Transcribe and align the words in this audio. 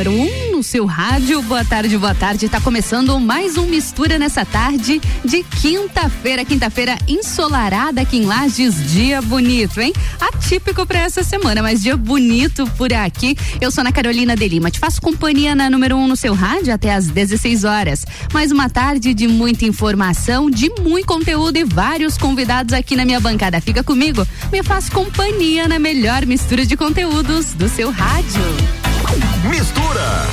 número 0.00 0.12
1 0.12 0.22
um 0.22 0.52
no 0.52 0.62
seu 0.62 0.86
rádio. 0.86 1.42
Boa 1.42 1.62
tarde, 1.62 1.98
boa 1.98 2.14
tarde. 2.14 2.48
Tá 2.48 2.58
começando 2.58 3.20
mais 3.20 3.58
um 3.58 3.66
Mistura 3.66 4.18
nessa 4.18 4.46
tarde 4.46 4.98
de 5.22 5.42
quinta-feira. 5.42 6.42
Quinta-feira 6.42 6.96
ensolarada 7.06 8.00
aqui 8.00 8.16
em 8.16 8.24
Lages. 8.24 8.90
Dia 8.90 9.20
bonito, 9.20 9.78
hein? 9.78 9.92
Atípico 10.18 10.86
para 10.86 11.00
essa 11.00 11.22
semana, 11.22 11.60
mas 11.60 11.82
dia 11.82 11.98
bonito 11.98 12.66
por 12.78 12.90
aqui. 12.94 13.36
Eu 13.60 13.70
sou 13.70 13.82
Ana 13.82 13.92
Carolina 13.92 14.34
de 14.34 14.48
Lima. 14.48 14.70
Te 14.70 14.78
faço 14.78 15.02
companhia 15.02 15.54
na 15.54 15.68
número 15.68 15.96
1 15.96 15.98
um 16.02 16.08
no 16.08 16.16
seu 16.16 16.32
rádio 16.32 16.72
até 16.72 16.94
às 16.94 17.08
16 17.08 17.64
horas. 17.64 18.06
Mais 18.32 18.50
uma 18.50 18.70
tarde 18.70 19.12
de 19.12 19.28
muita 19.28 19.66
informação, 19.66 20.50
de 20.50 20.70
muito 20.80 21.06
conteúdo 21.06 21.58
e 21.58 21.64
vários 21.64 22.16
convidados 22.16 22.72
aqui 22.72 22.96
na 22.96 23.04
minha 23.04 23.20
bancada. 23.20 23.60
Fica 23.60 23.84
comigo, 23.84 24.26
me 24.50 24.62
faz 24.62 24.88
companhia 24.88 25.68
na 25.68 25.78
melhor 25.78 26.24
mistura 26.24 26.64
de 26.64 26.74
conteúdos 26.74 27.52
do 27.52 27.68
seu 27.68 27.90
rádio. 27.90 28.79
Mistura 29.48 30.26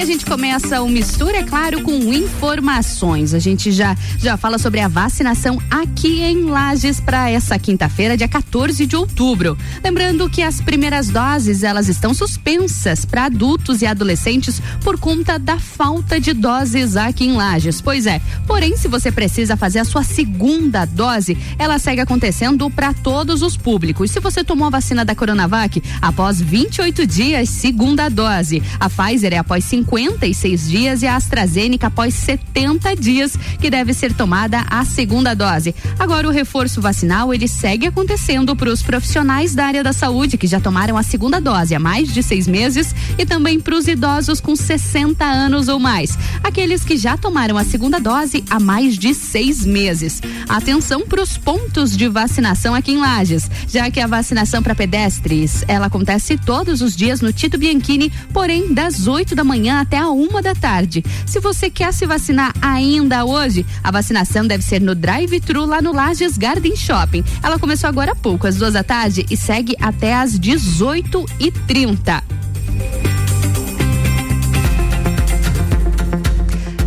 a 0.00 0.04
gente 0.06 0.24
começa 0.24 0.80
o 0.80 0.88
Mistura, 0.88 1.38
é 1.38 1.42
claro, 1.42 1.82
com 1.82 1.92
informações. 1.92 3.34
A 3.34 3.38
gente 3.38 3.70
já, 3.70 3.94
já 4.18 4.34
fala 4.34 4.56
sobre 4.56 4.80
a 4.80 4.88
vacinação 4.88 5.60
aqui 5.70 6.22
em 6.22 6.44
Lages 6.44 6.98
para 6.98 7.28
essa 7.28 7.58
quinta-feira, 7.58 8.16
dia 8.16 8.26
14 8.26 8.86
de 8.86 8.96
outubro. 8.96 9.58
Lembrando 9.84 10.30
que 10.30 10.40
as 10.40 10.58
primeiras 10.58 11.08
doses, 11.08 11.62
elas 11.62 11.86
estão 11.86 12.14
suspensas 12.14 13.04
para 13.04 13.26
adultos 13.26 13.82
e 13.82 13.86
adolescentes 13.86 14.62
por 14.82 14.98
conta 14.98 15.38
da 15.38 15.58
falta 15.58 16.18
de 16.18 16.32
doses 16.32 16.96
aqui 16.96 17.26
em 17.26 17.32
Lages. 17.32 17.82
Pois 17.82 18.06
é, 18.06 18.22
porém, 18.46 18.78
se 18.78 18.88
você 18.88 19.12
precisa 19.12 19.54
fazer 19.54 19.80
a 19.80 19.84
sua 19.84 20.02
segunda 20.02 20.86
dose, 20.86 21.36
ela 21.58 21.78
segue 21.78 22.00
acontecendo 22.00 22.70
para 22.70 22.94
todos 22.94 23.42
os 23.42 23.54
públicos. 23.54 24.10
Se 24.10 24.18
você 24.18 24.42
tomou 24.42 24.68
a 24.68 24.70
vacina 24.70 25.04
da 25.04 25.14
Coronavac 25.14 25.82
após 26.00 26.40
28 26.40 27.06
dias, 27.06 27.50
segunda 27.50 28.08
dose. 28.08 28.62
A 28.78 28.88
Pfizer 28.88 29.34
é 29.34 29.38
após 29.38 29.62
50 29.62 29.89
56 29.90 30.68
dias 30.68 31.02
e 31.02 31.06
a 31.06 31.16
AstraZeneca 31.16 31.88
após 31.88 32.14
70 32.14 32.94
dias, 32.94 33.36
que 33.60 33.68
deve 33.68 33.92
ser 33.92 34.14
tomada 34.14 34.64
a 34.70 34.84
segunda 34.84 35.34
dose. 35.34 35.74
Agora 35.98 36.28
o 36.28 36.30
reforço 36.30 36.80
vacinal 36.80 37.34
ele 37.34 37.48
segue 37.48 37.88
acontecendo 37.88 38.54
para 38.54 38.70
os 38.70 38.82
profissionais 38.82 39.54
da 39.54 39.66
área 39.66 39.82
da 39.82 39.92
saúde 39.92 40.38
que 40.38 40.46
já 40.46 40.60
tomaram 40.60 40.96
a 40.96 41.02
segunda 41.02 41.40
dose 41.40 41.74
há 41.74 41.78
mais 41.78 42.12
de 42.12 42.22
seis 42.22 42.46
meses 42.46 42.94
e 43.18 43.26
também 43.26 43.58
para 43.58 43.74
os 43.74 43.88
idosos 43.88 44.40
com 44.40 44.54
60 44.54 45.24
anos 45.24 45.68
ou 45.68 45.80
mais, 45.80 46.16
aqueles 46.42 46.84
que 46.84 46.96
já 46.96 47.16
tomaram 47.16 47.58
a 47.58 47.64
segunda 47.64 47.98
dose 47.98 48.44
há 48.48 48.60
mais 48.60 48.96
de 48.96 49.12
seis 49.12 49.64
meses. 49.66 50.22
Atenção 50.48 51.00
para 51.06 51.22
os 51.22 51.36
pontos 51.36 51.96
de 51.96 52.08
vacinação 52.08 52.74
aqui 52.74 52.92
em 52.92 52.98
Lages, 52.98 53.50
já 53.68 53.90
que 53.90 54.00
a 54.00 54.06
vacinação 54.06 54.62
para 54.62 54.74
pedestres 54.74 55.64
ela 55.66 55.86
acontece 55.86 56.38
todos 56.38 56.80
os 56.80 56.94
dias 56.94 57.20
no 57.20 57.32
Tito 57.32 57.58
Bianchini, 57.58 58.12
porém 58.32 58.72
das 58.72 59.08
8 59.08 59.34
da 59.34 59.42
manhã 59.42 59.79
até 59.80 59.98
a 59.98 60.08
uma 60.08 60.42
da 60.42 60.54
tarde. 60.54 61.02
Se 61.26 61.40
você 61.40 61.70
quer 61.70 61.92
se 61.92 62.06
vacinar 62.06 62.52
ainda 62.60 63.24
hoje, 63.24 63.64
a 63.82 63.90
vacinação 63.90 64.46
deve 64.46 64.62
ser 64.62 64.80
no 64.80 64.94
drive-thru 64.94 65.64
lá 65.64 65.80
no 65.80 65.92
Lages 65.92 66.36
Garden 66.36 66.76
Shopping. 66.76 67.24
Ela 67.42 67.58
começou 67.58 67.88
agora 67.88 68.12
há 68.12 68.16
pouco, 68.16 68.46
às 68.46 68.56
duas 68.56 68.74
da 68.74 68.84
tarde, 68.84 69.26
e 69.30 69.36
segue 69.36 69.74
até 69.80 70.14
às 70.14 70.38
18 70.38 71.24
e 71.38 71.50
30 71.50 73.09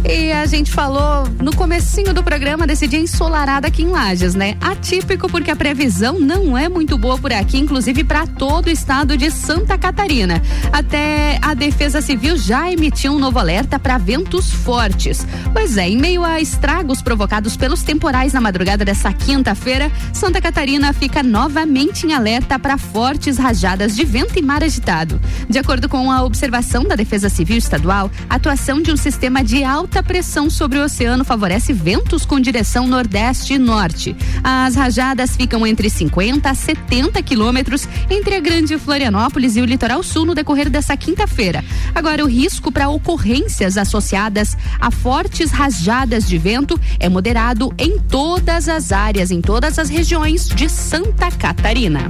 E 0.05 0.33
a 0.33 0.45
gente 0.45 0.69
falou 0.69 1.25
no 1.41 1.55
comecinho 1.55 2.13
do 2.13 2.21
programa 2.21 2.67
desse 2.67 2.87
dia 2.87 2.99
ensolarado 2.99 3.65
aqui 3.65 3.83
em 3.83 3.87
Lages, 3.87 4.35
né? 4.35 4.57
Atípico 4.59 5.29
porque 5.29 5.49
a 5.49 5.55
previsão 5.55 6.19
não 6.19 6.57
é 6.57 6.67
muito 6.67 6.97
boa 6.97 7.17
por 7.17 7.31
aqui, 7.31 7.57
inclusive 7.57 8.03
para 8.03 8.27
todo 8.27 8.67
o 8.67 8.69
estado 8.69 9.15
de 9.15 9.31
Santa 9.31 9.77
Catarina. 9.77 10.41
Até 10.73 11.39
a 11.41 11.53
Defesa 11.53 12.01
Civil 12.01 12.35
já 12.35 12.69
emitiu 12.69 13.13
um 13.13 13.19
novo 13.19 13.39
alerta 13.39 13.79
para 13.79 13.97
ventos 13.97 14.51
fortes. 14.51 15.25
Pois 15.53 15.77
é, 15.77 15.87
em 15.87 15.97
meio 15.97 16.25
a 16.25 16.41
estragos 16.41 17.01
provocados 17.01 17.55
pelos 17.55 17.81
temporais 17.81 18.33
na 18.33 18.41
madrugada 18.41 18.83
dessa 18.83 19.13
quinta-feira, 19.13 19.89
Santa 20.11 20.41
Catarina 20.41 20.91
fica 20.91 21.23
novamente 21.23 22.05
em 22.05 22.13
alerta 22.13 22.59
para 22.59 22.77
fortes 22.77 23.37
rajadas 23.37 23.95
de 23.95 24.03
vento 24.03 24.37
e 24.37 24.41
mar 24.41 24.63
agitado. 24.63 25.19
De 25.49 25.57
acordo 25.57 25.87
com 25.87 26.11
a 26.11 26.23
observação 26.23 26.83
da 26.83 26.95
Defesa 26.95 27.29
Civil 27.29 27.57
Estadual, 27.57 28.11
a 28.29 28.35
atuação 28.35 28.81
de 28.81 28.91
um 28.91 28.97
sistema 28.97 29.41
de 29.41 29.63
alta 29.63 29.92
alta 29.93 30.01
pressão 30.01 30.49
sobre 30.49 30.79
o 30.79 30.85
oceano 30.85 31.23
favorece 31.23 31.71
ventos 31.71 32.25
com 32.25 32.39
direção 32.39 32.87
nordeste 32.87 33.53
e 33.53 33.59
norte. 33.59 34.15
As 34.43 34.73
rajadas 34.73 35.35
ficam 35.35 35.67
entre 35.67 35.87
50 35.87 36.49
a 36.49 36.55
70 36.55 37.21
quilômetros 37.21 37.87
entre 38.09 38.35
a 38.35 38.39
Grande 38.39 38.75
Florianópolis 38.79 39.55
e 39.55 39.61
o 39.61 39.65
litoral 39.65 40.01
sul 40.01 40.25
no 40.25 40.33
decorrer 40.33 40.67
dessa 40.67 40.97
quinta-feira. 40.97 41.63
Agora, 41.93 42.23
o 42.23 42.27
risco 42.27 42.71
para 42.71 42.89
ocorrências 42.89 43.77
associadas 43.77 44.57
a 44.81 44.89
fortes 44.89 45.51
rajadas 45.51 46.27
de 46.27 46.39
vento 46.39 46.79
é 46.99 47.07
moderado 47.07 47.71
em 47.77 47.99
todas 47.99 48.67
as 48.67 48.91
áreas, 48.91 49.29
em 49.29 49.41
todas 49.41 49.77
as 49.77 49.89
regiões 49.89 50.47
de 50.47 50.67
Santa 50.69 51.29
Catarina. 51.29 52.09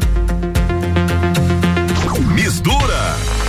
Mistura 2.34 3.43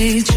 stage. 0.00 0.29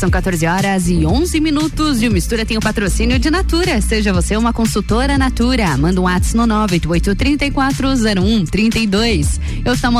São 0.00 0.08
14 0.08 0.46
horas 0.46 0.88
e 0.88 1.04
11 1.04 1.38
minutos 1.40 2.00
e 2.00 2.08
o 2.08 2.10
Mistura 2.10 2.46
tem 2.46 2.56
o 2.56 2.60
patrocínio 2.60 3.18
de 3.18 3.30
Natura. 3.30 3.82
Seja 3.82 4.14
você 4.14 4.34
uma 4.34 4.50
consultora 4.50 5.18
Natura. 5.18 5.76
Manda 5.76 6.00
um 6.00 6.04
WhatsApp 6.04 6.38
no 6.38 6.46
988-3401-32. 6.46 9.38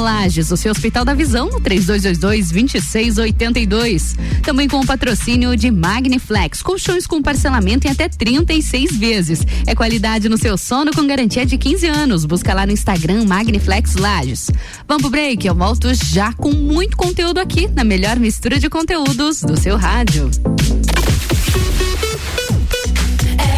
Lages, 0.00 0.50
o 0.50 0.56
seu 0.56 0.72
Hospital 0.72 1.04
da 1.04 1.12
Visão, 1.12 1.50
no 1.50 1.60
3222-2682. 1.60 4.16
Também 4.42 4.66
com 4.66 4.80
o 4.80 4.86
patrocínio 4.86 5.54
de 5.54 5.70
Magniflex. 5.70 6.62
Colchões 6.62 7.06
com 7.06 7.20
parcelamento 7.20 7.86
em 7.86 7.90
até 7.90 8.08
36 8.08 8.96
vezes. 8.96 9.46
É 9.66 9.74
qualidade 9.74 10.30
no 10.30 10.38
seu 10.38 10.56
sono 10.56 10.92
com 10.94 11.06
garantia 11.06 11.44
de 11.44 11.58
15 11.58 11.86
anos. 11.88 12.24
Busca 12.24 12.54
lá 12.54 12.64
no 12.64 12.72
Instagram 12.72 13.26
Magniflex 13.26 13.96
Lages. 13.96 14.50
Vamos 14.90 15.02
pro 15.02 15.10
break. 15.12 15.46
Eu 15.46 15.54
volto 15.54 15.94
já 15.94 16.32
com 16.32 16.50
muito 16.50 16.96
conteúdo 16.96 17.38
aqui 17.38 17.68
na 17.68 17.84
melhor 17.84 18.18
mistura 18.18 18.58
de 18.58 18.68
conteúdo 18.68 19.30
do 19.46 19.56
seu 19.56 19.76
rádio. 19.76 20.28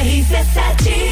RC7 0.04 1.11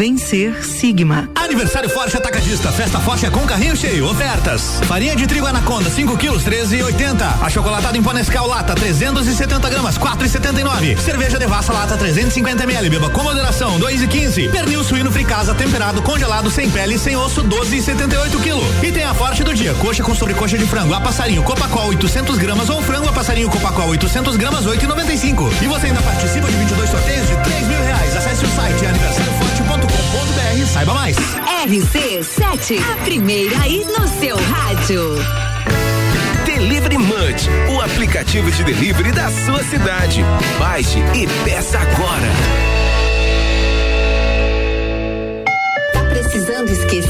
Vencer 0.00 0.64
Sigma. 0.64 1.28
Aniversário 1.34 1.90
Forte 1.90 2.16
Atacadista. 2.16 2.72
Festa 2.72 2.98
Forte 3.00 3.26
é 3.26 3.30
com 3.30 3.40
carrinho 3.40 3.76
cheio. 3.76 4.06
Ofertas. 4.08 4.80
Farinha 4.86 5.14
de 5.14 5.26
trigo 5.26 5.44
Anaconda, 5.44 5.90
5 5.90 6.16
quilos, 6.16 6.42
13,80. 6.42 7.42
Achocolatado 7.42 7.98
em 7.98 8.02
Ponescal 8.02 8.46
Lata, 8.46 8.74
370 8.74 9.68
gramas, 9.68 9.98
4,79. 9.98 10.96
Cerveja 10.96 11.38
Devassa 11.38 11.74
Lata, 11.74 11.98
350 11.98 12.64
ml. 12.64 12.88
Beba 12.88 13.10
com 13.10 13.22
moderação, 13.22 13.78
2,15. 13.78 14.50
Pernil 14.50 14.82
suíno 14.82 15.12
fricasa 15.12 15.54
temperado, 15.54 16.00
congelado, 16.00 16.50
sem 16.50 16.70
pele, 16.70 16.98
sem 16.98 17.14
osso, 17.14 17.44
12,78 17.44 18.40
quilo. 18.42 18.64
E 18.82 18.90
tem 18.90 19.04
a 19.04 19.12
Forte 19.12 19.44
do 19.44 19.52
dia. 19.52 19.74
Coxa 19.74 20.02
com 20.02 20.14
sobrecoxa 20.14 20.56
de 20.56 20.64
frango, 20.64 20.94
a 20.94 21.00
passarinho 21.02 21.42
Copacol, 21.42 21.88
800 21.88 22.38
gramas 22.38 22.70
ou 22.70 22.80
frango 22.80 23.10
a 23.10 23.12
passarinho 23.12 23.50
Copacol, 23.50 23.88
800 23.90 24.38
gramas, 24.38 24.64
8,95. 24.64 25.52
E 25.60 25.66
você 25.66 25.88
ainda 25.88 26.00
participa 26.00 26.50
de 26.50 26.56
22 26.56 26.88
sorteios 26.88 27.28
de 27.28 27.36
3 27.36 27.66
mil 27.66 27.82
reais. 27.82 28.16
Acesse 28.16 28.46
o 28.46 28.48
site 28.48 28.80
www.rc7.com.br. 28.86 29.19
Saiba 30.72 30.94
mais. 30.94 31.16
RC7, 31.66 32.78
a 32.80 32.96
primeira 33.02 33.60
aí 33.60 33.84
no 33.86 34.06
seu 34.06 34.36
rádio. 34.36 35.16
Delivery 36.46 36.96
Munch, 36.96 37.48
o 37.74 37.80
aplicativo 37.80 38.48
de 38.52 38.62
delivery 38.62 39.10
da 39.10 39.28
sua 39.30 39.64
cidade. 39.64 40.22
Baixe 40.60 41.00
e 41.00 41.26
peça 41.44 41.76
agora. 41.76 42.30
Precisando 46.08 46.70
esquecer 46.70 47.09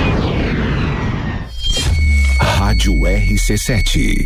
Rádio 2.81 3.05
RC7 3.05 4.25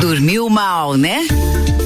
Dormiu 0.00 0.48
mal, 0.48 0.96
né? 0.96 1.26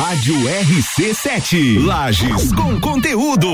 Rádio 0.00 0.34
RC7. 0.34 1.84
Lages 1.84 2.50
com 2.54 2.80
conteúdo. 2.80 3.46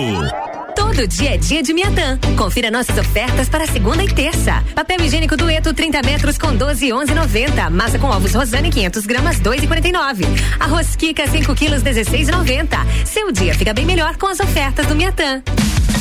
Todo 0.76 1.04
dia 1.08 1.34
é 1.34 1.36
dia 1.36 1.60
de 1.60 1.74
Miatã. 1.74 2.20
Confira 2.38 2.70
nossas 2.70 2.96
ofertas 2.96 3.48
para 3.48 3.66
segunda 3.66 4.04
e 4.04 4.06
terça. 4.06 4.62
Papel 4.72 5.00
higiênico 5.00 5.36
dueto 5.36 5.74
30 5.74 6.02
metros 6.04 6.38
com 6.38 6.54
12 6.54 6.86
11,90. 6.86 7.68
Massa 7.68 7.98
com 7.98 8.06
ovos 8.06 8.32
Rosane 8.32 8.70
500 8.70 9.06
gramas 9.06 9.40
2,49. 9.40 10.24
Arroz 10.60 10.94
Kika 10.94 11.26
5 11.26 11.52
quilos 11.56 11.82
16,90. 11.82 12.76
Seu 13.04 13.32
dia 13.32 13.52
fica 13.52 13.74
bem 13.74 13.84
melhor 13.84 14.16
com 14.16 14.28
as 14.28 14.38
ofertas 14.38 14.86
do 14.86 14.94
Miatã. 14.94 15.42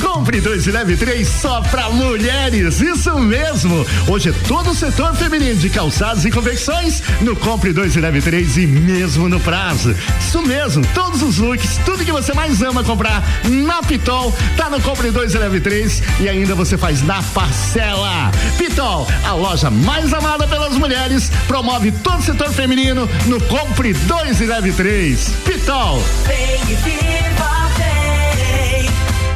Compre 0.02 0.40
dois 0.40 0.66
e 0.66 0.70
leve 0.70 0.96
três 0.96 1.28
só 1.28 1.60
pra 1.62 1.88
mulheres. 1.90 2.80
Isso 2.80 3.18
mesmo. 3.18 3.86
Hoje 4.08 4.30
é 4.30 4.32
todo 4.46 4.70
o 4.70 4.74
setor 4.74 5.14
feminino 5.14 5.56
de 5.56 5.70
calçados 5.70 6.24
e 6.24 6.30
confecções 6.30 7.02
no 7.20 7.36
Compre 7.36 7.72
dois 7.72 7.94
e 7.96 8.00
leve 8.00 8.20
três 8.20 8.56
e 8.56 8.66
mesmo 8.66 9.28
no 9.28 9.40
prazo. 9.40 9.94
Isso 10.20 10.42
mesmo. 10.42 10.84
Todos 10.94 11.22
os 11.22 11.38
looks, 11.38 11.78
tudo 11.84 12.04
que 12.04 12.12
você 12.12 12.32
mais 12.32 12.62
ama 12.62 12.82
comprar 12.82 13.22
na 13.44 13.82
Pitol, 13.82 14.32
tá 14.56 14.68
no 14.70 14.80
Compre 14.80 15.10
dois 15.10 15.34
e 15.34 15.38
leve 15.38 15.60
três 15.60 16.02
e 16.20 16.28
ainda 16.28 16.54
você 16.54 16.76
faz 16.76 17.02
na 17.02 17.22
parcela. 17.22 18.30
Pitol, 18.58 19.06
a 19.24 19.32
loja 19.32 19.70
mais 19.70 20.12
amada 20.12 20.46
pelas 20.46 20.76
mulheres, 20.76 21.30
promove 21.46 21.92
todo 21.92 22.20
o 22.20 22.22
setor 22.22 22.50
feminino 22.52 23.08
no 23.26 23.40
Compre 23.42 23.92
dois 23.92 24.40
e 24.40 24.46
leve 24.46 24.72
três. 24.72 25.30
Pitol. 25.44 26.02
Vem 26.26 26.72
e 26.72 26.74
viva. 26.76 27.65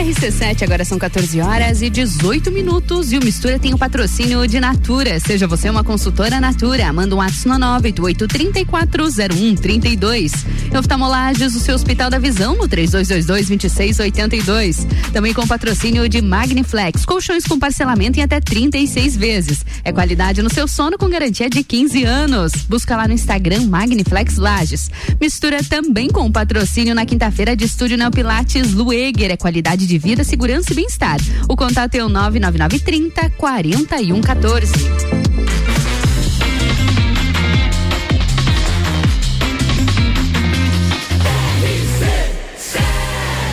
RC7, 0.00 0.62
agora 0.62 0.82
são 0.82 0.98
14 0.98 1.42
horas 1.42 1.82
e 1.82 1.90
18 1.90 2.50
minutos 2.50 3.12
e 3.12 3.18
o 3.18 3.22
Mistura 3.22 3.58
tem 3.58 3.74
o 3.74 3.78
patrocínio 3.78 4.48
de 4.48 4.58
Natura. 4.58 5.20
Seja 5.20 5.46
você 5.46 5.68
uma 5.68 5.84
consultora 5.84 6.40
Natura, 6.40 6.90
manda 6.90 7.14
um 7.14 7.18
WhatsApp 7.18 7.50
no 7.50 7.58
988340132. 7.82 10.32
Oftalmolages, 10.78 11.54
o 11.54 11.60
seu 11.60 11.74
Hospital 11.74 12.08
da 12.08 12.18
Visão 12.18 12.56
no 12.56 12.66
3222-2682. 12.66 14.86
Também 15.12 15.34
com 15.34 15.46
patrocínio 15.46 16.08
de 16.08 16.22
Magniflex, 16.22 17.04
colchões 17.04 17.44
com 17.44 17.58
parcelamento 17.58 18.18
em 18.18 18.22
até 18.22 18.40
36 18.40 19.18
vezes. 19.18 19.66
É 19.84 19.92
qualidade 19.92 20.42
no 20.42 20.50
seu 20.50 20.66
sono 20.66 20.96
com 20.96 21.10
garantia 21.10 21.50
de 21.50 21.62
15 21.62 22.04
anos. 22.04 22.52
Busca 22.66 22.96
lá 22.96 23.06
no 23.06 23.12
Instagram 23.12 23.66
Magniflex 23.66 24.38
Lages. 24.38 24.90
Mistura 25.20 25.62
também 25.62 26.08
com 26.08 26.32
patrocínio 26.32 26.94
na 26.94 27.04
quinta-feira 27.04 27.54
de 27.54 27.66
estúdio 27.66 27.98
Neopilates 27.98 28.72
Lueger. 28.72 29.32
É 29.32 29.36
qualidade 29.36 29.86
de 29.86 29.89
vida, 29.98 30.24
segurança 30.24 30.72
e 30.72 30.76
bem-estar. 30.76 31.18
O 31.48 31.56
contato 31.56 31.94
é 31.94 32.04
o 32.04 32.08
99930 32.08 33.30
4114. 33.36 34.72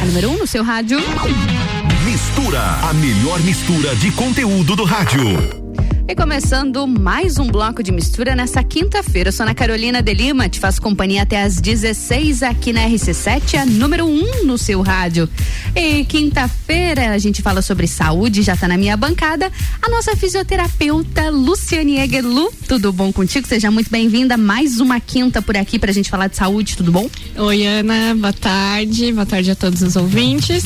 A 0.01 0.05
número 0.05 0.29
1 0.29 0.33
um 0.33 0.37
no 0.37 0.47
seu 0.47 0.63
rádio. 0.63 0.99
Mistura, 2.05 2.61
a 2.61 2.93
melhor 2.93 3.39
mistura 3.41 3.95
de 3.95 4.11
conteúdo 4.11 4.75
do 4.75 4.83
rádio. 4.83 5.66
E 6.09 6.15
começando 6.15 6.87
mais 6.87 7.37
um 7.37 7.47
bloco 7.47 7.83
de 7.83 7.91
mistura 7.91 8.33
nessa 8.33 8.63
quinta-feira. 8.63 9.27
Eu 9.27 9.33
sou 9.33 9.43
Ana 9.43 9.53
Carolina 9.53 10.01
de 10.01 10.13
Lima, 10.13 10.47
te 10.47 10.57
faço 10.57 10.81
companhia 10.81 11.23
até 11.23 11.43
às 11.43 11.59
16 11.59 12.43
aqui 12.43 12.71
na 12.71 12.87
RC7, 12.87 13.55
a 13.55 13.65
número 13.65 14.05
1 14.05 14.09
um 14.09 14.45
no 14.45 14.57
seu 14.57 14.81
rádio. 14.81 15.27
E 15.75 16.05
quinta-feira 16.05 17.11
a 17.11 17.17
gente 17.17 17.41
fala 17.41 17.61
sobre 17.61 17.87
saúde, 17.87 18.41
já 18.41 18.53
está 18.53 18.69
na 18.69 18.77
minha 18.77 18.95
bancada, 18.95 19.51
a 19.81 19.89
nossa 19.89 20.15
fisioterapeuta 20.15 21.29
Luciane 21.29 21.99
Eger. 21.99 22.25
Lu, 22.25 22.53
tudo 22.69 22.93
bom 22.93 23.11
contigo? 23.11 23.45
Seja 23.45 23.69
muito 23.69 23.91
bem-vinda. 23.91 24.37
Mais 24.37 24.79
uma 24.79 25.01
quinta 25.01 25.41
por 25.41 25.57
aqui 25.57 25.77
para 25.77 25.91
a 25.91 25.93
gente 25.93 26.09
falar 26.09 26.27
de 26.27 26.37
saúde, 26.37 26.77
tudo 26.77 26.89
bom? 26.89 27.09
Oi, 27.35 27.65
Ana, 27.65 28.15
boa 28.15 28.31
tarde. 28.31 29.11
Boa 29.11 29.25
tarde 29.25 29.51
a 29.51 29.55
todos 29.55 29.81
os 29.81 29.97
ouvintes. 29.97 30.63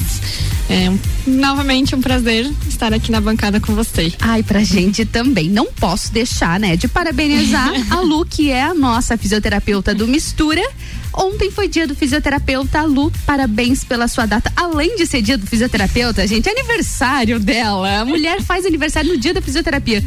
É 0.70 0.90
novamente 1.28 1.96
um 1.96 2.00
prazer 2.00 2.50
estar 2.70 2.94
aqui 2.94 3.12
na 3.12 3.20
bancada 3.20 3.60
com 3.60 3.74
você. 3.74 4.14
Ai, 4.20 4.44
pra 4.44 4.64
gente 4.64 5.04
também. 5.04 5.31
Não 5.50 5.68
posso 5.68 6.12
deixar, 6.12 6.60
né, 6.60 6.76
de 6.76 6.88
parabenizar 6.88 7.72
a 7.90 8.02
Lu, 8.02 8.26
que 8.26 8.52
é 8.52 8.64
a 8.64 8.74
nossa 8.74 9.18
fisioterapeuta 9.18 9.94
do 9.94 10.08
Mistura. 10.08 10.62
Ontem 11.14 11.52
foi 11.52 11.68
dia 11.68 11.88
do 11.88 11.96
fisioterapeuta 11.96 12.84
Lu. 12.84 13.12
Parabéns 13.26 13.84
pela 13.84 14.08
sua 14.08 14.26
data. 14.26 14.52
Além 14.56 14.96
de 14.96 15.06
ser 15.06 15.22
dia 15.22 15.38
do 15.38 15.46
fisioterapeuta, 15.46 16.26
gente, 16.28 16.48
é 16.48 16.52
aniversário 16.52 17.40
dela. 17.40 18.00
A 18.00 18.06
mulher 18.06 18.42
faz 18.42 18.66
aniversário 18.66 19.12
no 19.12 19.18
dia 19.18 19.34
da 19.34 19.42
fisioterapia. 19.42 20.04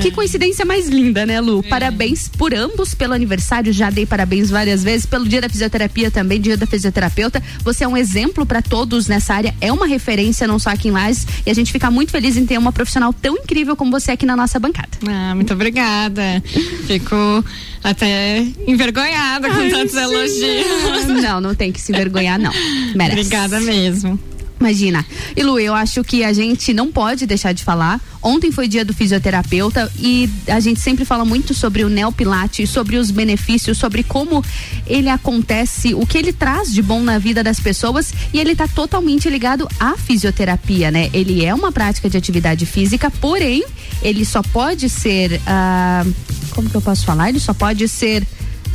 Que 0.00 0.08
é. 0.08 0.10
coincidência 0.10 0.64
mais 0.64 0.88
linda, 0.88 1.24
né, 1.24 1.40
Lu? 1.40 1.62
É. 1.64 1.68
Parabéns 1.68 2.28
por 2.28 2.54
ambos 2.54 2.94
pelo 2.94 3.14
aniversário. 3.14 3.72
Já 3.72 3.90
dei 3.90 4.06
parabéns 4.06 4.50
várias 4.50 4.82
vezes. 4.82 5.06
Pelo 5.06 5.26
dia 5.28 5.40
da 5.40 5.48
fisioterapia 5.48 6.10
também, 6.10 6.40
dia 6.40 6.56
da 6.56 6.66
fisioterapeuta. 6.66 7.42
Você 7.62 7.84
é 7.84 7.88
um 7.88 7.96
exemplo 7.96 8.44
para 8.44 8.62
todos 8.62 9.06
nessa 9.06 9.34
área. 9.34 9.54
É 9.60 9.72
uma 9.72 9.86
referência, 9.86 10.46
não 10.46 10.58
só 10.58 10.70
aqui 10.70 10.88
em 10.88 10.90
Lages. 10.90 11.26
E 11.44 11.50
a 11.50 11.54
gente 11.54 11.72
fica 11.72 11.90
muito 11.90 12.10
feliz 12.12 12.36
em 12.36 12.46
ter 12.46 12.58
uma 12.58 12.72
profissional 12.72 13.12
tão 13.12 13.36
incrível 13.36 13.76
como 13.76 13.90
você 13.90 14.10
aqui 14.12 14.26
na 14.26 14.36
nossa 14.36 14.58
bancada. 14.58 14.88
Ah, 15.08 15.34
muito 15.34 15.52
obrigada. 15.52 16.42
Fico 16.86 17.44
até 17.82 18.46
envergonhada 18.66 19.48
com 19.48 19.56
Ai, 19.56 19.70
tantos 19.70 19.92
sim. 19.92 19.98
elogios. 19.98 21.22
Não, 21.22 21.40
não 21.40 21.54
tem 21.54 21.72
que 21.72 21.80
se 21.80 21.92
envergonhar, 21.92 22.38
não. 22.38 22.52
Merece. 22.94 23.20
Obrigada 23.20 23.60
mesmo. 23.60 24.18
Imagina. 24.60 25.06
E 25.34 25.42
Lu, 25.42 25.58
eu 25.58 25.74
acho 25.74 26.04
que 26.04 26.22
a 26.22 26.34
gente 26.34 26.74
não 26.74 26.92
pode 26.92 27.24
deixar 27.24 27.52
de 27.52 27.64
falar. 27.64 27.98
Ontem 28.22 28.52
foi 28.52 28.68
dia 28.68 28.84
do 28.84 28.92
fisioterapeuta 28.92 29.90
e 29.98 30.28
a 30.46 30.60
gente 30.60 30.78
sempre 30.80 31.06
fala 31.06 31.24
muito 31.24 31.54
sobre 31.54 31.82
o 31.82 31.88
neopilate, 31.88 32.66
sobre 32.66 32.96
os 32.96 33.10
benefícios, 33.10 33.78
sobre 33.78 34.02
como 34.02 34.44
ele 34.86 35.08
acontece, 35.08 35.94
o 35.94 36.04
que 36.04 36.18
ele 36.18 36.30
traz 36.30 36.70
de 36.70 36.82
bom 36.82 37.00
na 37.00 37.16
vida 37.16 37.42
das 37.42 37.58
pessoas 37.58 38.12
e 38.34 38.38
ele 38.38 38.52
está 38.52 38.68
totalmente 38.68 39.30
ligado 39.30 39.66
à 39.80 39.96
fisioterapia, 39.96 40.90
né? 40.90 41.08
Ele 41.14 41.42
é 41.42 41.54
uma 41.54 41.72
prática 41.72 42.10
de 42.10 42.18
atividade 42.18 42.66
física, 42.66 43.10
porém, 43.10 43.64
ele 44.02 44.26
só 44.26 44.42
pode 44.42 44.90
ser. 44.90 45.40
Uh, 45.40 46.14
como 46.50 46.68
que 46.68 46.76
eu 46.76 46.82
posso 46.82 47.06
falar? 47.06 47.30
Ele 47.30 47.40
só 47.40 47.54
pode 47.54 47.88
ser 47.88 48.26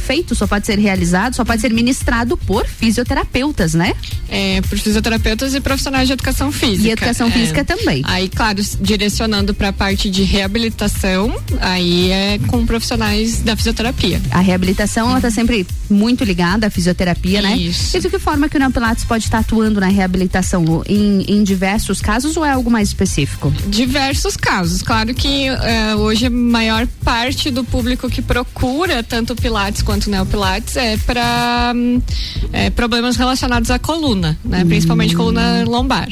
feito, 0.05 0.35
só 0.35 0.45
pode 0.45 0.65
ser 0.65 0.77
realizado, 0.77 1.35
só 1.35 1.43
pode 1.43 1.61
ser 1.61 1.73
ministrado 1.73 2.37
por 2.37 2.65
fisioterapeutas, 2.67 3.73
né? 3.73 3.93
É, 4.29 4.61
por 4.61 4.77
fisioterapeutas 4.77 5.55
e 5.55 5.61
profissionais 5.61 6.07
de 6.07 6.13
educação 6.13 6.51
física. 6.51 6.87
E 6.87 6.91
educação 6.91 7.31
física 7.31 7.61
é. 7.61 7.63
também. 7.63 8.01
Aí, 8.05 8.29
claro, 8.29 8.61
direcionando 8.79 9.53
para 9.53 9.69
a 9.69 9.73
parte 9.73 10.09
de 10.09 10.23
reabilitação, 10.23 11.35
aí 11.59 12.11
é 12.11 12.39
com 12.47 12.65
profissionais 12.65 13.41
da 13.41 13.55
fisioterapia. 13.55 14.21
A 14.31 14.39
reabilitação, 14.39 15.09
ela 15.09 15.21
tá 15.21 15.31
sempre 15.31 15.65
muito 15.89 16.23
ligada 16.23 16.67
à 16.67 16.69
fisioterapia, 16.69 17.41
né? 17.41 17.57
Isso. 17.57 17.97
E 17.97 17.99
de 17.99 18.09
que 18.09 18.19
forma 18.19 18.49
que 18.49 18.57
o 18.57 18.59
Neopilates 18.59 19.03
pode 19.03 19.25
estar 19.25 19.39
atuando 19.39 19.79
na 19.79 19.87
reabilitação? 19.87 20.83
Em, 20.87 21.23
em 21.27 21.43
diversos 21.43 22.01
casos 22.01 22.37
ou 22.37 22.45
é 22.45 22.51
algo 22.51 22.69
mais 22.69 22.89
específico? 22.89 23.53
Diversos 23.67 24.37
casos. 24.37 24.81
Claro 24.81 25.13
que 25.13 25.49
uh, 25.49 25.97
hoje 25.99 26.27
a 26.27 26.29
maior 26.29 26.87
parte 27.03 27.49
do 27.49 27.63
público 27.63 28.09
que 28.09 28.21
procura 28.21 29.03
tanto 29.03 29.35
Pilates 29.35 29.81
quanto 29.81 29.94
quanto 29.95 30.09
neopilates 30.09 30.75
é 30.75 30.97
para 30.97 31.73
é, 32.51 32.69
problemas 32.69 33.15
relacionados 33.15 33.71
à 33.71 33.79
coluna, 33.79 34.37
né? 34.43 34.65
Principalmente 34.65 35.15
coluna 35.15 35.63
lombar. 35.65 36.09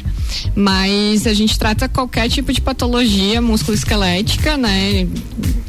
Mas 0.55 1.27
a 1.27 1.33
gente 1.33 1.59
trata 1.59 1.89
qualquer 1.89 2.29
tipo 2.29 2.53
de 2.53 2.61
patologia 2.61 3.41
musculoesquelética, 3.41 4.55
né? 4.55 5.05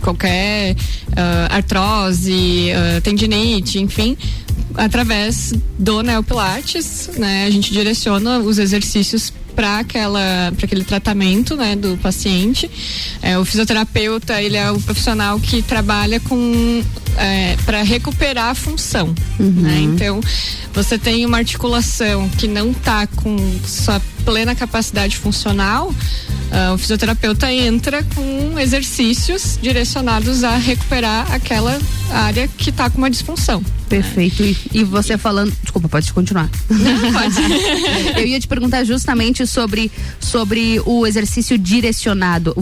Qualquer 0.00 0.74
uh, 0.74 0.76
artrose, 1.50 2.70
uh, 2.70 3.00
tendinite, 3.00 3.80
enfim, 3.80 4.16
através 4.76 5.52
do 5.76 6.00
neopilates, 6.02 7.10
né? 7.18 7.46
A 7.46 7.50
gente 7.50 7.72
direciona 7.72 8.38
os 8.38 8.58
exercícios 8.58 9.32
para 9.54 9.78
aquela 9.78 10.52
para 10.56 10.66
aquele 10.66 10.84
tratamento 10.84 11.56
né 11.56 11.76
do 11.76 11.96
paciente 11.98 12.70
é, 13.22 13.38
o 13.38 13.44
fisioterapeuta 13.44 14.40
ele 14.40 14.56
é 14.56 14.70
o 14.70 14.80
profissional 14.80 15.38
que 15.40 15.62
trabalha 15.62 16.20
com 16.20 16.82
é, 17.16 17.56
para 17.64 17.82
recuperar 17.82 18.50
a 18.50 18.54
função 18.54 19.14
Uhum. 19.38 19.50
né? 19.50 19.80
então 19.80 20.20
você 20.72 20.96
tem 20.96 21.26
uma 21.26 21.38
articulação 21.38 22.28
que 22.30 22.46
não 22.46 22.70
está 22.70 23.06
com 23.06 23.36
sua 23.66 24.00
plena 24.24 24.54
capacidade 24.54 25.16
funcional 25.16 25.92
ah, 26.50 26.72
o 26.74 26.78
fisioterapeuta 26.78 27.52
entra 27.52 28.04
com 28.14 28.58
exercícios 28.60 29.58
direcionados 29.60 30.44
a 30.44 30.56
recuperar 30.56 31.32
aquela 31.32 31.76
área 32.10 32.46
que 32.46 32.70
está 32.70 32.88
com 32.88 32.98
uma 32.98 33.10
disfunção 33.10 33.60
Perfeito. 33.88 34.42
E, 34.42 34.56
e 34.72 34.84
você 34.84 35.16
falando. 35.18 35.52
Desculpa, 35.62 35.88
pode 35.88 36.12
continuar. 36.12 36.48
pode. 36.68 38.18
Eu 38.20 38.26
ia 38.26 38.40
te 38.40 38.48
perguntar 38.48 38.84
justamente 38.84 39.46
sobre, 39.46 39.90
sobre 40.20 40.80
o 40.84 41.06
exercício 41.06 41.58
direcionado. 41.58 42.52
O, 42.56 42.60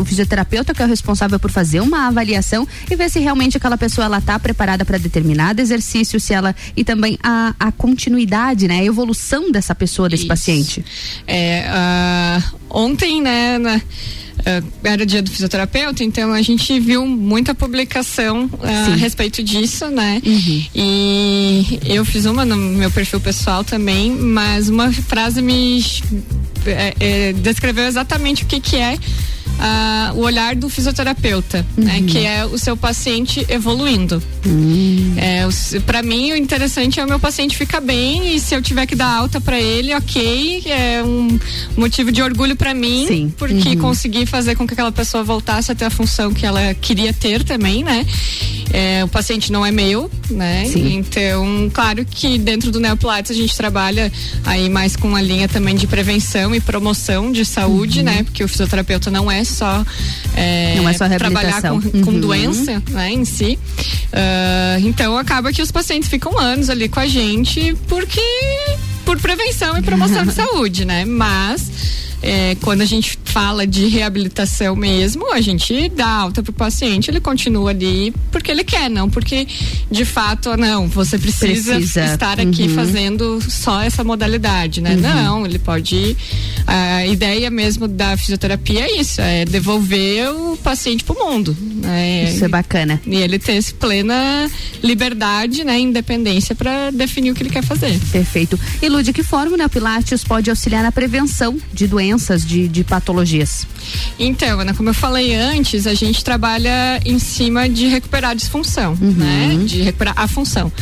o 0.00 0.04
fisioterapeuta 0.04 0.72
que 0.74 0.82
é 0.82 0.84
o 0.84 0.88
responsável 0.88 1.38
por 1.38 1.50
fazer 1.50 1.80
uma 1.80 2.06
avaliação 2.06 2.66
e 2.90 2.96
ver 2.96 3.10
se 3.10 3.18
realmente 3.18 3.56
aquela 3.56 3.76
pessoa 3.76 4.04
ela 4.04 4.18
está 4.18 4.38
preparada 4.38 4.84
para 4.84 4.98
determinado 4.98 5.60
exercício, 5.60 6.20
se 6.20 6.32
ela. 6.32 6.54
E 6.76 6.84
também 6.84 7.18
a, 7.22 7.54
a 7.58 7.72
continuidade, 7.72 8.68
né? 8.68 8.80
A 8.80 8.84
evolução 8.84 9.50
dessa 9.50 9.74
pessoa, 9.74 10.08
desse 10.08 10.22
Isso. 10.22 10.28
paciente. 10.28 10.84
É, 11.26 11.64
ah, 11.68 12.42
ontem, 12.68 13.20
né, 13.20 13.58
na- 13.58 13.80
era 14.82 15.04
dia 15.04 15.22
do 15.22 15.30
fisioterapeuta, 15.30 16.02
então 16.02 16.32
a 16.32 16.42
gente 16.42 16.78
viu 16.80 17.06
muita 17.06 17.54
publicação 17.54 18.48
ah, 18.62 18.92
a 18.92 18.96
respeito 18.96 19.42
disso, 19.42 19.88
né? 19.88 20.20
Uhum. 20.24 20.64
E 20.74 21.80
eu 21.84 22.04
fiz 22.04 22.24
uma 22.24 22.44
no 22.44 22.56
meu 22.56 22.90
perfil 22.90 23.20
pessoal 23.20 23.62
também, 23.64 24.10
mas 24.10 24.68
uma 24.68 24.92
frase 24.92 25.42
me 25.42 25.84
é, 26.66 26.94
é, 27.00 27.32
descreveu 27.34 27.86
exatamente 27.86 28.44
o 28.44 28.46
que 28.46 28.60
que 28.60 28.76
é 28.76 28.98
ah, 29.62 30.12
o 30.14 30.20
olhar 30.20 30.56
do 30.56 30.68
fisioterapeuta, 30.70 31.64
né? 31.76 32.02
Que 32.06 32.18
é 32.24 32.44
o 32.46 32.56
seu 32.56 32.76
paciente 32.76 33.44
evoluindo. 33.48 34.22
É, 35.16 35.46
para 35.80 36.02
mim, 36.02 36.32
o 36.32 36.36
interessante 36.36 36.98
é 36.98 37.04
o 37.04 37.08
meu 37.08 37.20
paciente 37.20 37.56
ficar 37.56 37.80
bem 37.80 38.34
e 38.34 38.40
se 38.40 38.54
eu 38.54 38.62
tiver 38.62 38.86
que 38.86 38.96
dar 38.96 39.08
alta 39.14 39.40
para 39.40 39.60
ele, 39.60 39.94
ok, 39.94 40.62
é 40.66 41.02
um 41.04 41.38
motivo 41.76 42.10
de 42.10 42.22
orgulho 42.22 42.56
para 42.56 42.72
mim, 42.72 43.04
Sim. 43.06 43.34
porque 43.36 43.70
Uhum. 43.70 43.76
consegui 43.78 44.24
fazer 44.24 44.56
com 44.56 44.66
que 44.66 44.72
aquela 44.72 44.92
pessoa 44.92 45.22
voltasse 45.22 45.70
a 45.70 45.74
ter 45.74 45.84
a 45.84 45.90
função 45.90 46.32
que 46.32 46.46
ela 46.46 46.72
queria 46.74 47.12
ter 47.12 47.44
também, 47.44 47.84
né? 47.84 48.06
É, 48.72 49.04
o 49.04 49.08
paciente 49.08 49.50
não 49.52 49.66
é 49.66 49.70
meu, 49.70 50.10
né? 50.30 50.64
Sim. 50.66 50.94
Então, 50.94 51.70
claro 51.72 52.04
que 52.08 52.38
dentro 52.38 52.70
do 52.70 52.78
Neopilates 52.80 53.32
a 53.32 53.34
gente 53.34 53.54
trabalha 53.56 54.10
aí 54.44 54.68
mais 54.70 54.96
com 54.96 55.08
uma 55.08 55.20
linha 55.20 55.48
também 55.48 55.74
de 55.74 55.86
prevenção 55.86 56.54
e 56.54 56.60
promoção 56.60 57.30
de 57.32 57.44
saúde, 57.44 58.02
né? 58.02 58.22
Porque 58.22 58.42
o 58.44 58.48
fisioterapeuta 58.48 59.10
não 59.10 59.30
é 59.30 59.42
só, 59.50 59.84
é, 60.34 60.74
Não 60.76 60.88
é 60.88 60.92
só 60.92 61.08
trabalhar 61.08 61.60
com, 61.62 61.80
com 61.80 62.10
Uhum. 62.10 62.20
doença, 62.20 62.82
né, 62.90 63.10
em 63.12 63.24
si. 63.24 63.58
Ah, 64.12 64.76
então 64.80 65.16
acaba 65.16 65.52
que 65.52 65.60
os 65.62 65.70
pacientes 65.70 66.08
ficam 66.08 66.38
anos 66.38 66.70
ali 66.70 66.88
com 66.88 67.00
a 67.00 67.06
gente 67.06 67.76
porque 67.88 68.20
por 69.04 69.18
prevenção 69.20 69.76
e 69.78 69.82
promoção 69.82 70.24
de 70.24 70.32
saúde, 70.34 70.84
né? 70.84 71.04
Mas 71.04 71.70
é, 72.22 72.56
quando 72.60 72.80
a 72.82 72.84
gente 72.84 73.18
fala 73.24 73.66
de 73.66 73.86
reabilitação 73.86 74.74
mesmo, 74.76 75.32
a 75.32 75.40
gente 75.40 75.88
dá 75.90 76.06
alta 76.08 76.42
pro 76.42 76.52
paciente, 76.52 77.10
ele 77.10 77.20
continua 77.20 77.70
ali 77.70 78.12
porque 78.30 78.50
ele 78.50 78.64
quer, 78.64 78.90
não 78.90 79.08
porque 79.08 79.46
de 79.90 80.04
fato, 80.04 80.56
não, 80.56 80.88
você 80.88 81.18
precisa, 81.18 81.74
Precisa. 81.76 82.04
estar 82.04 82.38
aqui 82.40 82.62
Uhum. 82.62 82.74
fazendo 82.74 83.40
só 83.48 83.80
essa 83.82 84.02
modalidade, 84.04 84.80
né? 84.80 84.96
Não, 84.96 85.44
ele 85.46 85.58
pode. 85.58 86.16
A 86.66 87.06
ideia 87.06 87.50
mesmo 87.50 87.88
da 87.88 88.16
fisioterapia 88.16 88.80
é 88.86 89.00
isso, 89.00 89.20
é 89.20 89.44
devolver 89.44 90.30
o 90.30 90.56
paciente 90.56 91.02
pro 91.04 91.14
mundo. 91.14 91.56
Né? 91.60 92.24
Isso 92.24 92.44
é 92.44 92.48
bacana. 92.48 93.00
E 93.06 93.16
ele 93.16 93.38
ter 93.38 93.54
esse 93.54 93.72
plena 93.74 94.50
liberdade, 94.82 95.64
né, 95.64 95.78
independência 95.78 96.54
para 96.54 96.90
definir 96.90 97.30
o 97.30 97.34
que 97.34 97.42
ele 97.42 97.50
quer 97.50 97.62
fazer. 97.64 97.98
Perfeito. 98.12 98.58
E 98.82 98.88
Lu, 98.88 99.02
de 99.02 99.12
que 99.12 99.22
forma 99.22 99.56
né, 99.56 99.66
o 99.66 99.70
Pilates 99.70 100.22
pode 100.24 100.50
auxiliar 100.50 100.82
na 100.82 100.92
prevenção 100.92 101.56
de 101.72 101.86
doenças, 101.86 102.09
de, 102.46 102.68
de 102.68 102.84
patologias? 102.84 103.66
Então, 104.18 104.60
Ana, 104.60 104.74
como 104.74 104.88
eu 104.88 104.94
falei 104.94 105.34
antes, 105.34 105.86
a 105.86 105.94
gente 105.94 106.22
trabalha 106.22 107.00
em 107.04 107.18
cima 107.18 107.68
de 107.68 107.86
recuperar 107.86 108.32
a 108.32 108.34
disfunção, 108.34 108.94
né? 109.00 109.58
De 109.64 109.82
recuperar 109.82 110.14
a 110.16 110.26
função. 110.26 110.72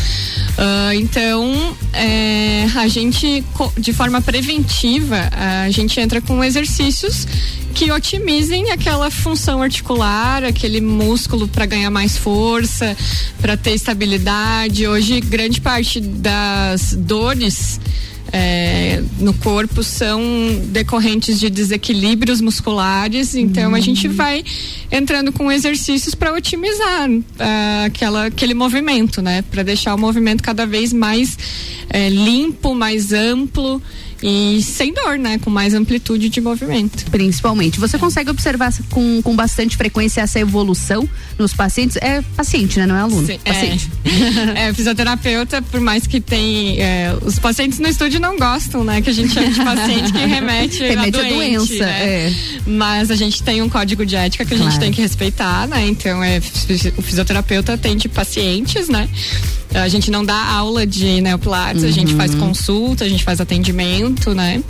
Ah, 0.56 0.94
então, 0.94 1.76
é, 1.92 2.66
a 2.76 2.88
gente, 2.88 3.44
de 3.78 3.92
forma 3.92 4.20
preventiva, 4.20 5.30
a 5.64 5.70
gente 5.70 6.00
entra 6.00 6.20
com 6.20 6.42
exercícios 6.42 7.26
que 7.74 7.92
otimizem 7.92 8.72
aquela 8.72 9.08
função 9.08 9.62
articular, 9.62 10.42
aquele 10.42 10.80
músculo 10.80 11.46
para 11.46 11.64
ganhar 11.64 11.90
mais 11.90 12.16
força, 12.16 12.96
para 13.40 13.56
ter 13.56 13.70
estabilidade. 13.70 14.86
Hoje, 14.86 15.20
grande 15.20 15.60
parte 15.60 16.00
das 16.00 16.92
dores 16.94 17.78
é, 18.32 19.02
no 19.18 19.32
corpo 19.34 19.82
são 19.82 20.20
decorrentes 20.66 21.40
de 21.40 21.48
desequilíbrios 21.48 22.40
musculares, 22.40 23.34
então 23.34 23.74
a 23.74 23.80
gente 23.80 24.06
vai 24.08 24.44
entrando 24.92 25.32
com 25.32 25.50
exercícios 25.50 26.14
para 26.14 26.32
otimizar 26.32 27.08
ah, 27.38 27.84
aquela, 27.86 28.26
aquele 28.26 28.54
movimento, 28.54 29.22
né? 29.22 29.42
Para 29.42 29.62
deixar 29.62 29.94
o 29.94 29.98
movimento 29.98 30.42
cada 30.42 30.66
vez 30.66 30.92
mais 30.92 31.38
é, 31.88 32.08
limpo, 32.08 32.74
mais 32.74 33.12
amplo 33.12 33.82
e 34.22 34.60
sem 34.62 34.92
dor, 34.92 35.18
né? 35.18 35.38
Com 35.38 35.50
mais 35.50 35.74
amplitude 35.74 36.28
de 36.28 36.40
movimento. 36.40 37.04
Principalmente. 37.10 37.78
Você 37.78 37.98
consegue 37.98 38.30
observar 38.30 38.72
com, 38.90 39.22
com 39.22 39.36
bastante 39.36 39.76
frequência 39.76 40.20
essa 40.20 40.38
evolução 40.40 41.08
nos 41.38 41.52
pacientes? 41.54 41.96
É 41.96 42.20
paciente, 42.36 42.78
né? 42.78 42.86
Não 42.86 42.96
é 42.96 43.00
aluno. 43.00 43.26
Sim, 43.26 43.38
paciente. 43.44 43.88
É, 44.56 44.72
fisioterapeuta, 44.72 45.60
por 45.62 45.80
mais 45.80 46.06
que 46.06 46.20
tem. 46.20 46.80
é, 46.80 47.14
os 47.24 47.38
pacientes 47.38 47.78
no 47.78 47.88
estúdio 47.88 48.18
não 48.20 48.36
gostam, 48.38 48.82
né? 48.82 49.00
Que 49.00 49.10
a 49.10 49.12
gente 49.12 49.32
chama 49.32 49.48
de 49.50 49.62
paciente 49.62 50.12
que 50.12 50.18
remete, 50.18 50.78
Remete 50.82 51.16
a 51.16 51.22
doente, 51.22 51.34
doença, 51.34 51.84
né? 51.86 52.06
é. 52.28 52.32
Mas 52.66 53.10
a 53.10 53.16
gente 53.16 53.42
tem 53.42 53.62
um 53.62 53.68
código 53.68 54.04
de 54.04 54.16
ética 54.16 54.44
que 54.44 54.54
a 54.54 54.56
Claro. 54.56 54.70
gente 54.72 54.80
tem 54.80 54.92
que 54.92 55.00
respeitar, 55.00 55.66
né? 55.68 55.86
Então 55.86 56.22
é, 56.24 56.38
o 56.96 57.02
fisioterapeuta 57.02 57.74
atende 57.74 58.08
pacientes, 58.08 58.88
né? 58.88 59.08
A 59.74 59.86
gente 59.88 60.10
não 60.10 60.24
dá 60.24 60.34
aula 60.34 60.86
de 60.86 61.20
neopilates, 61.20 61.84
a 61.84 61.90
gente 61.90 62.14
faz 62.14 62.34
consulta, 62.34 63.04
a 63.04 63.08
gente 63.08 63.22
faz 63.22 63.38
atendimento, 63.38 64.07
né? 64.34 64.62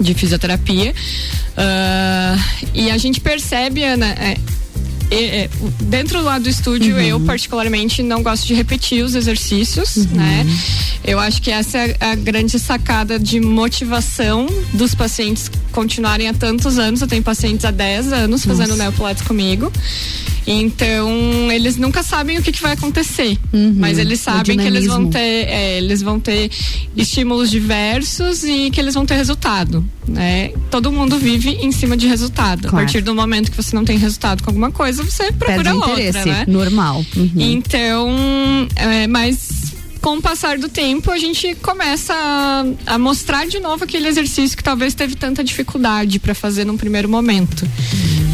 De 0.00 0.14
fisioterapia. 0.14 0.94
Ah, 1.56 2.36
e 2.74 2.90
a 2.90 2.96
gente 2.96 3.20
percebe, 3.20 3.84
Ana, 3.84 4.06
é, 4.06 4.36
dentro 5.82 6.22
lá 6.22 6.38
do 6.38 6.48
estúdio, 6.48 6.98
eu 7.00 7.18
particularmente 7.20 8.02
não 8.02 8.22
gosto 8.22 8.46
de 8.46 8.54
repetir 8.54 9.04
os 9.04 9.14
exercícios, 9.14 10.06
né? 10.06 10.46
Eu 11.02 11.18
acho 11.18 11.40
que 11.40 11.50
essa 11.50 11.78
é 11.78 11.96
a 11.98 12.14
grande 12.14 12.58
sacada 12.58 13.18
de 13.18 13.40
motivação 13.40 14.46
dos 14.74 14.94
pacientes 14.94 15.50
continuarem 15.72 16.28
há 16.28 16.34
tantos 16.34 16.78
anos. 16.78 17.00
Eu 17.00 17.08
tenho 17.08 17.22
pacientes 17.22 17.64
há 17.64 17.70
10 17.70 18.12
anos 18.12 18.44
fazendo 18.44 18.70
Nossa. 18.70 18.82
neopilates 18.82 19.22
comigo. 19.22 19.72
Então, 20.46 21.50
eles 21.52 21.76
nunca 21.76 22.02
sabem 22.02 22.38
o 22.38 22.42
que, 22.42 22.52
que 22.52 22.62
vai 22.62 22.72
acontecer. 22.72 23.38
Mas 23.76 23.98
eles 23.98 24.20
sabem 24.20 24.56
que 24.56 24.66
eles 24.66 24.86
vão 24.86 25.08
ter, 25.08 25.18
é, 25.48 25.78
eles 25.78 26.02
vão 26.02 26.18
ter 26.20 26.50
estímulos 26.96 27.50
diversos 27.50 28.44
e 28.44 28.70
que 28.70 28.80
eles 28.80 28.94
vão 28.94 29.06
ter 29.06 29.14
resultado. 29.14 29.84
Né? 30.10 30.52
Todo 30.70 30.90
mundo 30.90 31.18
vive 31.18 31.50
em 31.50 31.70
cima 31.70 31.96
de 31.96 32.06
resultado. 32.06 32.62
Claro. 32.62 32.76
A 32.76 32.80
partir 32.80 33.00
do 33.00 33.14
momento 33.14 33.50
que 33.50 33.56
você 33.56 33.74
não 33.74 33.84
tem 33.84 33.96
resultado 33.96 34.42
com 34.42 34.50
alguma 34.50 34.70
coisa, 34.70 35.02
você 35.02 35.30
procura 35.32 35.74
outra, 35.74 36.24
né? 36.24 36.44
Normal. 36.48 37.04
Uhum. 37.16 37.30
Então, 37.38 38.10
é, 38.74 39.06
mas 39.06 39.70
com 40.00 40.16
o 40.16 40.22
passar 40.22 40.58
do 40.58 40.68
tempo, 40.68 41.10
a 41.10 41.18
gente 41.18 41.54
começa 41.56 42.14
a, 42.14 42.94
a 42.94 42.98
mostrar 42.98 43.46
de 43.46 43.60
novo 43.60 43.84
aquele 43.84 44.08
exercício 44.08 44.56
que 44.56 44.64
talvez 44.64 44.94
teve 44.94 45.14
tanta 45.14 45.44
dificuldade 45.44 46.18
para 46.18 46.34
fazer 46.34 46.64
num 46.64 46.76
primeiro 46.76 47.08
momento. 47.08 47.68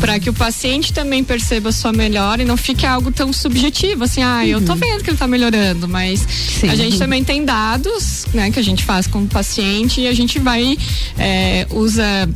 Para 0.00 0.20
que 0.20 0.28
o 0.28 0.32
paciente 0.32 0.92
também 0.92 1.24
perceba 1.24 1.70
a 1.70 1.72
sua 1.72 1.92
melhora 1.92 2.42
e 2.42 2.44
não 2.44 2.56
fique 2.56 2.84
algo 2.84 3.10
tão 3.10 3.32
subjetivo, 3.32 4.04
assim, 4.04 4.22
ah, 4.22 4.46
eu 4.46 4.60
tô 4.64 4.74
vendo 4.74 5.02
que 5.02 5.10
ele 5.10 5.16
tá 5.16 5.26
melhorando, 5.26 5.88
mas 5.88 6.20
Sim. 6.20 6.68
a 6.68 6.74
gente 6.74 6.98
também 6.98 7.24
tem 7.24 7.44
dados, 7.44 8.26
né, 8.32 8.50
que 8.50 8.58
a 8.58 8.62
gente 8.62 8.84
faz 8.84 9.06
com 9.06 9.22
o 9.22 9.26
paciente 9.26 10.00
e 10.00 10.06
a 10.06 10.12
gente 10.12 10.38
vai, 10.38 10.76
é, 11.18 11.66
usa 11.70 12.28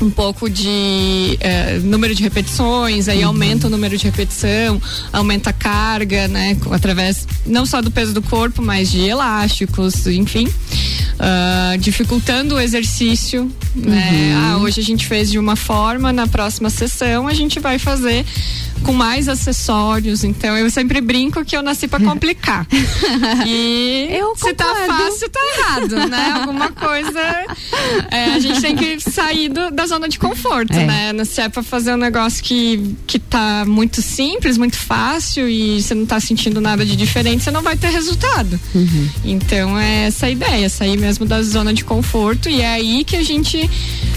um 0.00 0.10
pouco 0.10 0.48
de 0.48 1.36
eh, 1.40 1.78
número 1.82 2.14
de 2.14 2.22
repetições, 2.22 3.08
aí 3.08 3.22
aumenta 3.22 3.66
o 3.66 3.70
número 3.70 3.96
de 3.96 4.04
repetição, 4.04 4.80
aumenta 5.12 5.50
a 5.50 5.52
carga, 5.52 6.26
né? 6.26 6.56
Através 6.70 7.26
não 7.44 7.66
só 7.66 7.82
do 7.82 7.90
peso 7.90 8.14
do 8.14 8.22
corpo, 8.22 8.62
mas 8.62 8.90
de 8.90 9.00
elásticos, 9.00 10.06
enfim. 10.06 10.48
Ah, 11.22 11.76
dificultando 11.78 12.54
o 12.54 12.60
exercício, 12.60 13.50
né? 13.76 14.34
Ah, 14.34 14.56
hoje 14.56 14.80
a 14.80 14.82
gente 14.82 15.06
fez 15.06 15.30
de 15.30 15.38
uma 15.38 15.54
forma, 15.54 16.14
na 16.14 16.26
próxima 16.26 16.70
sessão 16.70 17.28
a 17.28 17.34
gente 17.34 17.60
vai 17.60 17.78
fazer 17.78 18.24
com 18.82 18.92
mais 18.92 19.28
acessórios. 19.28 20.24
Então 20.24 20.56
eu 20.56 20.70
sempre 20.70 21.00
brinco 21.00 21.44
que 21.44 21.56
eu 21.56 21.62
nasci 21.62 21.86
para 21.88 22.02
complicar. 22.04 22.66
e 23.46 24.08
eu 24.10 24.34
se 24.36 24.52
tá 24.54 24.64
fácil, 24.86 25.28
tá 25.30 25.40
errado, 25.58 26.08
né? 26.08 26.30
Alguma 26.40 26.70
coisa. 26.72 27.20
É, 28.10 28.34
a 28.34 28.38
gente 28.38 28.60
tem 28.60 28.76
que 28.76 28.98
sair 29.00 29.48
do, 29.48 29.70
da 29.70 29.86
zona 29.86 30.08
de 30.08 30.18
conforto, 30.18 30.72
É. 30.72 31.12
né? 31.12 31.24
Se 31.24 31.40
é 31.40 31.48
pra 31.48 31.62
fazer 31.62 31.92
um 31.94 31.96
negócio 31.96 32.42
que, 32.42 32.94
que 33.06 33.18
tá 33.18 33.64
muito 33.66 34.00
simples, 34.02 34.56
muito 34.56 34.76
fácil 34.76 35.48
e 35.48 35.80
você 35.82 35.94
não 35.94 36.06
tá 36.06 36.18
sentindo 36.20 36.60
nada 36.60 36.84
de 36.84 36.96
diferente, 36.96 37.44
você 37.44 37.50
não 37.50 37.62
vai 37.62 37.76
ter 37.76 37.90
resultado. 37.90 38.58
Então 39.24 39.78
é 39.78 40.06
essa 40.06 40.26
a 40.26 40.30
ideia, 40.30 40.68
sair 40.68 40.96
mesmo 40.98 41.24
da 41.26 41.42
zona 41.42 41.72
de 41.74 41.84
conforto 41.84 42.48
e 42.48 42.60
é 42.60 42.68
aí 42.74 43.04
que 43.04 43.16
a 43.16 43.22
gente 43.22 43.68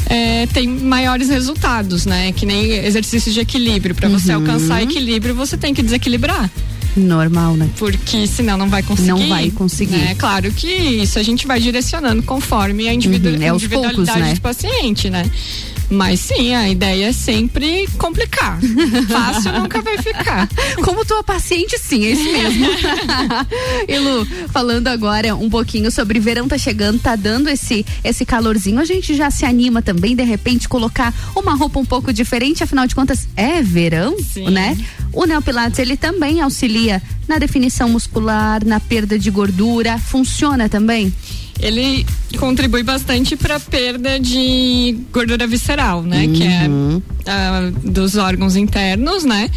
é, 0.10 0.46
tem 0.48 0.68
maiores 0.68 1.30
resultados, 1.30 2.06
né? 2.06 2.32
Que 2.32 2.46
nem 2.46 2.72
exercícios 2.72 3.34
de 3.34 3.42
equilíbrio. 3.42 3.94
Para 3.96 4.10
você 4.10 4.32
Uhum. 4.34 4.40
alcançar 4.42 4.53
equilíbrio, 4.82 5.36
você 5.36 5.58
tem 5.58 5.74
que 5.74 5.82
desequilibrar. 5.82 6.50
Normal, 6.96 7.56
né? 7.56 7.70
Porque 7.78 8.28
senão 8.28 8.58
não 8.58 8.70
vai 8.70 8.84
conseguir. 8.84 9.08
Não 9.08 9.28
vai 9.28 9.50
conseguir. 9.50 9.96
É 9.96 10.16
claro 10.16 10.52
que 10.52 10.68
isso 10.68 11.18
a 11.18 11.24
gente 11.24 11.48
vai 11.48 11.60
direcionando 11.60 12.22
conforme 12.22 12.88
a 12.88 12.94
individu 12.94 13.30
Uhum, 13.30 13.42
é 13.42 13.48
individualidade 13.48 13.96
poucos, 13.96 14.28
né? 14.28 14.34
do 14.36 14.42
paciente, 14.42 15.10
né? 15.10 15.30
Mas 15.94 16.20
sim, 16.22 16.54
a 16.56 16.68
ideia 16.68 17.10
é 17.10 17.14
sempre 17.14 17.88
complicar. 17.98 18.60
Fácil 19.08 19.54
nunca 19.54 19.82
vai 19.82 19.98
ficar. 20.00 20.50
Como 20.84 21.06
tua 21.06 21.24
paciente, 21.24 21.78
sim, 21.78 22.06
é 22.06 22.12
isso 22.12 22.24
mesmo. 22.24 22.66
e 23.88 24.00
Lu, 24.00 24.26
falando 24.52 24.88
agora 24.88 25.36
um 25.36 25.50
pouquinho 25.50 25.92
sobre 25.92 26.20
verão 26.20 26.48
tá 26.48 26.58
chegando, 26.58 27.00
tá 27.00 27.16
dando 27.16 27.48
esse 27.50 27.86
esse 28.04 28.26
calorzinho, 28.26 28.80
a 28.80 28.86
gente 28.86 29.14
já 29.16 29.30
se 29.30 29.46
anima 29.46 29.82
também, 29.82 30.16
de 30.16 30.24
repente, 30.24 30.68
colocar 30.68 31.14
uma 31.36 31.54
roupa 31.56 31.80
um 31.80 31.86
pouco 31.86 32.12
diferente, 32.12 32.64
afinal 32.64 32.88
de 32.88 32.96
contas, 32.96 33.28
é 33.36 33.62
verão, 33.62 34.18
Sim. 34.20 34.50
né? 34.50 34.78
O 35.12 35.26
Neopilates, 35.26 35.78
ele 35.78 35.96
também 35.96 36.42
auxilia 36.42 37.02
na 37.28 37.38
definição 37.38 37.88
muscular, 37.88 38.66
na 38.66 38.80
perda 38.80 39.18
de 39.18 39.30
gordura, 39.30 39.98
funciona 40.00 40.68
também? 40.68 41.14
Ele 41.60 42.06
contribui 42.38 42.84
bastante 42.84 43.36
para 43.36 43.60
perda 43.60 44.20
de 44.20 44.98
gordura 45.12 45.46
visceral, 45.48 46.04
né? 46.04 46.28
Que 46.28 46.44
é 46.44 46.70
ah, 47.26 47.72
dos 47.84 48.16
órgãos 48.16 48.56
internos, 48.56 49.24
né? 49.24 49.50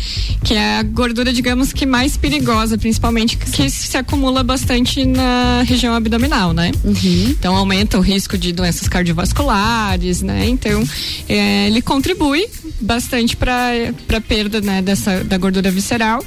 Que 0.44 0.54
é 0.54 0.78
a 0.78 0.82
gordura, 0.82 1.32
digamos 1.32 1.72
que 1.72 1.86
mais 1.86 2.16
perigosa, 2.16 2.78
principalmente 2.78 3.36
que 3.36 3.70
se 3.70 3.96
acumula 3.96 4.42
bastante 4.42 5.04
na 5.04 5.62
região 5.66 5.94
abdominal, 5.94 6.52
né? 6.52 6.70
Então 7.30 7.56
aumenta 7.56 7.98
o 7.98 8.00
risco 8.00 8.36
de 8.38 8.52
doenças 8.52 8.88
cardiovasculares, 8.88 10.22
né? 10.22 10.46
Então 10.48 10.84
eh, 11.28 11.66
ele 11.66 11.82
contribui 11.82 12.46
bastante 12.80 13.36
para 13.36 13.92
para 14.06 14.20
perda 14.20 14.60
né, 14.60 14.82
dessa 14.82 15.24
da 15.24 15.38
gordura 15.38 15.70
visceral. 15.70 16.24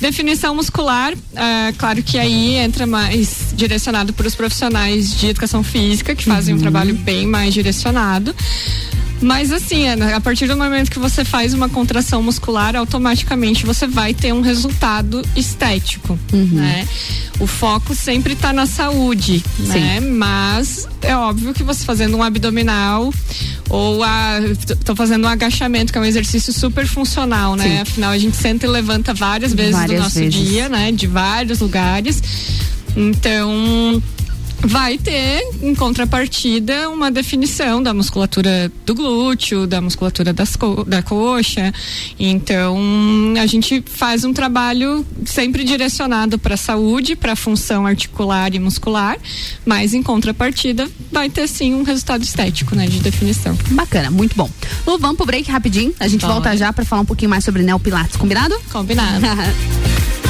Definição 0.00 0.54
muscular, 0.54 1.12
ah, 1.36 1.72
claro 1.76 2.02
que 2.02 2.18
aí 2.18 2.54
entra 2.54 2.86
mais 2.86 3.52
direcionado 3.54 4.12
para 4.14 4.26
os 4.26 4.34
profissionais 4.34 5.19
de 5.20 5.30
educação 5.30 5.62
física 5.62 6.14
que 6.14 6.24
fazem 6.24 6.54
um 6.54 6.58
trabalho 6.58 6.94
bem 6.94 7.26
mais 7.26 7.52
direcionado. 7.54 8.34
Mas 9.22 9.52
assim, 9.52 9.86
Ana, 9.86 10.16
a 10.16 10.20
partir 10.20 10.46
do 10.46 10.56
momento 10.56 10.90
que 10.90 10.98
você 10.98 11.26
faz 11.26 11.52
uma 11.52 11.68
contração 11.68 12.22
muscular, 12.22 12.74
automaticamente 12.74 13.66
você 13.66 13.86
vai 13.86 14.14
ter 14.14 14.32
um 14.32 14.40
resultado 14.40 15.22
estético, 15.36 16.18
né? 16.32 16.88
O 17.38 17.46
foco 17.46 17.94
sempre 17.94 18.32
está 18.32 18.50
na 18.50 18.64
saúde, 18.64 19.44
né? 19.58 20.00
Mas 20.00 20.88
é 21.02 21.14
óbvio 21.14 21.52
que 21.52 21.62
você 21.62 21.84
fazendo 21.84 22.16
um 22.16 22.22
abdominal 22.22 23.12
ou 23.68 24.02
a, 24.02 24.38
tô 24.86 24.96
fazendo 24.96 25.24
um 25.24 25.28
agachamento, 25.28 25.92
que 25.92 25.98
é 25.98 26.00
um 26.00 26.04
exercício 26.04 26.50
super 26.52 26.86
funcional, 26.86 27.56
né? 27.56 27.64
Sim. 27.64 27.78
Afinal, 27.80 28.12
a 28.12 28.18
gente 28.18 28.36
senta 28.38 28.64
e 28.64 28.68
levanta 28.70 29.12
várias 29.12 29.52
vezes 29.52 29.72
Várias 29.72 30.00
do 30.00 30.02
nosso 30.02 30.18
vezes. 30.18 30.34
dia, 30.48 30.68
né? 30.70 30.90
De 30.92 31.06
vários 31.06 31.60
lugares. 31.60 32.22
Então, 32.96 34.02
vai 34.62 34.98
ter 34.98 35.42
em 35.62 35.74
contrapartida 35.74 36.88
uma 36.90 37.10
definição 37.10 37.82
da 37.82 37.94
musculatura 37.94 38.70
do 38.84 38.94
glúteo, 38.94 39.66
da 39.66 39.80
musculatura 39.80 40.32
das 40.32 40.56
co 40.56 40.84
da 40.84 41.02
coxa. 41.02 41.72
Então, 42.18 42.78
a 43.40 43.46
gente 43.46 43.82
faz 43.86 44.24
um 44.24 44.32
trabalho 44.32 45.04
sempre 45.24 45.64
direcionado 45.64 46.38
para 46.38 46.54
a 46.54 46.58
saúde, 46.58 47.16
para 47.16 47.32
a 47.32 47.36
função 47.36 47.86
articular 47.86 48.54
e 48.54 48.58
muscular, 48.58 49.18
mas 49.64 49.94
em 49.94 50.02
contrapartida 50.02 50.88
vai 51.10 51.28
ter 51.28 51.48
sim 51.48 51.74
um 51.74 51.82
resultado 51.82 52.22
estético, 52.22 52.74
né, 52.74 52.86
de 52.86 53.00
definição. 53.00 53.56
Bacana, 53.70 54.10
muito 54.10 54.36
bom. 54.36 54.50
Lu, 54.86 54.98
vamos 54.98 55.16
pro 55.16 55.26
break 55.26 55.50
rapidinho. 55.50 55.94
A 55.98 56.08
gente 56.08 56.24
volta 56.24 56.56
já 56.56 56.72
para 56.72 56.84
falar 56.84 57.02
um 57.02 57.06
pouquinho 57.06 57.30
mais 57.30 57.44
sobre 57.44 57.62
Neopilates, 57.62 58.16
combinado? 58.16 58.54
Combinado. 58.70 59.20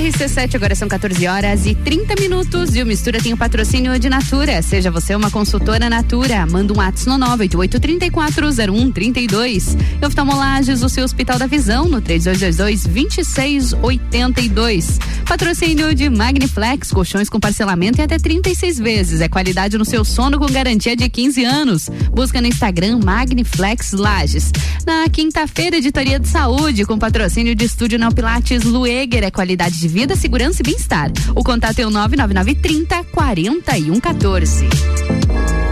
RC7, 0.00 0.54
agora 0.54 0.74
são 0.74 0.88
14 0.88 1.26
horas 1.26 1.66
e 1.66 1.74
30 1.74 2.14
minutos 2.18 2.74
e 2.74 2.82
o 2.82 2.86
Mistura 2.86 3.20
tem 3.20 3.34
o 3.34 3.36
patrocínio 3.36 3.98
de 3.98 4.08
Natura. 4.08 4.62
Seja 4.62 4.90
você 4.90 5.14
uma 5.14 5.30
consultora 5.30 5.90
Natura, 5.90 6.46
manda 6.46 6.72
um 6.72 6.78
WhatsApp 6.78 7.18
no 7.18 7.26
988340132. 7.36 9.76
E 10.00 10.06
Oftalmolages, 10.06 10.82
o 10.82 10.88
seu 10.88 11.04
Hospital 11.04 11.38
da 11.38 11.46
Visão, 11.46 11.86
no 11.86 12.00
3222-2682. 12.00 14.98
Patrocínio 15.26 15.94
de 15.94 16.08
Magniflex, 16.08 16.90
colchões 16.90 17.28
com 17.28 17.38
parcelamento 17.38 18.00
em 18.00 18.04
até 18.04 18.18
36 18.18 18.78
vezes. 18.78 19.20
É 19.20 19.28
qualidade 19.28 19.76
no 19.76 19.84
seu 19.84 20.02
sono 20.02 20.38
com 20.38 20.46
garantia 20.46 20.96
de 20.96 21.10
15 21.10 21.44
anos. 21.44 21.90
Busca 22.10 22.40
no 22.40 22.46
Instagram 22.46 23.00
Magniflex 23.04 23.92
Lages. 23.92 24.50
Na 24.86 25.06
quinta-feira, 25.10 25.76
editoria 25.76 26.18
de 26.18 26.26
saúde, 26.26 26.86
com 26.86 26.98
patrocínio 26.98 27.54
de 27.54 27.66
estúdio 27.66 27.98
Neopilates 27.98 28.64
Lueger, 28.64 29.24
é 29.24 29.30
qualidade 29.30 29.78
de 29.78 29.89
vida, 29.90 30.16
segurança 30.16 30.62
e 30.62 30.64
bem-estar. 30.64 31.10
O 31.34 31.42
contato 31.42 31.80
é 31.80 31.86
o 31.86 31.90
99930 31.90 33.04
4114. 33.12 34.68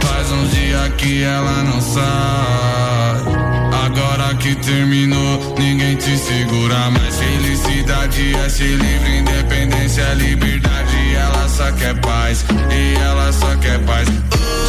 Faz 0.02 0.32
uns 0.32 0.50
dias 0.50 0.92
que 0.98 1.22
ela 1.22 1.62
não 1.62 1.80
sai. 1.80 2.28
Agora 3.86 4.34
que 4.34 4.54
terminou, 4.56 5.54
ninguém 5.58 5.96
te 5.96 6.18
segura 6.18 6.90
mais. 6.90 7.16
Felicidade 7.16 8.34
é 8.34 8.48
ser 8.48 8.76
livre, 8.76 9.18
independência 9.18 10.02
é 10.02 10.14
liberdade. 10.14 11.14
Ela 11.14 11.48
só 11.48 11.70
quer 11.72 11.98
paz, 12.00 12.44
e 12.70 12.94
ela 13.00 13.32
só 13.32 13.56
quer 13.56 13.78
paz. 13.84 14.08
Oh, 14.08 14.67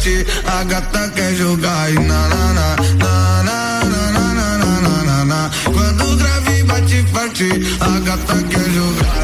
bate 0.00 0.26
a 0.46 0.64
gata 0.64 1.10
quer 1.10 1.34
jogar 1.34 1.90
e 1.90 1.94
na 1.94 2.28
na 2.28 2.52
na 2.52 2.76
na 2.98 3.42
na 3.42 3.84
na 3.84 4.34
na 4.34 4.58
na 4.58 4.80
na 4.80 5.04
na 5.04 5.24
na. 5.24 5.50
Quando 5.64 6.16
grave 6.16 6.62
bate 6.64 7.04
forte, 7.12 7.50
a 7.80 8.00
gata 8.00 8.42
quer 8.48 8.70
jogar 8.70 9.19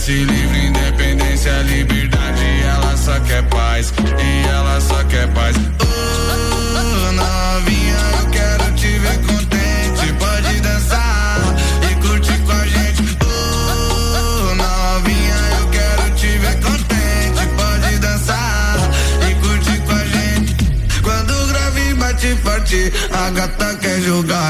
Ser 0.00 0.24
livre, 0.24 0.66
independência 0.66 1.52
liberdade. 1.60 2.62
Ela 2.64 2.96
só 2.96 3.20
quer 3.20 3.42
paz, 3.50 3.92
e 4.18 4.48
ela 4.48 4.80
só 4.80 5.04
quer 5.04 5.28
paz. 5.34 5.54
Oh, 5.78 7.12
novinha, 7.12 7.98
eu 8.18 8.30
quero 8.30 8.72
te 8.76 8.98
ver 8.98 9.18
contente. 9.18 10.12
Pode 10.18 10.60
dançar 10.62 11.40
e 11.90 11.94
curtir 11.96 12.38
com 12.38 12.52
a 12.52 12.66
gente. 12.66 13.18
Oh, 13.22 14.54
novinha, 14.54 15.36
eu 15.60 15.68
quero 15.68 16.10
te 16.14 16.38
ver 16.38 16.58
contente. 16.62 17.46
Pode 17.58 17.98
dançar 17.98 18.78
e 19.30 19.34
curtir 19.34 19.80
com 19.82 19.92
a 19.92 20.04
gente. 20.06 20.56
Quando 21.02 21.30
o 21.30 21.46
grave 21.48 21.94
bate 21.94 22.34
forte, 22.36 22.90
a 23.12 23.30
gata 23.32 23.76
quer 23.76 24.00
jogar 24.00 24.49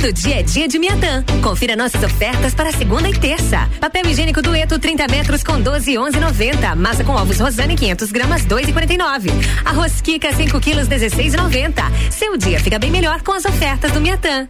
Todo 0.00 0.12
dia 0.12 0.38
é 0.38 0.42
dia 0.44 0.68
de 0.68 0.78
Miatã. 0.78 1.24
Confira 1.42 1.74
nossas 1.74 2.00
ofertas 2.04 2.54
para 2.54 2.70
segunda 2.70 3.08
e 3.08 3.18
terça. 3.18 3.68
Papel 3.80 4.06
higiênico 4.06 4.40
dueto 4.40 4.78
30 4.78 5.08
metros 5.08 5.42
com 5.42 5.60
12 5.60 5.94
11,90. 5.94 6.76
Massa 6.76 7.02
com 7.02 7.14
ovos 7.14 7.40
Rosane 7.40 7.74
500 7.74 8.12
gramas 8.12 8.46
2,49. 8.46 9.28
Arroz 9.64 10.00
Kika 10.00 10.32
5 10.32 10.60
quilos 10.60 10.86
16,90. 10.86 12.12
Seu 12.12 12.36
dia 12.36 12.60
fica 12.60 12.78
bem 12.78 12.92
melhor 12.92 13.22
com 13.22 13.32
as 13.32 13.44
ofertas 13.44 13.90
do 13.90 14.00
Miatã. 14.00 14.46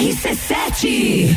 RC7 0.00 1.36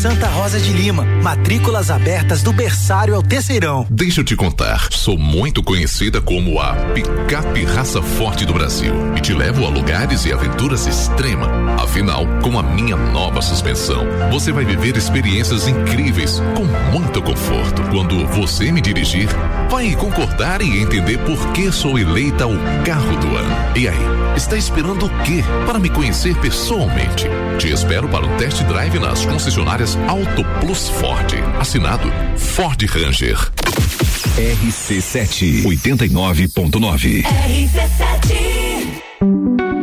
Santa 0.00 0.28
Rosa 0.28 0.60
de 0.60 0.72
Lima. 0.72 1.04
Matrículas 1.24 1.90
abertas 1.90 2.40
do 2.40 2.52
berçário 2.52 3.16
ao 3.16 3.22
terceirão. 3.22 3.84
Deixa 3.90 4.20
eu 4.20 4.24
te 4.24 4.36
contar. 4.36 4.86
Sou 4.92 5.18
muito 5.18 5.60
conhecida 5.60 6.20
como 6.20 6.60
a 6.60 6.72
picape 6.94 7.64
raça 7.64 8.00
forte 8.00 8.46
do 8.46 8.52
Brasil 8.52 8.94
e 9.16 9.20
te 9.20 9.34
levo 9.34 9.66
a 9.66 9.68
lugares 9.68 10.24
e 10.24 10.32
aventuras 10.32 10.86
extrema. 10.86 11.48
Afinal, 11.82 12.24
com 12.44 12.56
a 12.56 12.62
minha 12.62 12.94
nova 12.94 13.42
suspensão, 13.42 14.06
você 14.30 14.52
vai 14.52 14.64
viver 14.64 14.96
experiências 14.96 15.66
incríveis 15.66 16.40
com 16.54 16.64
muito 16.96 17.20
conforto. 17.20 17.82
Quando 17.90 18.24
você 18.28 18.70
me 18.70 18.80
dirigir, 18.80 19.28
vai 19.68 19.96
concordar 19.96 20.62
e 20.62 20.80
entender 20.80 21.18
por 21.18 21.52
que 21.52 21.72
sou 21.72 21.98
eleita 21.98 22.46
o 22.46 22.56
carro 22.84 23.16
do 23.16 23.36
ano. 23.36 23.56
E 23.76 23.88
aí, 23.88 23.98
está 24.36 24.56
esperando 24.56 25.06
o 25.06 25.22
quê 25.24 25.42
para 25.66 25.80
me 25.80 25.90
conhecer 25.90 26.36
pessoalmente? 26.36 27.26
Te 27.58 27.72
espero 27.72 28.08
para 28.08 28.24
um 28.24 28.36
test 28.36 28.62
drive 28.62 29.00
nas 29.00 29.24
concessionárias 29.26 29.87
Auto 30.08 30.44
Plus 30.60 30.88
Ford. 30.88 31.32
Assinado 31.58 32.10
Ford 32.36 32.82
Ranger. 32.82 33.36
RC7 34.36 35.64
89.9. 35.64 37.24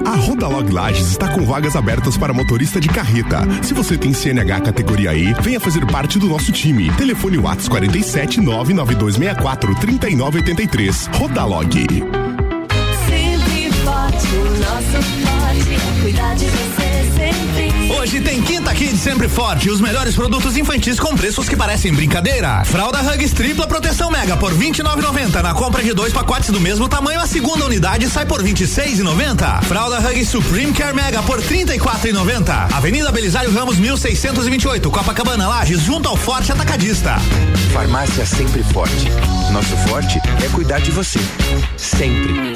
A 0.06 0.16
Rodalog 0.18 0.72
Lages 0.72 1.10
está 1.10 1.28
com 1.30 1.46
vagas 1.46 1.76
abertas 1.76 2.18
para 2.18 2.34
motorista 2.34 2.80
de 2.80 2.88
carreta. 2.88 3.42
Se 3.64 3.74
você 3.74 3.98
tem 3.98 4.14
CNH 4.14 4.62
categoria 4.62 5.14
E, 5.14 5.34
venha 5.42 5.60
fazer 5.60 5.86
parte 5.88 6.18
do 6.20 6.28
nosso 6.28 6.52
time. 6.52 6.90
Telefone 6.94 7.38
Whats 7.38 7.68
47 7.68 8.40
99264 8.42 9.76
3983. 9.76 11.10
Rodalog. 11.14 12.25
Hoje 18.06 18.22
tem 18.22 18.40
Quinta 18.40 18.72
Kid 18.72 18.96
sempre 19.00 19.28
forte, 19.28 19.68
os 19.68 19.82
melhores 19.82 20.14
produtos 20.14 20.56
infantis 20.56 21.00
com 21.00 21.16
preços 21.16 21.50
que 21.50 21.56
parecem 21.56 21.92
brincadeira. 21.92 22.64
Fralda 22.64 23.02
Hugs 23.02 23.34
tripla 23.34 23.66
proteção 23.66 24.12
mega 24.12 24.38
por 24.38 24.54
29,90 24.54 25.42
na 25.42 25.56
compra 25.56 25.82
de 25.82 25.92
dois 25.92 26.14
pacotes 26.14 26.52
do 26.52 26.62
mesmo 26.62 26.88
tamanho, 26.88 27.20
a 27.20 27.26
segunda 27.26 27.66
unidade 27.66 28.08
sai 28.08 28.28
por 28.28 28.44
26,90. 28.44 29.64
Fralda 29.64 29.98
Hugs 29.98 30.30
Supreme 30.30 30.72
Care 30.72 30.96
Mega 30.96 31.24
por 31.24 31.42
34,90. 31.42 32.76
Avenida 32.76 33.12
Belisário 33.12 33.52
Ramos 33.52 33.80
1628, 33.80 34.92
Copacabana 34.92 35.48
Lages, 35.48 35.82
junto 35.82 36.08
ao 36.08 36.16
Forte 36.16 36.52
Atacadista. 36.52 37.16
Farmácia 37.74 38.24
sempre 38.24 38.62
forte. 38.66 39.10
Nosso 39.52 39.76
forte 39.78 40.22
é 40.46 40.50
cuidar 40.50 40.80
de 40.80 40.92
você. 40.92 41.20
Sempre. 41.76 42.56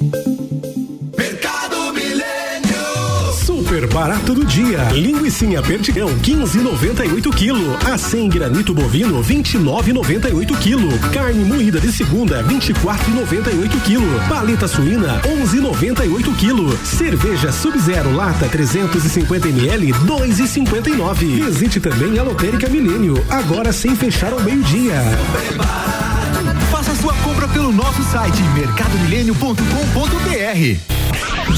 Super 3.71 3.87
barato 3.87 4.33
do 4.33 4.43
dia. 4.43 4.89
Linguiça 4.91 5.45
perdigão 5.61 6.09
15,98 6.19 7.33
quilo. 7.33 7.77
Acém 7.89 8.27
granito 8.27 8.73
bovino 8.73 9.23
29,98 9.23 10.59
quilo. 10.59 10.89
Carne 11.13 11.45
moída 11.45 11.79
de 11.79 11.89
segunda 11.89 12.43
24,98 12.43 13.81
quilo. 13.85 14.19
Paleta 14.27 14.67
suína 14.67 15.21
11,98 15.21 16.35
quilo. 16.35 16.77
Cerveja 16.85 17.49
Sub-Zero 17.53 18.13
lata 18.13 18.49
350 18.49 19.47
ml 19.47 19.93
2,59. 19.93 21.45
Visite 21.45 21.79
também 21.79 22.19
a 22.19 22.23
Lotérica 22.23 22.67
Milênio 22.67 23.25
agora 23.29 23.71
sem 23.71 23.95
fechar 23.95 24.33
ao 24.33 24.41
meio-dia. 24.41 24.95
Faça 26.69 26.93
sua 26.95 27.13
compra 27.23 27.47
pelo 27.47 27.71
nosso 27.71 28.03
site 28.03 28.43
mercadomilênio.com.br. 28.53 31.00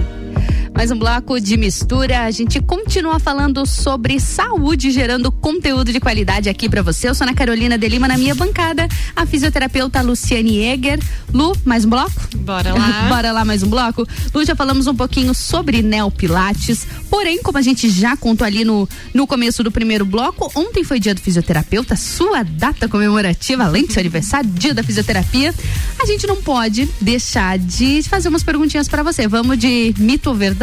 Mais 0.73 0.89
um 0.89 0.97
bloco 0.97 1.39
de 1.39 1.57
mistura. 1.57 2.21
A 2.23 2.31
gente 2.31 2.59
continua 2.61 3.19
falando 3.19 3.65
sobre 3.65 4.19
saúde, 4.19 4.89
gerando 4.89 5.31
conteúdo 5.31 5.91
de 5.91 5.99
qualidade 5.99 6.49
aqui 6.49 6.67
para 6.67 6.81
você. 6.81 7.09
Eu 7.09 7.13
sou 7.13 7.25
Ana 7.25 7.35
Carolina 7.35 7.77
de 7.77 7.87
Lima, 7.87 8.07
na 8.07 8.17
minha 8.17 8.33
bancada, 8.33 8.87
a 9.15 9.25
fisioterapeuta 9.25 10.01
Luciane 10.01 10.57
Eger. 10.63 10.99
Lu, 11.33 11.55
mais 11.65 11.85
um 11.85 11.89
bloco? 11.89 12.11
Bora 12.37 12.73
lá. 12.73 13.05
Bora 13.09 13.31
lá, 13.31 13.45
mais 13.45 13.61
um 13.61 13.69
bloco. 13.69 14.07
Lu, 14.33 14.45
já 14.45 14.55
falamos 14.55 14.87
um 14.87 14.95
pouquinho 14.95 15.33
sobre 15.35 15.81
neopilates. 15.81 16.87
Porém, 17.09 17.43
como 17.43 17.57
a 17.57 17.61
gente 17.61 17.89
já 17.89 18.15
contou 18.15 18.47
ali 18.47 18.63
no, 18.63 18.87
no 19.13 19.27
começo 19.27 19.63
do 19.63 19.71
primeiro 19.71 20.05
bloco, 20.05 20.51
ontem 20.55 20.83
foi 20.83 20.99
dia 20.99 21.13
do 21.13 21.21
fisioterapeuta, 21.21 21.95
sua 21.95 22.43
data 22.43 22.87
comemorativa, 22.87 23.65
além 23.65 23.85
do 23.85 23.93
seu 23.93 23.99
aniversário, 23.99 24.49
dia 24.49 24.73
da 24.73 24.81
fisioterapia. 24.81 25.53
A 26.01 26.05
gente 26.05 26.25
não 26.25 26.37
pode 26.37 26.89
deixar 26.99 27.59
de 27.59 28.01
fazer 28.03 28.29
umas 28.29 28.43
perguntinhas 28.43 28.87
para 28.87 29.03
você. 29.03 29.27
Vamos 29.27 29.57
de 29.59 29.93
mito 29.99 30.29
ou 30.29 30.35
verdade? 30.35 30.60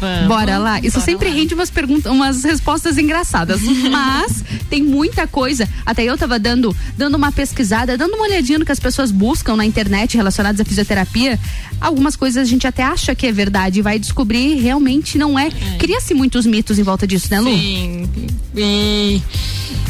Vamos, 0.00 0.28
Bora 0.28 0.58
lá. 0.58 0.78
Isso 0.78 0.98
bora 0.98 1.04
sempre 1.04 1.28
lá. 1.28 1.34
rende 1.34 1.54
umas 1.54 1.70
perguntas, 1.70 2.10
umas 2.10 2.44
respostas 2.44 2.98
engraçadas. 2.98 3.60
Mas 3.90 4.44
tem 4.68 4.82
muita 4.82 5.26
coisa. 5.26 5.68
Até 5.84 6.04
eu 6.04 6.16
tava 6.18 6.38
dando, 6.38 6.74
dando 6.96 7.14
uma 7.14 7.30
pesquisada, 7.30 7.96
dando 7.96 8.14
uma 8.14 8.24
olhadinha 8.24 8.58
no 8.58 8.64
que 8.64 8.72
as 8.72 8.80
pessoas 8.80 9.10
buscam 9.10 9.56
na 9.56 9.64
internet 9.64 10.16
relacionadas 10.16 10.60
à 10.60 10.64
fisioterapia. 10.64 11.38
Algumas 11.80 12.16
coisas 12.16 12.42
a 12.42 12.44
gente 12.44 12.66
até 12.66 12.82
acha 12.82 13.14
que 13.14 13.26
é 13.26 13.32
verdade 13.32 13.78
e 13.78 13.82
vai 13.82 13.98
descobrir 13.98 14.54
realmente 14.54 15.18
não 15.18 15.38
é. 15.38 15.50
Cria-se 15.78 16.14
muitos 16.14 16.46
mitos 16.46 16.78
em 16.78 16.82
volta 16.82 17.06
disso, 17.06 17.28
né, 17.30 17.40
Lu? 17.40 17.50
Sim. 17.50 18.08
E 18.56 19.22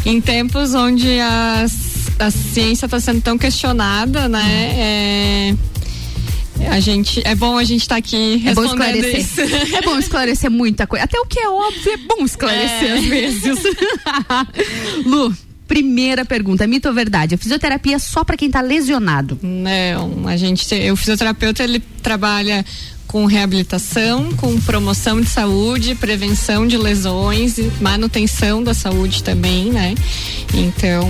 em 0.04 0.20
tempos 0.20 0.74
onde 0.74 1.18
as, 1.20 2.10
a 2.18 2.30
ciência 2.30 2.86
está 2.86 3.00
sendo 3.00 3.20
tão 3.20 3.38
questionada, 3.38 4.28
né? 4.28 4.44
É, 4.78 5.54
a 6.70 6.80
gente, 6.80 7.20
é 7.24 7.34
bom 7.34 7.56
a 7.58 7.64
gente 7.64 7.82
estar 7.82 7.96
aqui 7.96 8.42
É 8.46 8.54
bom 8.54 8.64
esclarecer. 8.64 9.18
isso. 9.20 9.40
É 9.74 9.82
bom 9.82 9.98
esclarecer 9.98 10.50
muita 10.50 10.86
coisa. 10.86 11.04
Até 11.04 11.18
o 11.18 11.26
que 11.26 11.38
é 11.40 11.48
óbvio 11.48 11.92
é 11.92 11.96
bom 11.96 12.24
esclarecer 12.24 12.90
É. 12.90 12.92
às 12.98 13.04
vezes. 13.04 13.58
Lu, 15.04 15.34
primeira 15.66 16.24
pergunta, 16.24 16.66
mito 16.66 16.88
ou 16.88 16.94
verdade? 16.94 17.34
A 17.34 17.38
fisioterapia 17.38 17.96
é 17.96 17.98
só 17.98 18.24
pra 18.24 18.36
quem 18.36 18.50
tá 18.50 18.60
lesionado? 18.60 19.38
Não, 19.42 20.26
a 20.28 20.36
gente, 20.36 20.64
o 20.90 20.96
fisioterapeuta 20.96 21.62
ele 21.62 21.80
trabalha 22.02 22.64
com 23.06 23.24
reabilitação, 23.24 24.32
com 24.32 24.60
promoção 24.60 25.20
de 25.20 25.28
saúde, 25.28 25.94
prevenção 25.94 26.66
de 26.66 26.76
lesões, 26.76 27.56
e 27.56 27.70
manutenção 27.80 28.62
da 28.64 28.74
saúde 28.74 29.22
também, 29.22 29.70
né? 29.70 29.94
Então, 30.52 31.08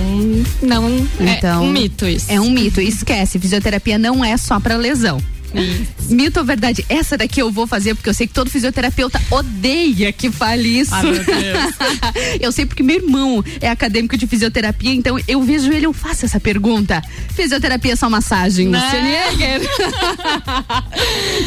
não 0.61 1.07
Então, 1.19 1.63
é 1.63 1.67
um 1.67 1.71
mito 1.71 2.05
isso. 2.07 2.25
É 2.29 2.39
um 2.39 2.51
mito. 2.51 2.79
Esquece, 2.79 3.39
fisioterapia 3.39 3.97
não 3.97 4.23
é 4.23 4.37
só 4.37 4.59
pra 4.59 4.77
lesão. 4.77 5.19
Mito 6.09 6.39
ou 6.39 6.45
verdade? 6.45 6.85
Essa 6.89 7.17
daqui 7.17 7.41
eu 7.41 7.51
vou 7.51 7.67
fazer 7.67 7.95
porque 7.95 8.09
eu 8.09 8.13
sei 8.13 8.27
que 8.27 8.33
todo 8.33 8.49
fisioterapeuta 8.49 9.21
odeia 9.29 10.11
que 10.11 10.31
fale 10.31 10.79
isso. 10.79 10.93
Ah, 10.93 11.03
meu 11.03 11.23
Deus. 11.23 11.73
eu 12.39 12.51
sei 12.51 12.65
porque 12.65 12.83
meu 12.83 12.97
irmão 12.97 13.43
é 13.61 13.69
acadêmico 13.69 14.17
de 14.17 14.27
fisioterapia, 14.27 14.93
então 14.93 15.17
eu 15.27 15.41
vejo 15.41 15.71
ele, 15.71 15.85
eu 15.85 15.93
faço 15.93 16.25
essa 16.25 16.39
pergunta. 16.39 17.01
Fisioterapia 17.35 17.93
é 17.93 17.95
só 17.95 18.09
massagem, 18.09 18.67
Né? 18.67 18.79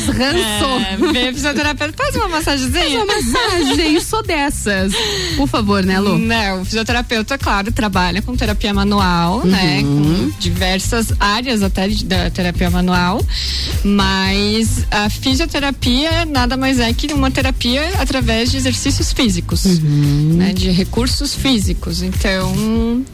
Rançou. 0.07 0.81
É, 1.15 1.33
fisioterapeuta, 1.33 1.95
faz 1.97 2.15
uma 2.17 2.29
massagenzinha. 2.29 2.83
Faz 2.83 2.95
uma 2.95 3.07
massagem, 3.07 4.01
sou 4.01 4.23
dessas. 4.23 4.93
Por 5.37 5.49
favor, 5.49 5.83
né, 5.85 5.99
Lu? 5.99 6.19
Não, 6.19 6.63
o 6.63 6.65
fisioterapeuta, 6.65 7.39
claro, 7.39 7.73
trabalha 7.73 8.23
com 8.23 8.37
terapia 8.37 8.73
manual, 8.75 9.45
né? 9.45 9.81
Uhum. 9.83 10.31
Com 10.31 10.39
diversas 10.39 11.13
áreas 11.19 11.63
até 11.63 11.89
da 12.05 12.31
terapia 12.31 12.71
manual. 12.71 13.25
Mas 13.91 14.87
a 14.91 15.11
fisioterapia 15.11 16.25
nada 16.25 16.57
mais 16.57 16.79
é 16.79 16.93
que 16.93 17.13
uma 17.13 17.31
terapia 17.31 17.83
através 17.99 18.51
de 18.51 18.57
exercícios 18.57 19.13
físicos, 19.13 19.65
Uhum. 19.65 20.35
né? 20.37 20.53
De 20.53 20.71
recursos 20.71 21.35
físicos. 21.35 22.03
Então, 22.03 22.55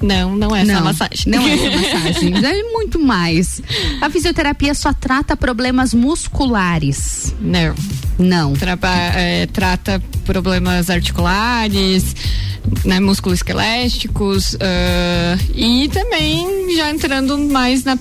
não, 0.03 0.37
não 0.37 0.55
é 0.55 0.65
só 0.67 0.81
massagem. 0.83 1.25
Não 1.27 1.47
é 1.47 1.57
só 1.91 1.99
massagem. 1.99 2.35
É 2.45 2.63
muito 2.73 2.99
mais. 3.01 3.61
A 4.01 4.11
fisioterapia 4.11 4.75
só 4.75 4.93
trata 4.93 5.37
problemas 5.37 5.95
musculares. 5.95 7.35
Não. 7.41 7.75
Não. 8.19 8.53
Traba- 8.55 8.89
é, 9.15 9.47
trata 9.47 10.03
problemas 10.25 10.89
articulares, 10.91 12.15
né, 12.85 12.99
musculoesqueléticos 13.01 14.57
ah, 14.61 15.39
e 15.55 15.89
também 15.89 16.75
já 16.77 16.91
entrando 16.91 17.39
mais 17.39 17.85
na 17.85 17.97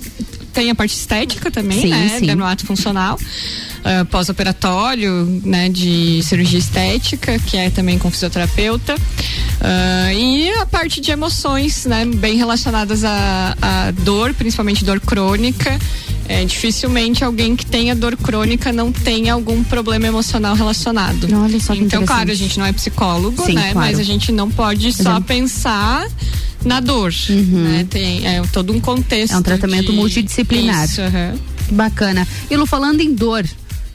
tem 0.55 0.71
a 0.71 0.75
parte 0.75 0.95
estética 0.95 1.51
também, 1.51 1.81
Sim, 1.81 1.89
né, 1.89 2.17
sim. 2.17 2.25
dermato 2.25 2.65
funcional. 2.65 3.19
Ah, 3.85 4.03
pós-operatório, 4.09 5.41
né, 5.45 5.69
de 5.69 6.21
cirurgia 6.23 6.59
estética, 6.59 7.37
que 7.39 7.55
é 7.55 7.69
também 7.69 7.97
com 7.99 8.09
fisioterapeuta, 8.11 8.95
Ah, 9.61 10.13
e 10.13 10.51
a 10.59 10.65
parte 10.65 10.99
de 10.99 11.11
emoções, 11.11 11.85
né, 11.85 12.03
bem 12.05 12.35
relacionadas 12.37 13.03
à, 13.05 13.55
à 13.61 13.91
dor, 13.91 14.33
principalmente 14.33 14.83
dor 14.83 14.99
crônica. 14.99 15.79
É, 16.27 16.43
dificilmente 16.43 17.23
alguém 17.23 17.55
que 17.55 17.63
tenha 17.67 17.93
dor 17.95 18.17
crônica 18.17 18.73
não 18.73 18.91
tenha 18.91 19.33
algum 19.33 19.63
problema 19.63 20.07
emocional 20.07 20.55
relacionado. 20.55 21.27
Olha 21.31 21.59
só 21.59 21.75
que 21.75 21.81
então, 21.81 22.03
claro, 22.03 22.31
a 22.31 22.33
gente 22.33 22.57
não 22.57 22.65
é 22.65 22.73
psicólogo, 22.73 23.45
Sim, 23.45 23.53
né? 23.53 23.71
claro. 23.73 23.87
Mas 23.87 23.99
a 23.99 24.03
gente 24.03 24.31
não 24.31 24.49
pode 24.49 24.91
só 24.91 25.01
Exato. 25.01 25.21
pensar 25.21 26.07
na 26.65 26.79
dor, 26.79 27.13
né? 27.29 27.85
Tem 27.87 28.25
é, 28.27 28.41
todo 28.51 28.73
um 28.73 28.79
contexto. 28.79 29.33
Uhum. 29.33 29.37
É 29.37 29.39
um 29.39 29.43
tratamento 29.43 29.91
de- 29.91 29.97
multidisciplinar. 29.97 30.85
Isso. 30.85 31.01
Que 31.67 31.73
bacana. 31.75 32.27
E 32.49 32.55
Lu, 32.57 32.65
falando 32.65 33.01
em 33.01 33.13
dor, 33.13 33.45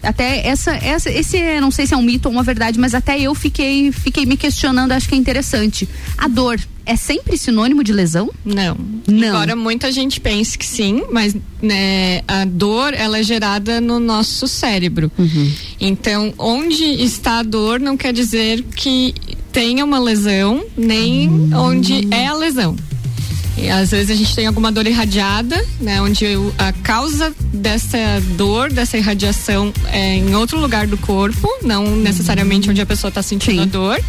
até 0.03 0.47
essa, 0.47 0.73
essa, 0.73 1.11
esse, 1.11 1.37
é, 1.37 1.61
não 1.61 1.71
sei 1.71 1.87
se 1.87 1.95
é 1.95 1.97
um 1.97 2.03
mito 2.03 2.29
ou 2.29 2.33
uma 2.33 2.43
verdade, 2.43 2.79
mas 2.79 2.95
até 2.95 3.21
eu 3.21 3.35
fiquei, 3.35 3.93
fiquei 3.93 4.25
me 4.27 4.37
questionando, 4.37 4.93
acho 4.93 5.09
que 5.09 5.15
é 5.15 5.19
interessante. 5.19 5.89
A 6.17 6.27
dor 6.29 6.59
é 6.87 6.97
sempre 6.97 7.37
sinônimo 7.37 7.85
de 7.85 7.93
lesão? 7.93 8.31
Não. 8.45 8.77
Não. 9.07 9.29
Embora 9.29 9.55
muita 9.55 9.93
gente 9.93 10.21
pense 10.21 10.57
que 10.59 10.67
sim, 10.67 11.05
mas 11.13 11.37
né, 11.63 12.23
a 12.27 12.45
dor 12.45 12.95
ela 12.95 13.19
é 13.19 13.23
gerada 13.23 13.81
no 13.81 14.01
nosso 14.01 14.49
cérebro. 14.49 15.11
Uhum. 15.19 15.53
Então, 15.81 16.35
onde 16.39 16.83
está 16.85 17.39
a 17.39 17.43
dor 17.43 17.79
não 17.79 17.97
quer 17.97 18.13
dizer 18.13 18.63
que 18.75 19.15
tenha 19.53 19.85
uma 19.85 19.99
lesão, 19.99 20.65
nem 20.77 21.29
Hum. 21.29 21.51
onde 21.55 22.09
é 22.13 22.27
a 22.27 22.35
lesão. 22.35 22.75
E 23.61 23.69
às 23.69 23.91
vezes 23.91 24.11
a 24.11 24.15
gente 24.15 24.35
tem 24.35 24.47
alguma 24.47 24.73
dor 24.73 24.87
irradiada, 24.87 25.63
né? 25.81 26.01
Onde 26.01 26.25
a 26.57 26.73
causa 26.73 27.33
dessa 27.53 27.99
dor, 28.37 28.73
dessa 28.73 28.97
irradiação 28.97 29.73
é 29.93 30.17
em 30.17 30.35
outro 30.35 30.59
lugar 30.59 30.87
do 30.87 30.97
corpo, 30.97 31.49
não 31.63 31.85
necessariamente 31.97 32.71
onde 32.71 32.81
a 32.81 32.87
pessoa 32.87 33.11
está 33.11 33.23
sentindo 33.23 33.63
a 33.63 33.67
dor. 33.67 34.01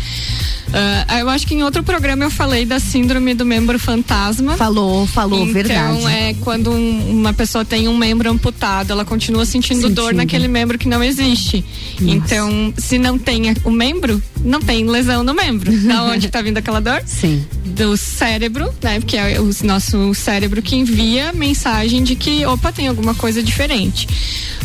Uh, 0.72 1.20
eu 1.20 1.30
acho 1.30 1.46
que 1.46 1.54
em 1.54 1.64
outro 1.64 1.84
programa 1.84 2.24
eu 2.24 2.32
falei 2.32 2.66
da 2.66 2.80
síndrome 2.80 3.34
do 3.34 3.46
membro 3.46 3.78
fantasma. 3.78 4.56
Falou, 4.56 5.06
falou, 5.06 5.42
então, 5.42 5.54
verdade. 5.54 5.98
Então 5.98 6.10
é 6.10 6.34
quando 6.36 6.72
um, 6.72 7.12
uma 7.12 7.34
pessoa 7.34 7.66
tem 7.66 7.88
um 7.88 7.98
membro 7.98 8.30
amputado, 8.30 8.92
ela 8.92 9.04
continua 9.04 9.46
sentindo, 9.46 9.82
Sentindo. 9.82 9.96
dor 9.96 10.14
naquele 10.14 10.48
membro 10.48 10.78
que 10.78 10.88
não 10.88 11.04
existe. 11.04 11.64
Então, 12.00 12.74
se 12.78 12.98
não 12.98 13.18
tem 13.18 13.54
o 13.64 13.72
membro, 13.72 14.22
não 14.44 14.62
tem 14.62 14.86
lesão 14.86 15.24
no 15.24 15.34
membro. 15.34 15.72
Da 15.92 16.04
onde 16.04 16.28
está 16.28 16.42
vindo 16.42 16.58
aquela 16.58 16.80
dor? 16.80 17.02
Sim. 17.06 17.46
Do 17.66 17.98
cérebro, 17.98 18.74
né? 18.82 19.00
Porque 19.00 19.18
é 19.18 19.40
o 19.42 19.50
nosso 19.64 20.14
cérebro 20.14 20.62
que 20.62 20.76
envia 20.76 21.34
mensagem 21.34 22.04
de 22.04 22.16
que, 22.16 22.46
opa, 22.46 22.72
tem 22.72 22.88
alguma 22.88 23.14
coisa 23.14 23.44
diferente. 23.44 24.08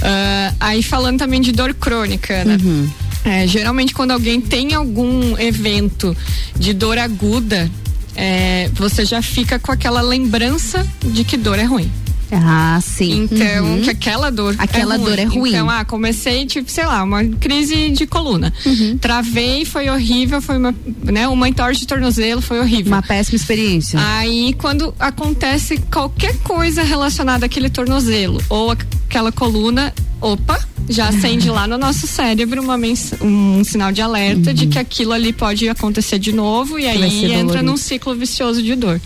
Ah, 0.03 0.55
aí 0.61 0.83
falando 0.83 1.19
também 1.19 1.41
de 1.41 1.53
dor 1.53 1.75
crônica, 1.75 2.45
né? 2.45 2.59
Uhum. 2.63 2.89
É, 3.27 3.47
geralmente 3.47 3.93
quando 3.93 4.13
alguém 4.13 4.41
tem 4.41 4.73
algum 4.75 5.37
evento 5.39 6.17
de 6.57 6.73
dor 6.73 6.97
aguda, 6.97 7.69
é, 8.15 8.71
você 8.73 9.05
já 9.05 9.21
fica 9.21 9.59
com 9.59 9.73
aquela 9.73 10.01
lembrança 10.01 10.87
de 11.05 11.25
que 11.25 11.37
dor 11.37 11.59
é 11.59 11.65
ruim. 11.65 11.91
Ah, 12.33 12.81
sim. 12.83 13.29
Então, 13.31 13.65
Uhum. 13.65 13.83
que 13.83 13.91
aquela 13.91 14.31
dor 14.31 14.55
Aquela 14.59 14.95
é 14.95 14.97
ruim. 14.99 15.07
dor 15.07 15.19
é 15.19 15.25
ruim. 15.25 15.51
Então, 15.51 15.71
ah, 15.71 15.85
comecei, 15.85 16.45
tipo, 16.45 16.69
sei 16.71 16.85
lá, 16.85 17.03
uma 17.05 17.23
crise 17.25 17.91
de 17.91 18.05
coluna. 18.05 18.53
Uhum. 18.65 18.99
Travei, 18.99 19.65
foi 19.65 19.89
horrível, 19.89 20.43
foi 20.43 20.57
uma, 20.59 20.75
né, 21.05 21.29
uma 21.29 21.49
entorse 21.49 21.79
de 21.81 21.87
tornozelo, 21.87 22.41
foi 22.43 22.59
horrível. 22.59 22.93
Uma 22.93 23.03
péssima 23.03 23.37
experiência. 23.37 24.01
Aí, 24.19 24.55
quando 24.59 24.93
acontece 24.99 25.79
qualquer 25.93 26.37
coisa 26.39 26.83
relacionada 26.83 27.47
àquele 27.47 27.71
tornozelo 27.71 28.43
ou 28.49 28.73
aquela 28.73 29.31
coluna, 29.31 29.95
opa, 30.21 30.59
já 30.89 31.09
acende 31.09 31.49
lá 31.49 31.67
no 31.67 31.77
nosso 31.77 32.07
cérebro 32.07 32.63
uma 32.63 32.79
um 33.21 33.65
sinal 33.65 33.91
de 33.91 34.01
alerta 34.01 34.55
de 34.55 34.67
que 34.67 34.79
aquilo 34.79 35.13
ali 35.13 35.33
pode 35.33 35.69
acontecer 35.69 36.19
de 36.19 36.33
novo 36.33 36.79
e 36.79 36.87
Uhum. 36.87 37.03
Aí 37.03 37.25
entra 37.25 37.39
dolorido. 37.39 37.63
num 37.65 37.77
ciclo 37.77 38.15
vicioso 38.15 38.63
de 38.63 38.75
dor. 38.77 39.01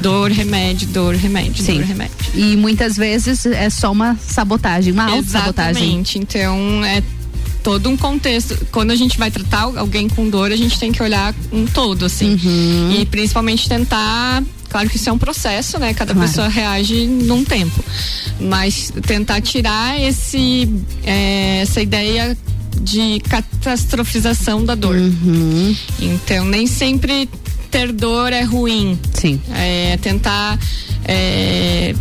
Dor, 0.00 0.30
remédio, 0.30 0.88
dor, 0.88 1.14
remédio, 1.14 1.62
Sim. 1.62 1.74
dor, 1.74 1.84
remédio. 1.84 2.16
E 2.34 2.56
muitas 2.56 2.96
vezes 2.96 3.46
é 3.46 3.70
só 3.70 3.92
uma 3.92 4.16
sabotagem, 4.16 4.92
uma 4.92 5.04
autossabotagem. 5.04 5.82
Exatamente. 5.82 6.18
Então, 6.18 6.84
é 6.84 7.02
todo 7.62 7.88
um 7.88 7.96
contexto. 7.96 8.58
Quando 8.72 8.90
a 8.90 8.96
gente 8.96 9.18
vai 9.18 9.30
tratar 9.30 9.62
alguém 9.76 10.08
com 10.08 10.28
dor, 10.28 10.50
a 10.52 10.56
gente 10.56 10.78
tem 10.78 10.90
que 10.90 11.02
olhar 11.02 11.34
um 11.52 11.66
todo, 11.66 12.06
assim. 12.06 12.32
Uhum. 12.42 12.96
E 13.00 13.06
principalmente 13.06 13.68
tentar. 13.68 14.42
Claro 14.68 14.88
que 14.88 14.96
isso 14.96 15.08
é 15.08 15.12
um 15.12 15.18
processo, 15.18 15.78
né? 15.78 15.94
Cada 15.94 16.12
Claro. 16.14 16.28
pessoa 16.28 16.48
reage 16.48 17.06
num 17.06 17.44
tempo. 17.44 17.82
Mas 18.40 18.92
tentar 19.06 19.40
tirar 19.40 20.00
esse, 20.00 20.68
é, 21.04 21.60
essa 21.62 21.80
ideia 21.80 22.36
de 22.80 23.20
catastrofização 23.28 24.64
da 24.64 24.74
dor. 24.74 24.96
Uhum. 24.96 25.74
Então, 26.00 26.44
nem 26.44 26.66
sempre 26.66 27.28
ter 27.70 27.92
dor 27.92 28.32
é 28.32 28.42
ruim. 28.42 28.98
Sim. 29.14 29.40
É 29.54 29.98
tentar 30.00 30.58
é, 31.04 31.94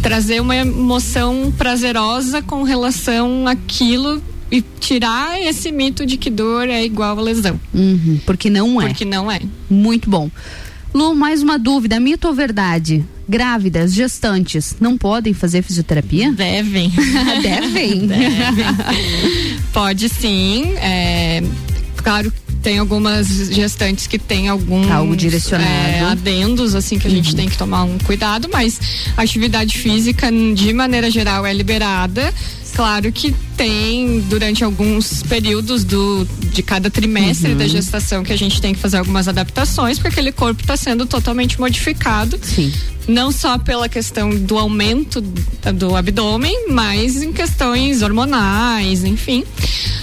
trazer 0.00 0.40
uma 0.40 0.56
emoção 0.56 1.52
prazerosa 1.56 2.40
com 2.42 2.62
relação 2.62 3.46
àquilo 3.46 4.22
e 4.50 4.62
tirar 4.62 5.40
esse 5.40 5.72
mito 5.72 6.06
de 6.06 6.16
que 6.16 6.30
dor 6.30 6.68
é 6.68 6.84
igual 6.84 7.18
a 7.18 7.22
lesão. 7.22 7.60
Uhum, 7.74 8.20
porque 8.24 8.48
não 8.48 8.80
é. 8.80 8.86
Porque 8.86 9.04
não 9.04 9.30
é. 9.30 9.40
Muito 9.68 10.08
bom. 10.08 10.30
Lu, 10.94 11.14
mais 11.14 11.42
uma 11.42 11.58
dúvida, 11.58 12.00
mito 12.00 12.28
ou 12.28 12.34
verdade? 12.34 13.04
Grávidas, 13.28 13.92
gestantes, 13.92 14.76
não 14.80 14.96
podem 14.96 15.34
fazer 15.34 15.62
fisioterapia? 15.62 16.32
Devem. 16.32 16.90
Devem? 17.42 18.08
Pode 19.72 20.08
sim. 20.08 20.74
é, 20.76 21.42
claro, 21.96 22.32
tem 22.66 22.78
algumas 22.78 23.28
gestantes 23.52 24.08
que 24.08 24.18
tem 24.18 24.48
algum 24.48 24.92
Algo 24.92 25.14
direcionado. 25.14 25.68
Uhum. 26.00 26.06
adendos 26.08 26.74
assim 26.74 26.98
que 26.98 27.06
a 27.06 27.10
gente 27.10 27.34
tem 27.36 27.48
que 27.48 27.56
tomar 27.56 27.84
um 27.84 27.96
cuidado, 27.98 28.48
mas 28.52 28.80
a 29.16 29.22
atividade 29.22 29.78
física 29.78 30.30
de 30.32 30.72
maneira 30.72 31.08
geral 31.08 31.46
é 31.46 31.54
liberada. 31.54 32.34
Claro 32.76 33.10
que 33.10 33.34
tem 33.56 34.20
durante 34.28 34.62
alguns 34.62 35.22
períodos 35.22 35.82
do 35.82 36.26
de 36.52 36.62
cada 36.62 36.90
trimestre 36.90 37.52
Uhum. 37.52 37.58
da 37.58 37.66
gestação 37.66 38.22
que 38.22 38.32
a 38.32 38.36
gente 38.36 38.60
tem 38.60 38.74
que 38.74 38.78
fazer 38.78 38.98
algumas 38.98 39.26
adaptações 39.28 39.98
porque 39.98 40.08
aquele 40.08 40.30
corpo 40.30 40.60
está 40.60 40.76
sendo 40.76 41.06
totalmente 41.06 41.58
modificado. 41.58 42.38
Sim. 42.42 42.70
Não 43.08 43.30
só 43.30 43.56
pela 43.58 43.88
questão 43.88 44.30
do 44.30 44.58
aumento 44.58 45.20
do 45.20 45.94
abdômen, 45.94 46.68
mas 46.70 47.22
em 47.22 47.32
questões 47.32 48.02
hormonais, 48.02 49.04
enfim. 49.04 49.44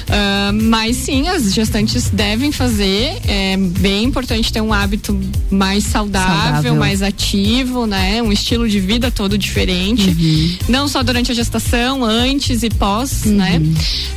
Ah, 0.10 0.52
mas 0.54 0.98
sim, 0.98 1.28
as 1.28 1.54
gestantes 1.54 2.10
devem 2.10 2.52
fazer. 2.52 3.18
É 3.28 3.58
bem 3.58 4.04
importante 4.04 4.52
ter 4.54 4.62
um 4.62 4.72
hábito 4.74 5.20
mais 5.50 5.86
saudável, 5.86 6.44
Saudável. 6.54 6.76
mais 6.76 7.02
ativo, 7.02 7.86
né? 7.86 8.22
Um 8.22 8.32
estilo 8.32 8.68
de 8.70 8.80
vida 8.80 9.10
todo 9.12 9.38
diferente. 9.38 10.10
Uhum. 10.10 10.58
Não 10.70 10.88
só 10.88 11.02
durante 11.04 11.32
a 11.32 11.36
gestação, 11.36 12.04
antes 12.04 12.64
e 12.64 12.70
pós, 12.70 13.24
né? 13.26 13.62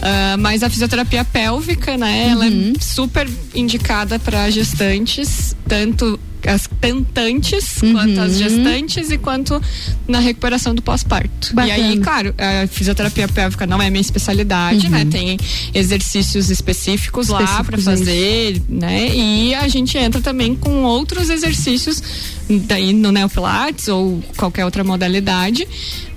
Ah, 0.03 0.37
mas 0.39 0.63
a 0.63 0.71
fisioterapia 0.71 1.25
pélvica, 1.25 1.97
né? 1.97 2.29
Ela 2.31 2.45
Uhum. 2.47 2.73
é 2.77 2.81
super 2.83 3.29
indicada 3.55 4.19
para 4.19 4.51
gestantes, 4.51 5.57
tanto 5.69 6.19
as 6.47 6.69
tentantes, 6.81 7.79
quanto 7.93 8.21
as 8.21 8.39
gestantes 8.39 9.11
e 9.11 9.19
quanto 9.19 9.61
na 10.07 10.19
recuperação 10.19 10.75
do 10.75 10.83
pós-parto. 10.83 11.53
E 11.67 11.71
aí, 11.71 11.99
claro, 11.99 12.35
a 12.39 12.67
fisioterapia 12.67 13.29
pélvica 13.29 13.67
não 13.67 13.81
é 13.81 13.91
minha 13.91 14.01
especialidade, 14.01 14.89
né? 14.89 15.05
Tem 15.05 15.39
exercícios 15.75 16.51
específicos, 16.51 17.29
lá 17.29 17.39
para 17.65 17.79
Específicos, 17.79 17.85
fazer, 17.85 18.63
né? 18.69 19.15
E 19.15 19.55
a 19.55 19.69
gente 19.69 19.97
entra 19.99 20.21
também 20.21 20.55
com 20.55 20.83
outros 20.83 21.31
exercícios 21.31 22.03
daí 22.49 22.93
no 22.93 23.11
neopilates 23.11 23.89
ou 23.89 24.23
qualquer 24.37 24.65
outra 24.65 24.85
modalidade, 24.85 25.67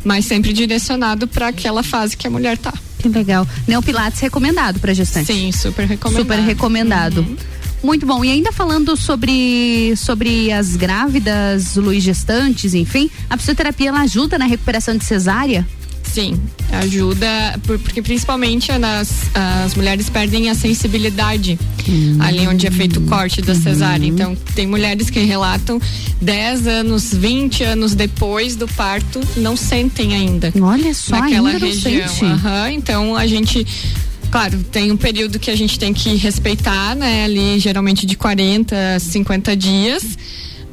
mas 0.04 0.26
sempre 0.26 0.54
direcionado 0.54 1.28
para 1.28 1.48
aquela 1.48 1.84
fase 1.84 2.16
que 2.16 2.28
a 2.28 2.30
mulher 2.30 2.58
tá. 2.58 2.74
Que 3.00 3.08
legal. 3.08 3.48
Neopilates 3.66 4.20
recomendado 4.20 4.80
para 4.80 4.94
gestante. 4.94 5.28
Sim, 5.28 5.52
super 5.52 5.88
recomendado. 5.88 6.22
Super 6.22 6.40
recomendado. 6.40 7.38
Muito 7.84 8.06
bom. 8.06 8.24
E 8.26 8.30
ainda 8.32 8.52
falando 8.52 8.96
sobre, 8.98 9.94
sobre 9.96 10.52
as 10.52 10.76
grávidas, 10.76 11.76
Luiz 11.76 12.04
gestantes, 12.04 12.74
enfim, 12.74 13.10
a 13.30 13.38
fisioterapia 13.38 13.90
ela 13.90 14.02
ajuda 14.02 14.38
na 14.38 14.46
recuperação 14.46 14.98
de 14.98 15.06
cesárea? 15.06 15.66
Sim, 16.04 16.40
ajuda, 16.72 17.28
por- 17.68 17.78
porque 17.78 18.02
principalmente 18.02 18.72
nas, 18.80 19.12
as 19.64 19.76
mulheres 19.76 20.10
perdem 20.10 20.50
a 20.50 20.56
sensibilidade 20.56 21.58
ali 22.20 22.48
onde 22.48 22.66
é 22.66 22.72
feito 22.72 23.00
o 23.00 23.04
corte 23.04 23.42
da 23.44 23.54
cesárea. 23.54 24.08
Então, 24.08 24.36
tem 24.56 24.66
mulheres 24.66 25.10
que 25.12 25.20
relatam 25.20 25.80
10 26.20 26.66
anos, 26.68 27.14
20 27.14 27.64
anos 27.64 27.94
depois 27.94 28.56
do 28.56 28.68
parto, 28.68 29.22
não 29.38 29.56
sentem 29.56 30.16
ainda. 30.16 30.52
Olha 30.60 30.94
só, 30.96 31.16
naquela 31.20 31.50
ainda 31.52 31.66
região. 31.66 32.32
Aham, 32.34 32.72
então 32.72 33.16
a 33.16 33.28
gente. 33.28 33.66
Claro, 34.32 34.64
tem 34.64 34.92
um 34.92 34.98
período 34.98 35.40
que 35.40 35.50
a 35.50 35.56
gente 35.56 35.80
tem 35.80 35.94
que 35.94 36.16
respeitar, 36.16 36.96
né? 36.96 37.24
Ali 37.26 37.60
geralmente 37.60 38.06
de 38.06 38.16
40 38.16 38.76
a 38.96 39.00
50 39.00 39.56
dias. 39.56 40.18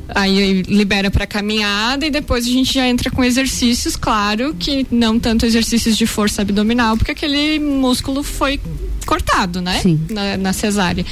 Aí 0.08 0.62
libera 0.62 1.10
para 1.10 1.26
caminhada 1.26 2.06
e 2.06 2.10
depois 2.10 2.46
a 2.46 2.48
gente 2.48 2.72
já 2.72 2.86
entra 2.86 3.10
com 3.10 3.24
exercícios, 3.24 3.96
claro, 3.96 4.54
que 4.56 4.86
não 4.88 5.18
tanto 5.18 5.44
exercícios 5.44 5.96
de 5.96 6.06
força 6.06 6.42
abdominal, 6.42 6.96
porque 6.96 7.10
aquele 7.10 7.58
músculo 7.58 8.22
foi 8.22 8.60
cortado, 9.04 9.60
né? 9.60 9.80
Sim. 9.80 10.00
Na, 10.10 10.36
na 10.36 10.52
cesárea. 10.52 11.04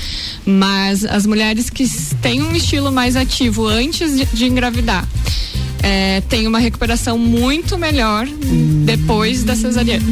Mas 0.47 1.05
as 1.05 1.27
mulheres 1.27 1.71
que 1.71 1.85
têm 2.23 2.43
um 2.43 2.55
estilo 2.55 2.93
mais 2.93 3.17
ativo 3.17 3.67
antes 3.67 4.17
de, 4.17 4.27
de 4.27 4.45
engravidar. 4.45 5.09
É, 5.85 6.23
tem 6.23 6.47
uma 6.47 6.59
recuperação 6.59 7.19
muito 7.19 7.77
melhor 7.77 8.27
depois 8.85 9.45
da 9.45 9.55
cesariana. 9.55 10.05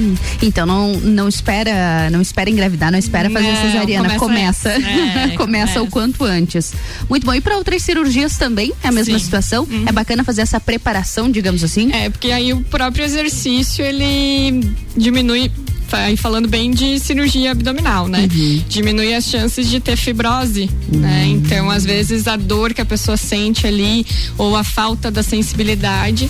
Então 0.43 0.67
não, 0.67 0.93
não 0.93 1.29
espera, 1.29 2.11
não 2.11 2.21
espera 2.21 2.51
engravidar, 2.51 2.93
não 2.93 2.99
espera 2.99 3.31
fazer 3.31 3.49
Não, 3.49 3.57
cesariana, 3.57 4.19
começa 4.19 4.43
começa. 4.53 4.71
É, 4.71 5.29
começa 5.37 5.83
o 5.83 5.89
quanto 5.89 6.25
antes. 6.25 6.73
Muito 7.09 7.25
bom. 7.25 7.35
E 7.35 7.41
para 7.41 7.57
outras 7.57 7.83
cirurgias 7.83 8.37
também 8.37 8.73
é 8.83 8.89
a 8.89 8.93
mesma 8.93 9.19
Sim. 9.19 9.25
situação? 9.25 9.67
É 9.87 9.93
bacana 9.93 10.25
fazer 10.25 10.43
essa 10.43 10.61
preparação, 10.61 11.31
digamos 11.31 11.63
assim? 11.65 11.93
É, 11.93 12.11
porque 12.11 12.31
aí 12.31 12.53
o 12.53 12.63
próprio 12.63 13.05
exercício 13.05 13.85
ele 13.85 14.61
diminui. 14.97 15.51
Aí 15.97 16.17
falando 16.17 16.49
bem 16.49 16.71
de 16.71 16.99
cirurgia 16.99 17.51
abdominal, 17.53 18.09
né? 18.09 18.29
Diminui 18.69 19.15
as 19.15 19.25
chances 19.25 19.69
de 19.69 19.79
ter 19.81 19.97
fibrose, 19.97 20.71
né? 20.89 21.27
Então, 21.29 21.71
às 21.71 21.85
vezes, 21.85 22.27
a 22.27 22.37
dor 22.37 22.73
que 22.75 22.81
a 22.81 22.85
pessoa 22.85 23.17
sente 23.17 23.67
ali, 23.67 24.07
ou 24.39 24.57
a 24.57 24.65
falta 24.65 25.11
da 25.11 25.23
sensibilidade, 25.23 26.29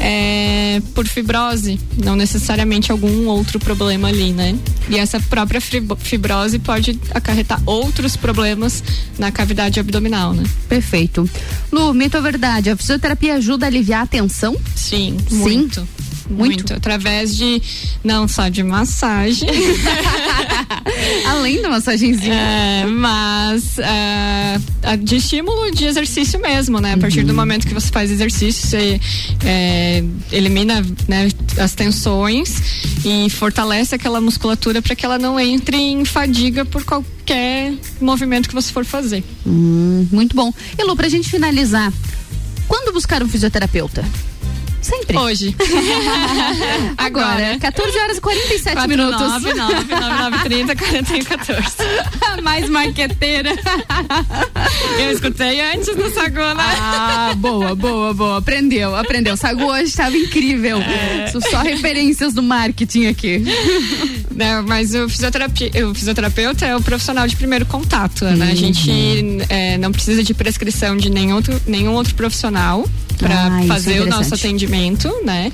é 0.00 0.80
por 0.94 1.06
fibrose, 1.06 1.78
não 2.02 2.16
necessariamente 2.16 2.90
algum 2.90 3.26
outro 3.28 3.58
problema 3.58 4.08
ali, 4.08 4.32
né? 4.32 4.56
E 4.88 4.96
essa 4.98 5.20
própria 5.20 5.60
fibro- 5.60 5.96
fibrose 5.96 6.58
pode 6.58 6.98
acarretar 7.12 7.60
outros 7.66 8.16
problemas 8.16 8.82
na 9.18 9.30
cavidade 9.30 9.78
abdominal, 9.78 10.32
né? 10.32 10.42
Perfeito. 10.68 11.28
Lu, 11.70 11.92
mito 11.94 12.16
ou 12.16 12.22
verdade? 12.22 12.70
A 12.70 12.76
fisioterapia 12.76 13.34
ajuda 13.34 13.66
a 13.66 13.68
aliviar 13.68 14.02
a 14.02 14.06
tensão? 14.06 14.56
Sim, 14.74 15.16
Sim? 15.28 15.36
muito. 15.36 15.86
Muito. 16.32 16.72
Através 16.74 17.36
de, 17.36 17.60
não 18.04 18.26
só 18.28 18.48
de 18.48 18.62
massagem, 18.62 19.48
Além 21.26 21.60
da 21.62 21.68
massagenzinha. 21.70 22.34
É, 22.34 22.86
mas 22.86 23.78
é, 23.78 24.58
a- 24.82 24.96
de 24.96 25.16
estímulo 25.16 25.70
de 25.70 25.84
exercício 25.84 26.40
mesmo, 26.40 26.80
né? 26.80 26.94
A 26.94 26.98
partir 26.98 27.20
Uhum. 27.20 27.26
do 27.26 27.34
momento 27.34 27.66
que 27.66 27.74
você 27.74 27.88
faz 27.90 28.10
exercício, 28.10 28.68
você 28.68 29.00
é, 29.44 30.02
elimina 30.30 30.84
né, 31.08 31.28
as 31.58 31.74
tensões 31.74 32.62
e 33.04 33.28
fortalece 33.30 33.94
aquela 33.94 34.20
musculatura 34.20 34.80
para 34.82 34.94
que 34.94 35.04
ela 35.04 35.18
não 35.18 35.38
entre 35.38 35.76
em 35.76 36.04
fadiga 36.04 36.64
por 36.64 36.84
qualquer 36.84 37.72
movimento 38.00 38.48
que 38.48 38.54
você 38.54 38.72
for 38.72 38.84
fazer. 38.84 39.22
Hum, 39.46 40.06
muito 40.10 40.34
bom. 40.36 40.52
E 40.78 40.84
Lu, 40.84 40.96
pra 40.96 41.08
gente 41.08 41.28
finalizar, 41.30 41.92
quando 42.68 42.92
buscar 42.92 43.22
um 43.22 43.28
fisioterapeuta? 43.28 44.04
Sempre. 44.82 45.16
Hoje. 45.16 45.54
Agora, 46.98 47.56
14 47.60 47.98
horas 47.98 48.16
e 48.18 48.20
47 48.20 48.88
minutos. 48.88 49.20
9, 49.20 49.54
9, 49.54 49.74
9, 49.84 50.30
9, 50.30 50.38
30, 50.42 50.76
41, 50.76 51.24
14. 51.24 51.62
Mais 52.42 52.68
marqueteira. 52.68 53.50
Eu 54.98 55.12
escutei 55.12 55.60
antes 55.60 55.94
do 55.94 56.10
Saguna. 56.12 56.56
Ah, 56.58 57.32
boa, 57.36 57.74
boa, 57.74 58.12
boa. 58.12 58.38
Aprendeu, 58.38 58.94
aprendeu. 58.96 59.36
Sagu 59.36 59.64
hoje 59.66 59.84
estava 59.84 60.16
incrível. 60.16 60.78
São 61.30 61.40
Só 61.40 61.62
referências 61.62 62.34
do 62.34 62.42
marketing 62.42 63.06
aqui. 63.06 63.42
Né, 64.32 64.62
mas 64.66 64.94
o, 64.94 65.08
fisioterapia, 65.08 65.70
o 65.88 65.94
fisioterapeuta 65.94 66.66
é 66.66 66.74
o 66.74 66.80
profissional 66.82 67.26
de 67.28 67.36
primeiro 67.36 67.66
contato, 67.66 68.24
né? 68.24 68.46
A 68.46 68.48
Uhum. 68.52 68.56
gente 68.56 68.90
é, 69.48 69.78
não 69.78 69.92
precisa 69.92 70.22
de 70.22 70.34
prescrição 70.34 70.96
de 70.96 71.08
nenhum 71.10 71.36
outro, 71.36 71.60
nenhum 71.66 71.92
outro 71.92 72.14
profissional 72.14 72.84
para 73.22 73.54
Ah, 73.54 73.64
é 73.64 73.66
fazer 73.66 74.00
o 74.00 74.06
nosso 74.06 74.34
atendimento, 74.34 75.08
né? 75.24 75.50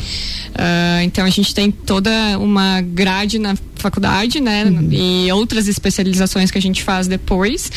Ah, 0.55 1.03
então 1.05 1.25
a 1.25 1.31
gente 1.31 1.55
tem 1.55 1.71
toda 1.71 2.11
uma 2.39 2.81
grade 2.81 3.39
na 3.39 3.55
faculdade, 3.77 4.41
né? 4.41 4.65
Uhum. 4.65 4.89
E 4.91 5.33
outras 5.33 5.69
especializações 5.69 6.51
que 6.51 6.59
a 6.59 6.63
gente 6.63 6.83
faz 6.83 7.07
depois 7.07 7.71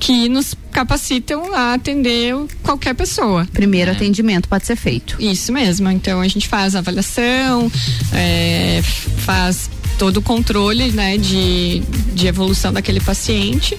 que 0.00 0.28
nos 0.28 0.54
capacitam 0.72 1.54
a 1.54 1.74
atender 1.74 2.34
qualquer 2.62 2.94
pessoa. 2.94 3.46
Primeiro 3.52 3.92
atendimento 3.92 4.48
pode 4.48 4.66
ser 4.66 4.76
feito. 4.76 5.16
Isso 5.20 5.52
mesmo. 5.52 5.88
Então 5.90 6.20
a 6.20 6.28
gente 6.28 6.48
faz 6.48 6.74
avaliação, 6.74 7.70
é, 8.12 8.82
faz 9.18 9.70
todo 9.98 10.16
o 10.16 10.22
controle 10.22 10.90
né, 10.90 11.16
de, 11.16 11.82
de 12.14 12.26
evolução 12.26 12.72
daquele 12.72 13.00
paciente. 13.00 13.78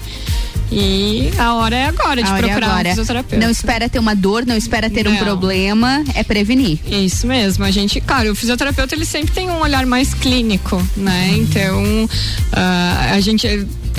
E 0.70 1.30
a 1.38 1.54
hora 1.54 1.76
é 1.76 1.84
agora 1.86 2.22
de 2.22 2.28
A 2.28 2.34
hora 2.34 2.46
é 2.46 2.48
procurar 2.48 2.66
agora. 2.72 2.88
um 2.88 2.90
fisioterapeuta. 2.90 3.44
Não 3.44 3.50
espera 3.50 3.88
ter 3.88 3.98
uma 3.98 4.14
dor, 4.14 4.44
não 4.46 4.56
espera 4.56 4.90
ter 4.90 5.06
um 5.06 5.12
Não. 5.12 5.18
problema, 5.18 6.02
é 6.14 6.22
prevenir. 6.24 6.78
Isso 6.90 7.26
mesmo, 7.26 7.64
a 7.64 7.70
gente, 7.70 8.00
claro, 8.00 8.32
o 8.32 8.34
fisioterapeuta 8.34 8.94
ele 8.94 9.04
sempre 9.04 9.32
tem 9.32 9.48
um 9.48 9.60
olhar 9.60 9.86
mais 9.86 10.12
clínico, 10.14 10.82
né? 10.96 11.34
Então, 11.36 12.08
ah, 12.52 13.10
a 13.12 13.20
gente 13.20 13.46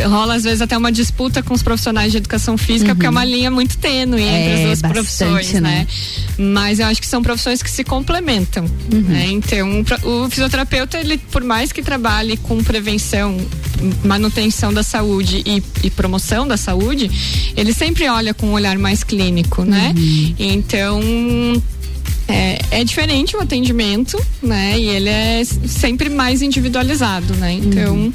rola 0.09 0.36
às 0.36 0.43
vezes 0.43 0.61
até 0.61 0.78
uma 0.78 0.91
disputa 0.91 1.41
com 1.41 1.53
os 1.53 1.63
profissionais 1.63 2.11
de 2.11 2.18
educação 2.18 2.55
física, 2.57 2.93
porque 2.93 3.07
é 3.07 3.09
uma 3.09 3.26
linha 3.26 3.49
muito 3.49 3.78
tênue 3.78 4.22
entre 4.22 4.51
É, 4.51 4.53
as 4.55 4.61
duas 4.61 4.82
bastante, 4.82 4.93
profissões, 4.93 5.53
né? 5.53 5.59
né? 5.61 5.88
Mas 6.38 6.80
eu 6.80 6.86
acho 6.86 7.01
que 7.01 7.07
são 7.07 7.24
profissões 7.24 7.63
que 7.63 7.70
se 7.72 7.84
complementam, 7.84 8.65
né? 8.91 9.26
Então, 9.32 9.84
o, 10.03 10.26
o 10.26 10.30
fisioterapeuta, 10.30 10.97
ele, 10.99 11.18
por 11.18 11.43
mais 11.43 11.72
que 11.72 11.82
trabalhe 11.82 12.38
com 12.38 12.63
prevenção, 12.63 13.38
manutenção 14.03 14.72
da 14.74 14.84
saúde 14.84 15.41
e, 15.45 15.63
e 15.84 15.89
promoção 15.89 16.47
da 16.47 16.57
saúde, 16.58 17.10
ele 17.55 17.74
sempre 17.74 18.08
olha 18.08 18.34
com 18.34 18.47
um 18.47 18.53
olhar 18.53 18.78
mais 18.78 19.03
clínico, 19.03 19.64
né? 19.64 19.93
Então, 20.38 21.01
é, 22.28 22.60
é 22.72 22.84
diferente 22.84 23.36
o 23.36 23.41
atendimento, 23.41 24.20
né? 24.41 24.78
E 24.78 24.89
ele 24.89 25.10
é 25.10 25.43
sempre 25.43 26.10
mais 26.10 26.41
individualizado, 26.41 27.34
né? 27.36 27.53
Então, 27.53 28.12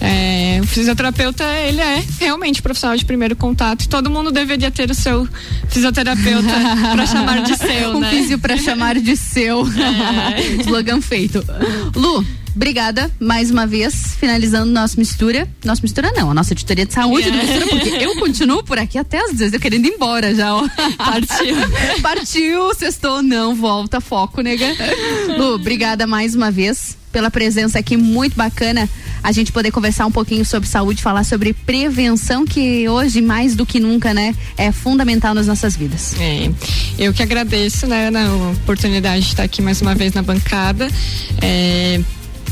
é, 0.00 0.60
o 0.62 0.66
fisioterapeuta, 0.66 1.44
ele 1.60 1.80
é 1.80 2.02
realmente 2.20 2.60
profissional 2.60 2.96
de 2.96 3.04
primeiro 3.04 3.34
contato 3.36 3.84
e 3.84 3.88
todo 3.88 4.10
mundo 4.10 4.30
deveria 4.30 4.70
ter 4.70 4.90
o 4.90 4.94
seu 4.94 5.26
fisioterapeuta 5.68 6.52
para 6.92 7.06
chamar 7.06 7.42
de 7.42 7.56
seu, 7.56 7.96
um 7.96 8.00
né? 8.00 8.10
físio 8.10 8.38
pra 8.38 8.56
chamar 8.58 8.96
de 9.00 9.16
seu. 9.16 9.66
É. 9.66 10.62
Slogan 10.62 11.00
feito. 11.00 11.44
Lu, 11.94 12.24
obrigada 12.56 13.10
mais 13.20 13.50
uma 13.50 13.66
vez, 13.66 14.16
finalizando 14.18 14.72
nosso 14.72 14.98
mistura. 14.98 15.46
Nossa 15.64 15.82
mistura 15.82 16.10
não, 16.12 16.30
a 16.30 16.34
nossa 16.34 16.54
editoria 16.54 16.86
de 16.86 16.92
saúde 16.92 17.30
mistura, 17.30 17.66
porque 17.68 17.90
eu 17.90 18.16
continuo 18.16 18.64
por 18.64 18.78
aqui 18.78 18.98
até 18.98 19.18
às 19.18 19.38
vezes 19.38 19.52
eu 19.52 19.60
querendo 19.60 19.84
ir 19.84 19.94
embora 19.94 20.34
já, 20.34 20.54
ó. 20.54 20.66
Partiu. 20.96 21.56
Partiu, 22.02 22.74
sextou, 22.74 23.22
não, 23.22 23.54
volta, 23.54 24.00
foco, 24.00 24.40
nega. 24.40 24.66
Lu, 25.38 25.54
obrigada 25.54 26.06
mais 26.06 26.34
uma 26.34 26.50
vez 26.50 26.96
pela 27.12 27.30
presença 27.30 27.78
aqui, 27.78 27.96
muito 27.96 28.36
bacana 28.36 28.88
a 29.22 29.32
gente 29.32 29.50
poder 29.50 29.72
conversar 29.72 30.06
um 30.06 30.12
pouquinho 30.12 30.44
sobre 30.44 30.68
saúde, 30.68 31.02
falar 31.02 31.24
sobre 31.24 31.52
prevenção, 31.52 32.44
que 32.44 32.88
hoje, 32.88 33.20
mais 33.20 33.56
do 33.56 33.66
que 33.66 33.80
nunca, 33.80 34.14
né, 34.14 34.34
é 34.56 34.70
fundamental 34.70 35.34
nas 35.34 35.48
nossas 35.48 35.74
vidas. 35.74 36.14
É, 36.20 36.48
eu 36.98 37.12
que 37.12 37.22
agradeço, 37.22 37.86
né, 37.86 38.08
na 38.08 38.32
oportunidade 38.52 39.22
de 39.24 39.30
estar 39.30 39.42
aqui 39.42 39.60
mais 39.60 39.80
uma 39.80 39.96
vez 39.96 40.12
na 40.12 40.22
bancada. 40.22 40.88
É, 41.42 42.00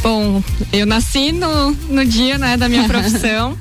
bom, 0.05 0.45
eu 0.71 0.85
nasci 0.85 1.33
no, 1.33 1.71
no 1.89 2.05
dia, 2.05 2.37
né, 2.37 2.59
da 2.59 2.69
minha 2.69 2.85
profissão. 2.87 3.57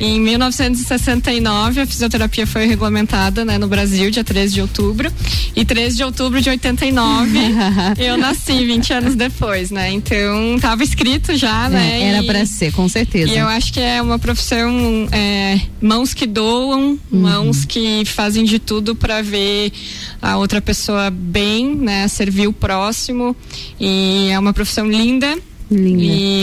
Em 0.00 0.20
1969, 0.20 1.80
a 1.82 1.86
fisioterapia 1.86 2.44
foi 2.48 2.66
regulamentada 2.66 3.44
né, 3.44 3.58
no 3.58 3.68
Brasil, 3.68 4.10
dia 4.10 4.24
13 4.24 4.54
de 4.54 4.60
outubro. 4.60 5.10
E 5.54 5.64
13 5.64 5.96
de 5.98 6.02
outubro 6.02 6.40
de 6.40 6.50
89, 6.50 7.38
eu 7.98 8.16
nasci 8.18 8.66
20 8.66 8.92
anos 8.92 9.14
depois, 9.14 9.70
né? 9.70 9.92
Então, 9.92 10.56
estava 10.56 10.82
escrito 10.82 11.36
já, 11.36 11.68
né? 11.68 12.00
É, 12.02 12.08
era 12.08 12.24
pra 12.24 12.44
ser, 12.44 12.72
com 12.72 12.88
certeza. 12.88 13.32
e 13.32 13.38
eu 13.38 13.46
acho 13.46 13.72
que 13.72 13.78
é 13.80 14.02
uma 14.02 14.18
profissão 14.18 15.08
é, 15.12 15.60
mãos 15.80 16.12
que 16.12 16.26
doam, 16.26 16.98
Uhum. 17.12 17.20
mãos 17.20 17.64
que 17.64 18.04
fazem 18.04 18.42
de 18.44 18.58
tudo 18.58 18.96
para 18.96 19.22
ver 19.22 19.72
a 20.20 20.36
outra 20.36 20.60
pessoa 20.60 21.08
bem, 21.08 21.72
né? 21.76 22.08
Servir 22.08 22.48
o 22.48 22.52
próximo. 22.52 23.36
E 23.78 24.28
é 24.30 24.38
uma 24.38 24.52
profissão 24.52 24.90
linda. 24.90 25.38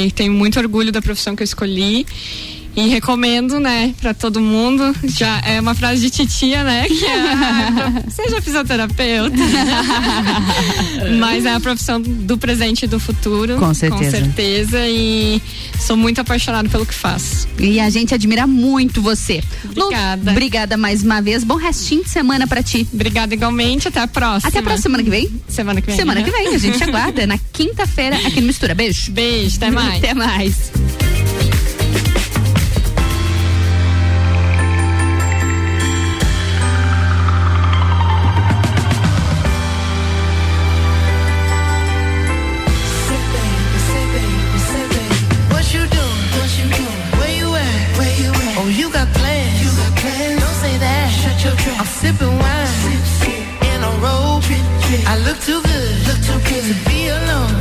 E 0.07 0.11
tenho 0.11 0.33
muito 0.33 0.59
orgulho 0.59 0.91
da 0.91 1.01
profissão 1.01 1.35
que 1.35 1.43
eu 1.43 1.45
escolhi. 1.45 2.05
E 2.75 2.87
recomendo, 2.87 3.59
né, 3.59 3.93
pra 3.99 4.13
todo 4.13 4.39
mundo. 4.39 4.95
Já 5.03 5.41
é 5.45 5.59
uma 5.59 5.75
frase 5.75 6.01
de 6.01 6.09
titia, 6.09 6.63
né? 6.63 6.87
Que 6.87 7.05
é, 7.05 8.09
seja 8.09 8.41
fisioterapeuta. 8.41 9.35
Mas 11.19 11.45
é 11.45 11.53
a 11.53 11.59
profissão 11.59 12.01
do 12.01 12.37
presente 12.37 12.83
e 12.83 12.87
do 12.87 12.99
futuro. 12.99 13.57
Com 13.57 13.73
certeza. 13.73 14.17
Com 14.17 14.25
certeza. 14.25 14.87
E 14.87 15.41
sou 15.79 15.97
muito 15.97 16.21
apaixonada 16.21 16.69
pelo 16.69 16.85
que 16.85 16.93
faço. 16.93 17.47
E 17.59 17.79
a 17.79 17.89
gente 17.89 18.13
admira 18.13 18.47
muito 18.47 19.01
você. 19.01 19.43
Obrigada. 19.65 20.23
Lu, 20.23 20.31
obrigada 20.31 20.77
mais 20.77 21.03
uma 21.03 21.21
vez. 21.21 21.43
Bom 21.43 21.55
restinho 21.55 22.03
de 22.03 22.09
semana 22.09 22.47
pra 22.47 22.63
ti. 22.63 22.87
Obrigada 22.93 23.33
igualmente. 23.33 23.87
Até 23.87 23.99
a 23.99 24.07
próxima. 24.07 24.47
Até 24.47 24.59
a 24.59 24.63
próxima 24.63 24.81
semana 24.83 25.03
que 25.03 25.09
vem? 25.09 25.41
Semana 25.47 25.81
que 25.81 25.87
vem. 25.87 25.95
Semana 25.95 26.19
né? 26.21 26.25
que 26.25 26.31
vem. 26.31 26.55
A 26.55 26.57
gente 26.57 26.81
aguarda 26.83 27.27
na 27.27 27.37
quinta-feira 27.37 28.15
aqui 28.15 28.39
no 28.39 28.47
Mistura. 28.47 28.73
Beijo. 28.73 29.11
Beijo, 29.11 29.57
até 29.57 29.69
mais. 29.69 29.97
Até 29.97 30.13
mais. 30.13 30.71
Sipping 52.11 52.37
wine. 52.37 52.67
In 53.71 53.83
a 53.83 53.91
robe. 54.03 54.43
I 55.07 55.17
look 55.25 55.39
too 55.39 55.61
good. 55.61 56.07
Look 56.07 56.19
too 56.27 56.39
good 56.49 56.63
to 56.63 56.89
be 56.89 57.07
alone. 57.07 57.60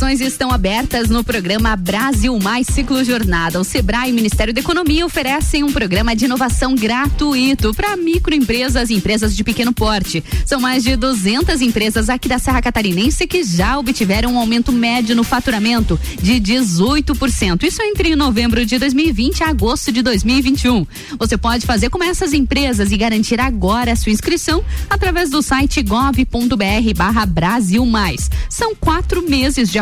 inscrições 0.00 0.20
estão 0.32 0.50
abertas 0.50 1.10
no 1.10 1.22
programa 1.22 1.76
Brasil 1.76 2.38
Mais 2.38 2.66
Ciclo 2.66 3.04
Jornada. 3.04 3.60
O 3.60 3.64
Sebrae 3.64 4.08
e 4.08 4.12
o 4.12 4.14
Ministério 4.14 4.54
da 4.54 4.60
Economia 4.60 5.04
oferecem 5.04 5.62
um 5.62 5.70
programa 5.70 6.16
de 6.16 6.24
inovação 6.24 6.74
gratuito 6.74 7.74
para 7.74 7.98
microempresas 7.98 8.88
e 8.88 8.94
empresas 8.94 9.36
de 9.36 9.44
pequeno 9.44 9.74
porte. 9.74 10.24
São 10.46 10.58
mais 10.58 10.84
de 10.84 10.96
200 10.96 11.60
empresas 11.60 12.08
aqui 12.08 12.28
da 12.28 12.38
Serra 12.38 12.62
Catarinense 12.62 13.26
que 13.26 13.44
já 13.44 13.78
obtiveram 13.78 14.32
um 14.32 14.38
aumento 14.38 14.72
médio 14.72 15.14
no 15.14 15.22
faturamento 15.22 16.00
de 16.22 16.40
18%. 16.40 17.62
Isso 17.64 17.82
entre 17.82 18.16
novembro 18.16 18.64
de 18.64 18.78
2020 18.78 19.44
a 19.44 19.48
agosto 19.48 19.92
de 19.92 20.00
2021. 20.00 20.86
Você 21.18 21.36
pode 21.36 21.66
fazer 21.66 21.90
como 21.90 22.04
essas 22.04 22.32
empresas 22.32 22.90
e 22.90 22.96
garantir 22.96 23.38
agora 23.38 23.92
a 23.92 23.96
sua 23.96 24.12
inscrição 24.12 24.64
através 24.88 25.28
do 25.28 25.42
site 25.42 25.82
gov.br 25.82 26.94
barra 26.96 27.26
Brasil 27.26 27.84
Mais. 27.84 28.30
São 28.48 28.74
quatro 28.74 29.28
meses 29.28 29.68
de 29.70 29.78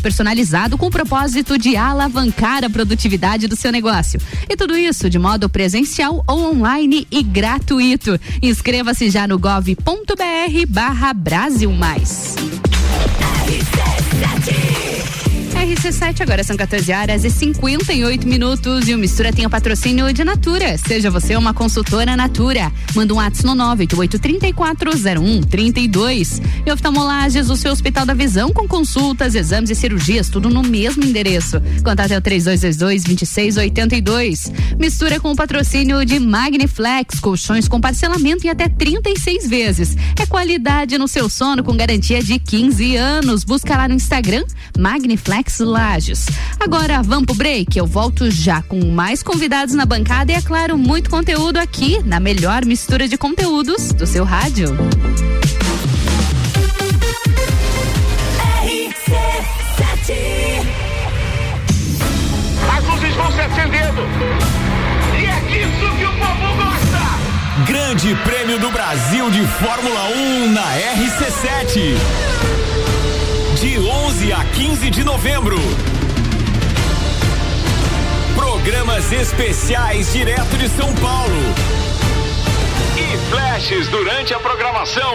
personalizado 0.00 0.76
com 0.78 0.86
o 0.86 0.90
propósito 0.90 1.58
de 1.58 1.76
alavancar 1.76 2.64
a 2.64 2.70
produtividade 2.70 3.48
do 3.48 3.56
seu 3.56 3.72
negócio. 3.72 4.20
E 4.48 4.56
tudo 4.56 4.76
isso 4.76 5.10
de 5.10 5.18
modo 5.18 5.48
presencial 5.48 6.22
ou 6.26 6.52
online 6.52 7.06
e 7.10 7.22
gratuito. 7.22 8.18
Inscreva-se 8.42 9.10
já 9.10 9.26
no 9.26 9.38
gov.br 9.38 10.66
barra 10.68 11.12
Brasil 11.12 11.72
Mais. 11.72 12.36
RC7, 15.60 16.22
agora 16.22 16.42
são 16.42 16.56
14 16.56 16.90
horas 16.90 17.22
e 17.22 17.28
58 17.28 18.26
minutos 18.26 18.88
e 18.88 18.94
o 18.94 18.98
Mistura 18.98 19.30
tem 19.30 19.44
o 19.44 19.50
patrocínio 19.50 20.10
de 20.10 20.24
Natura. 20.24 20.78
Seja 20.78 21.10
você 21.10 21.36
uma 21.36 21.52
consultora 21.52 22.16
Natura. 22.16 22.72
Manda 22.94 23.12
um 23.12 23.18
WhatsApp 23.18 23.46
no 23.46 23.54
988340132. 23.76 26.40
E 26.64 26.72
oftalmolages, 26.72 27.50
o 27.50 27.56
seu 27.56 27.72
Hospital 27.72 28.06
da 28.06 28.14
Visão 28.14 28.54
com 28.54 28.66
consultas, 28.66 29.34
exames 29.34 29.68
e 29.68 29.74
cirurgias, 29.74 30.30
tudo 30.30 30.48
no 30.48 30.62
mesmo 30.62 31.04
endereço. 31.04 31.60
Contate 31.84 32.14
é 32.14 32.18
o 32.18 32.22
3222-2682. 32.22 34.50
Mistura 34.78 35.20
com 35.20 35.32
o 35.32 35.36
patrocínio 35.36 36.06
de 36.06 36.18
Magniflex, 36.18 37.20
colchões 37.20 37.68
com 37.68 37.78
parcelamento 37.78 38.46
em 38.46 38.50
até 38.50 38.66
36 38.66 39.46
vezes. 39.46 39.94
É 40.18 40.24
qualidade 40.24 40.96
no 40.96 41.06
seu 41.06 41.28
sono 41.28 41.62
com 41.62 41.76
garantia 41.76 42.22
de 42.22 42.38
15 42.38 42.96
anos. 42.96 43.44
Busca 43.44 43.76
lá 43.76 43.86
no 43.86 43.92
Instagram, 43.94 44.46
Magniflex 44.78 45.49
Lages. 45.58 46.26
Agora 46.58 47.02
vamos 47.02 47.26
pro 47.26 47.34
break. 47.34 47.76
Eu 47.78 47.86
volto 47.86 48.30
já 48.30 48.62
com 48.62 48.84
mais 48.86 49.22
convidados 49.22 49.74
na 49.74 49.84
bancada 49.84 50.32
e, 50.32 50.34
é 50.34 50.42
claro, 50.42 50.78
muito 50.78 51.10
conteúdo 51.10 51.56
aqui 51.56 52.00
na 52.04 52.20
melhor 52.20 52.64
mistura 52.64 53.08
de 53.08 53.18
conteúdos 53.18 53.92
do 53.92 54.06
seu 54.06 54.24
rádio. 54.24 54.76
As 62.76 62.84
luzes 62.84 63.14
vão 63.14 63.32
se 63.32 63.40
acendendo. 63.40 64.02
E 65.18 65.24
é 65.24 65.40
disso 65.48 65.96
que 65.96 66.04
o 66.04 66.12
povo 66.12 66.56
gosta. 66.56 67.00
Grande 67.66 68.14
Prêmio 68.24 68.58
do 68.58 68.70
Brasil 68.70 69.30
de 69.30 69.46
Fórmula 69.46 70.08
1 70.16 70.52
na 70.52 70.62
RC7. 70.62 72.59
De 73.60 73.78
11 73.78 74.32
a 74.32 74.42
15 74.42 74.90
de 74.90 75.04
novembro. 75.04 75.58
Programas 78.34 79.12
especiais 79.12 80.14
direto 80.14 80.56
de 80.56 80.66
São 80.70 80.90
Paulo. 80.94 81.34
E 82.96 83.28
flashes 83.28 83.86
durante 83.88 84.32
a 84.32 84.40
programação. 84.40 85.14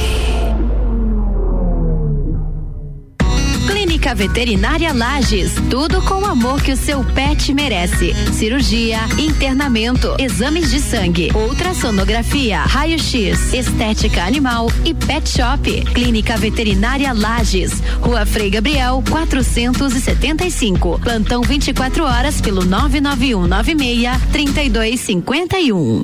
Clínica 4.11 4.27
Veterinária 4.27 4.93
Lages, 4.93 5.53
tudo 5.69 6.01
com 6.01 6.15
o 6.15 6.25
amor 6.25 6.61
que 6.61 6.73
o 6.73 6.75
seu 6.75 7.01
pet 7.01 7.53
merece. 7.53 8.13
Cirurgia, 8.33 8.99
internamento, 9.17 10.15
exames 10.19 10.69
de 10.69 10.81
sangue, 10.81 11.31
ultrassonografia, 11.33 12.59
raio-x, 12.59 13.53
estética 13.53 14.23
animal 14.23 14.67
e 14.83 14.93
pet 14.93 15.29
shop. 15.29 15.85
Clínica 15.93 16.35
Veterinária 16.35 17.13
Lages, 17.13 17.81
Rua 18.01 18.25
Frei 18.25 18.49
Gabriel, 18.49 19.01
475. 19.09 20.99
Plantão 20.99 21.41
24 21.41 22.03
horas 22.03 22.41
pelo 22.41 22.65
99196 22.65 24.21
3251. 24.33 26.03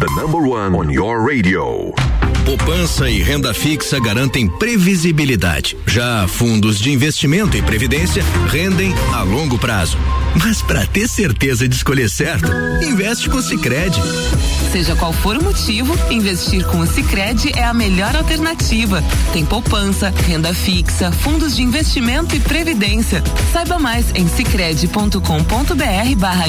The 0.00 0.06
number 0.16 0.40
one 0.40 0.74
on 0.74 0.90
your 0.90 1.20
radio. 1.20 1.92
Poupança 2.44 3.08
e 3.08 3.22
renda 3.22 3.54
fixa 3.54 4.00
garantem 4.00 4.48
previsibilidade. 4.48 5.76
Já 5.86 6.26
fundos 6.26 6.80
de 6.80 6.90
investimento 6.90 7.56
e 7.56 7.62
previdência 7.62 8.24
rendem 8.48 8.92
a 9.14 9.22
longo 9.22 9.56
prazo. 9.56 9.96
Mas 10.42 10.60
para 10.60 10.84
ter 10.84 11.08
certeza 11.08 11.68
de 11.68 11.76
escolher 11.76 12.10
certo, 12.10 12.50
investe 12.82 13.30
com 13.30 13.36
o 13.36 13.42
Sicredi. 13.42 14.00
Seja 14.72 14.96
qual 14.96 15.12
for 15.12 15.36
o 15.36 15.44
motivo, 15.44 15.96
investir 16.10 16.66
com 16.66 16.80
o 16.80 16.86
Sicredi 16.86 17.52
é 17.54 17.62
a 17.62 17.72
melhor 17.72 18.16
alternativa. 18.16 19.04
Tem 19.32 19.44
poupança, 19.44 20.12
renda 20.26 20.52
fixa, 20.52 21.12
fundos 21.12 21.54
de 21.54 21.62
investimento 21.62 22.34
e 22.34 22.40
previdência. 22.40 23.22
Saiba 23.52 23.78
mais 23.78 24.06
em 24.14 24.26
sicredi.com.br/barra 24.26 26.48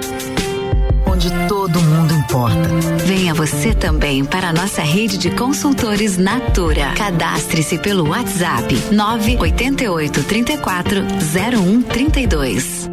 Onde 1.21 1.47
todo 1.47 1.79
mundo 1.79 2.15
importa. 2.15 2.67
Venha 3.05 3.31
você 3.35 3.75
também 3.75 4.25
para 4.25 4.49
a 4.49 4.53
nossa 4.53 4.81
rede 4.81 5.19
de 5.19 5.29
consultores 5.29 6.17
Natura. 6.17 6.93
Cadastre-se 6.95 7.77
pelo 7.77 8.09
WhatsApp 8.09 8.75
988 8.91 10.23
34 10.23 11.05
0132. 11.31 12.89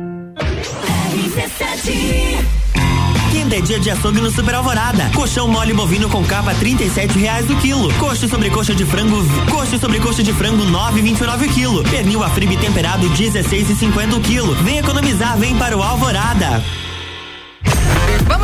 Quinta 3.30 3.56
é 3.56 3.60
dia 3.62 3.80
de 3.80 3.90
açougue 3.90 4.20
no 4.20 4.30
Super 4.30 4.56
Alvorada. 4.56 5.10
Colchão 5.14 5.48
mole 5.48 5.72
bovino 5.72 6.10
com 6.10 6.22
capa 6.22 6.52
trinta 6.52 6.84
e 6.84 6.90
sete 6.90 7.18
reais 7.18 7.48
o 7.48 7.56
quilo. 7.56 7.90
Coxa 7.94 8.28
sobre 8.28 8.50
coxa 8.50 8.74
de 8.74 8.84
frango, 8.84 9.16
coxa 9.50 9.78
sobre 9.78 10.00
coxa 10.00 10.22
de 10.22 10.34
frango 10.34 10.64
nove 10.64 11.00
vinte 11.00 11.22
e 11.22 11.24
nove 11.24 11.46
o 11.46 11.48
quilo. 11.48 11.82
Pernil 11.84 12.22
a 12.22 12.28
fribe 12.28 12.58
temperado 12.58 13.08
dezesseis 13.08 13.70
e 13.70 13.74
cinquenta 13.74 14.16
o 14.16 14.20
quilo. 14.20 14.54
Vem 14.56 14.76
economizar, 14.76 15.38
vem 15.38 15.56
para 15.56 15.74
o 15.74 15.82
Alvorada. 15.82 16.62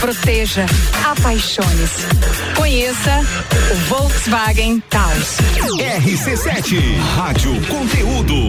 proteja, 0.00 0.66
apaixone-se. 1.04 2.06
Conheça 2.54 3.24
o 3.70 3.74
Volkswagen 3.88 4.82
Taos. 4.90 5.36
RC7, 5.78 6.98
Rádio 7.16 7.54
Conteúdo. 7.66 8.48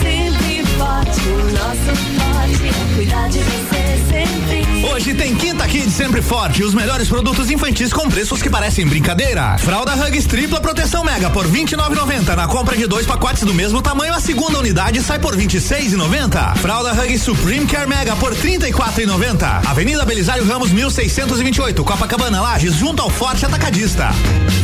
Sempre 0.00 0.64
forte, 0.76 1.20
o 1.28 1.52
nosso 1.52 1.96
forte 2.18 2.68
é 2.68 2.94
cuidar 2.96 3.28
de 3.28 3.38
você 3.38 3.98
sempre. 4.10 4.51
Hoje 4.92 5.14
tem 5.14 5.34
Quinta 5.34 5.66
Kid 5.66 5.90
sempre 5.90 6.20
forte, 6.20 6.62
os 6.62 6.74
melhores 6.74 7.08
produtos 7.08 7.50
infantis 7.50 7.94
com 7.94 8.10
preços 8.10 8.42
que 8.42 8.50
parecem 8.50 8.86
brincadeira. 8.86 9.56
Fralda 9.56 9.94
Hugs 9.94 10.26
tripla 10.26 10.60
proteção 10.60 11.02
mega 11.02 11.30
por 11.30 11.46
29,90 11.46 12.36
na 12.36 12.46
compra 12.46 12.76
de 12.76 12.86
dois 12.86 13.06
pacotes 13.06 13.42
do 13.42 13.54
mesmo 13.54 13.80
tamanho, 13.80 14.12
a 14.12 14.20
segunda 14.20 14.58
unidade 14.58 15.00
sai 15.00 15.18
por 15.18 15.34
26,90. 15.34 16.56
Fralda 16.56 16.92
Hugs 16.92 17.22
Supreme 17.22 17.64
Care 17.64 17.88
Mega 17.88 18.14
por 18.16 18.34
34,90. 18.34 19.66
Avenida 19.66 20.04
Belisário 20.04 20.44
Ramos 20.44 20.70
1628, 20.70 21.82
Copacabana 21.82 22.42
Lages, 22.42 22.74
junto 22.74 23.00
ao 23.00 23.08
Forte 23.08 23.46
Atacadista. 23.46 24.10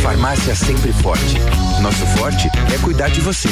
Farmácia 0.02 0.54
sempre 0.54 0.92
forte. 0.92 1.36
Nosso 1.80 2.04
forte 2.18 2.50
é 2.74 2.78
cuidar 2.78 3.08
de 3.08 3.20
você. 3.20 3.48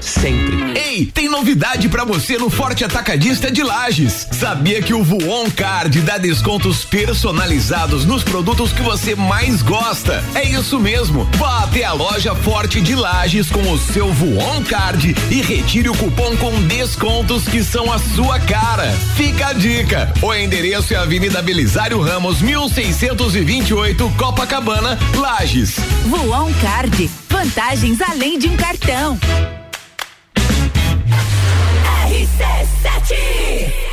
Sempre. 0.00 0.78
Ei, 0.78 1.06
tem 1.06 1.28
novidade 1.28 1.88
pra 1.88 2.04
você 2.04 2.38
no 2.38 2.48
Forte 2.48 2.84
Atacadista 2.84 3.50
de 3.50 3.62
Lages. 3.62 4.28
Sabia 4.30 4.80
que 4.82 4.94
o 4.94 5.02
Voon 5.02 5.50
Card 5.50 6.00
da 6.02 6.11
descontos 6.18 6.84
personalizados 6.84 8.04
nos 8.04 8.22
produtos 8.22 8.72
que 8.72 8.82
você 8.82 9.14
mais 9.14 9.62
gosta. 9.62 10.22
É 10.34 10.44
isso 10.44 10.78
mesmo. 10.78 11.28
Vá 11.36 11.64
até 11.64 11.84
a 11.84 11.92
loja 11.92 12.34
Forte 12.34 12.80
de 12.80 12.94
Lages 12.94 13.50
com 13.50 13.70
o 13.70 13.78
seu 13.78 14.12
Voon 14.12 14.62
Card 14.64 15.14
e 15.30 15.42
retire 15.42 15.88
o 15.88 15.96
cupom 15.96 16.36
com 16.36 16.62
descontos 16.62 17.46
que 17.46 17.62
são 17.62 17.92
a 17.92 17.98
sua 17.98 18.38
cara. 18.40 18.90
Fica 19.16 19.48
a 19.48 19.52
dica. 19.52 20.12
O 20.22 20.34
endereço 20.34 20.94
é 20.94 20.96
Avenida 20.96 21.42
Belisário 21.42 22.00
Ramos, 22.00 22.40
1628, 22.40 24.12
Copacabana, 24.16 24.98
Lages. 25.16 25.76
Voon 26.06 26.52
Card. 26.60 27.10
Vantagens 27.28 28.00
além 28.00 28.38
de 28.38 28.48
um 28.48 28.56
cartão. 28.56 29.18
RC7 32.08 33.92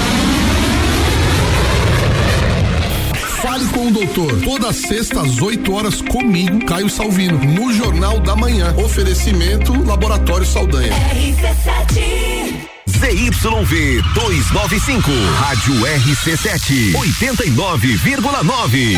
Fale 3.41 3.65
com 3.69 3.87
o 3.87 3.91
doutor. 3.91 4.39
Toda 4.41 4.71
sexta 4.71 5.21
às 5.21 5.41
8 5.41 5.73
horas 5.73 6.01
comigo, 6.01 6.63
Caio 6.65 6.89
Salvino, 6.89 7.39
no 7.43 7.73
Jornal 7.73 8.19
da 8.19 8.35
Manhã. 8.35 8.73
Oferecimento 8.77 9.73
Laboratório 9.83 10.45
Saldanha. 10.45 10.93
ZYV 12.87 14.01
295, 14.13 15.09
Rádio 15.39 15.73
RC7, 15.73 16.93
89,9. 16.93 18.97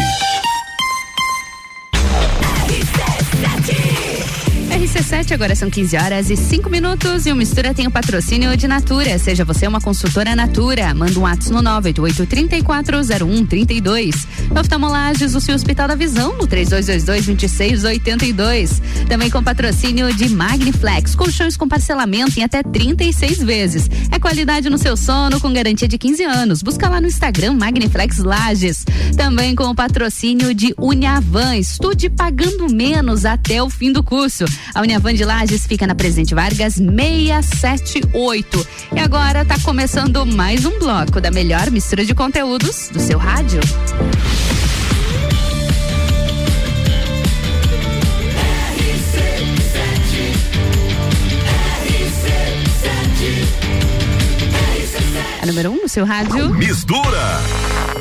RC7, 4.94 5.32
agora 5.32 5.56
são 5.56 5.72
15 5.72 5.98
horas 5.98 6.30
e 6.30 6.38
5 6.38 6.70
minutos 6.70 7.26
e 7.26 7.32
o 7.32 7.36
Mistura 7.36 7.74
tem 7.74 7.88
o 7.88 7.92
patrocínio 7.92 8.56
de 8.56 8.68
Natura. 8.68 9.18
Seja 9.18 9.44
você 9.44 9.66
uma 9.66 9.82
consultora 9.82 10.36
Natura. 10.36 10.94
Manda 10.94 11.20
um 11.20 11.26
ato 11.26 11.52
no 11.52 11.64
988-340132. 11.64 14.14
Oftalmolages, 14.56 15.34
o 15.34 15.42
seu 15.42 15.56
Hospital 15.56 15.88
da 15.88 15.96
Visão, 15.96 16.38
no 16.38 16.48
3222-2682. 16.48 18.80
Também 19.10 19.32
com 19.32 19.42
patrocínio 19.42 20.14
de 20.14 20.30
Magniflex, 20.30 21.16
colchões 21.16 21.58
com 21.58 21.68
parcelamento 21.68 22.40
em 22.40 22.44
até 22.44 22.62
36 22.62 23.42
vezes. 23.42 23.90
É 24.12 24.20
qualidade 24.20 24.70
no 24.70 24.78
seu 24.78 24.96
sono 24.96 25.42
com 25.42 25.52
garantia 25.52 25.88
de 25.88 25.98
15 25.98 26.24
anos. 26.24 26.62
Busca 26.62 26.88
lá 26.88 27.02
no 27.02 27.08
Instagram 27.08 27.54
Magniflex 27.54 28.20
Lages. 28.20 28.86
Também 29.18 29.56
com 29.56 29.64
o 29.64 29.76
patrocínio 29.76 30.54
de 30.54 30.76
Uniavan. 30.78 31.58
Estude 31.58 32.12
pagando 32.12 32.72
menos 32.72 33.26
até 33.26 33.64
o 33.64 33.72
fim 33.72 33.92
do 33.92 34.04
curso. 34.04 34.46
Uniavan 34.84 35.14
de 35.14 35.24
Lages 35.24 35.66
fica 35.66 35.88
na 35.88 35.96
Presidente 35.96 36.36
Vargas 36.36 36.74
678. 36.74 38.68
E 38.94 39.00
agora 39.00 39.46
tá 39.46 39.58
começando 39.64 40.26
mais 40.26 40.66
um 40.66 40.78
bloco 40.78 41.22
da 41.22 41.32
melhor 41.32 41.72
mistura 41.72 42.04
de 42.04 42.14
conteúdos 42.14 42.90
do 42.92 43.00
seu 43.00 43.18
rádio. 43.18 43.62
A 55.42 55.46
número 55.46 55.72
1 55.72 55.74
um 55.74 55.82
no 55.84 55.88
seu 55.88 56.04
rádio. 56.04 56.54
Mistura. 56.56 57.93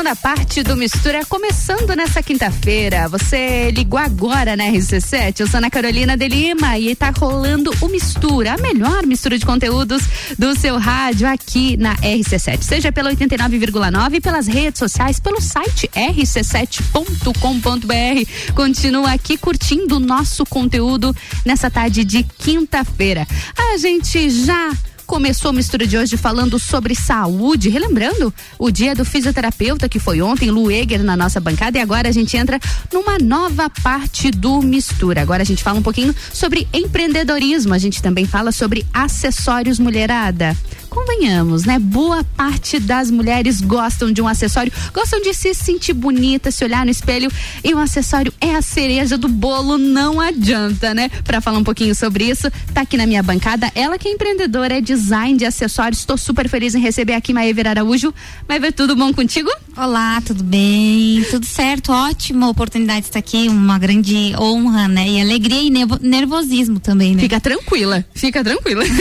Segunda 0.00 0.16
parte 0.16 0.62
do 0.62 0.78
Mistura 0.78 1.26
começando 1.26 1.94
nessa 1.94 2.22
quinta-feira. 2.22 3.06
Você 3.10 3.70
ligou 3.70 4.00
agora 4.00 4.56
na 4.56 4.64
RC7. 4.64 5.40
Eu 5.40 5.46
sou 5.46 5.58
Ana 5.58 5.68
Carolina 5.68 6.16
de 6.16 6.26
Lima 6.26 6.78
e 6.78 6.96
tá 6.96 7.10
rolando 7.10 7.70
o 7.82 7.88
Mistura, 7.88 8.54
a 8.54 8.56
melhor 8.56 9.04
mistura 9.04 9.38
de 9.38 9.44
conteúdos 9.44 10.02
do 10.38 10.58
seu 10.58 10.78
rádio 10.78 11.28
aqui 11.28 11.76
na 11.76 11.96
RC7. 11.96 12.62
Seja 12.62 12.90
pela 12.90 13.14
89,9, 13.14 14.22
pelas 14.22 14.46
redes 14.46 14.78
sociais, 14.78 15.20
pelo 15.20 15.38
site 15.38 15.86
rc7.com.br. 15.88 18.54
Continua 18.54 19.12
aqui 19.12 19.36
curtindo 19.36 19.96
o 19.96 20.00
nosso 20.00 20.46
conteúdo 20.46 21.14
nessa 21.44 21.70
tarde 21.70 22.06
de 22.06 22.22
quinta-feira. 22.22 23.28
A 23.54 23.76
gente 23.76 24.30
já 24.30 24.72
começou 25.10 25.48
a 25.48 25.52
mistura 25.52 25.88
de 25.88 25.98
hoje 25.98 26.16
falando 26.16 26.56
sobre 26.56 26.94
saúde, 26.94 27.68
relembrando 27.68 28.32
o 28.56 28.70
dia 28.70 28.94
do 28.94 29.04
fisioterapeuta 29.04 29.88
que 29.88 29.98
foi 29.98 30.22
ontem, 30.22 30.52
Lu 30.52 30.70
Eger 30.70 31.02
na 31.02 31.16
nossa 31.16 31.40
bancada 31.40 31.76
e 31.76 31.80
agora 31.80 32.08
a 32.08 32.12
gente 32.12 32.36
entra 32.36 32.60
numa 32.92 33.18
nova 33.18 33.68
parte 33.68 34.30
do 34.30 34.62
mistura. 34.62 35.20
Agora 35.20 35.42
a 35.42 35.44
gente 35.44 35.64
fala 35.64 35.80
um 35.80 35.82
pouquinho 35.82 36.14
sobre 36.32 36.68
empreendedorismo, 36.72 37.74
a 37.74 37.78
gente 37.78 38.00
também 38.00 38.24
fala 38.24 38.52
sobre 38.52 38.86
acessórios 38.94 39.80
mulherada. 39.80 40.56
Convenhamos, 40.90 41.64
né? 41.64 41.78
Boa 41.78 42.24
parte 42.36 42.80
das 42.80 43.10
mulheres 43.12 43.60
gostam 43.60 44.12
de 44.12 44.20
um 44.20 44.26
acessório, 44.26 44.72
gostam 44.92 45.22
de 45.22 45.32
se 45.32 45.54
sentir 45.54 45.92
bonita, 45.92 46.50
se 46.50 46.64
olhar 46.64 46.84
no 46.84 46.90
espelho 46.90 47.30
e 47.62 47.72
o 47.72 47.78
acessório 47.78 48.32
é 48.40 48.56
a 48.56 48.60
cereja 48.60 49.16
do 49.16 49.28
bolo, 49.28 49.78
não 49.78 50.20
adianta, 50.20 50.92
né? 50.92 51.08
Para 51.24 51.40
falar 51.40 51.58
um 51.58 51.64
pouquinho 51.64 51.94
sobre 51.94 52.24
isso, 52.24 52.50
tá 52.74 52.80
aqui 52.80 52.96
na 52.96 53.06
minha 53.06 53.22
bancada, 53.22 53.70
ela 53.74 53.96
que 53.98 54.08
é 54.08 54.12
empreendedora, 54.12 54.78
é 54.78 54.80
design 54.80 55.38
de 55.38 55.44
acessórios. 55.44 56.00
Estou 56.00 56.18
super 56.18 56.48
feliz 56.48 56.74
em 56.74 56.80
receber 56.80 57.14
aqui 57.14 57.32
Maíver 57.32 57.68
Araújo. 57.68 58.12
Maíver, 58.48 58.72
tudo 58.72 58.96
bom 58.96 59.12
contigo? 59.12 59.48
Olá, 59.76 60.20
tudo 60.20 60.42
bem? 60.42 61.24
Tudo 61.30 61.46
certo, 61.46 61.92
ótima 61.92 62.48
oportunidade 62.48 63.02
de 63.02 63.06
estar 63.06 63.20
aqui, 63.20 63.48
uma 63.48 63.78
grande 63.78 64.34
honra, 64.36 64.88
né? 64.88 65.08
E 65.08 65.20
alegria 65.20 65.62
e 65.62 65.70
nervo- 65.70 66.00
nervosismo 66.02 66.80
também, 66.80 67.14
né? 67.14 67.22
Fica 67.22 67.40
tranquila, 67.40 68.04
fica 68.12 68.42
tranquila. 68.42 68.82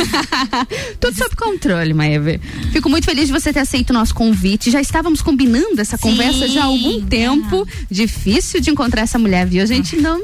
Tudo 0.99 1.17
sob 1.17 1.35
controle, 1.35 1.78
Maeve. 1.93 2.39
Fico 2.71 2.89
muito 2.89 3.05
feliz 3.05 3.27
de 3.27 3.33
você 3.33 3.51
ter 3.51 3.59
aceito 3.59 3.89
o 3.91 3.93
nosso 3.93 4.13
convite. 4.13 4.71
Já 4.71 4.81
estávamos 4.81 5.21
combinando 5.21 5.79
essa 5.79 5.97
conversa 5.97 6.47
já 6.47 6.61
há 6.61 6.65
algum 6.65 7.01
tempo. 7.01 7.67
Difícil 7.89 8.61
de 8.61 8.69
encontrar 8.69 9.01
essa 9.01 9.17
mulher, 9.19 9.45
viu? 9.45 9.63
A 9.63 9.65
gente 9.65 9.95
não. 9.95 10.21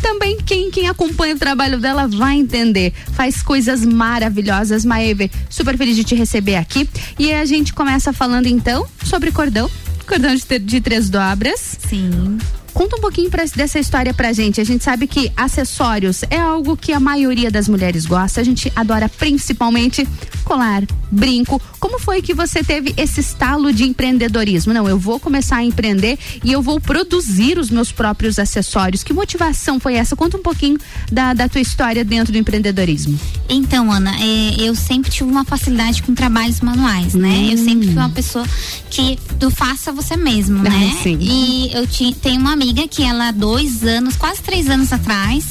Também 0.00 0.36
quem, 0.44 0.70
quem 0.70 0.88
acompanha 0.88 1.34
o 1.34 1.38
trabalho 1.38 1.78
dela 1.78 2.08
vai 2.08 2.36
entender. 2.36 2.92
Faz 3.12 3.42
coisas 3.42 3.84
maravilhosas, 3.84 4.84
Maeve. 4.84 5.30
Super 5.48 5.76
feliz 5.76 5.96
de 5.96 6.04
te 6.04 6.14
receber 6.14 6.56
aqui. 6.56 6.88
E 7.18 7.32
a 7.32 7.44
gente 7.44 7.72
começa 7.72 8.12
falando 8.12 8.46
então 8.46 8.86
sobre 9.04 9.30
cordão. 9.30 9.70
Cordão 10.06 10.34
de, 10.34 10.58
de 10.58 10.80
três 10.80 11.08
dobras. 11.08 11.78
Sim. 11.88 12.38
Conta 12.72 12.96
um 12.96 13.00
pouquinho 13.00 13.30
pra- 13.30 13.44
dessa 13.54 13.78
história 13.78 14.14
pra 14.14 14.32
gente. 14.32 14.60
A 14.60 14.64
gente 14.64 14.82
sabe 14.82 15.06
que 15.06 15.30
acessórios 15.36 16.22
é 16.30 16.38
algo 16.38 16.76
que 16.76 16.92
a 16.92 17.00
maioria 17.00 17.50
das 17.50 17.68
mulheres 17.68 18.06
gosta. 18.06 18.40
A 18.40 18.44
gente 18.44 18.72
adora 18.74 19.08
principalmente 19.08 20.06
colar, 20.44 20.82
brinco. 21.10 21.60
Como 21.78 21.98
foi 21.98 22.22
que 22.22 22.32
você 22.32 22.62
teve 22.62 22.94
esse 22.96 23.20
estalo 23.20 23.72
de 23.72 23.84
empreendedorismo? 23.84 24.72
Não, 24.72 24.88
eu 24.88 24.98
vou 24.98 25.18
começar 25.20 25.56
a 25.56 25.64
empreender 25.64 26.18
e 26.44 26.52
eu 26.52 26.62
vou 26.62 26.80
produzir 26.80 27.58
os 27.58 27.70
meus 27.70 27.90
próprios 27.92 28.38
acessórios. 28.38 29.02
Que 29.02 29.12
motivação 29.12 29.78
foi 29.80 29.94
essa? 29.94 30.14
Conta 30.16 30.36
um 30.36 30.42
pouquinho 30.42 30.78
da, 31.10 31.34
da 31.34 31.48
tua 31.48 31.60
história 31.60 32.04
dentro 32.04 32.32
do 32.32 32.38
empreendedorismo. 32.38 33.18
Então, 33.48 33.90
Ana, 33.90 34.14
é, 34.18 34.54
eu 34.60 34.74
sempre 34.74 35.10
tive 35.10 35.28
uma 35.30 35.44
facilidade 35.44 36.02
com 36.02 36.14
trabalhos 36.14 36.60
manuais, 36.60 37.14
né? 37.14 37.48
Eu 37.50 37.58
sempre 37.58 37.88
fui 37.88 37.96
uma 37.96 38.10
pessoa 38.10 38.46
que 38.90 39.18
tu 39.38 39.50
faça 39.50 39.92
você 39.92 40.16
mesmo, 40.16 40.62
né? 40.62 40.96
sim. 41.02 41.18
E 41.20 41.70
eu 41.74 41.86
tenho 42.20 42.40
uma 42.40 42.56
amiga 42.62 42.86
que 42.86 43.02
ela, 43.02 43.32
dois 43.32 43.82
anos, 43.82 44.14
quase 44.16 44.40
três 44.40 44.68
anos 44.70 44.92
atrás, 44.92 45.44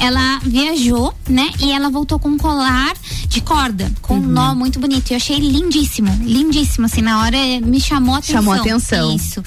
ela 0.00 0.40
viajou, 0.42 1.14
né? 1.28 1.48
E 1.60 1.70
ela 1.70 1.88
voltou 1.88 2.18
com 2.18 2.30
um 2.30 2.36
colar 2.36 2.92
de 3.28 3.40
corda, 3.40 3.90
com 4.02 4.14
um 4.14 4.26
nó 4.26 4.52
muito 4.52 4.80
bonito. 4.80 5.12
Eu 5.12 5.16
achei 5.16 5.38
lindíssimo, 5.38 6.10
lindíssimo, 6.24 6.86
assim, 6.86 7.02
na 7.02 7.22
hora 7.22 7.36
me 7.62 7.80
chamou 7.80 8.16
a 8.16 8.18
atenção. 8.18 8.34
Chamou 8.36 8.52
a 8.54 8.56
atenção. 8.56 9.14
Isso. 9.14 9.42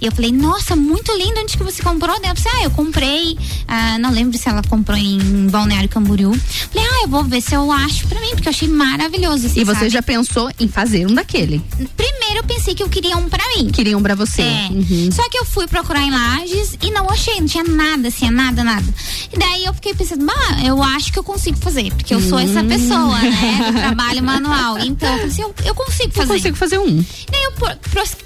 E 0.00 0.06
eu 0.06 0.10
falei, 0.10 0.32
nossa, 0.32 0.74
muito 0.74 1.12
lindo, 1.16 1.40
onde 1.40 1.56
que 1.56 1.62
você 1.62 1.80
comprou? 1.80 2.16
Daí 2.16 2.24
ela 2.26 2.34
disse, 2.34 2.48
ah, 2.48 2.64
eu 2.64 2.70
comprei, 2.72 3.38
ah, 3.68 3.96
não 3.98 4.10
lembro 4.10 4.36
se 4.36 4.48
ela 4.48 4.62
comprou 4.68 4.98
em 4.98 5.46
Balneário 5.48 5.88
Camboriú. 5.88 6.34
Falei, 6.72 6.88
ah, 6.90 7.02
eu 7.04 7.08
vou 7.08 7.22
ver 7.22 7.40
se 7.40 7.54
eu 7.54 7.70
acho 7.70 8.08
pra 8.08 8.20
mim, 8.20 8.30
porque 8.30 8.48
eu 8.48 8.50
achei 8.50 8.68
maravilhoso. 8.68 9.46
assim, 9.46 9.60
E 9.60 9.64
você 9.64 9.78
sabe? 9.80 9.90
já 9.90 10.02
pensou 10.02 10.50
em 10.58 10.66
fazer 10.66 11.06
um 11.06 11.14
daquele? 11.14 11.62
Primeiro 11.96 12.14
primeiro 12.24 12.38
eu 12.40 12.44
pensei 12.44 12.74
que 12.74 12.82
eu 12.82 12.88
queria 12.88 13.16
um 13.16 13.28
pra 13.28 13.42
mim. 13.56 13.70
Queria 13.70 13.96
um 13.96 14.02
pra 14.02 14.14
você. 14.14 14.42
É. 14.42 14.68
Uhum. 14.70 15.10
Só 15.12 15.28
que 15.28 15.38
eu 15.38 15.44
fui 15.44 15.66
procurar 15.66 16.02
em 16.02 16.10
Lages 16.10 16.63
e 16.82 16.90
não 16.90 17.08
achei, 17.10 17.40
não 17.40 17.46
tinha 17.46 17.64
nada, 17.64 18.08
assim, 18.08 18.30
nada, 18.30 18.62
nada. 18.64 18.86
E 19.32 19.38
daí 19.38 19.64
eu 19.64 19.74
fiquei 19.74 19.94
pensando, 19.94 20.24
bah, 20.24 20.62
eu 20.64 20.82
acho 20.82 21.12
que 21.12 21.18
eu 21.18 21.24
consigo 21.24 21.56
fazer, 21.58 21.92
porque 21.94 22.14
eu 22.14 22.20
sou 22.20 22.38
essa 22.38 22.60
Hum. 22.60 22.68
pessoa, 22.68 23.18
né, 23.18 23.70
do 23.72 23.78
trabalho 23.78 24.22
manual. 24.22 24.78
Então, 24.78 25.08
eu 25.08 25.14
falei 25.18 25.26
assim, 25.32 25.42
eu, 25.42 25.54
eu 25.64 25.74
consigo 25.74 26.12
fazer. 26.12 26.32
Eu 26.32 26.36
consigo 26.36 26.56
fazer 26.56 26.78
um. 26.78 27.04
Daí 27.30 27.42
eu 27.44 27.52
por- 27.52 27.76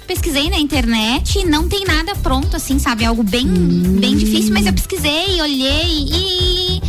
pesquisei 0.07 0.49
na 0.49 0.57
internet, 0.57 1.43
não 1.45 1.67
tem 1.67 1.83
nada 1.85 2.15
pronto, 2.15 2.55
assim, 2.55 2.79
sabe? 2.79 3.05
Algo 3.05 3.23
bem, 3.23 3.47
Hum. 3.47 3.97
bem 3.99 4.15
difícil, 4.17 4.53
mas 4.53 4.65
eu 4.65 4.73
pesquisei, 4.73 5.41
olhei 5.41 6.05
e 6.11 6.81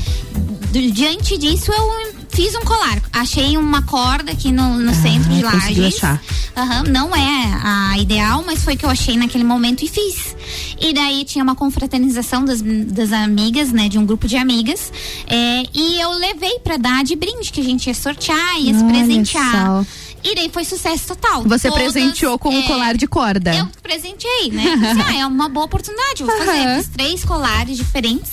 di- 0.72 0.90
diante 0.90 1.36
disso 1.38 1.70
eu 1.72 2.19
fiz 2.32 2.54
um 2.54 2.60
colar. 2.60 3.00
Achei 3.12 3.56
uma 3.56 3.82
corda 3.82 4.32
aqui 4.32 4.50
no, 4.52 4.76
no 4.78 4.94
centro 4.94 5.30
de 5.30 5.44
Ah, 5.44 5.52
Lages. 5.52 5.96
achar. 5.96 6.22
Aham, 6.56 6.82
não 6.84 7.14
é 7.14 7.60
a 7.62 7.98
ideal, 7.98 8.42
mas 8.46 8.62
foi 8.64 8.76
que 8.76 8.84
eu 8.84 8.90
achei 8.90 9.16
naquele 9.16 9.44
momento 9.44 9.84
e 9.84 9.88
fiz. 9.88 10.36
E 10.80 10.92
daí 10.92 11.24
tinha 11.24 11.42
uma 11.44 11.54
confraternização 11.54 12.44
das, 12.44 12.60
das 12.62 13.12
amigas, 13.12 13.72
né? 13.72 13.88
De 13.88 13.98
um 13.98 14.04
grupo 14.06 14.26
de 14.26 14.36
amigas. 14.36 14.92
é, 15.28 15.62
e 15.74 16.00
eu 16.00 16.10
levei 16.12 16.58
pra 16.60 16.76
dar 16.76 17.04
de 17.04 17.14
brinde, 17.16 17.52
que 17.52 17.60
a 17.60 17.64
gente 17.64 17.86
ia 17.86 17.94
sortear, 17.94 18.58
ia 18.60 18.74
se 18.74 18.82
Olha 18.84 18.92
presentear. 18.94 19.66
só. 19.66 19.84
E 20.22 20.34
daí 20.34 20.50
foi 20.50 20.64
sucesso 20.64 21.08
total. 21.08 21.42
Você 21.44 21.68
Todas, 21.68 21.92
presenteou 21.92 22.38
com 22.38 22.50
um 22.50 22.60
é, 22.60 22.66
colar 22.66 22.96
de 22.96 23.06
corda. 23.06 23.54
Eu 23.54 23.68
presenteei, 23.82 24.50
né? 24.50 24.64
Assim, 24.90 25.02
ah, 25.06 25.20
é 25.20 25.26
uma 25.26 25.48
boa 25.48 25.66
oportunidade, 25.66 26.20
eu 26.22 26.26
vou 26.26 26.36
fazer. 26.38 26.50
Aham. 26.50 26.76
Fiz 26.78 26.88
três 26.88 27.24
colares 27.24 27.76
diferentes 27.76 28.32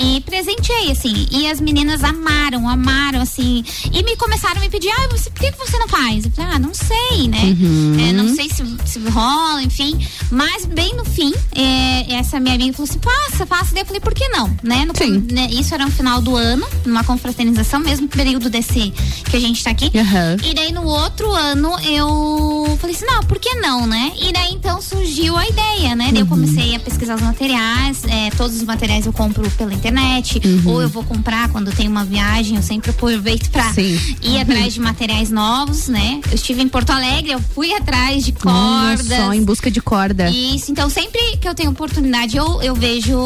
e 0.00 0.20
presenteei, 0.20 0.92
assim. 0.92 1.26
E 1.30 1.48
as 1.50 1.60
meninas 1.60 2.04
amaram, 2.04 2.68
amaram, 2.68 3.20
assim. 3.20 3.64
E 3.92 4.02
me 4.04 4.16
começaram 4.16 4.58
a 4.58 4.60
me 4.60 4.68
pedir, 4.70 4.88
ah, 4.90 5.08
você, 5.10 5.28
por 5.28 5.40
que 5.40 5.50
você 5.58 5.76
não 5.76 5.88
faz? 5.88 6.24
Eu 6.24 6.30
falei, 6.30 6.52
ah, 6.54 6.58
não 6.58 6.72
sei, 6.72 7.26
né? 7.26 7.42
Uhum. 7.42 7.96
É, 8.08 8.12
não 8.12 8.32
sei 8.32 8.48
se, 8.48 8.62
se 8.86 8.98
rola, 9.10 9.60
enfim. 9.60 9.98
Mas 10.30 10.64
bem 10.66 10.94
no 10.94 11.04
fim, 11.04 11.34
é, 11.52 12.14
essa 12.14 12.38
minha 12.38 12.54
amiga 12.54 12.72
falou 12.74 12.88
assim, 12.88 13.00
faça, 13.00 13.44
faça. 13.44 13.72
Daí 13.74 13.82
eu 13.82 13.86
falei, 13.86 14.00
por 14.00 14.14
que 14.14 14.28
não? 14.28 14.48
Né? 14.62 14.84
No, 14.84 14.94
com- 14.94 15.34
né, 15.34 15.48
Isso 15.50 15.74
era 15.74 15.84
no 15.84 15.90
final 15.90 16.20
do 16.22 16.36
ano, 16.36 16.64
numa 16.86 17.02
confraternização, 17.02 17.80
mesmo 17.80 18.06
período 18.06 18.48
desse 18.48 18.92
que 19.28 19.36
a 19.36 19.40
gente 19.40 19.64
tá 19.64 19.70
aqui. 19.70 19.90
Aham. 19.98 20.36
E 20.44 20.54
daí 20.54 20.70
no 20.70 20.84
outro 20.84 21.17
ano 21.32 21.78
eu 21.80 22.76
falei 22.80 22.94
assim, 22.94 23.04
não, 23.06 23.22
por 23.24 23.38
que 23.38 23.54
não, 23.56 23.86
né? 23.86 24.12
E 24.20 24.32
daí 24.32 24.52
então 24.52 24.80
surgiu 24.80 25.36
a 25.36 25.46
ideia, 25.46 25.94
né? 25.94 26.10
Daí 26.12 26.20
eu 26.22 26.26
comecei 26.26 26.74
a 26.74 26.80
pesquisar 26.80 27.14
os 27.16 27.22
materiais, 27.22 28.02
é, 28.04 28.30
todos 28.36 28.56
os 28.56 28.62
materiais 28.62 29.06
eu 29.06 29.12
compro 29.12 29.48
pela 29.52 29.72
internet, 29.74 30.40
ou 30.64 30.82
eu 30.82 30.88
vou 30.88 31.04
comprar 31.04 31.48
quando 31.50 31.72
tem 31.72 31.88
uma 31.88 32.04
viagem, 32.04 32.56
eu 32.56 32.62
sempre 32.62 32.90
aproveito 32.90 33.50
pra 33.50 33.72
Sim. 33.72 33.98
ir 34.22 34.40
atrás 34.40 34.74
de 34.74 34.80
materiais 34.80 35.30
novos, 35.30 35.88
né? 35.88 36.20
Eu 36.28 36.34
estive 36.34 36.62
em 36.62 36.68
Porto 36.68 36.90
Alegre, 36.90 37.32
eu 37.32 37.40
fui 37.54 37.72
atrás 37.74 38.24
de 38.24 38.34
Olha 38.44 38.96
cordas. 38.96 39.06
só, 39.16 39.32
em 39.32 39.42
busca 39.42 39.70
de 39.70 39.80
corda. 39.80 40.28
Isso, 40.30 40.70
então 40.70 40.88
sempre 40.88 41.18
que 41.40 41.48
eu 41.48 41.54
tenho 41.54 41.70
oportunidade, 41.70 42.36
eu, 42.36 42.62
eu 42.62 42.74
vejo 42.74 43.18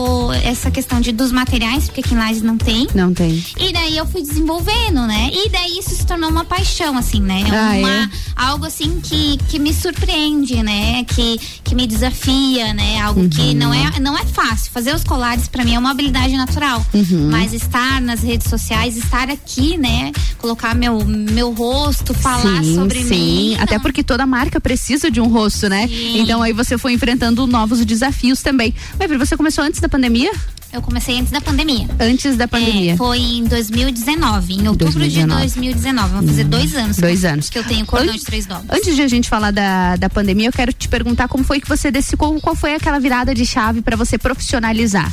essa 0.45 0.70
questão 0.70 1.01
de, 1.01 1.12
dos 1.12 1.32
materiais, 1.32 1.84
porque 1.84 2.01
aqui 2.01 2.14
em 2.14 2.18
Lages 2.18 2.43
não 2.43 2.57
tem. 2.57 2.86
Não 2.95 3.12
tem. 3.12 3.45
E 3.59 3.72
daí 3.72 3.97
eu 3.97 4.07
fui 4.07 4.22
desenvolvendo, 4.22 5.07
né? 5.07 5.30
E 5.32 5.49
daí 5.49 5.78
isso 5.78 5.90
se 5.95 6.07
tornou 6.07 6.30
uma 6.30 6.45
paixão, 6.45 6.97
assim, 6.97 7.20
né? 7.20 7.43
É 7.43 7.57
Ah, 7.57 7.78
uma, 7.85 8.11
algo 8.37 8.64
assim 8.66 9.01
que, 9.01 9.37
que 9.49 9.59
me 9.59 9.72
surpreende, 9.72 10.62
né? 10.62 11.05
Que, 11.05 11.39
que 11.64 11.74
me 11.74 11.87
desafia, 11.87 12.72
né? 12.74 13.01
Algo 13.01 13.20
Uhum. 13.20 13.28
que 13.28 13.55
não 13.55 13.72
é, 13.72 14.01
não 14.01 14.16
é 14.18 14.24
fácil. 14.24 14.70
Fazer 14.72 14.95
os 14.95 15.05
colares 15.05 15.49
pra 15.49 15.64
mim 15.64 15.74
é 15.74 15.78
uma 15.78 15.91
habilidade 15.91 16.37
natural. 16.37 16.85
Uhum. 16.95 17.28
Mas 17.30 17.53
estar 17.53 18.01
nas 18.01 18.22
redes 18.22 18.49
sociais, 18.49 18.97
estar 18.97 19.28
aqui, 19.30 19.76
né? 19.76 20.12
Colocar 20.39 20.74
meu, 20.74 21.05
meu 21.05 21.53
rosto, 21.53 22.14
falar 22.14 22.62
sim, 22.62 22.74
sobre 22.74 23.03
sim. 23.03 23.09
mim. 23.09 23.57
Até 23.59 23.78
porque 23.78 24.03
toda 24.03 24.26
marca 24.26 24.61
precisa 24.61 25.11
de 25.11 25.20
um 25.20 25.28
rosto, 25.28 25.68
né? 25.68 25.89
Então 26.14 26.43
aí 26.43 26.53
você 26.53 26.76
foi 26.78 26.93
enfrentando 26.93 27.47
novos 27.47 27.85
desafios 27.85 28.43
também. 28.43 28.74
Mas 28.99 29.11
você 29.18 29.37
começou 29.37 29.64
antes 29.64 29.80
da 29.80 29.89
pandemia? 29.89 30.33
Eu 30.73 30.81
comecei 30.81 31.18
antes 31.20 31.31
da 31.31 31.41
pandemia. 31.41 31.87
Antes 32.01 32.37
da 32.37 32.49
pandemia. 32.49 32.95
É, 32.95 32.97
foi 32.97 33.18
em 33.18 33.45
2019, 33.45 34.55
em 34.55 34.68
outubro 34.68 34.95
2019. 34.95 35.41
de 35.47 35.53
2019. 35.55 36.14
Vou 36.14 36.23
fazer 36.27 36.45
dois 36.45 36.75
anos. 36.75 36.97
Dois 36.97 37.25
anos. 37.27 37.51
Que 37.51 37.59
eu 37.59 37.64
tenho 37.64 37.85
cordão 37.85 38.14
An- 38.14 38.16
de 38.16 38.25
três 38.25 38.47
dobras. 38.47 38.70
Antes 38.79 38.97
de 38.97 39.03
a 39.03 39.09
gente 39.09 39.29
falar 39.29 39.51
da, 39.51 39.97
da 39.97 40.09
pandemia, 40.09 40.49
eu 40.49 40.53
quero 40.53 40.73
te 40.73 40.89
perguntar 40.89 41.29
como 41.29 41.45
foi 41.45 41.61
que 41.61 41.68
você 41.68 41.91
decidiu, 41.91 42.41
qual 42.41 42.57
foi 42.57 42.75
aquela 42.75 42.99
virada 42.99 43.35
de 43.35 43.45
chave 43.45 43.83
para 43.83 43.97
você 43.97 44.16
profissionalizar 44.16 45.12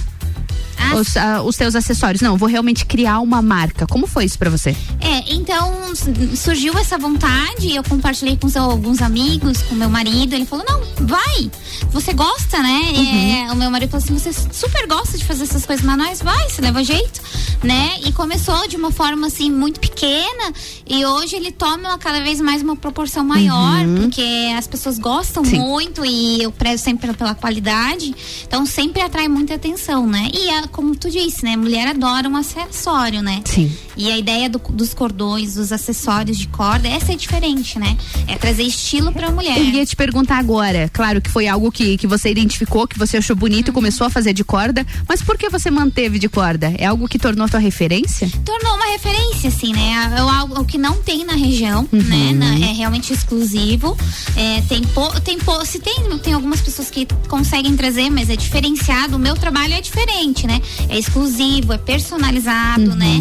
os, 0.96 1.16
ah, 1.18 1.42
os 1.44 1.56
seus 1.56 1.76
acessórios. 1.76 2.22
Não, 2.22 2.38
vou 2.38 2.48
realmente 2.50 2.86
criar 2.86 3.20
uma 3.20 3.42
marca. 3.42 3.86
Como 3.88 4.08
foi 4.08 4.26
isso 4.26 4.38
para 4.38 4.50
você? 4.50 4.76
É, 5.00 5.34
então 5.34 5.94
surgiu 6.36 6.78
essa 6.78 6.98
vontade, 6.98 7.74
eu 7.76 7.84
compartilhei 7.84 8.38
com 8.38 8.48
alguns 8.60 9.02
amigos, 9.02 9.62
com 9.64 9.76
meu 9.76 9.90
marido, 9.90 10.34
ele 10.34 10.46
falou, 10.46 10.66
não, 10.68 10.82
vai, 11.06 11.50
você 11.92 12.14
gosta, 12.14 12.60
né? 12.62 12.82
Uhum. 12.96 13.48
É, 13.50 13.52
o 13.52 13.56
meu 13.56 13.70
marido 13.72 13.90
falou 13.92 14.04
assim, 14.04 14.18
você 14.18 14.32
super 14.52 14.88
gosta 14.88 15.18
de 15.18 15.26
fazer 15.26 15.44
essas 15.44 15.66
coisas 15.66 15.86
manuais, 15.86 16.22
vai, 16.22 16.50
você 16.50 16.62
leva 16.62 16.84
jeito, 16.84 17.22
né? 17.64 17.98
E 18.06 18.12
começou 18.12 18.68
de 18.68 18.76
uma 18.76 18.92
forma 18.92 19.28
assim, 19.28 19.52
muito 19.52 19.80
pequena, 19.80 20.54
e 20.88 21.06
hoje 21.06 21.36
ele 21.36 21.52
toma 21.52 21.98
cada 21.98 22.22
vez 22.22 22.40
mais 22.42 22.62
uma 22.62 22.76
proporção 22.76 23.24
maior, 23.24 23.86
Uhum. 23.86 23.96
porque 24.02 24.54
as 24.58 24.68
pessoas 24.68 24.98
gostam 25.00 25.44
Sim. 25.44 25.60
muito 25.60 26.04
e 26.06 26.42
eu 26.42 26.52
prezo 26.52 26.84
sempre 26.84 27.02
pela, 27.08 27.14
pela 27.14 27.36
qualidade, 27.36 28.14
então 28.44 28.66
sempre 28.66 29.02
atrai 29.02 29.28
muita 29.28 29.56
atenção, 29.56 30.06
né? 30.08 30.30
E 30.34 30.50
a- 30.50 30.68
como 30.72 30.96
tu 30.96 31.10
disse, 31.10 31.44
né? 31.44 31.56
Mulher 31.56 31.88
adora 31.88 32.28
um 32.30 32.36
acessório, 32.36 33.22
né? 33.22 33.42
Sim. 33.46 33.72
E 33.98 34.10
a 34.12 34.18
ideia 34.18 34.50
do- 34.50 34.60
dos 34.70 34.94
cordões, 34.94 35.56
dos 35.56 35.72
acessórios 35.72 36.38
de 36.38 36.48
corda, 36.48 36.88
essa 36.88 37.12
é 37.14 37.16
diferente, 37.16 37.78
né? 37.80 37.98
É 38.28 38.36
trazer 38.38 38.64
estilo 38.64 39.12
pra 39.12 39.32
mulher. 39.32 39.58
Eu 39.58 39.66
ia 39.66 39.86
te 39.86 39.96
perguntar 39.96 40.38
agora. 40.38 40.90
Claro 40.94 41.22
que 41.22 41.30
foi 41.30 41.48
algo 41.48 41.72
que, 41.72 41.98
que 41.98 42.08
você 42.08 42.30
identificou, 42.32 42.88
que 42.88 42.98
você 42.98 43.18
achou 43.18 43.36
bonito 43.36 43.70
e 43.70 43.72
começou 43.74 44.08
a 44.08 44.10
fazer 44.10 44.34
de 44.34 44.44
corda. 44.44 44.86
Mas 45.08 45.22
por 45.22 45.38
que 45.38 45.50
você 45.50 45.70
manteve 45.72 46.18
de 46.20 46.30
corda? 46.30 46.74
É 46.78 46.86
algo 46.86 47.08
que 47.08 47.20
tornou 47.20 47.46
a 47.46 47.50
tua 47.50 47.60
referência? 47.60 48.30
Tornou 48.46 48.76
uma 48.76 48.86
referência, 48.92 49.50
assim, 49.50 49.74
né? 49.74 50.14
É 50.16 50.20
algo 50.20 50.64
que 50.66 50.78
não 50.78 50.96
tem 51.02 51.26
na 51.26 51.34
região, 51.34 51.88
Uhum. 51.92 52.02
né? 52.04 52.32
Na- 52.34 52.56
é 52.68 52.72
realmente 52.74 53.12
exclusivo. 53.14 53.98
É, 54.36 54.62
tem 54.62 54.82
po, 54.84 55.08
tem 55.22 55.38
po, 55.40 55.66
se 55.66 55.80
tem, 55.80 55.96
tem 56.20 56.34
algumas 56.34 56.62
pessoas 56.62 56.90
que 56.90 57.06
conseguem 57.28 57.76
trazer, 57.76 58.10
mas 58.10 58.30
é 58.30 58.36
diferenciado. 58.36 59.16
O 59.16 59.20
meu 59.20 59.36
trabalho 59.36 59.74
é 59.74 59.82
diferente, 59.82 60.46
né? 60.48 60.59
É 60.90 60.98
exclusivo, 60.98 61.74
é 61.74 61.78
personalizado, 61.78 62.90
Uhum. 62.92 62.96
né? 62.96 63.16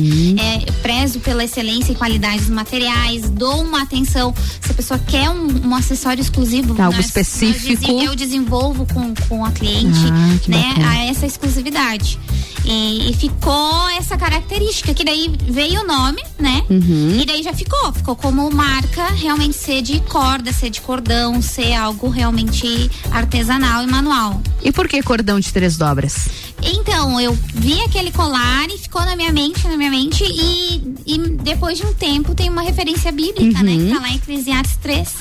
É, 0.66 0.72
prezo 0.82 1.20
pela 1.20 1.44
excelência 1.44 1.92
e 1.92 1.94
qualidade 1.94 2.38
dos 2.38 2.50
materiais, 2.50 3.28
dou 3.30 3.62
uma 3.62 3.82
atenção. 3.82 4.34
Se 4.60 4.70
a 4.70 4.74
pessoa 4.74 4.98
quer 5.00 5.30
um, 5.30 5.68
um 5.68 5.74
acessório 5.74 6.20
exclusivo, 6.20 6.70
Algo 6.80 6.96
nós- 6.96 7.06
específico. 7.06 7.92
nós 7.92 8.04
eu 8.04 8.14
desenvolvo 8.16 8.86
com, 8.92 9.14
com 9.28 9.44
a 9.44 9.50
cliente, 9.52 9.98
Ah, 10.06 10.38
né? 10.48 10.68
bacana. 10.74 10.90
A 10.90 11.04
essa 11.04 11.26
exclusividade. 11.26 12.18
E, 12.64 13.10
e 13.10 13.14
ficou 13.14 13.88
essa 13.90 14.16
característica, 14.18 14.92
que 14.92 15.02
daí 15.04 15.32
veio 15.48 15.80
o 15.82 15.86
nome, 15.86 16.22
né? 16.38 16.62
Uhum. 16.68 17.18
E 17.20 17.24
daí 17.24 17.42
já 17.42 17.52
ficou. 17.54 17.92
Ficou 17.94 18.14
como 18.14 18.50
marca 18.50 19.06
realmente 19.14 19.56
ser 19.56 19.80
de 19.80 20.00
corda, 20.00 20.52
ser 20.52 20.68
de 20.68 20.80
cordão, 20.82 21.40
ser 21.40 21.72
algo 21.72 22.08
realmente 22.10 22.90
artesanal 23.10 23.82
e 23.82 23.86
manual. 23.86 24.42
E 24.62 24.70
por 24.70 24.86
que 24.86 25.02
cordão 25.02 25.40
de 25.40 25.50
três 25.52 25.76
dobras? 25.78 26.28
Então, 26.62 27.20
eu 27.20 27.36
vi 27.54 27.80
aquele 27.82 28.10
colar 28.10 28.66
e 28.68 28.78
ficou 28.78 29.04
na 29.04 29.14
minha 29.14 29.32
mente, 29.32 29.66
na 29.66 29.76
minha 29.76 29.90
mente, 29.90 30.24
e, 30.24 30.94
e 31.06 31.18
depois 31.42 31.78
de 31.78 31.86
um 31.86 31.94
tempo 31.94 32.34
tem 32.34 32.50
uma 32.50 32.62
referência 32.62 33.12
bíblica, 33.12 33.62
né? 33.62 33.72
Que 33.76 33.94
tá 33.94 34.00
lá 34.00 34.08
em 34.10 34.16
Eclesiastes 34.16 34.76
3. 34.82 35.14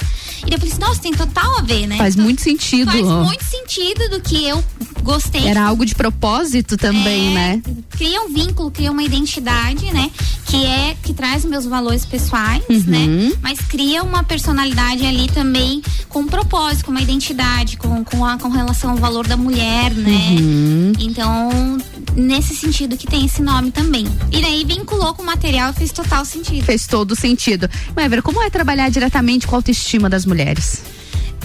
E 0.45 0.51
eu 0.53 0.57
falei 0.59 0.71
assim, 0.71 0.81
nossa, 0.81 1.01
tem 1.01 1.13
total 1.13 1.57
a 1.59 1.61
ver, 1.61 1.87
né? 1.87 1.97
Faz 1.97 2.15
muito 2.15 2.41
sentido. 2.41 2.91
Faz 2.91 3.05
muito 3.05 3.43
sentido 3.43 4.09
do 4.09 4.21
que 4.21 4.45
eu 4.47 4.63
gostei. 5.03 5.47
Era 5.47 5.63
algo 5.65 5.85
de 5.85 5.95
propósito 5.95 6.77
também, 6.77 7.31
É, 7.31 7.33
né? 7.33 7.61
Cria 7.91 8.21
um 8.21 8.29
vínculo, 8.33 8.69
cria 8.69 8.91
uma 8.91 9.01
identidade, 9.03 9.91
né? 9.91 10.11
Que 10.45 10.65
é, 10.65 10.95
que 11.01 11.13
traz 11.13 11.43
meus 11.45 11.65
valores 11.65 12.05
pessoais, 12.05 12.63
Uhum. 12.69 12.83
né? 12.87 13.33
Mas 13.41 13.59
cria 13.59 14.03
uma 14.03 14.23
personalidade 14.23 15.05
ali 15.05 15.27
também 15.29 15.81
com 16.09 16.19
um 16.19 16.27
propósito, 16.27 16.85
com 16.85 16.91
uma 16.91 17.01
identidade, 17.01 17.77
com, 17.77 18.03
com, 18.03 18.25
a, 18.25 18.37
com 18.37 18.49
relação 18.49 18.91
ao 18.91 18.97
valor 18.97 19.25
da 19.27 19.35
mulher, 19.37 19.91
né? 19.93 20.35
Uhum. 20.39 20.93
Então, 20.99 21.77
nesse 22.15 22.55
sentido 22.55 22.95
que 22.97 23.07
tem 23.07 23.25
esse 23.25 23.41
nome 23.41 23.71
também. 23.71 24.05
E 24.31 24.41
daí 24.41 24.63
vinculou 24.65 25.13
com 25.13 25.23
o 25.23 25.25
material 25.25 25.71
e 25.71 25.73
fez 25.73 25.91
total 25.91 26.23
sentido. 26.25 26.63
Fez 26.65 26.85
todo 26.87 27.15
sentido. 27.15 27.69
Ever, 27.95 28.21
como 28.21 28.41
é 28.41 28.49
trabalhar 28.49 28.89
diretamente 28.89 29.47
com 29.47 29.55
a 29.55 29.59
autoestima 29.59 30.09
das 30.09 30.25
mulheres? 30.27 30.81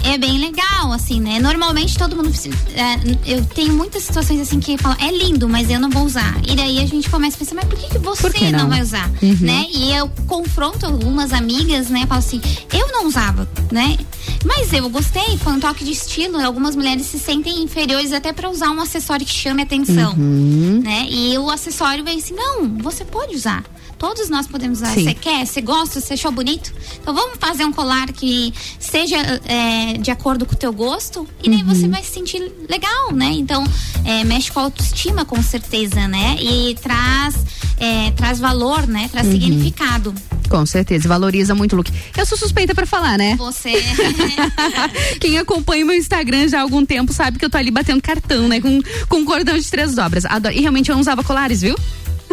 É 0.03 0.17
bem 0.17 0.37
legal, 0.37 0.91
assim, 0.91 1.19
né? 1.21 1.39
Normalmente 1.39 1.97
todo 1.97 2.15
mundo. 2.15 2.29
é, 2.75 3.33
eu 3.33 3.43
tenho 3.45 3.73
muitas 3.73 4.03
situações 4.03 4.41
assim 4.41 4.59
que 4.59 4.77
falam, 4.77 4.97
é 4.99 5.11
lindo, 5.11 5.47
mas 5.47 5.69
eu 5.69 5.79
não 5.79 5.89
vou 5.89 6.03
usar. 6.03 6.39
E 6.45 6.55
daí 6.55 6.79
a 6.79 6.85
gente 6.85 7.09
começa 7.09 7.37
a 7.37 7.39
pensar, 7.39 7.55
mas 7.55 7.65
por 7.65 7.77
que, 7.77 7.87
que 7.89 7.97
você 7.99 8.29
que 8.29 8.51
não? 8.51 8.59
não? 8.59 8.69
vai 8.69 8.81
usar? 8.81 9.09
Uhum. 9.21 9.37
Né? 9.39 9.65
E 9.73 9.93
eu 9.93 10.09
confronto 10.27 10.85
algumas 10.85 11.31
amigas, 11.31 11.89
né? 11.89 12.05
Falo 12.07 12.19
assim, 12.19 12.41
eu 12.73 12.91
não 12.91 13.07
usava, 13.07 13.47
né? 13.71 13.97
Mas 14.45 14.73
eu 14.73 14.89
gostei, 14.89 15.37
foi 15.37 15.53
um 15.53 15.59
toque 15.59 15.85
de 15.85 15.91
estilo. 15.91 16.39
Algumas 16.39 16.75
mulheres 16.75 17.05
se 17.05 17.17
sentem 17.17 17.63
inferiores 17.63 18.11
até 18.11 18.33
pra 18.33 18.49
usar 18.49 18.71
um 18.71 18.81
acessório 18.81 19.25
que 19.25 19.31
chame 19.31 19.61
atenção. 19.61 20.13
Uhum. 20.13 20.81
Né? 20.83 21.07
E 21.09 21.37
o 21.37 21.49
acessório 21.49 22.03
vem 22.03 22.17
assim, 22.17 22.33
não, 22.33 22.67
você 22.79 23.05
pode 23.05 23.35
usar. 23.35 23.63
Todos 23.97 24.29
nós 24.29 24.47
podemos 24.47 24.81
usar. 24.81 24.93
Você 24.93 25.13
quer? 25.13 25.45
Você 25.45 25.61
gosta? 25.61 26.01
Você 26.01 26.15
achou 26.15 26.29
bonito? 26.29 26.73
Então 27.01 27.13
vamos 27.13 27.37
fazer 27.39 27.63
um 27.63 27.71
colar 27.71 28.11
que 28.11 28.53
seja 28.77 29.15
é, 29.45 29.92
é, 29.93 29.97
de 29.97 30.11
acordo 30.11 30.45
com 30.45 30.53
o 30.53 30.57
teu 30.57 30.71
gosto 30.73 31.27
e 31.43 31.49
daí 31.49 31.63
você 31.63 31.87
vai 31.87 32.03
se 32.03 32.11
sentir 32.13 32.39
legal, 32.69 33.11
né? 33.13 33.31
Então, 33.33 33.63
é, 34.05 34.23
mexe 34.23 34.51
com 34.51 34.59
a 34.59 34.63
autoestima, 34.63 35.25
com 35.25 35.41
certeza, 35.41 36.07
né? 36.07 36.35
E 36.39 36.75
traz, 36.81 37.35
é, 37.77 38.11
traz 38.11 38.39
valor, 38.39 38.87
né? 38.87 39.07
Traz 39.11 39.27
Uhum. 39.27 39.33
significado. 39.33 40.13
Com 40.49 40.65
certeza, 40.65 41.07
valoriza 41.07 41.55
muito 41.55 41.73
o 41.73 41.77
look. 41.77 41.91
Eu 42.15 42.25
sou 42.25 42.37
suspeita 42.37 42.75
pra 42.75 42.85
falar, 42.85 43.17
né? 43.17 43.35
Você. 43.37 43.71
Quem 45.19 45.37
acompanha 45.37 45.83
o 45.83 45.87
meu 45.87 45.95
Instagram 45.97 46.47
já 46.47 46.59
há 46.59 46.61
algum 46.61 46.85
tempo 46.85 47.11
sabe 47.13 47.39
que 47.39 47.45
eu 47.45 47.49
tô 47.49 47.57
ali 47.57 47.71
batendo 47.71 48.01
cartão, 48.01 48.47
né? 48.47 48.59
Com, 48.61 48.79
com 49.09 49.25
cordão 49.25 49.57
de 49.57 49.69
três 49.69 49.95
dobras. 49.95 50.25
Adoro. 50.25 50.53
E 50.55 50.61
realmente 50.61 50.89
eu 50.89 50.95
não 50.95 51.01
usava 51.01 51.23
colares, 51.23 51.61
viu? 51.61 51.75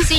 Sim, 0.06 0.18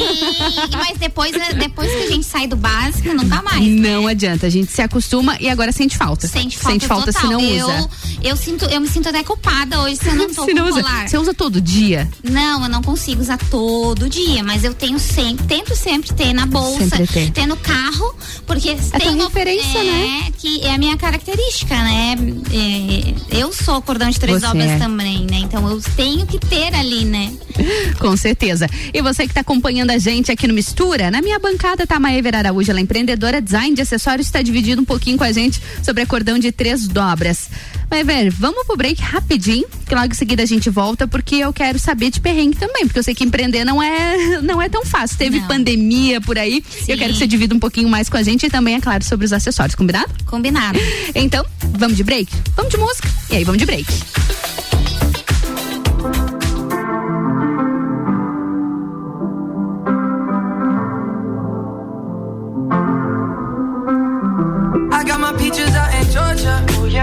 mas 0.74 0.98
depois, 0.98 1.32
depois 1.58 1.90
que 1.92 2.04
a 2.04 2.08
gente 2.08 2.26
sai 2.26 2.48
do 2.48 2.56
básico, 2.56 3.14
não 3.14 3.28
dá 3.28 3.42
mais. 3.42 3.66
Não 3.68 4.08
adianta, 4.08 4.48
a 4.48 4.50
gente 4.50 4.72
se 4.72 4.82
acostuma 4.82 5.38
e 5.40 5.50
agora 5.50 5.72
sente 5.72 5.98
falta. 5.98 6.28
Sente 6.28 6.58
falta, 6.58 6.72
Sente 6.74 6.88
falta 6.88 7.12
total. 7.14 7.22
se 7.22 7.34
não 7.34 7.40
usa. 7.40 7.72
Eu, 7.80 7.90
sinto, 8.36 8.66
eu 8.66 8.80
me 8.80 8.88
sinto 8.88 9.10
até 9.10 9.24
culpada 9.24 9.82
hoje 9.82 9.96
se 9.98 10.08
eu 10.08 10.16
não 10.16 10.28
tô 10.34 10.46
Se 10.46 10.54
com 10.54 10.62
usa. 10.64 10.82
colar. 10.84 11.08
Você 11.10 11.18
usa 11.18 11.34
todo 11.34 11.60
dia? 11.62 12.08
Não, 12.24 12.64
eu 12.64 12.70
não 12.70 12.82
consigo 12.82 13.22
usar 13.22 13.38
todo 13.50 14.10
dia, 14.10 14.44
mas 14.44 14.64
eu 14.64 14.74
tenho 14.74 15.00
sempre, 15.00 15.46
tento 15.46 15.76
sempre 15.76 16.14
ter 16.14 16.34
na 16.34 16.46
bolsa, 16.46 16.88
Sempre 16.98 17.32
ter. 17.32 17.48
no 17.48 17.58
carro, 17.58 18.16
porque 18.46 18.76
tua 18.76 19.00
tem 19.00 19.10
uma 19.10 19.26
referência, 19.26 19.80
é, 19.80 19.84
né? 19.84 20.32
Que 20.38 20.62
é 20.66 20.76
a 20.76 20.78
minha 20.78 20.98
característica, 20.98 21.76
né? 21.76 22.16
É, 22.52 23.38
eu 23.42 23.52
sou 23.54 23.82
cordão 23.82 24.10
de 24.10 24.20
três 24.20 24.42
Você 24.42 24.48
obras 24.48 24.70
é. 24.72 24.78
também, 24.78 25.26
né? 25.30 25.38
Então 25.40 25.68
eu 25.70 25.82
tenho 25.96 26.26
que 26.26 26.40
ter 26.40 26.74
ali, 26.76 27.06
né? 27.06 27.32
Com 28.00 28.16
certeza. 28.18 28.68
E 28.94 29.02
você 29.02 29.24
que 29.24 29.32
está 29.32 29.42
acompanhando 29.42 29.92
a 29.92 29.98
gente 29.98 30.32
aqui 30.32 30.48
no 30.48 30.54
Mistura, 30.54 31.10
na 31.12 31.22
minha 31.22 31.40
bancada 31.40 31.86
tá 31.88 31.96
a 31.96 32.00
Maíver 32.00 32.36
Araújo, 32.36 32.70
ela 32.72 32.80
é 32.80 32.84
empreendedora, 32.84 33.42
design 33.42 33.76
de 33.76 33.82
acessórios, 33.82 34.28
está 34.28 34.42
dividindo 34.42 34.82
um 34.82 34.86
pouquinho 34.86 35.18
com 35.18 35.24
a 35.24 35.32
gente 35.32 35.62
sobre 35.84 36.04
a 36.04 36.06
cordão 36.06 36.38
de 36.38 36.52
três 36.52 36.88
dobras. 36.88 37.50
Maíver, 37.92 38.32
vamos 38.32 38.66
pro 38.66 38.78
break 38.78 39.02
rapidinho, 39.02 39.68
que 39.86 39.94
logo 39.94 40.08
em 40.08 40.16
seguida 40.16 40.44
a 40.44 40.46
gente 40.46 40.70
volta, 40.70 41.06
porque 41.06 41.36
eu 41.36 41.52
quero 41.52 41.78
saber 41.78 42.10
de 42.10 42.22
perrengue 42.22 42.56
também, 42.56 42.86
porque 42.86 42.98
eu 42.98 43.04
sei 43.04 43.14
que 43.14 43.26
empreender 43.26 43.66
não 43.66 43.84
é, 43.84 44.40
não 44.42 44.62
é 44.62 44.70
tão 44.70 44.86
fácil. 44.86 45.18
Teve 45.18 45.42
pandemia 45.42 46.22
por 46.22 46.40
aí, 46.40 46.64
e 46.88 46.92
eu 46.92 46.98
quero 46.98 47.12
que 47.12 47.20
você 47.20 47.28
divida 47.28 47.54
um 47.54 47.60
pouquinho 47.60 47.90
mais 47.90 48.08
com 48.08 48.16
a 48.16 48.24
gente 48.24 48.46
e 48.46 48.50
também, 48.50 48.76
é 48.76 48.80
claro, 48.80 49.04
sobre 49.04 49.26
os 49.26 49.34
acessórios, 49.34 49.76
combinado? 49.76 50.10
Combinado. 50.26 50.80
Então, 51.14 51.46
vamos 51.78 51.98
de 51.98 52.04
break? 52.04 52.32
Vamos 52.56 52.72
de 52.72 52.78
música, 52.78 53.10
e 53.30 53.36
aí 53.36 53.44
vamos 53.44 53.60
de 53.60 53.66
break. 53.66 53.86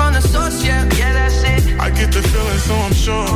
From 0.00 0.14
the 0.14 0.22
source, 0.22 0.64
yeah. 0.64 0.82
Yeah, 1.00 1.12
that's 1.18 1.40
it. 1.52 1.62
I 1.86 1.88
get 1.90 2.10
the 2.16 2.22
feeling, 2.30 2.62
so 2.68 2.74
I'm 2.86 2.96
sure. 3.04 3.28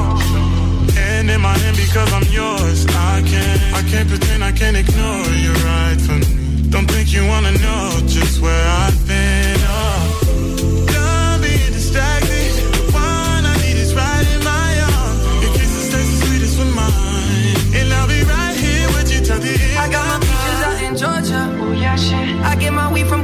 And 1.09 1.31
in 1.35 1.41
my 1.41 1.57
hand 1.63 1.77
because 1.77 2.11
I'm 2.17 2.27
yours. 2.39 2.87
I 3.13 3.17
can't, 3.33 3.61
I 3.79 3.83
can't 3.91 4.09
pretend 4.09 4.41
I 4.51 4.53
can't 4.61 4.77
ignore 4.77 5.29
you 5.45 5.53
right 5.69 5.99
from 6.07 6.19
me. 6.21 6.31
Don't 6.75 6.89
think 6.95 7.07
you 7.15 7.23
wanna 7.33 7.53
know 7.65 7.85
just 8.17 8.41
where 8.45 8.67
I've 8.83 9.01
been. 9.13 9.59
Oh. 9.77 10.87
Done 10.95 11.41
being 11.45 11.73
distracted. 11.79 12.53
The 12.77 12.85
one 12.93 13.43
I 13.53 13.55
need 13.65 13.79
is 13.85 13.93
right 14.03 14.27
in 14.35 14.41
my 14.53 14.71
arms. 14.91 15.21
Your 15.43 15.53
kisses 15.59 15.87
taste 15.93 16.11
the 16.13 16.19
sweetest 16.27 16.55
with 16.61 16.73
mine. 16.81 17.57
And 17.79 17.87
I'll 17.97 18.09
be 18.17 18.23
right 18.35 18.57
here 18.67 18.89
with 18.97 19.09
you 19.13 19.21
till. 19.27 19.41
I 19.85 19.87
got 19.97 20.05
my 20.13 20.19
peaches 20.27 20.61
out 20.69 20.79
in 20.87 20.93
Georgia. 21.03 21.43
Oh 21.63 21.73
yeah, 21.85 21.97
shit. 21.97 22.29
I 22.51 22.57
get 22.57 22.73
my 22.73 22.89
weed 22.93 23.07
from 23.13 23.24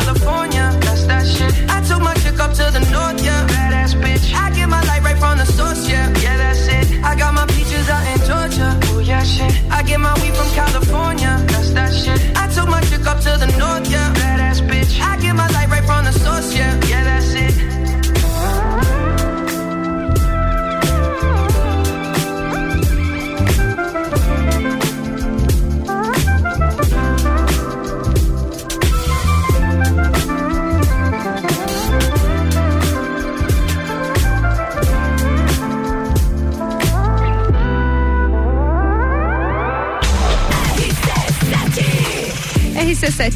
shit. 9.49 9.71
I 9.71 9.83
get 9.83 9.99
my 9.99 10.13
weed 10.21 10.35
from 10.35 10.49
California. 10.51 11.43
That's 11.47 11.71
that 11.71 11.93
shit. 11.93 12.19
I 12.37 12.47
took 12.53 12.67
my 12.69 12.81
chick 12.81 13.05
up 13.05 13.19
to 13.21 13.37
the 13.37 13.47
north, 13.57 13.89
yeah. 13.89 14.30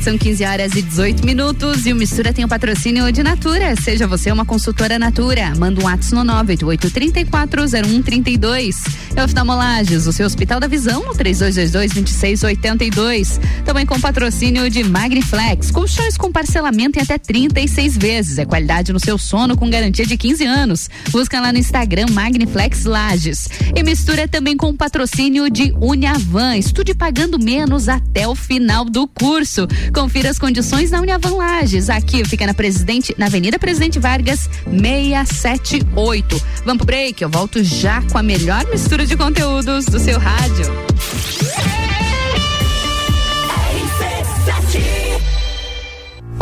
São 0.06 0.18
15 0.20 0.46
horas 0.46 0.76
e 0.76 0.84
18 0.84 1.26
minutos 1.26 1.88
e 1.88 1.92
o 1.92 1.96
Mistura 1.96 2.32
tem 2.32 2.46
o 2.46 2.48
patrocínio 2.48 3.12
de 3.12 3.24
Natura. 3.24 3.76
Seja 3.76 4.06
você 4.06 4.32
uma 4.32 4.46
consultora 4.46 5.00
Natura. 5.00 5.52
Manda 5.58 5.84
um 5.84 5.88
ato 5.88 6.14
no 6.14 6.22
988-340132. 6.22 8.86
É 8.86 8.95
oftalmolages, 9.24 10.06
o 10.08 10.14
seu 10.14 10.26
Hospital 10.26 10.60
da 10.60 10.68
Visão, 10.68 11.04
no 11.04 11.14
3222-2682. 11.14 13.40
Também 13.64 13.86
com 13.86 13.98
patrocínio 14.00 14.68
de 14.70 14.84
Magniflex. 14.84 15.72
Colchões 15.72 16.18
com 16.18 16.30
parcelamento 16.32 17.00
em 17.00 17.02
até 17.02 17.18
36 17.18 17.98
vezes. 17.98 18.38
É 18.38 18.46
qualidade 18.46 18.92
no 18.92 19.00
seu 19.00 19.18
sono 19.18 19.56
com 19.56 19.70
garantia 19.70 20.06
de 20.06 20.18
15 20.18 20.44
anos. 20.46 20.90
Busca 21.12 21.40
lá 21.40 21.54
no 21.54 21.60
Instagram 21.60 22.08
Magniflex 22.12 22.84
Lages. 22.86 23.48
E 23.76 23.84
mistura 23.84 24.28
também 24.28 24.58
com 24.58 24.76
patrocínio 24.76 25.50
de 25.50 25.74
Uniavan. 25.80 26.58
Estude 26.58 26.94
pagando 26.94 27.40
menos 27.40 27.88
até 27.88 28.28
o 28.28 28.36
final 28.36 28.84
do 28.86 29.08
curso. 29.08 29.68
Confira 29.94 30.30
as 30.30 30.40
condições 30.40 30.92
na 30.92 31.00
Uniavan 31.00 31.36
Lages. 31.36 31.90
Aqui 31.90 32.26
fica 32.26 32.46
na 32.46 32.54
Presidente, 32.54 33.16
na 33.18 33.28
Avenida 33.28 33.58
Presidente 33.60 34.00
Vargas, 34.00 34.50
678. 34.66 36.42
Vamos 36.66 36.78
pro 36.78 36.86
break, 36.86 37.22
eu 37.22 37.30
volto 37.30 37.64
já 37.64 38.02
com 38.12 38.18
a 38.18 38.24
melhor 38.24 38.66
mistura 38.68 39.05
de 39.06 39.16
conteúdos 39.16 39.86
do 39.86 40.00
seu 40.00 40.18
rádio. 40.18 40.66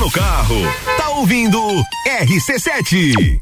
No 0.00 0.10
carro, 0.10 0.56
tá 0.96 1.10
ouvindo 1.10 1.60
RC7. 2.22 3.38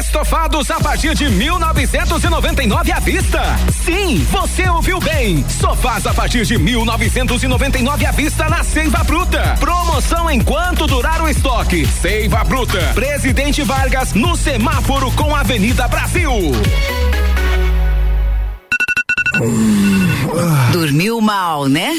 Estofados 0.00 0.70
a 0.70 0.80
partir 0.80 1.14
de 1.14 1.28
1999 1.28 2.92
à 2.92 2.98
vista. 2.98 3.42
Sim, 3.84 4.26
você 4.30 4.66
ouviu 4.70 4.98
bem. 5.00 5.44
Sofás 5.50 6.06
a 6.06 6.14
partir 6.14 6.46
de 6.46 6.56
1999 6.56 8.06
à 8.06 8.10
vista 8.10 8.48
na 8.48 8.64
Seiva 8.64 9.04
Bruta. 9.04 9.54
Promoção 9.60 10.30
enquanto 10.30 10.86
durar 10.86 11.20
o 11.20 11.28
estoque. 11.28 11.86
Seiva 11.86 12.42
Bruta. 12.42 12.80
Presidente 12.94 13.60
Vargas 13.60 14.14
no 14.14 14.34
semáforo 14.34 15.10
com 15.10 15.36
Avenida 15.36 15.86
Brasil. 15.88 16.32
Dormiu 20.72 21.20
mal, 21.20 21.68
né? 21.68 21.98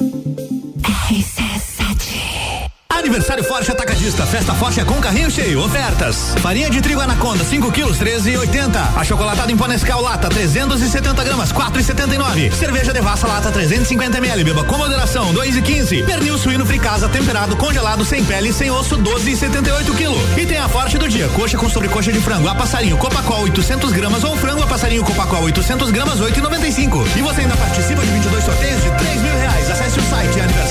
Aniversário 3.11 3.43
Forte 3.43 3.69
Atacadista. 3.69 4.25
Festa 4.25 4.53
Forte 4.53 4.79
é 4.79 4.85
com 4.85 4.95
carrinho 5.01 5.29
cheio. 5.29 5.59
Ofertas. 5.59 6.33
Farinha 6.37 6.69
de 6.69 6.79
trigo 6.79 7.01
Anaconda, 7.01 7.43
5 7.43 7.69
quilos, 7.69 7.97
13,80. 7.97 8.95
Achocolatado 8.95 9.51
em 9.51 9.57
pó 9.57 9.67
Lata, 9.99 10.29
370 10.29 11.21
gramas, 11.21 11.51
4,79. 11.51 12.53
Cerveja 12.53 12.93
Devassa 12.93 13.27
Lata, 13.27 13.51
350 13.51 14.17
ml. 14.17 14.45
Beba 14.45 14.63
com 14.63 14.77
moderação, 14.77 15.33
2,15. 15.33 16.05
Pernil 16.05 16.37
suíno 16.37 16.65
fricasa 16.65 17.09
temperado, 17.09 17.57
congelado, 17.57 18.05
sem 18.05 18.23
pele, 18.23 18.53
sem 18.53 18.71
osso, 18.71 18.97
12,78 18.97 19.93
quilo. 19.93 20.15
E 20.37 20.45
tem 20.45 20.57
a 20.57 20.69
Forte 20.69 20.97
do 20.97 21.09
dia. 21.09 21.27
Coxa 21.35 21.57
com 21.57 21.69
sobrecoxa 21.69 22.13
de 22.13 22.21
frango, 22.21 22.47
a 22.47 22.55
passarinho 22.55 22.95
Copacol 22.95 23.41
800 23.41 23.91
gramas 23.91 24.23
ou 24.23 24.37
frango 24.37 24.63
a 24.63 24.67
passarinho 24.67 25.03
Copacol 25.03 25.43
800 25.43 25.91
gramas, 25.91 26.21
8,95. 26.21 27.05
E 27.17 27.21
você 27.21 27.41
ainda 27.41 27.57
participa 27.57 28.05
de 28.05 28.11
22 28.13 28.41
sorteios 28.41 28.81
de 28.81 28.89
3 28.89 29.21
mil 29.21 29.35
reais. 29.35 29.69
Acesse 29.69 29.99
o 29.99 30.03
site 30.03 30.39
aniversarioforte.com.br. 30.39 30.70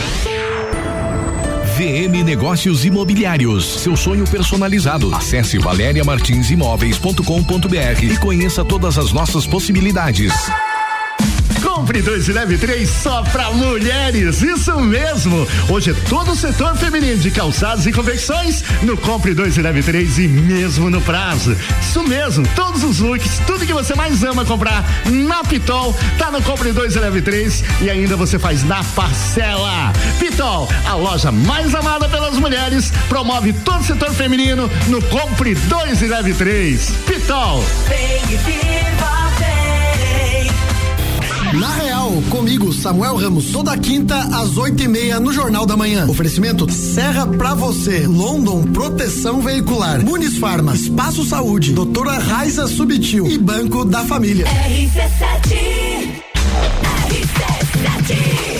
VM 1.81 2.23
Negócios 2.23 2.85
Imobiliários. 2.85 3.79
Seu 3.79 3.97
sonho 3.97 4.23
personalizado. 4.29 5.15
Acesse 5.15 5.57
valeriamartinsimóveis.com.br 5.57 8.03
e 8.03 8.19
conheça 8.19 8.63
todas 8.63 8.99
as 8.99 9.11
nossas 9.11 9.47
possibilidades. 9.47 10.31
Compre 11.73 12.01
dois 12.01 12.27
e 12.27 12.33
leve 12.33 12.57
três 12.57 12.89
só 12.89 13.23
pra 13.23 13.49
mulheres. 13.51 14.41
Isso 14.41 14.77
mesmo. 14.81 15.47
Hoje 15.69 15.91
é 15.91 15.93
todo 16.09 16.33
o 16.33 16.35
setor 16.35 16.75
feminino 16.75 17.17
de 17.17 17.31
calçados 17.31 17.87
e 17.87 17.93
confecções 17.93 18.61
no 18.83 18.97
Compre 18.97 19.33
dois 19.33 19.55
e 19.55 19.61
leve 19.61 19.81
três 19.81 20.19
e 20.19 20.27
mesmo 20.27 20.89
no 20.89 20.99
prazo. 20.99 21.55
Isso 21.81 22.03
mesmo. 22.03 22.45
Todos 22.55 22.83
os 22.83 22.99
looks, 22.99 23.39
tudo 23.47 23.65
que 23.65 23.71
você 23.71 23.95
mais 23.95 24.21
ama 24.21 24.43
comprar 24.43 24.83
na 25.05 25.45
Pitol 25.45 25.95
tá 26.17 26.29
no 26.29 26.41
Compre 26.41 26.73
dois 26.73 26.93
e 26.93 26.99
leve 26.99 27.21
três 27.21 27.63
e 27.79 27.89
ainda 27.89 28.17
você 28.17 28.37
faz 28.37 28.63
na 28.65 28.83
parcela. 28.83 29.93
Pitol, 30.19 30.69
a 30.85 30.95
loja 30.95 31.31
mais 31.31 31.73
amada 31.73 32.09
pelas 32.09 32.35
mulheres, 32.35 32.91
promove 33.07 33.53
todo 33.53 33.79
o 33.79 33.85
setor 33.85 34.13
feminino 34.13 34.69
no 34.87 35.01
Compre 35.03 35.55
dois 35.55 36.01
e 36.01 36.07
leve 36.07 36.33
três. 36.33 36.91
Pitol. 37.07 37.63
Vem 37.87 38.37
viva. 38.39 39.20
Na 41.53 41.69
Real, 41.75 42.11
comigo, 42.29 42.71
Samuel 42.71 43.17
Ramos, 43.17 43.51
toda 43.51 43.77
quinta 43.77 44.17
às 44.17 44.57
oito 44.57 44.81
e 44.83 44.87
meia 44.87 45.19
no 45.19 45.33
Jornal 45.33 45.65
da 45.65 45.75
Manhã. 45.75 46.07
Oferecimento 46.07 46.71
Serra 46.71 47.27
pra 47.27 47.53
você, 47.53 48.07
London 48.07 48.63
Proteção 48.63 49.41
Veicular, 49.41 50.01
Muniz 50.01 50.37
Farma, 50.37 50.73
Espaço 50.73 51.25
Saúde, 51.25 51.73
Doutora 51.73 52.19
Raiza 52.19 52.67
Subtil 52.67 53.27
e 53.27 53.37
Banco 53.37 53.83
da 53.83 54.05
Família. 54.05 54.45
RC7 54.45 56.21
RC7 57.09 58.50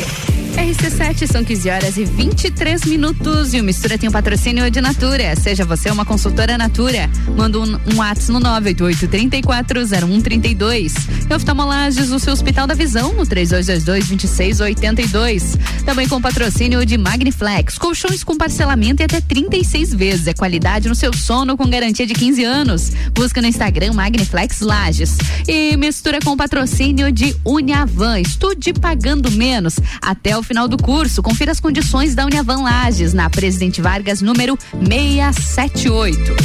são 1.32 1.44
15 1.44 1.70
horas 1.70 1.98
e 1.98 2.06
23 2.06 2.86
minutos 2.86 3.54
e 3.54 3.60
o 3.60 3.64
Mistura 3.64 3.98
tem 3.98 4.08
o 4.08 4.10
um 4.10 4.14
patrocínio 4.14 4.70
de 4.70 4.80
Natura. 4.82 5.36
Seja 5.36 5.66
você 5.66 5.90
uma 5.90 6.06
consultora 6.06 6.56
Natura. 6.58 7.10
Manda 7.38 7.60
um, 7.60 7.80
um 7.94 7.98
WhatsApp 7.98 8.32
no 8.32 8.40
988-340132. 8.40 10.94
E 11.30 11.34
oftalmolages, 11.34 12.12
o 12.12 12.20
seu 12.20 12.34
Hospital 12.34 12.68
da 12.68 12.74
Visão 12.74 13.14
no 13.14 13.24
3222-2682. 13.24 15.58
Também 15.86 16.06
com 16.08 16.22
patrocínio 16.22 16.86
de 16.86 16.98
Magniflex. 16.98 17.78
Colchões 17.78 18.24
com 18.24 18.36
parcelamento 18.36 19.02
e 19.02 19.06
até 19.06 19.22
36 19.22 19.94
vezes. 19.94 20.28
É 20.28 20.34
qualidade 20.34 20.90
no 20.90 20.96
seu 20.96 21.14
sono 21.14 21.58
com 21.58 21.70
garantia 21.70 22.06
de 22.06 22.14
15 22.14 22.44
anos. 22.44 22.92
Busca 23.14 23.42
no 23.42 23.48
Instagram 23.48 23.94
Magniflex 23.94 24.60
Lages. 24.62 25.18
E 25.48 25.78
mistura 25.78 26.20
com 26.20 26.36
patrocínio 26.36 27.10
de 27.12 27.36
Uniavan. 27.46 28.20
Estude 28.20 28.74
pagando 28.74 29.32
menos. 29.32 29.76
Até 30.02 30.38
o 30.38 30.44
final 30.44 30.61
do 30.68 30.78
curso, 30.78 31.22
confira 31.22 31.52
as 31.52 31.60
condições 31.60 32.16
da 32.16 32.26
Uniavan 32.26 32.62
Lages 32.62 33.14
na 33.14 33.30
Presidente 33.30 33.82
Vargas, 33.82 34.22
número 34.22 34.58
678. 34.72 36.36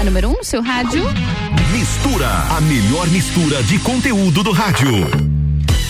A 0.00 0.04
número 0.04 0.30
1 0.30 0.32
um, 0.32 0.42
seu 0.42 0.62
rádio. 0.62 1.04
Mistura, 1.72 2.28
a 2.28 2.60
melhor 2.60 3.06
mistura 3.08 3.62
de 3.62 3.78
conteúdo 3.78 4.42
do 4.42 4.52
rádio. 4.52 5.27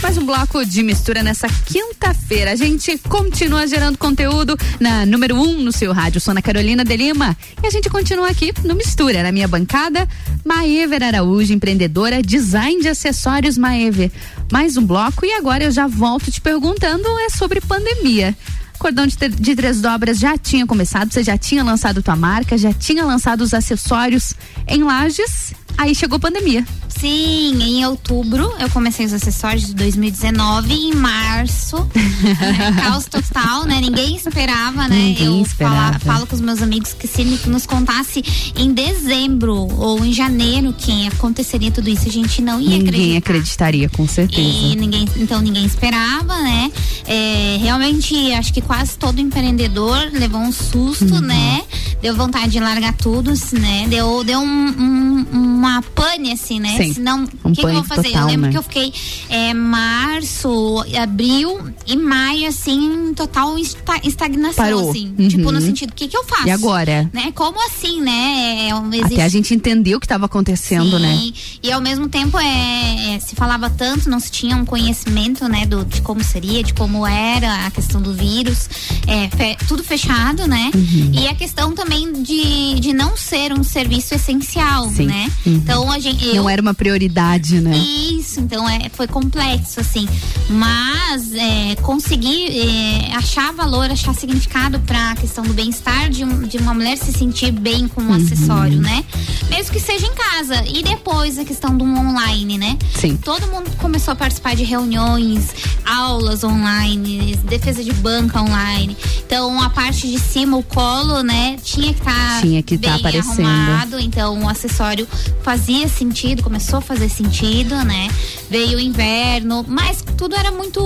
Mais 0.00 0.16
um 0.16 0.24
bloco 0.24 0.64
de 0.64 0.82
mistura 0.84 1.24
nessa 1.24 1.48
quinta-feira. 1.48 2.52
A 2.52 2.56
gente 2.56 2.96
continua 3.08 3.66
gerando 3.66 3.98
conteúdo 3.98 4.56
na 4.78 5.04
número 5.04 5.34
1 5.34 5.40
um 5.40 5.62
no 5.62 5.72
seu 5.72 5.92
rádio. 5.92 6.20
Sou 6.20 6.30
Ana 6.30 6.40
Carolina 6.40 6.84
de 6.84 6.96
Lima 6.96 7.36
e 7.60 7.66
a 7.66 7.70
gente 7.70 7.90
continua 7.90 8.28
aqui 8.28 8.52
no 8.64 8.76
Mistura. 8.76 9.24
Na 9.24 9.32
minha 9.32 9.48
bancada, 9.48 10.08
Maever 10.44 11.02
Araújo, 11.02 11.52
empreendedora, 11.52 12.22
design 12.22 12.80
de 12.80 12.88
acessórios 12.88 13.58
Maever. 13.58 14.12
Mais 14.52 14.76
um 14.76 14.86
bloco 14.86 15.26
e 15.26 15.32
agora 15.32 15.64
eu 15.64 15.70
já 15.72 15.88
volto 15.88 16.30
te 16.30 16.40
perguntando 16.40 17.06
é 17.18 17.28
sobre 17.30 17.60
pandemia. 17.60 18.36
Cordão 18.78 19.04
de, 19.04 19.16
de, 19.16 19.56
três 19.56 19.80
dobras 19.80 20.18
já 20.18 20.38
tinha 20.38 20.64
começado, 20.64 21.12
você 21.12 21.24
já 21.24 21.36
tinha 21.36 21.64
lançado 21.64 22.00
tua 22.00 22.14
marca, 22.14 22.56
já 22.56 22.72
tinha 22.72 23.04
lançado 23.04 23.40
os 23.40 23.52
acessórios 23.52 24.34
em 24.68 24.84
lajes, 24.84 25.52
aí 25.76 25.92
chegou 25.96 26.20
pandemia. 26.20 26.64
Sim, 27.00 27.62
em 27.62 27.86
outubro 27.86 28.52
eu 28.58 28.68
comecei 28.70 29.06
os 29.06 29.12
acessórios 29.12 29.66
de 29.68 29.74
2019 29.74 30.72
em 30.74 30.94
março. 30.94 31.76
né, 31.76 32.72
caos 32.82 33.04
total, 33.06 33.64
né? 33.64 33.80
Ninguém 33.80 34.16
esperava, 34.16 34.88
né? 34.88 34.96
Ninguém 34.96 35.26
eu 35.26 35.42
esperava. 35.42 35.98
Fala, 35.98 36.14
falo 36.14 36.26
com 36.26 36.34
os 36.34 36.40
meus 36.40 36.60
amigos 36.60 36.92
que 36.92 37.06
se 37.06 37.24
nos 37.48 37.66
contasse 37.66 38.22
em 38.56 38.72
dezembro 38.72 39.54
ou 39.78 40.04
em 40.04 40.12
janeiro 40.12 40.74
que 40.76 41.06
aconteceria 41.06 41.70
tudo 41.70 41.88
isso, 41.88 42.08
a 42.08 42.12
gente 42.12 42.42
não 42.42 42.60
ia 42.60 42.70
Ninguém 42.70 42.88
acreditar. 43.16 43.18
acreditaria, 43.18 43.88
com 43.90 44.06
certeza. 44.08 44.42
E 44.48 44.74
ninguém, 44.76 45.06
então 45.16 45.40
ninguém 45.40 45.64
esperava, 45.64 46.36
né? 46.42 46.70
É, 47.06 47.58
realmente, 47.60 48.32
acho 48.32 48.52
que 48.52 48.60
quase 48.60 48.96
todo 48.98 49.20
empreendedor 49.20 50.08
levou 50.12 50.40
um 50.40 50.52
susto, 50.52 51.14
Uhum. 51.14 51.20
né? 51.20 51.62
Deu 52.02 52.14
vontade 52.14 52.50
de 52.52 52.60
largar 52.60 52.92
tudo, 52.94 53.32
né? 53.52 53.86
Deu, 53.88 54.22
deu 54.24 54.40
um, 54.40 54.44
um- 54.44 55.26
uma 55.58 55.82
pane, 55.94 56.32
assim, 56.32 56.60
né? 56.60 56.76
Sim. 56.88 56.94
Senão, 56.94 57.24
o 57.44 57.52
que, 57.52 57.60
que 57.60 57.66
eu 57.66 57.72
vou 57.72 57.84
fazer? 57.84 58.08
total, 58.08 58.22
eu 58.22 58.26
lembro 58.28 58.46
né? 58.46 58.52
que 58.52 58.58
eu 58.58 58.62
fiquei 58.62 58.92
é, 59.28 59.54
março, 59.54 60.84
abril 61.00 61.58
e 61.86 61.96
maio, 61.96 62.48
assim, 62.48 63.08
em 63.10 63.14
total 63.14 63.56
esta- 63.58 64.00
estagnação, 64.04 64.64
Parou. 64.64 64.90
assim. 64.90 65.14
Uhum. 65.18 65.28
Tipo, 65.28 65.52
no 65.52 65.60
sentido, 65.60 65.90
o 65.90 65.94
que, 65.94 66.08
que 66.08 66.16
eu 66.16 66.24
faço? 66.24 66.46
E 66.46 66.50
agora? 66.50 67.08
Né? 67.12 67.32
Como 67.34 67.58
assim, 67.66 68.00
né? 68.00 68.68
É, 68.68 68.96
existe 68.96 69.14
Até 69.14 69.24
a 69.24 69.28
gente 69.28 69.54
entendeu 69.54 69.98
o 69.98 70.00
que 70.00 70.06
estava 70.06 70.26
acontecendo, 70.26 70.96
Sim, 70.96 71.02
né? 71.02 71.30
E 71.62 71.72
ao 71.72 71.80
mesmo 71.80 72.08
tempo 72.08 72.38
é, 72.38 73.14
é, 73.14 73.20
se 73.20 73.34
falava 73.34 73.68
tanto, 73.70 74.08
não 74.10 74.18
se 74.20 74.30
tinha 74.30 74.56
um 74.56 74.64
conhecimento, 74.64 75.48
né, 75.48 75.66
do, 75.66 75.84
de 75.84 76.00
como 76.02 76.22
seria, 76.22 76.62
de 76.62 76.72
como 76.74 77.06
era 77.06 77.66
a 77.66 77.70
questão 77.70 78.00
do 78.00 78.12
vírus, 78.12 78.68
é, 79.06 79.28
fe- 79.36 79.56
tudo 79.66 79.82
fechado, 79.84 80.46
né? 80.46 80.70
Uhum. 80.74 81.10
E 81.12 81.26
a 81.28 81.34
questão 81.34 81.72
também 81.72 82.12
de, 82.22 82.80
de 82.80 82.92
não 82.92 83.16
ser 83.16 83.52
um 83.52 83.62
serviço 83.62 84.14
essencial, 84.14 84.88
Sim. 84.90 85.06
né? 85.06 85.30
Uhum. 85.46 85.54
Então 85.54 85.92
a 85.92 85.98
gente. 85.98 86.24
Eu, 86.26 86.36
Não 86.42 86.50
era 86.50 86.60
uma 86.62 86.74
prioridade, 86.78 87.60
né? 87.60 87.76
isso, 87.76 88.40
então 88.40 88.66
é, 88.68 88.88
foi 88.94 89.06
complexo, 89.06 89.80
assim. 89.80 90.08
Mas 90.48 91.32
é, 91.34 91.74
conseguir 91.82 92.46
é, 92.56 93.14
achar 93.16 93.52
valor, 93.52 93.90
achar 93.90 94.14
significado 94.14 94.78
para 94.80 95.10
a 95.10 95.16
questão 95.16 95.44
do 95.44 95.52
bem-estar 95.52 96.08
de, 96.08 96.24
um- 96.24 96.42
de 96.42 96.56
uma 96.56 96.72
mulher 96.72 96.96
se 96.96 97.12
sentir 97.12 97.50
bem 97.52 97.86
com 97.88 98.00
um 98.00 98.08
Uhum. 98.08 98.14
acessório, 98.14 98.80
né? 98.80 99.04
Mesmo 99.50 99.72
que 99.72 99.80
seja 99.80 100.06
em 100.06 100.14
casa. 100.14 100.62
E 100.66 100.82
depois 100.82 101.36
a 101.38 101.44
questão 101.44 101.76
do 101.76 101.84
online, 101.84 102.56
né? 102.58 102.78
Sim. 102.94 103.16
Todo 103.16 103.46
mundo 103.48 103.70
começou 103.78 104.12
a 104.12 104.16
participar 104.16 104.54
de 104.56 104.62
reuniões, 104.64 105.48
aulas 105.84 106.44
online, 106.44 107.36
defesa 107.44 107.82
de 107.82 107.92
banca 107.92 108.40
online. 108.40 108.96
Então 109.26 109.60
a 109.62 109.68
parte 109.70 110.08
de 110.08 110.18
cima, 110.18 110.56
o 110.56 110.62
colo, 110.62 111.22
né? 111.22 111.56
Tinha 111.62 111.92
que 111.92 111.98
estar 112.00 112.40
Tinha 112.40 112.62
que 112.62 112.78
tá 112.78 112.90
bem 112.90 112.98
aparecendo. 113.00 113.46
arrumado. 113.48 113.98
Então 114.00 114.42
o 114.42 114.48
acessório 114.48 115.06
fazia 115.42 115.88
sentido, 115.88 116.42
começou 116.42 116.67
a 116.76 116.80
fazer 116.80 117.08
sentido, 117.08 117.74
né? 117.84 118.08
Veio 118.50 118.76
o 118.78 118.80
inverno, 118.80 119.64
mas 119.66 120.04
tudo 120.16 120.36
era 120.36 120.50
muito 120.52 120.80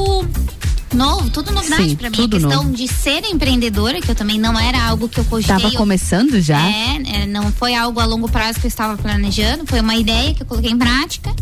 novo, 0.95 1.31
tudo 1.31 1.51
novidade 1.53 1.97
pra 1.97 2.11
mim. 2.11 2.17
tudo 2.17 2.37
a 2.37 2.41
questão 2.41 2.65
novo. 2.65 2.77
de 2.77 2.87
ser 2.87 3.25
empreendedora, 3.25 4.01
que 4.01 4.11
eu 4.11 4.15
também 4.15 4.39
não 4.39 4.59
era 4.59 4.83
algo 4.85 5.09
que 5.09 5.19
eu 5.19 5.25
cogitei. 5.25 5.57
Tava 5.57 5.75
começando 5.75 6.41
já? 6.41 6.61
É, 6.61 7.23
é, 7.23 7.27
não 7.27 7.51
foi 7.53 7.75
algo 7.75 7.99
a 7.99 8.05
longo 8.05 8.29
prazo 8.31 8.61
que 8.61 8.67
eu 8.67 8.69
estava 8.69 8.97
planejando, 8.97 9.65
foi 9.67 9.81
uma 9.81 9.97
ideia 9.97 10.35
que 10.35 10.43
eu 10.43 10.47
coloquei 10.47 10.71
em 10.71 10.79
prática. 10.79 11.35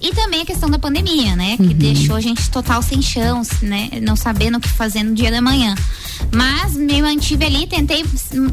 E 0.00 0.12
também 0.14 0.42
a 0.42 0.46
questão 0.46 0.70
da 0.70 0.78
pandemia, 0.78 1.34
né? 1.34 1.56
Que 1.56 1.62
Uhum. 1.64 1.72
deixou 1.72 2.14
a 2.14 2.20
gente 2.20 2.48
total 2.50 2.80
sem 2.82 3.02
chão, 3.02 3.42
né? 3.62 3.88
Não 4.00 4.14
sabendo 4.14 4.58
o 4.58 4.60
que 4.60 4.68
fazer 4.68 5.02
no 5.02 5.12
dia 5.12 5.28
da 5.30 5.40
manhã. 5.40 5.74
Mas 6.32 6.74
me 6.74 7.02
mantive 7.02 7.44
ali, 7.44 7.66
tentei, 7.66 8.04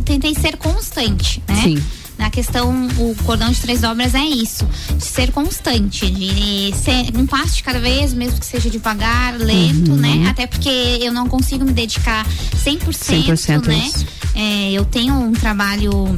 tentei 0.05 0.33
ser 0.33 0.57
constante, 0.57 1.43
né? 1.47 1.61
Sim. 1.61 1.83
Na 2.17 2.29
questão, 2.29 2.87
o 2.97 3.15
cordão 3.25 3.51
de 3.51 3.59
três 3.59 3.81
dobras 3.81 4.15
é 4.15 4.23
isso, 4.23 4.65
de 4.97 5.03
ser 5.05 5.31
constante, 5.31 6.09
de 6.09 6.73
ser 6.75 7.15
um 7.17 7.25
passo 7.25 7.55
de 7.57 7.63
cada 7.63 7.79
vez, 7.79 8.13
mesmo 8.13 8.39
que 8.39 8.45
seja 8.45 8.69
devagar, 8.69 9.35
lento, 9.37 9.91
Uhum. 9.91 9.97
né? 9.97 10.27
Até 10.29 10.47
porque 10.47 10.69
eu 11.01 11.11
não 11.11 11.27
consigo 11.27 11.65
me 11.65 11.73
dedicar 11.73 12.25
100%, 12.63 13.33
100% 13.33 13.67
né? 13.67 13.77
isso. 13.85 14.05
É, 14.33 14.71
eu 14.71 14.85
tenho 14.85 15.13
um 15.13 15.33
trabalho 15.33 16.17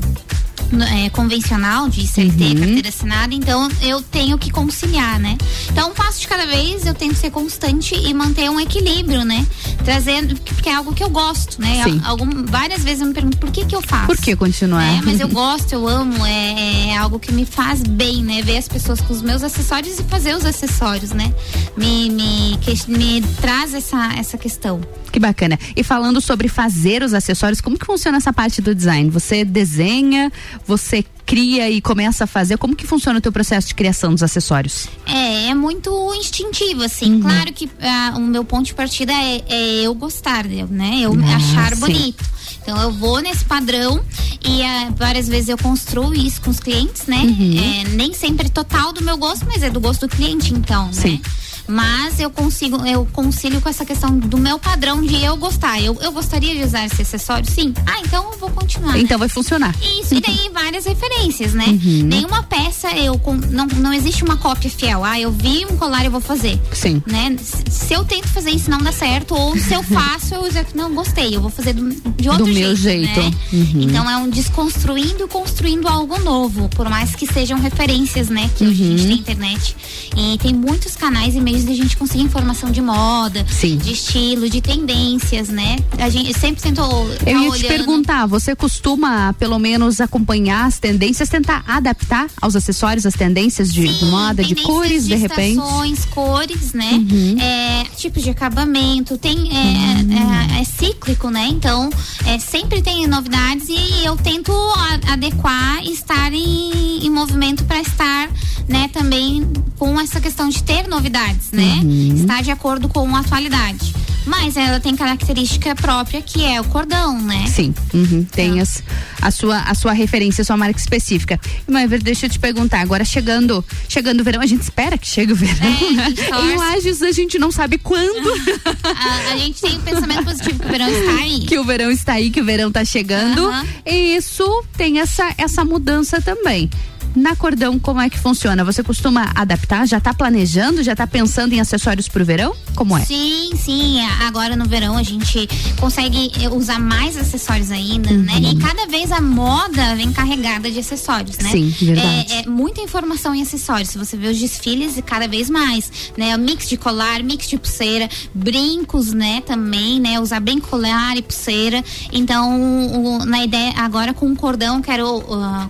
é, 1.06 1.10
convencional 1.10 1.88
de 1.90 2.06
CLT, 2.08 2.44
Uhum. 2.44 2.56
carteira 2.60 2.90
assinada, 2.90 3.34
então 3.34 3.70
eu 3.82 4.02
tenho 4.02 4.38
que 4.38 4.50
conciliar, 4.50 5.20
né? 5.20 5.38
Então, 5.72 5.90
um 5.92 5.94
passo 5.94 6.20
de 6.22 6.28
cada 6.28 6.46
vez, 6.46 6.86
eu 6.86 6.94
tento 6.94 7.16
ser 7.16 7.32
constante 7.32 7.96
e 7.96 8.14
manter 8.14 8.50
um 8.50 8.60
equilíbrio, 8.60 9.24
né? 9.24 9.46
Trazendo, 9.84 10.36
porque 10.42 10.70
é 10.70 10.76
algo 10.76 10.94
que 10.94 11.04
eu 11.04 11.10
gosto, 11.10 11.62
né? 11.62 11.84
Sim. 11.84 12.02
Algum, 12.04 12.46
várias 12.46 12.84
vezes 12.84 13.02
eu 13.02 13.08
me 13.08 13.14
pergunto 13.14 13.38
por 13.38 13.52
que 13.52 13.66
que 13.66 13.76
eu 13.76 13.82
faço? 13.82 14.08
Por 14.08 14.18
que 14.18 14.36
continuar? 14.36 14.84
É, 14.84 15.02
mas 15.02 15.20
eu 15.20 15.28
gosto, 15.28 15.72
eu 15.74 15.88
amo, 15.88 16.26
é, 16.26 16.90
é 16.90 16.98
algo 16.98 17.20
que 17.20 17.32
me 17.32 17.46
faz 17.46 17.82
bem, 17.84 18.24
né? 18.24 18.42
Ver 18.42 18.58
as 18.58 18.68
pessoas 18.68 19.00
com 19.02 19.14
os 19.14 19.22
meus 19.22 19.44
acessórios 19.44 20.00
e 20.00 20.04
fazer 20.04 20.36
os 20.36 20.46
acessórios, 20.46 21.12
né? 21.12 21.34
Me, 21.78 22.10
me, 22.10 22.58
que- 22.62 22.92
me 22.92 23.22
traz 23.42 23.74
essa, 23.74 24.14
essa 24.18 24.38
questão. 24.38 24.82
Que 25.12 25.20
bacana. 25.20 25.58
E 25.76 25.84
falando 25.84 26.20
sobre 26.20 26.48
fazer 26.48 27.02
os 27.02 27.14
acessórios, 27.14 27.62
como 27.62 27.78
que 27.78 27.86
funciona 27.86 28.18
essa 28.18 28.34
parte 28.34 28.62
do 28.62 28.76
design? 28.76 29.10
Você 29.10 29.46
desenha, 29.46 30.32
você 30.66 31.04
cria 31.26 31.70
e 31.70 31.82
começa 31.82 32.24
a 32.24 32.28
fazer? 32.28 32.58
Como 32.58 32.76
que 32.76 32.88
funciona 32.88 33.20
o 33.20 33.22
teu 33.22 33.32
processo 33.32 33.68
de 33.68 33.76
criação 33.76 34.14
dos 34.14 34.24
acessórios? 34.24 34.88
É, 35.06 35.50
é 35.50 35.54
muito 35.54 35.92
instintivo, 36.16 36.84
assim. 36.84 37.20
Claro 37.20 37.52
que 37.54 37.70
ah, 37.82 38.14
o 38.16 38.22
meu 38.22 38.46
ponto 38.46 38.66
de 38.66 38.74
partida 38.74 39.12
é, 39.12 39.44
é 39.48 39.74
eu 39.82 39.94
gostar, 39.94 40.46
né? 40.46 41.02
Eu 41.02 41.14
Ah, 41.14 41.36
achar 41.36 41.74
sim. 41.74 41.80
bonito. 41.82 42.24
Então 42.62 42.82
eu 42.82 42.92
vou 42.92 43.20
nesse 43.20 43.46
padrão 43.46 44.04
e 44.44 44.62
ah, 44.64 44.92
várias 44.96 45.28
vezes 45.28 45.50
eu 45.50 45.58
construo 45.58 46.14
isso 46.14 46.42
com 46.42 46.50
os 46.50 46.60
clientes, 46.60 47.06
né? 47.08 47.18
Uhum. 47.18 47.58
É, 47.60 47.90
nem 47.96 48.14
sempre 48.14 48.50
total 48.50 48.92
do 48.94 49.02
meu 49.02 49.18
gosto, 49.18 49.46
mas 49.46 49.64
é 49.64 49.70
do 49.70 49.80
gosto 49.80 50.08
do 50.08 50.16
cliente, 50.16 50.54
então, 50.54 50.92
Sim. 50.92 51.22
Mas 51.68 52.20
eu 52.20 52.30
consigo, 52.30 52.86
eu 52.86 53.06
concilio 53.12 53.60
com 53.62 53.70
essa 53.70 53.86
questão 53.86 54.18
do 54.18 54.38
meu 54.38 54.58
padrão 54.58 55.02
de 55.04 55.22
eu 55.24 55.36
gostar. 55.38 55.82
Eu, 55.82 55.96
eu 56.02 56.12
gostaria 56.12 56.56
de 56.56 56.64
usar 56.64 56.86
esse 56.86 57.02
acessório, 57.02 57.50
sim. 57.50 57.74
Ah, 57.86 58.00
então 58.06 58.32
eu 58.32 58.38
vou 58.38 58.50
continuar. 58.50 58.98
Então 58.98 59.18
vai 59.20 59.28
funcionar. 59.30 59.76
Isso, 60.02 60.16
e 60.16 60.22
daí 60.22 60.50
várias 60.54 60.86
referências, 60.86 61.54
né? 61.54 61.66
Uhum. 61.68 62.04
Nenhuma 62.04 62.44
peça 62.44 62.90
eu 62.96 63.18
com- 63.20 63.34
não, 63.36 63.66
não 63.68 63.94
existe 63.94 64.24
uma 64.24 64.38
cópia 64.38 64.70
fiel. 64.70 65.04
Ah, 65.04 65.20
eu 65.20 65.32
vi 65.32 65.66
um 65.70 65.76
colar 65.78 66.06
e 66.06 66.10
vou 66.10 66.22
fazer. 66.22 66.60
Sim. 66.74 67.02
Né? 67.06 67.36
Se- 67.70 67.94
eu 67.94 68.04
tento 68.06 68.28
fazer 68.28 68.52
isso 68.52 68.70
não 68.70 68.78
dá 68.80 68.92
certo, 68.92 69.34
ou 69.36 69.58
se 69.58 69.74
eu 69.74 69.82
faço, 69.84 70.36
eu 70.36 70.52
já 70.52 70.64
não 70.76 70.94
gostei, 70.94 71.36
eu 71.36 71.42
vou 71.42 71.50
fazer 71.50 71.74
do, 71.74 71.90
de 72.12 72.30
outro 72.30 72.46
Do 72.46 72.52
meu 72.54 72.76
jeito. 72.76 73.14
jeito. 73.14 73.20
né? 73.20 73.32
Uhum. 73.54 73.82
Então 73.82 74.10
é 74.10 74.18
um 74.18 74.30
desconstruindo 74.30 75.24
e 75.24 75.28
construindo 75.28 75.88
algo 75.88 76.20
novo, 76.20 76.70
por 76.70 76.88
mais 76.90 77.16
que 77.16 77.26
sejam 77.32 77.60
referências, 77.60 78.30
né? 78.30 78.50
Que 78.56 78.66
hoje 78.66 78.84
a 78.84 78.86
gente 78.88 79.02
Uhum. 79.02 79.08
tem 79.08 79.18
internet. 79.18 79.76
E 80.16 80.38
tem 80.38 80.54
muitos 80.54 80.96
canais 80.96 81.36
e 81.36 81.42
meios 81.42 81.57
de 81.66 81.72
a 81.72 81.76
gente 81.76 81.96
conseguir 81.98 82.24
informação 82.24 82.72
de 82.72 82.82
moda, 82.82 83.46
Sim. 83.50 83.78
de 83.78 83.94
estilo, 83.94 84.50
de 84.50 84.62
tendências, 84.62 85.50
né? 85.50 85.78
A 85.98 86.10
gente 86.10 86.34
sempre 86.38 86.62
tentou. 86.62 86.88
tá 87.16 87.30
Eu 87.30 87.40
ia 87.40 87.44
te 87.46 87.50
olhando. 87.50 87.68
perguntar, 87.68 88.26
você 88.26 88.56
costuma 88.56 89.34
pelo 89.34 89.58
menos 89.60 90.00
acompanhar 90.02 90.66
as 90.66 90.80
tendências, 90.80 91.30
tentar 91.30 91.64
adaptar 91.68 92.28
aos 92.42 92.56
acessórios 92.56 93.06
as 93.06 93.14
tendências 93.14 93.74
de, 93.74 93.88
de 93.88 94.06
moda, 94.06 94.44
de 94.44 94.50
tendências 94.56 94.66
cores, 94.76 95.08
de, 95.08 95.16
repente? 95.16 95.58
estações, 95.58 96.06
cores, 96.06 96.74
né? 96.74 96.92
Uhum. 96.94 97.36
É, 97.40 97.84
tipos 97.96 98.24
de 98.24 98.30
acabamento, 98.30 99.18
tem 99.18 99.50
é, 99.56 100.58
é- 100.58 100.62
é 100.62 100.64
cíclico, 100.64 101.30
né? 101.30 101.48
Então 101.50 101.90
é, 102.26 102.40
sempre 102.40 102.82
tem 102.82 103.06
novidades 103.08 103.68
e 103.70 104.06
eu 104.06 104.16
tento 104.18 104.52
a- 104.52 105.14
adequar 105.14 105.82
e 105.84 105.92
estar 105.94 106.32
em, 106.34 107.06
em 107.06 107.10
movimento 107.10 107.64
para 107.66 107.80
estar, 107.82 108.30
né? 108.68 108.90
Também 108.94 109.46
com 109.78 110.00
essa 110.00 110.20
questão 110.20 110.50
de 110.50 110.64
ter 110.64 110.88
novidades, 110.88 111.47
né? 111.52 111.80
Uhum. 111.84 112.16
Estar 112.16 112.42
de 112.44 112.52
acordo 112.52 112.88
com 112.90 113.16
a 113.16 113.20
atualidade. 113.20 113.94
Mas 114.26 114.58
ela 114.58 114.78
tem 114.78 114.94
característica 114.94 115.74
própria 115.74 116.22
que 116.22 116.44
é 116.44 116.60
o 116.60 116.64
cordão, 116.66 117.18
né? 117.22 117.46
Sim, 117.48 117.74
uhum, 117.94 118.26
tem 118.30 118.60
as- 118.60 118.84
a, 119.22 119.32
sua, 119.32 119.60
a 119.62 119.74
sua 119.74 119.94
referência, 119.94 120.42
a 120.42 120.46
sua 120.46 120.58
marca 120.58 120.78
específica. 120.78 121.40
Mas 121.66 121.90
deixa 122.04 122.26
eu 122.26 122.30
te 122.30 122.38
perguntar, 122.38 122.82
agora 122.82 123.06
chegando 123.06 123.64
chegando 123.88 124.20
o 124.20 124.24
verão, 124.26 124.42
a 124.42 124.46
gente 124.46 124.64
espera 124.64 124.98
que 124.98 125.08
chegue 125.08 125.32
o 125.32 125.36
verão, 125.36 125.56
É, 125.66 125.94
né? 125.94 126.14
Em 126.44 126.58
Lages 126.58 127.02
a 127.02 127.12
gente 127.14 127.40
não 127.40 127.52
sabe 127.54 127.78
quando 127.78 128.28
A, 128.84 129.32
a 129.32 129.38
gente 129.38 129.62
tem 129.62 129.78
o 129.78 129.80
pensamento 129.82 130.26
positivo 130.26 130.60
que 130.60 130.66
o 130.66 130.70
verão 130.72 130.90
está 130.90 131.12
aí. 131.22 131.40
que 131.46 131.60
o 131.60 131.64
verão 131.64 131.92
está 131.92 132.14
aí, 132.14 132.30
que 132.30 132.42
o 132.42 132.46
verão 132.46 132.68
está 132.68 132.84
chegando. 132.84 133.48
Aham. 133.48 133.66
E 133.86 134.18
isso 134.18 134.44
tem 134.76 135.00
essa, 135.00 135.34
essa 135.38 135.64
mudança 135.64 136.20
também. 136.22 136.70
Na 137.16 137.36
cordão, 137.36 137.80
como 137.80 138.00
é 138.00 138.10
que 138.10 138.20
funciona? 138.20 138.64
Você 138.64 138.84
costuma 138.84 139.32
adaptar? 139.34 139.88
Já 139.88 139.98
está 139.98 140.14
planejando? 140.14 140.84
Já 140.84 140.92
está 140.92 141.08
pensando 141.08 141.54
em 141.54 141.60
acessórios 141.60 142.08
para 142.08 142.22
o 142.22 142.26
verão? 142.26 142.56
Como 142.76 142.96
é? 142.96 143.02
Sim, 143.06 143.50
sim. 143.56 144.00
Agora 144.28 144.56
no 144.56 144.66
verão 144.66 144.96
a 144.98 145.02
gente 145.04 145.48
consegue 145.80 146.32
eh, 146.40 146.48
usar 146.50 146.80
mais 146.80 147.18
acessórios 147.18 147.72
ainda, 147.72 148.12
né? 148.12 148.34
E 148.40 148.56
cada 148.58 148.86
vez 148.86 149.12
a 149.12 149.20
moda 149.20 149.96
vem 149.96 150.12
carregada 150.12 150.70
de 150.70 150.78
acessórios, 150.80 151.38
né? 151.40 151.50
Sim, 151.50 151.74
verdade. 151.82 152.34
É, 152.34 152.42
é 152.42 152.46
muita 152.48 152.82
informação 152.82 153.34
em 153.34 153.42
acessórios. 153.42 153.90
Se 153.90 153.98
você 153.98 154.16
vê 154.16 154.28
os 154.28 154.38
desfiles, 154.38 154.96
e 154.98 155.02
cada 155.02 155.28
vez 155.28 155.50
mais, 155.50 155.92
né? 156.16 156.36
O 156.36 156.40
mix 156.40 156.70
de 156.70 156.78
colar, 156.78 157.24
mix 157.24 157.48
de 157.48 157.58
pulseira, 157.58 158.08
brincos, 158.34 159.12
né? 159.12 159.42
Também, 159.42 160.00
né? 160.00 160.20
Usar 160.20 160.40
brinco, 160.40 160.68
colar 160.68 161.18
e 161.18 161.22
pulseira. 161.24 161.84
Então, 162.12 163.18
o- 163.22 163.26
na 163.26 163.44
ideia, 163.44 163.74
agora 163.78 164.14
com 164.14 164.32
o 164.32 164.36
cordão, 164.36 164.82
quero. 164.84 165.24
ah, 165.34 165.68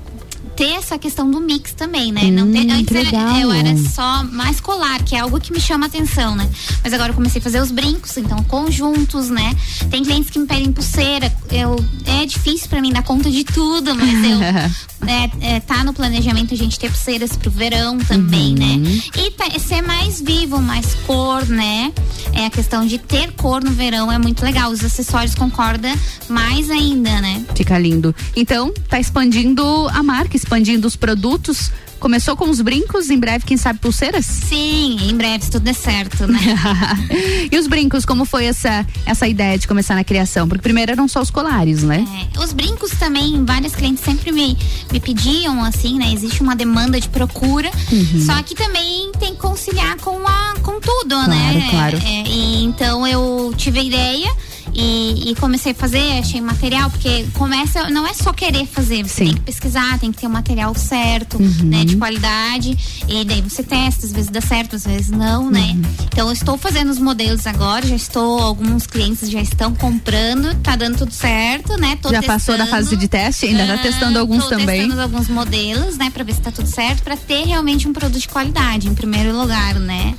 ter 0.57 0.71
essa 0.73 0.97
questão 0.97 1.29
do 1.29 1.39
mix 1.39 1.71
também, 1.73 2.11
né? 2.11 2.23
Não 2.31 2.51
ter, 2.51 2.65
Hum, 2.65 2.71
antes 2.73 2.95
era- 2.95 3.39
eu 3.39 3.51
era 3.51 3.77
só 3.77 4.23
mais 4.23 4.59
colar, 4.59 5.01
que 5.03 5.15
é 5.15 5.19
algo 5.19 5.39
que 5.39 5.53
me 5.53 5.59
chama 5.61 5.85
atenção, 5.85 6.35
né? 6.35 6.49
Mas 6.83 6.91
agora 6.93 7.11
eu 7.11 7.15
comecei 7.15 7.39
a 7.39 7.43
fazer 7.43 7.61
os 7.61 7.69
brincos, 7.71 8.17
então 8.17 8.43
conjuntos, 8.45 9.29
né? 9.29 9.55
Tem 9.91 10.03
clientes 10.03 10.31
que 10.31 10.39
me 10.39 10.47
pedem 10.47 10.71
pulseira. 10.71 11.31
Eu, 11.51 11.75
é 12.05 12.25
difícil 12.25 12.67
pra 12.69 12.81
mim 12.81 12.91
dar 12.91 13.03
conta 13.03 13.29
de 13.29 13.43
tudo, 13.43 13.95
mas 13.95 14.09
eu. 14.25 14.37
é, 15.05 15.55
é, 15.55 15.59
tá 15.59 15.83
no 15.83 15.93
planejamento 15.93 16.53
a 16.53 16.57
gente 16.57 16.79
ter 16.79 16.89
pulseiras 16.89 17.35
pro 17.35 17.51
verão 17.51 17.97
também, 17.99 18.55
Uhum. 18.57 18.79
né? 18.83 19.01
E 19.17 19.31
tá- 19.31 19.59
ser 19.59 19.81
mais 19.81 20.19
vivo, 20.21 20.59
mais 20.61 20.95
cor, 21.05 21.45
né? 21.47 21.91
É 22.33 22.45
a 22.45 22.49
questão 22.49 22.85
de 22.85 22.97
ter 22.97 23.31
cor 23.33 23.63
no 23.63 23.71
verão 23.71 24.11
é 24.11 24.17
muito 24.17 24.43
legal. 24.43 24.71
Os 24.71 24.83
acessórios 24.83 25.35
com 25.35 25.49
corda 25.49 25.89
mais 26.29 26.69
ainda, 26.69 27.21
né? 27.21 27.43
Fica 27.55 27.77
lindo. 27.77 28.15
Então, 28.35 28.71
tá 28.89 28.99
expandindo 28.99 29.63
a 29.93 30.01
marca, 30.03 30.35
expandindo 30.35 30.87
os 30.87 30.95
produtos. 30.95 31.71
Começou 31.99 32.35
com 32.37 32.49
os 32.49 32.61
brincos, 32.61 33.09
em 33.09 33.17
breve, 33.19 33.43
quem 33.45 33.57
sabe, 33.57 33.79
pulseiras? 33.79 34.25
Sim, 34.25 34.97
em 35.09 35.15
breve, 35.15 35.43
se 35.45 35.51
tudo 35.51 35.63
der 35.63 35.73
certo, 35.73 36.27
né? 36.27 36.39
e 37.51 37.57
os 37.57 37.67
brincos, 37.67 38.05
como 38.05 38.23
foi 38.23 38.45
essa, 38.45 38.85
essa 39.05 39.27
ideia 39.27 39.57
de 39.57 39.67
começar 39.67 39.95
na 39.95 40.03
criação? 40.03 40.47
Porque 40.47 40.61
primeiro 40.61 40.91
eram 40.91 41.07
só 41.07 41.21
os 41.21 41.31
colares, 41.31 41.83
né? 41.83 42.05
É, 42.35 42.39
os 42.39 42.53
brincos 42.53 42.91
também, 42.91 43.43
vários 43.43 43.73
clientes 43.75 44.03
sempre 44.03 44.31
me, 44.31 44.57
me 44.91 44.99
pediam, 44.99 45.63
assim, 45.63 45.97
né? 45.97 46.11
Existe 46.13 46.41
uma 46.41 46.55
demanda 46.55 46.99
de 46.99 47.09
procura, 47.09 47.69
Uhum. 47.91 48.23
só 48.25 48.41
que 48.43 48.53
também 48.55 49.11
tem 49.19 49.33
que 49.33 49.39
conciliar 49.39 49.97
com, 49.97 50.25
a, 50.27 50.53
com 50.61 50.79
tudo, 50.79 51.15
Claro, 51.15 51.29
né? 51.29 51.67
claro. 51.71 51.97
É, 51.97 52.23
e 52.27 52.63
então 52.63 53.05
eu 53.07 53.53
tive 53.57 53.79
a 53.79 53.83
ideia. 53.83 54.31
E, 54.79 55.31
e 55.31 55.35
comecei 55.35 55.71
a 55.71 55.75
fazer, 55.75 56.19
achei 56.19 56.39
material, 56.39 56.91
porque 56.91 57.25
começa, 57.33 57.89
não 57.89 58.05
é 58.05 58.13
só 58.13 58.31
querer 58.31 58.67
fazer, 58.67 59.03
você 59.03 59.25
tem 59.25 59.33
que 59.33 59.39
pesquisar, 59.41 59.97
tem 59.97 60.11
que 60.11 60.19
ter 60.19 60.27
o 60.27 60.29
material 60.29 60.75
certo, 60.75 61.37
Uhum. 61.41 61.63
né, 61.65 61.83
de 61.83 61.95
qualidade, 61.95 62.77
e 63.07 63.25
daí 63.25 63.41
você 63.41 63.63
testa, 63.63 64.05
às 64.05 64.11
vezes 64.11 64.29
dá 64.29 64.39
certo, 64.39 64.75
às 64.75 64.85
vezes 64.85 65.09
não, 65.09 65.49
né? 65.49 65.71
Uhum. 65.75 65.81
Então 66.13 66.27
eu 66.27 66.31
estou 66.33 66.59
fazendo 66.59 66.91
os 66.91 66.99
modelos 66.99 67.47
agora, 67.47 67.87
já 67.87 67.95
estou, 67.95 68.39
alguns 68.39 68.85
clientes 68.85 69.27
já 69.31 69.41
estão 69.41 69.73
comprando, 69.73 70.53
tá 70.61 70.75
dando 70.75 70.97
tudo 70.99 71.11
certo, 71.11 71.75
né? 71.77 71.97
Tô 71.99 72.09
Já 72.11 72.21
passou 72.21 72.55
da 72.55 72.65
testando. 72.65 72.83
fase 72.85 72.95
de 72.97 73.07
teste? 73.07 73.45
Ainda 73.47 73.65
tá 73.65 73.73
Ah, 73.73 73.77
testando 73.79 74.19
alguns 74.19 74.43
tô 74.43 74.49
também? 74.51 74.81
testando 74.81 75.01
alguns 75.01 75.27
modelos, 75.27 75.97
né, 75.97 76.11
pra 76.11 76.23
ver 76.23 76.33
se 76.35 76.41
tá 76.41 76.51
tudo 76.51 76.67
certo, 76.69 77.01
pra 77.01 77.17
ter 77.17 77.45
realmente 77.47 77.87
um 77.87 77.93
produto 77.93 78.19
de 78.21 78.27
qualidade 78.27 78.87
em 78.87 78.93
primeiro 78.93 79.35
lugar, 79.35 79.73
né? 79.79 80.13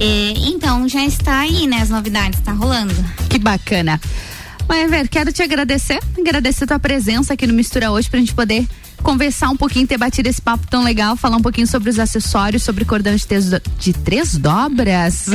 E, 0.00 0.48
então 0.48 0.88
já 0.88 1.04
está 1.04 1.40
aí, 1.40 1.66
né, 1.66 1.82
as 1.82 1.90
novidades, 1.90 2.40
tá 2.40 2.52
rolando. 2.52 2.94
Que 3.28 3.38
bacana. 3.38 4.00
Mas, 4.66 5.08
quero 5.08 5.32
te 5.32 5.42
agradecer, 5.42 6.00
agradecer 6.18 6.64
a 6.64 6.66
tua 6.68 6.78
presença 6.78 7.34
aqui 7.34 7.46
no 7.46 7.52
Mistura 7.52 7.90
hoje 7.90 8.08
pra 8.08 8.18
gente 8.18 8.32
poder 8.32 8.66
conversar 9.02 9.48
um 9.50 9.56
pouquinho, 9.56 9.86
ter 9.86 9.98
batido 9.98 10.28
esse 10.28 10.40
papo 10.40 10.66
tão 10.68 10.82
legal, 10.82 11.16
falar 11.16 11.36
um 11.36 11.42
pouquinho 11.42 11.66
sobre 11.66 11.90
os 11.90 11.98
acessórios, 11.98 12.62
sobre 12.62 12.84
cordão 12.84 13.14
de, 13.14 13.26
três 13.26 13.50
do- 13.50 13.60
de 13.78 13.92
três 13.92 14.36
dobras. 14.36 15.26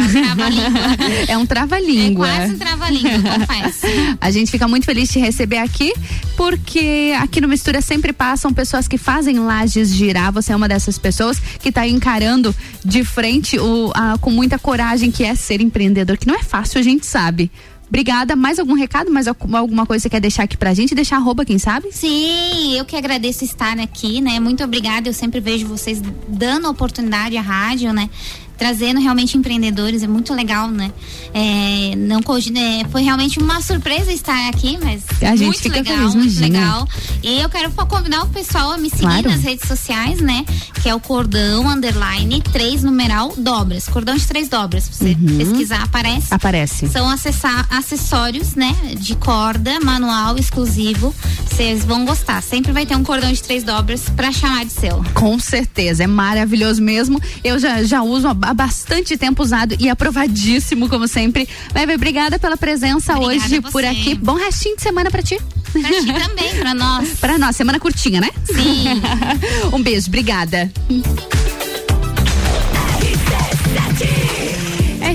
é 1.27 1.37
um 1.37 1.45
trava-língua. 1.45 2.27
Quase 2.35 2.53
um 2.53 2.57
trava-língua, 2.57 3.19
confesso. 3.21 3.85
A 4.21 4.31
gente 4.31 4.51
fica 4.51 4.67
muito 4.67 4.85
feliz 4.85 5.07
de 5.07 5.13
te 5.13 5.19
receber 5.19 5.57
aqui, 5.57 5.93
porque 6.35 7.13
aqui 7.19 7.41
no 7.41 7.47
Mistura 7.47 7.81
sempre 7.81 8.13
passam 8.13 8.53
pessoas 8.53 8.87
que 8.87 8.97
fazem 8.97 9.39
lajes 9.39 9.93
girar. 9.93 10.31
Você 10.33 10.51
é 10.51 10.55
uma 10.55 10.67
dessas 10.67 10.97
pessoas 10.97 11.39
que 11.39 11.69
está 11.69 11.87
encarando 11.87 12.55
de 12.83 13.03
frente 13.03 13.57
o, 13.59 13.91
a- 13.95 14.17
com 14.19 14.31
muita 14.31 14.57
coragem 14.59 15.11
que 15.11 15.23
é 15.23 15.35
ser 15.35 15.61
empreendedor, 15.61 16.17
que 16.17 16.27
não 16.27 16.35
é 16.35 16.43
fácil, 16.43 16.79
a 16.79 16.83
gente 16.83 17.05
sabe. 17.05 17.51
Obrigada. 17.87 18.35
Mais 18.35 18.59
algum 18.59 18.73
recado? 18.73 19.11
Mais 19.11 19.27
alguma 19.27 19.85
coisa 19.85 20.01
que 20.01 20.03
você 20.03 20.09
quer 20.09 20.19
deixar 20.19 20.43
aqui 20.43 20.57
pra 20.57 20.73
gente? 20.73 20.95
Deixar 20.95 21.17
arroba, 21.17 21.45
quem 21.45 21.59
sabe? 21.59 21.89
Sim, 21.91 22.77
eu 22.77 22.85
que 22.85 22.95
agradeço 22.95 23.43
estar 23.43 23.79
aqui, 23.79 24.21
né? 24.21 24.39
Muito 24.39 24.63
obrigada. 24.63 25.07
Eu 25.07 25.13
sempre 25.13 25.39
vejo 25.39 25.67
vocês 25.67 26.01
dando 26.27 26.67
oportunidade 26.69 27.37
à 27.37 27.41
rádio, 27.41 27.93
né? 27.93 28.09
Trazendo 28.57 28.99
realmente 29.01 29.37
empreendedores, 29.37 30.03
é 30.03 30.07
muito 30.07 30.33
legal, 30.33 30.69
né? 30.69 30.91
É, 31.33 31.93
não, 31.97 32.19
é, 32.19 32.85
foi 32.89 33.01
realmente 33.03 33.39
uma 33.39 33.61
surpresa 33.61 34.11
estar 34.13 34.47
aqui, 34.49 34.77
mas 34.81 35.03
A 35.21 35.35
gente 35.35 35.45
muito 35.47 35.59
fica 35.61 35.75
legal, 35.77 35.97
feliz, 35.97 36.15
muito 36.15 36.31
imagina. 36.37 36.59
legal. 36.59 36.87
E 37.23 37.39
eu 37.41 37.49
quero 37.49 37.71
convidar 37.71 38.23
o 38.23 38.27
pessoal 38.29 38.71
a 38.71 38.77
me 38.77 38.89
seguir 38.89 39.01
Claro. 39.03 39.29
nas 39.29 39.41
redes 39.43 39.67
sociais, 39.67 40.19
né? 40.21 40.45
Que 40.81 40.89
é 40.89 40.95
o 40.95 40.99
cordão 40.99 41.67
underline 41.67 42.41
três 42.53 42.83
numeral 42.83 43.33
dobras, 43.37 43.87
cordão 43.87 44.15
de 44.15 44.25
três 44.25 44.47
dobras. 44.47 44.87
Você 44.89 45.17
Uhum. 45.19 45.37
pesquisar 45.37 45.83
aparece. 45.83 46.27
Aparece. 46.31 46.87
São 46.89 47.09
acessa- 47.09 47.65
acessórios, 47.69 48.55
né? 48.55 48.73
De 48.97 49.15
corda, 49.15 49.79
manual, 49.81 50.37
exclusivo. 50.37 51.13
Vocês 51.49 51.83
vão 51.85 52.05
gostar. 52.05 52.41
Sempre 52.41 52.71
vai 52.71 52.85
ter 52.85 52.95
um 52.95 53.03
cordão 53.03 53.31
de 53.31 53.41
três 53.41 53.63
dobras 53.63 54.03
pra 54.15 54.31
chamar 54.31 54.65
de 54.65 54.71
seu. 54.71 55.03
Com 55.13 55.39
certeza, 55.39 56.03
é 56.03 56.07
maravilhoso 56.07 56.81
mesmo. 56.81 57.21
Eu 57.43 57.57
já, 57.59 57.83
já 57.83 58.01
uso 58.01 58.27
há 58.27 58.33
há 58.45 58.53
bastante 58.53 59.17
tempo 59.17 59.43
usado 59.43 59.75
e 59.79 59.89
aprovadíssimo, 59.89 60.87
como 60.89 61.07
sempre. 61.07 61.47
Bebe, 61.73 61.95
obrigada 61.95 62.37
pela 62.39 62.57
presença 62.57 63.13
Obrigada 63.17 63.45
hoje 63.45 63.61
por 63.61 63.83
aqui. 63.83 64.15
Bom 64.15 64.35
restinho 64.35 64.75
de 64.75 64.83
semana 64.83 65.09
pra 65.11 65.21
ti. 65.21 65.37
Pra 65.71 65.81
ti 65.89 66.05
também, 66.13 66.55
pra 66.57 66.73
nós. 66.75 67.09
pra 67.19 67.37
nós, 67.37 67.55
semana 67.55 67.79
curtinha, 67.79 68.21
né? 68.21 68.29
Sim. 68.45 69.01
um 69.73 69.81
beijo, 69.81 70.07
obrigada. 70.07 70.71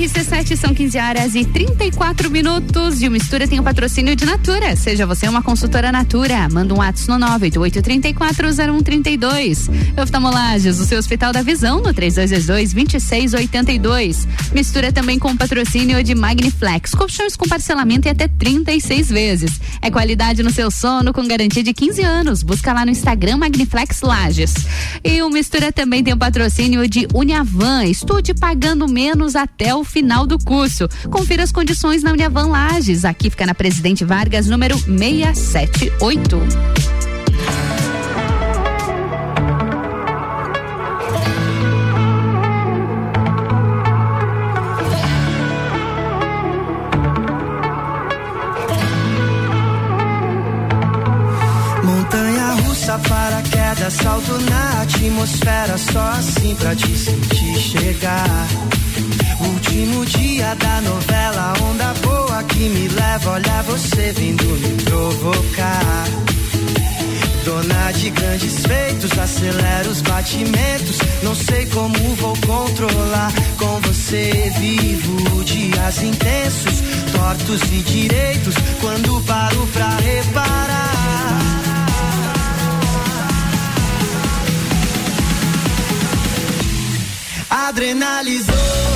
RC7 0.00 0.56
são 0.56 0.72
15 0.72 0.98
horas 0.98 1.34
e 1.34 1.44
34 1.44 2.30
minutos 2.30 3.02
e 3.02 3.08
o 3.08 3.10
Mistura 3.10 3.46
tem 3.46 3.60
o 3.60 3.62
patrocínio 3.62 4.16
de 4.16 4.24
Natura. 4.24 4.74
Seja 4.74 5.04
você 5.04 5.28
uma 5.28 5.42
consultora 5.42 5.92
Natura. 5.92 6.48
Manda 6.48 6.72
um 6.72 6.78
WhatsApp 6.78 7.20
no 7.20 7.26
988340132. 7.26 9.68
Oftalmolages, 10.02 10.80
o 10.80 10.86
seu 10.86 10.98
Hospital 10.98 11.34
da 11.34 11.42
Visão 11.42 11.82
no 11.82 11.92
3222-2682. 11.92 14.26
Mistura 14.54 14.90
também 14.90 15.18
com 15.18 15.32
o 15.32 15.36
patrocínio 15.36 16.02
de 16.02 16.14
Magniflex. 16.14 16.94
Colchões 16.94 17.36
com 17.36 17.46
parcelamento 17.46 18.08
em 18.08 18.12
até 18.12 18.26
36 18.26 19.10
vezes. 19.10 19.60
É 19.82 19.90
qualidade 19.90 20.42
no 20.42 20.50
seu 20.50 20.70
sono 20.70 21.12
com 21.12 21.28
garantia 21.28 21.62
de 21.62 21.74
15 21.74 22.00
anos. 22.00 22.42
Busca 22.42 22.72
lá 22.72 22.86
no 22.86 22.90
Instagram 22.90 23.36
Magniflex 23.36 24.00
Lages. 24.00 24.54
E 25.04 25.20
o 25.20 25.28
Mistura 25.28 25.70
também 25.70 26.02
tem 26.02 26.14
o 26.14 26.16
patrocínio 26.16 26.88
de 26.88 27.06
Uniavan. 27.12 27.84
Estude 27.84 28.32
pagando 28.32 28.88
menos 28.88 29.36
até 29.36 29.74
o 29.74 29.89
final 29.90 30.26
do 30.26 30.38
curso. 30.38 30.88
Confira 31.10 31.42
as 31.42 31.52
condições 31.52 32.02
na 32.02 32.12
Uniavan 32.12 32.46
Lages. 32.46 33.04
Aqui 33.04 33.28
fica 33.28 33.44
na 33.44 33.54
Presidente 33.54 34.04
Vargas, 34.04 34.46
número 34.46 34.78
678. 34.78 36.40
Montanha 51.84 52.52
russa, 52.62 52.98
paraquedas, 53.08 53.92
salto 53.94 54.38
na 54.50 54.82
atmosfera, 54.82 55.78
só 55.78 56.00
assim 56.18 56.54
pra 56.54 56.74
te 56.74 56.96
sentir 56.96 57.56
chegar. 57.56 58.48
Último 59.70 60.04
dia 60.04 60.52
da 60.56 60.80
novela, 60.80 61.54
onda 61.62 61.94
boa 62.02 62.42
que 62.42 62.68
me 62.68 62.88
leva, 62.88 63.30
olha 63.30 63.62
você 63.62 64.12
vindo 64.16 64.44
me 64.44 64.82
provocar. 64.82 66.04
Dona 67.44 67.92
de 67.92 68.10
grandes 68.10 68.66
feitos, 68.66 69.16
acelera 69.16 69.88
os 69.88 70.02
batimentos. 70.02 70.98
Não 71.22 71.36
sei 71.36 71.66
como 71.66 71.94
vou 72.16 72.36
controlar. 72.44 73.32
Com 73.58 73.80
você 73.82 74.52
vivo 74.58 75.44
dias 75.44 76.02
intensos, 76.02 76.80
tortos 77.12 77.62
e 77.70 77.82
direitos. 77.84 78.54
Quando 78.80 79.20
paro 79.20 79.68
pra 79.72 79.88
reparar. 79.98 80.90
Adrenalizou 87.68 88.89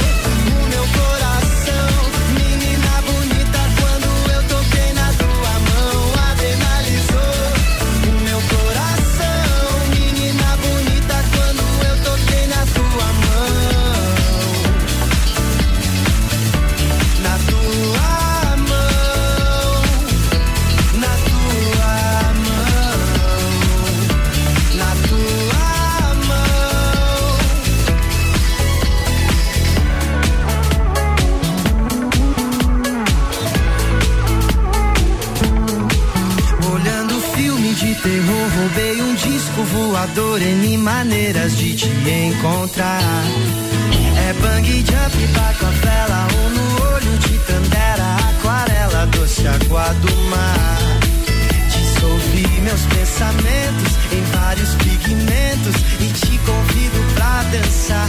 voador 39.65 40.41
N 40.41 40.79
maneiras 40.79 41.57
de 41.57 41.75
te 41.75 41.89
encontrar. 41.89 43.01
É 44.29 44.33
bang 44.35 44.67
jump, 44.67 45.27
bato 45.35 45.67
a 45.67 46.29
um 46.37 46.51
no 46.51 46.95
olho 46.95 47.19
de 47.19 47.39
tandera, 47.39 48.17
aquarela, 48.31 49.07
doce 49.07 49.47
água 49.47 49.95
do 49.95 50.17
mar. 50.31 50.79
Dissolvi 51.69 52.47
meus 52.63 52.83
pensamentos 52.87 53.93
em 54.13 54.23
vários 54.37 54.75
pigmentos 54.75 55.77
e 56.01 56.13
te 56.13 56.39
convido 56.39 57.15
pra 57.15 57.43
dançar, 57.45 58.09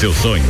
Realize 0.00 0.06
o 0.06 0.12
seu 0.12 0.12
sonho. 0.14 0.49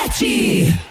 RC7. 0.21 0.90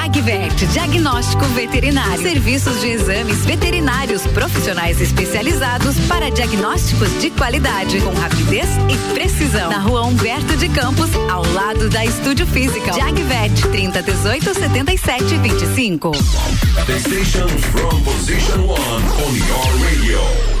Jagvet, 0.01 0.65
diagnóstico 0.73 1.45
veterinário. 1.53 2.23
Serviços 2.23 2.81
de 2.81 2.87
exames 2.87 3.45
veterinários 3.45 4.25
profissionais 4.27 4.99
especializados 4.99 5.95
para 6.07 6.31
diagnósticos 6.31 7.07
de 7.21 7.29
qualidade, 7.29 8.01
com 8.01 8.11
rapidez 8.15 8.67
e 8.89 9.13
precisão. 9.13 9.69
Na 9.69 9.77
rua 9.77 10.01
Humberto 10.01 10.57
de 10.57 10.69
Campos, 10.69 11.11
ao 11.29 11.45
lado 11.53 11.87
da 11.87 12.03
Estúdio 12.03 12.47
Física. 12.47 12.93
Jagvet, 12.93 13.61
30 13.69 14.01
18 14.01 14.53
77 14.55 15.37
25. 15.37 16.11
The 16.11 16.99
station 16.99 17.47
from 17.47 18.03
position 18.03 18.67
one 18.67 19.03
on 19.05 19.35
your 19.35 19.85
radio. 19.85 20.60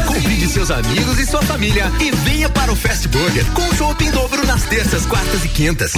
Convide 0.11 0.45
seus 0.49 0.69
amigos 0.69 1.17
e 1.19 1.25
sua 1.25 1.41
família 1.41 1.89
e 2.01 2.11
venha 2.11 2.49
para 2.49 2.69
o 2.69 2.75
Fast 2.75 3.07
Burger 3.07 3.45
com 3.53 3.73
chopp 3.75 4.03
em 4.03 4.11
dobro 4.11 4.45
nas 4.45 4.63
terças, 4.63 5.05
quartas 5.05 5.45
e 5.45 5.47
quintas. 5.47 5.93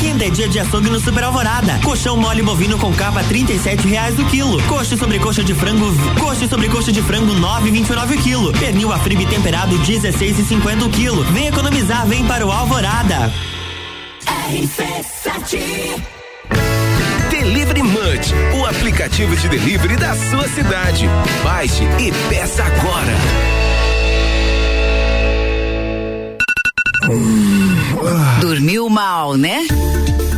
Quinta 0.00 0.24
é 0.24 0.30
dia 0.30 0.48
de 0.48 0.58
açougue 0.60 0.88
no 0.88 0.98
Super 0.98 1.24
Alvorada. 1.24 1.78
Colchão 1.84 2.16
mole 2.16 2.40
bovino 2.40 2.78
com 2.78 2.90
capa 2.94 3.22
trinta 3.24 3.52
e 3.52 3.58
reais 3.86 4.18
o 4.18 4.24
quilo. 4.24 4.62
Coxa 4.62 4.96
sobre 4.96 5.18
coxa 5.18 5.44
de 5.44 5.54
frango, 5.54 5.92
coxa 6.18 6.48
sobre 6.48 6.70
coxa 6.70 6.90
de 6.90 7.02
frango 7.02 7.34
nove 7.34 7.70
vinte 7.70 7.92
o 7.92 8.22
quilo. 8.22 8.50
Pernil 8.54 8.94
afribe 8.94 9.26
temperado 9.26 9.78
16,50 9.80 10.86
o 10.86 10.88
quilo. 10.88 11.22
Vem 11.24 11.48
economizar, 11.48 12.06
vem 12.06 12.24
para 12.24 12.46
o 12.46 12.50
Alvorada. 12.50 13.30
RC7. 14.50 16.19
Delivery 17.50 17.82
Munch, 17.82 18.32
o 18.56 18.64
aplicativo 18.64 19.34
de 19.34 19.48
delivery 19.48 19.96
da 19.96 20.14
sua 20.14 20.46
cidade. 20.46 21.08
Baixe 21.42 21.82
e 21.98 22.12
peça 22.28 22.62
agora. 22.62 23.12
Dormiu 28.40 28.88
mal, 28.88 29.36
né? 29.36 29.66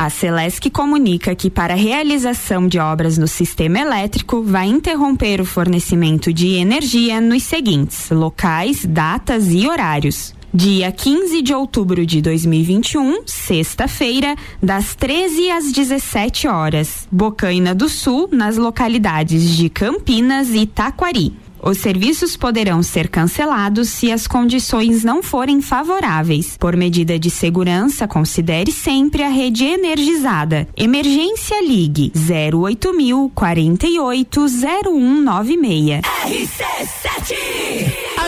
A 0.00 0.08
Celesc 0.10 0.70
comunica 0.70 1.34
que 1.34 1.50
para 1.50 1.74
realização 1.74 2.68
de 2.68 2.78
obras 2.78 3.18
no 3.18 3.26
sistema 3.26 3.80
elétrico 3.80 4.44
vai 4.44 4.68
interromper 4.68 5.40
o 5.40 5.44
fornecimento 5.44 6.32
de 6.32 6.50
energia 6.50 7.20
nos 7.20 7.42
seguintes 7.42 8.08
locais, 8.08 8.84
datas 8.84 9.52
e 9.52 9.66
horários. 9.66 10.32
Dia 10.54 10.92
15 10.92 11.42
de 11.42 11.52
outubro 11.52 12.06
de 12.06 12.22
2021, 12.22 13.22
sexta-feira, 13.26 14.36
das 14.62 14.94
13 14.94 15.50
às 15.50 15.72
17 15.72 16.46
horas. 16.46 17.08
Bocaina 17.10 17.74
do 17.74 17.88
Sul, 17.88 18.28
nas 18.30 18.56
localidades 18.56 19.56
de 19.56 19.68
Campinas 19.68 20.50
e 20.50 20.64
Taquari. 20.64 21.34
Os 21.62 21.78
serviços 21.78 22.36
poderão 22.36 22.82
ser 22.82 23.08
cancelados 23.08 23.88
se 23.88 24.10
as 24.12 24.26
condições 24.26 25.04
não 25.04 25.22
forem 25.22 25.60
favoráveis. 25.60 26.56
Por 26.58 26.76
medida 26.76 27.18
de 27.18 27.30
segurança, 27.30 28.08
considere 28.08 28.72
sempre 28.72 29.22
a 29.22 29.28
rede 29.28 29.64
energizada. 29.64 30.68
Emergência 30.76 31.62
Ligue 31.62 32.12
08000 32.14 33.32
48 33.34 34.46
0196. 34.48 36.00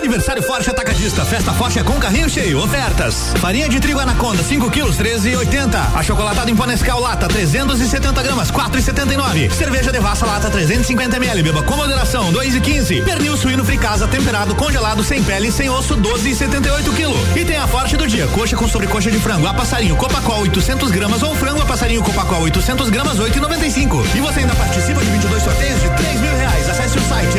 Aniversário 0.00 0.42
Forte 0.42 0.70
Atacadista, 0.70 1.26
festa 1.26 1.52
forte 1.52 1.78
é 1.78 1.82
com 1.84 1.92
carrinho 2.00 2.26
cheio, 2.26 2.58
ofertas. 2.58 3.34
Farinha 3.36 3.68
de 3.68 3.78
trigo 3.78 4.00
Anaconda, 4.00 4.42
5 4.42 4.70
quilos, 4.70 4.96
13,80. 4.96 5.94
Achocolatado 5.94 6.50
em 6.50 6.56
pó 6.56 6.64
lata, 6.98 7.28
370 7.28 8.22
gramas, 8.22 8.50
4,79. 8.50 9.50
Cerveja 9.50 9.92
Devassa 9.92 10.24
lata, 10.24 10.48
350 10.48 11.16
ml, 11.16 11.42
beba 11.42 11.62
com 11.62 11.76
moderação, 11.76 12.32
2,15. 12.32 13.04
Pernil 13.04 13.36
suíno 13.36 13.62
fricasa 13.62 14.08
temperado, 14.08 14.54
congelado, 14.54 15.04
sem 15.04 15.22
pele, 15.22 15.52
sem 15.52 15.68
osso, 15.68 15.94
12,78 15.98 16.96
quilo. 16.96 17.14
E 17.36 17.44
tem 17.44 17.58
a 17.58 17.66
forte 17.66 17.94
do 17.98 18.06
dia, 18.06 18.26
coxa 18.28 18.56
com 18.56 18.66
sobrecoxa 18.66 19.10
de 19.10 19.18
frango, 19.18 19.46
a 19.46 19.52
passarinho 19.52 19.96
Copacol 19.96 20.40
800 20.40 20.90
gramas 20.92 21.22
ou 21.22 21.34
frango 21.34 21.60
a 21.60 21.66
passarinho 21.66 22.02
Copacol 22.02 22.40
800 22.44 22.88
gramas, 22.88 23.18
8,95. 23.18 24.16
E 24.16 24.20
você 24.20 24.40
ainda 24.40 24.54
participa 24.54 25.04
de 25.04 25.10
22 25.10 25.42
sorteios 25.42 25.82
de 25.82 25.90
3 25.90 26.20
mil 26.20 26.36
reais. 26.36 26.70
Acesse 26.70 26.96
o 26.96 27.02
site 27.02 27.38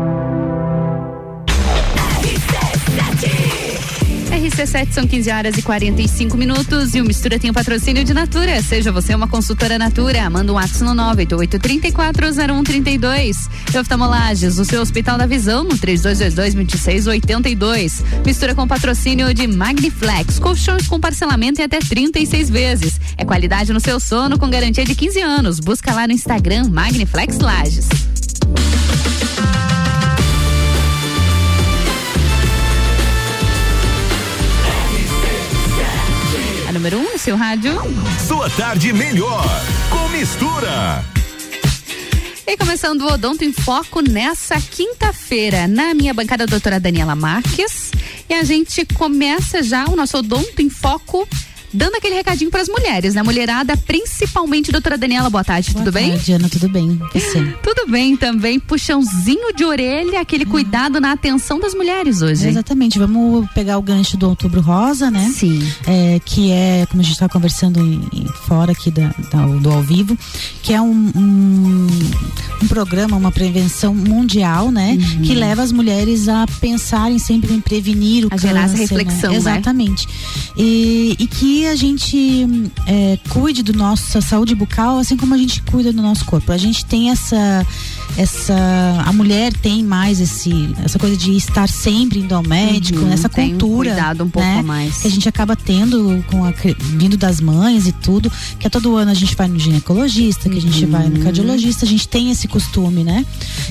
RC7 4.31 4.93
são 4.93 5.05
15 5.05 5.29
horas 5.29 5.57
e 5.57 5.61
45 5.61 6.37
minutos 6.37 6.95
e 6.95 7.01
o 7.01 7.05
Mistura 7.05 7.37
tem 7.37 7.49
o 7.49 7.53
patrocínio 7.53 8.01
de 8.01 8.13
Natura. 8.13 8.61
Seja 8.61 8.89
você 8.89 9.13
uma 9.13 9.27
consultora 9.27 9.77
Natura, 9.77 10.29
manda 10.29 10.53
um 10.53 10.55
WhatsApp 10.55 10.85
no 10.85 10.95
988340132. 11.15 13.49
E 13.73 13.77
oftalmolages, 13.77 14.57
o 14.57 14.63
seu 14.63 14.81
Hospital 14.81 15.17
da 15.17 15.25
Visão 15.25 15.65
no 15.65 15.77
3222-2682. 15.77 18.05
Mistura 18.25 18.55
com 18.55 18.65
patrocínio 18.65 19.33
de 19.33 19.47
Magniflex, 19.47 20.39
colchões 20.39 20.87
com 20.87 20.97
parcelamento 20.97 21.59
em 21.59 21.65
até 21.65 21.79
36 21.79 22.49
vezes. 22.49 23.01
É 23.17 23.25
qualidade 23.25 23.73
no 23.73 23.81
seu 23.81 23.99
sono 23.99 24.39
com 24.39 24.49
garantia 24.49 24.85
de 24.85 24.95
15 24.95 25.19
anos. 25.19 25.59
Busca 25.59 25.93
lá 25.93 26.07
no 26.07 26.13
Instagram 26.13 26.69
Magniflex 26.69 27.37
Lages. 27.37 27.89
Número 36.81 36.97
1 36.97 37.13
um, 37.13 37.17
seu 37.19 37.35
rádio. 37.35 37.79
Sua 38.27 38.49
tarde 38.49 38.91
melhor 38.91 39.45
com 39.91 40.09
mistura. 40.09 41.05
E 42.47 42.57
começando 42.57 43.03
o 43.03 43.13
Odonto 43.13 43.43
em 43.45 43.53
Foco 43.53 44.01
nessa 44.01 44.59
quinta-feira, 44.59 45.67
na 45.67 45.93
minha 45.93 46.11
bancada, 46.11 46.45
a 46.45 46.47
doutora 46.47 46.79
Daniela 46.79 47.13
Marques. 47.13 47.91
E 48.27 48.33
a 48.33 48.43
gente 48.43 48.83
começa 48.95 49.61
já 49.61 49.85
o 49.89 49.95
nosso 49.95 50.17
Odonto 50.17 50.59
em 50.59 50.71
Foco 50.71 51.27
dando 51.73 51.95
aquele 51.95 52.15
recadinho 52.15 52.51
para 52.51 52.61
as 52.61 52.67
mulheres, 52.67 53.13
né? 53.13 53.23
Mulherada, 53.23 53.75
principalmente, 53.77 54.71
doutora 54.71 54.97
Daniela, 54.97 55.29
boa 55.29 55.43
tarde, 55.43 55.71
boa 55.71 55.85
tudo 55.85 55.93
tarde, 55.93 56.09
bem? 56.09 56.19
Diana, 56.19 56.49
tudo 56.49 56.69
bem. 56.69 56.99
Tudo 57.63 57.89
bem 57.89 58.17
também, 58.17 58.59
puxãozinho 58.59 59.53
de 59.53 59.63
orelha, 59.63 60.19
aquele 60.19 60.45
cuidado 60.45 60.99
na 60.99 61.11
atenção 61.11 61.59
das 61.59 61.73
mulheres 61.73 62.21
hoje. 62.21 62.47
Exatamente, 62.47 62.99
vamos 62.99 63.49
pegar 63.51 63.77
o 63.77 63.81
gancho 63.81 64.17
do 64.17 64.27
Outubro 64.29 64.61
Rosa, 64.61 65.09
né? 65.09 65.31
Sim. 65.33 65.65
É, 65.87 66.19
que 66.23 66.51
é, 66.51 66.85
como 66.89 67.01
a 67.01 67.03
gente 67.03 67.13
estava 67.13 67.31
conversando 67.31 67.79
em, 67.79 68.01
em, 68.13 68.25
fora 68.47 68.71
aqui 68.71 68.91
da, 68.91 69.13
da, 69.31 69.45
do 69.45 69.71
ao 69.71 69.81
vivo, 69.81 70.17
que 70.61 70.73
é 70.73 70.81
um, 70.81 71.11
um, 71.15 71.87
um 72.63 72.67
programa, 72.67 73.15
uma 73.15 73.31
prevenção 73.31 73.93
mundial, 73.93 74.71
né? 74.71 74.97
Uhum. 74.99 75.21
Que 75.21 75.33
leva 75.33 75.61
as 75.61 75.71
mulheres 75.71 76.27
a 76.27 76.45
pensarem 76.59 77.19
sempre 77.19 77.53
em 77.53 77.61
prevenir 77.61 78.25
o 78.25 78.27
a 78.27 78.31
câncer. 78.31 78.47
gerar 78.47 78.63
essa 78.65 78.77
reflexão, 78.77 79.31
né? 79.31 79.37
Exatamente. 79.37 80.07
E, 80.57 81.15
e 81.19 81.27
que 81.27 81.60
a 81.67 81.75
gente 81.75 82.45
é, 82.87 83.17
cuide 83.29 83.63
do 83.63 83.73
nossa 83.73 84.21
saúde 84.21 84.55
bucal 84.55 84.97
assim 84.97 85.17
como 85.17 85.33
a 85.33 85.37
gente 85.37 85.61
cuida 85.63 85.91
do 85.91 86.01
nosso 86.01 86.25
corpo. 86.25 86.51
A 86.51 86.57
gente 86.57 86.85
tem 86.85 87.09
essa 87.09 87.65
essa 88.17 88.55
a 89.05 89.13
mulher 89.13 89.53
tem 89.53 89.83
mais 89.83 90.19
esse 90.19 90.73
essa 90.83 90.99
coisa 90.99 91.15
de 91.15 91.35
estar 91.35 91.67
sempre 91.67 92.19
indo 92.19 92.33
ao 92.33 92.43
médico, 92.43 93.01
Uhum, 93.01 93.11
essa 93.11 93.29
tem 93.29 93.47
um 93.47 93.57
cultura, 93.57 93.91
cuidado 93.91 94.23
um 94.23 94.29
pouco 94.29 94.47
né, 94.47 94.59
a 94.59 94.63
mais. 94.63 94.97
que 94.97 95.07
a 95.07 95.11
gente 95.11 95.27
acaba 95.27 95.55
tendo 95.55 96.23
com 96.27 96.43
a, 96.43 96.53
vindo 96.79 97.17
das 97.17 97.39
mães 97.39 97.87
e 97.87 97.91
tudo, 97.91 98.31
que 98.59 98.67
é 98.67 98.69
todo 98.69 98.95
ano 98.95 99.11
a 99.11 99.13
gente 99.13 99.35
vai 99.35 99.47
no 99.47 99.57
ginecologista, 99.57 100.49
que 100.49 100.57
a 100.57 100.61
gente 100.61 100.85
vai 100.85 101.07
no 101.07 101.23
cardiologista, 101.23 101.85
a 101.85 101.87
gente 101.87 102.07
tem 102.07 102.31
esse 102.31 102.47
costume, 102.47 103.03
né? 103.03 103.25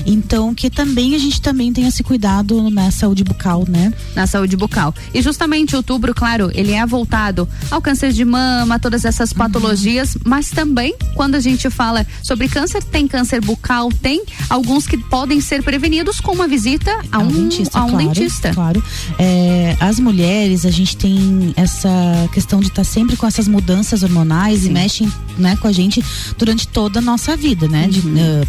Então 0.05 0.53
que 0.53 0.69
também 0.69 1.15
a 1.15 1.19
gente 1.19 1.41
também 1.41 1.71
tem 1.71 1.87
esse 1.87 2.03
cuidado 2.03 2.69
na 2.69 2.91
saúde 2.91 3.23
bucal, 3.23 3.65
né? 3.67 3.93
na 4.15 4.27
saúde 4.27 4.55
bucal. 4.55 4.93
E 5.13 5.21
justamente 5.21 5.75
outubro, 5.75 6.13
claro, 6.13 6.51
ele 6.53 6.71
é 6.73 6.85
voltado 6.85 7.47
ao 7.69 7.81
câncer 7.81 8.11
de 8.11 8.23
mama, 8.25 8.79
todas 8.79 9.05
essas 9.05 9.33
patologias, 9.33 10.17
mas 10.23 10.49
também 10.49 10.95
quando 11.15 11.35
a 11.35 11.39
gente 11.39 11.69
fala 11.69 12.05
sobre 12.23 12.47
câncer, 12.47 12.83
tem 12.83 13.07
câncer 13.07 13.41
bucal, 13.41 13.89
tem 13.91 14.23
alguns 14.49 14.85
que 14.87 14.97
podem 14.97 15.39
ser 15.41 15.63
prevenidos 15.63 16.19
com 16.19 16.31
uma 16.33 16.47
visita 16.47 16.91
a 17.11 17.19
um, 17.19 17.27
dentista, 17.27 17.79
a 17.79 17.85
um 17.85 17.89
claro, 17.91 18.05
dentista. 18.05 18.53
Claro. 18.53 18.83
É, 19.17 19.75
as 19.79 19.99
mulheres, 19.99 20.65
a 20.65 20.71
gente 20.71 20.97
tem 20.97 21.53
essa 21.55 21.89
questão 22.33 22.59
de 22.59 22.67
estar 22.67 22.83
sempre 22.83 23.15
com 23.15 23.25
essas 23.25 23.47
mudanças 23.47 24.03
hormonais 24.03 24.65
e 24.65 24.69
mexem 24.69 25.11
né, 25.37 25.55
com 25.55 25.67
a 25.67 25.71
gente 25.71 26.03
durante 26.37 26.67
toda 26.67 26.99
a 26.99 27.01
nossa 27.01 27.35
vida, 27.35 27.67
né? 27.67 27.87
De 27.87 28.01
Uhum. 28.01 28.17
eh, 28.17 28.41
eh, 28.41 28.45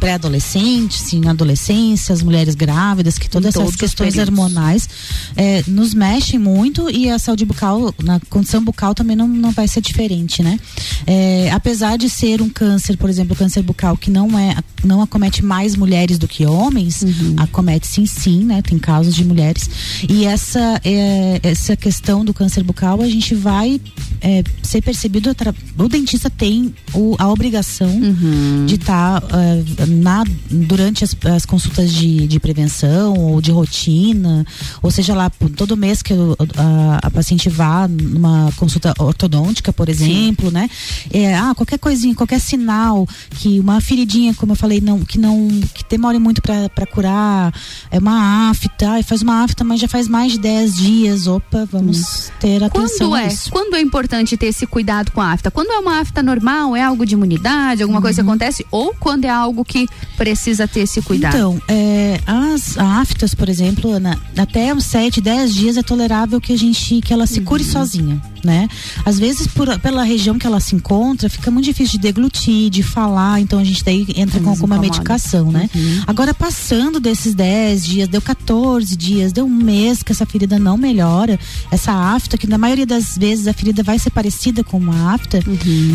pré-adolescente, 0.00 0.98
sim, 1.00 1.20
na 1.20 1.30
adolescência, 1.30 2.12
as 2.12 2.22
mulheres 2.22 2.54
grávidas, 2.54 3.18
que 3.18 3.28
todas 3.28 3.54
Em 3.54 3.60
essas 3.62 3.76
questões 3.76 4.14
hormonais 4.28 4.88
eh, 5.36 5.62
nos 5.66 5.94
mexem 5.94 6.38
muito 6.38 6.90
e 6.90 7.08
a 7.10 7.18
saúde 7.18 7.44
bucal, 7.44 7.94
na 8.02 8.20
condição 8.28 8.62
bucal 8.62 8.94
também 8.94 9.16
não, 9.16 9.28
não 9.28 9.50
vai 9.50 9.66
ser 9.68 9.80
diferente, 9.80 10.42
né? 10.42 10.58
Eh, 11.06 11.50
apesar 11.52 11.96
de 11.96 12.08
ser 12.10 12.40
um 12.42 12.48
câncer, 12.48 12.96
por 12.96 13.08
exemplo, 13.08 13.34
câncer 13.36 13.62
bucal 13.62 13.96
que 13.96 14.10
não 14.10 14.38
é, 14.38 14.56
não 14.84 15.00
acomete 15.02 15.44
mais 15.44 15.76
mulheres 15.76 16.18
do 16.18 16.26
que 16.28 16.44
homens, 16.46 17.04
acomete 17.36 17.86
sim, 17.86 18.06
sim, 18.06 18.44
né? 18.44 18.62
Tem 18.62 18.78
casos 18.78 19.14
de 19.14 19.24
mulheres. 19.24 19.68
E 20.08 20.24
essa, 20.24 20.80
é, 20.84 21.40
essa 21.42 21.76
questão 21.76 22.24
do 22.24 22.32
câncer 22.34 22.62
bucal, 22.62 23.00
a 23.00 23.08
gente 23.08 23.34
vai 23.34 23.80
é, 24.20 24.42
ser 24.62 24.82
percebido. 24.82 25.34
O 25.78 25.88
dentista 25.88 26.28
tem 26.30 26.74
o- 26.92 27.14
a 27.18 27.28
obrigação 27.28 27.88
de 28.66 28.74
estar 28.74 29.22
na 29.86 30.24
durante 30.50 31.04
as, 31.04 31.16
as 31.34 31.44
consultas 31.46 31.92
de, 31.92 32.26
de 32.26 32.40
prevenção 32.40 33.14
ou 33.14 33.40
de 33.40 33.50
rotina, 33.50 34.44
ou 34.82 34.90
seja 34.90 35.14
lá, 35.14 35.30
todo 35.56 35.76
mês 35.76 36.02
que 36.02 36.12
o- 36.12 36.36
a, 36.56 37.06
a 37.06 37.10
paciente 37.10 37.48
vá 37.48 37.86
numa 37.88 38.50
consulta 38.56 38.92
ortodôntica, 38.98 39.72
por 39.72 39.88
exemplo, 39.88 40.50
né? 40.50 40.68
É, 41.12 41.34
ah, 41.36 41.52
qualquer 41.54 41.78
coisinha, 41.78 42.14
qualquer 42.14 42.40
sinal 42.40 43.06
que 43.30 43.58
uma 43.60 43.80
feridinha, 43.80 44.34
como 44.34 44.52
eu 44.52 44.56
falei, 44.56 44.80
não 44.80 45.00
que 45.00 45.18
não 45.18 45.48
que 45.74 45.84
demore 45.88 46.18
muito 46.18 46.40
para 46.42 46.86
curar, 46.86 47.52
é 47.90 47.98
uma 47.98 48.50
afta, 48.50 48.98
e 48.98 49.02
faz 49.02 49.22
uma 49.22 49.42
afta, 49.42 49.64
mas 49.64 49.80
já 49.80 49.88
faz 49.88 50.08
mais 50.08 50.32
de 50.32 50.38
10 50.38 50.76
dias, 50.76 51.26
opa, 51.26 51.66
vamos 51.70 52.30
ter 52.40 52.62
atenção 52.62 53.10
Quando 53.10 53.16
é, 53.16 53.34
quando 53.50 53.76
é 53.76 53.80
importante 53.80 54.36
ter 54.36 54.46
esse 54.46 54.66
cuidado 54.66 55.10
com 55.12 55.20
a 55.20 55.32
afta? 55.32 55.50
Quando 55.50 55.70
é 55.72 55.78
uma 55.78 56.00
afta 56.00 56.22
normal, 56.22 56.74
é 56.76 56.82
algo 56.82 57.04
de 57.06 57.14
imunidade, 57.14 57.82
alguma 57.82 58.00
coisa 58.00 58.16
que 58.22 58.26
Uhum. 58.28 58.34
acontece? 58.34 58.66
Ou 58.70 58.94
quando 58.98 59.24
é 59.24 59.28
algo 59.30 59.47
que 59.64 59.86
precisa 60.16 60.66
ter 60.66 60.80
esse 60.80 61.00
cuidado? 61.02 61.34
Então, 61.36 61.62
é, 61.68 62.20
as 62.26 62.76
aftas, 62.78 63.34
por 63.34 63.48
exemplo, 63.48 63.90
Ana, 63.92 64.18
até 64.36 64.72
uns 64.74 64.84
7, 64.84 65.20
10 65.20 65.54
dias 65.54 65.76
é 65.76 65.82
tolerável 65.82 66.40
que 66.40 66.52
a 66.52 66.58
gente 66.58 67.00
que 67.00 67.12
ela 67.12 67.26
se 67.26 67.40
cure 67.40 67.62
Uhum. 67.62 67.70
sozinha, 67.70 68.22
né? 68.44 68.68
Às 69.04 69.18
vezes 69.18 69.46
por, 69.46 69.78
pela 69.80 70.02
região 70.04 70.38
que 70.38 70.46
ela 70.46 70.60
se 70.60 70.74
encontra, 70.74 71.28
fica 71.28 71.50
muito 71.50 71.64
difícil 71.64 71.92
de 71.92 71.98
deglutir, 71.98 72.70
de 72.70 72.82
falar, 72.82 73.40
então 73.40 73.58
a 73.58 73.64
gente 73.64 73.84
daí 73.84 74.06
entra 74.16 74.38
com 74.38 74.46
Mais 74.46 74.58
alguma 74.60 74.78
medicação, 74.78 75.50
né? 75.50 75.68
Agora 76.06 76.32
passando 76.32 77.00
desses 77.00 77.34
10 77.34 77.84
dias, 77.84 78.08
deu 78.08 78.22
14 78.22 78.96
dias, 78.96 79.32
deu 79.32 79.44
um 79.44 79.48
mês 79.48 80.02
que 80.02 80.12
essa 80.12 80.24
ferida 80.26 80.58
não 80.58 80.76
melhora, 80.76 81.38
essa 81.70 81.92
afta 81.92 82.36
que 82.38 82.46
na 82.46 82.58
maioria 82.58 82.86
das 82.86 83.16
vezes 83.18 83.46
a 83.46 83.52
ferida 83.52 83.82
vai 83.82 83.98
ser 83.98 84.10
parecida 84.10 84.62
com 84.64 84.78
uma 84.78 85.12
afta, 85.14 85.40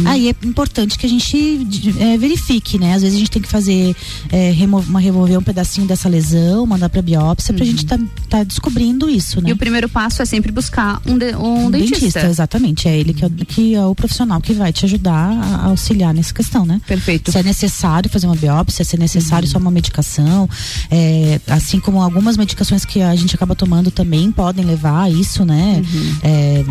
aí 0.05 0.29
é 0.29 0.35
importante 0.43 0.97
que 0.97 1.05
a 1.05 1.09
gente 1.09 1.67
é, 1.99 2.17
verifique, 2.17 2.77
né? 2.77 2.93
Às 2.93 3.01
vezes 3.01 3.15
a 3.15 3.19
gente 3.19 3.31
tem 3.31 3.41
que 3.43 3.49
fazer 3.49 3.95
é, 4.31 4.49
remo- 4.51 4.79
uma, 4.79 4.99
remover 4.99 5.37
um 5.37 5.43
pedacinho 5.43 5.85
dessa 5.85 6.09
lesão, 6.09 6.65
mandar 6.65 6.89
pra 6.89 7.01
biópsia, 7.01 7.53
pra 7.53 7.65
gente 7.65 7.85
tá, 7.85 7.99
tá 8.29 8.43
descobrindo 8.43 9.09
isso, 9.09 9.39
né? 9.41 9.49
E 9.49 9.53
o 9.53 9.57
primeiro 9.57 9.87
passo 9.89 10.21
é 10.21 10.25
sempre 10.25 10.51
buscar 10.51 11.01
um, 11.05 11.17
de- 11.17 11.35
um 11.35 11.65
Um 11.65 11.71
dentista. 11.71 12.25
exatamente. 12.25 12.87
É 12.87 12.97
ele 12.97 13.13
que 13.13 13.23
é, 13.23 13.27
o- 13.27 13.31
que 13.31 13.75
é 13.75 13.85
o 13.85 13.93
profissional 13.93 14.39
que 14.41 14.53
vai 14.53 14.71
te 14.73 14.85
ajudar 14.85 15.31
a 15.31 15.65
auxiliar 15.65 16.13
nessa 16.13 16.33
questão, 16.33 16.65
né? 16.65 16.81
Perfeito. 16.87 17.31
Se 17.31 17.37
é 17.37 17.43
necessário 17.43 18.09
fazer 18.09 18.25
uma 18.27 18.35
biópsia, 18.35 18.83
se 18.85 18.95
é 18.95 18.99
necessário 18.99 19.47
só 19.47 19.57
uma 19.59 19.69
medicação, 19.71 20.49
é, 20.89 21.39
assim 21.47 21.79
como 21.79 22.01
algumas 22.01 22.37
medicações 22.37 22.85
que 22.85 23.01
a 23.01 23.15
gente 23.15 23.35
acaba 23.35 23.53
tomando 23.55 23.91
também 23.91 24.31
podem 24.31 24.63
levar 24.65 25.03
a 25.03 25.09
isso, 25.09 25.43
né? 25.45 25.81
É, 26.23 26.63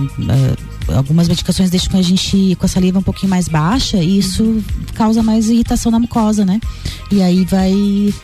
é, 0.89 0.95
algumas 0.95 1.29
medicações 1.29 1.71
deixam 1.71 1.99
a 1.99 2.03
gente 2.03 2.57
com 2.59 2.67
a 2.67 2.69
saliva 2.69 2.99
um 2.99 3.03
pouquinho 3.03 3.31
mais 3.31 3.49
baixa 3.49 3.99
e 3.99 4.19
isso 4.19 4.63
causa 4.95 5.23
mais 5.23 5.49
irritação 5.49 5.93
na 5.93 5.99
mucosa, 5.99 6.45
né? 6.45 6.61
E 7.11 7.21
aí 7.21 7.45
vai 7.45 7.71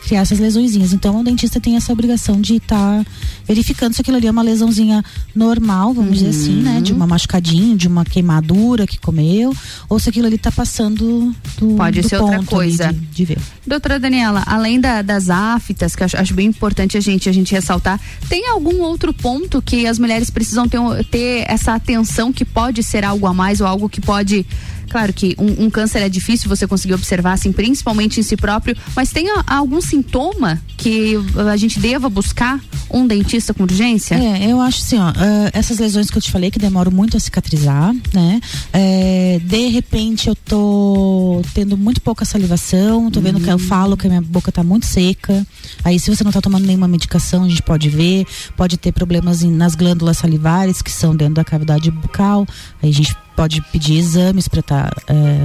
criar 0.07 0.21
essas 0.23 0.39
lesõezinhas. 0.39 0.95
Então 0.95 1.21
o 1.21 1.23
dentista 1.23 1.61
tem 1.61 1.77
essa 1.77 1.93
obrigação 1.93 2.41
de 2.41 2.55
estar 2.57 3.05
verificando 3.47 3.93
se 3.93 4.01
aquilo 4.01 4.17
ali 4.17 4.27
é 4.27 4.31
uma 4.31 4.41
lesãozinha 4.41 5.05
normal, 5.35 5.93
vamos 5.93 6.15
dizer 6.19 6.31
assim, 6.31 6.63
né? 6.63 6.81
De 6.81 6.95
uma 6.95 7.07
machucadinha, 7.07 7.77
de 7.77 7.87
uma 7.87 8.03
queimadura 8.03 8.87
que 8.87 8.99
comeu, 8.99 9.55
ou 9.91 9.99
se 9.99 10.09
aquilo 10.09 10.27
ali 10.27 10.39
tá 10.39 10.51
passando 10.51 11.35
do, 11.59 11.75
Pode 11.77 12.01
do 12.01 12.09
ser 12.09 12.17
outra 12.17 12.43
coisa. 12.45 12.91
de, 12.91 12.99
de 12.99 13.25
ver. 13.27 13.39
Doutora 13.67 14.01
Daniela, 14.01 14.43
além 14.47 14.81
da- 14.81 15.03
das 15.03 15.29
aftas, 15.29 15.95
que 15.95 16.03
eu 16.03 16.07
acho, 16.07 16.17
acho 16.17 16.33
bem 16.33 16.47
importante 16.47 16.97
a 16.97 17.01
gente, 17.01 17.29
a 17.29 17.33
gente 17.33 17.53
ressaltar, 17.53 18.01
tem 18.27 18.49
algum 18.49 18.81
outro 18.81 19.13
ponto 19.13 19.61
que 19.61 19.87
as 19.87 19.99
mulheres 19.99 20.31
precisam 20.31 20.67
ter, 20.67 20.79
ter 21.11 21.45
essa 21.47 21.75
atenção 21.75 22.33
que 22.33 22.45
pode 22.45 22.83
ser 22.83 23.05
algo 23.05 23.27
a 23.27 23.35
mais 23.35 23.61
ou 23.61 23.67
algo 23.67 23.87
que 23.87 24.01
pode. 24.01 24.47
Claro 24.89 25.13
que 25.13 25.35
um, 25.39 25.67
um 25.67 25.71
câncer 25.71 25.99
é 26.03 26.09
difícil 26.09 26.49
você 26.49 26.67
conseguir 26.67 26.95
observar, 26.95 27.33
assim, 27.33 27.53
principalmente 27.53 28.19
em 28.21 28.23
si 28.23 28.37
próprio, 28.37 28.77
mas 28.97 29.11
tem 29.11 29.29
a- 29.31 29.45
algum 29.47 29.81
sintoma 29.81 30.61
que 30.77 31.15
a 31.51 31.57
gente 31.57 31.79
deva 31.79 32.09
buscar 32.09 32.61
um 32.91 33.07
dentista 33.07 33.53
com 33.53 33.65
urgência? 33.65 34.15
É, 34.15 34.51
eu 34.51 34.61
acho 34.61 34.81
assim, 34.83 34.99
ó, 34.99 35.09
ah, 35.09 35.51
essas 35.53 35.79
lesões 35.79 36.11
que 36.11 36.17
eu 36.17 36.23
te 36.23 36.31
falei 36.31 36.51
que 36.51 36.59
demoram 36.59 36.91
muito 36.91 37.17
a 37.17 37.21
cicatrizar, 37.21 37.95
né? 38.15 38.41
É, 38.73 39.41
de 39.45 39.69
repente 39.69 40.29
eu 40.29 40.35
tô 40.35 41.43
tendo 41.55 41.77
muito 41.77 42.01
pouca 42.01 42.25
salivação, 42.25 43.11
tô 43.11 43.21
vendo 43.21 43.41
que 43.41 43.51
eu 43.51 43.59
falo 43.59 43.97
que 43.97 44.07
a 44.07 44.11
minha 44.11 44.23
boca 44.23 44.51
tá 44.51 44.63
muito 44.63 44.87
seca. 44.87 45.47
Aí 45.85 45.99
se 45.99 46.15
você 46.15 46.25
não 46.25 46.33
tá 46.33 46.41
tomando 46.41 46.65
nenhuma 46.67 46.89
medicação, 46.89 47.45
a 47.45 47.49
gente 47.49 47.63
pode 47.63 47.89
ver, 47.91 48.27
pode 48.57 48.77
ter 48.77 48.93
problemas 48.93 49.43
em- 49.43 49.51
nas 49.53 49.75
glândulas 49.75 50.19
salivares 50.19 50.81
que 50.81 50.91
são 50.91 51.15
dentro 51.15 51.35
da 51.35 51.45
cavidade 51.45 51.91
bucal. 51.91 52.47
Aí 52.83 52.89
a 52.91 52.93
gente 52.93 53.15
pode 53.39 53.63
pedir 53.71 53.99
exames 53.99 54.49
para 54.49 54.59
estar 54.59 54.93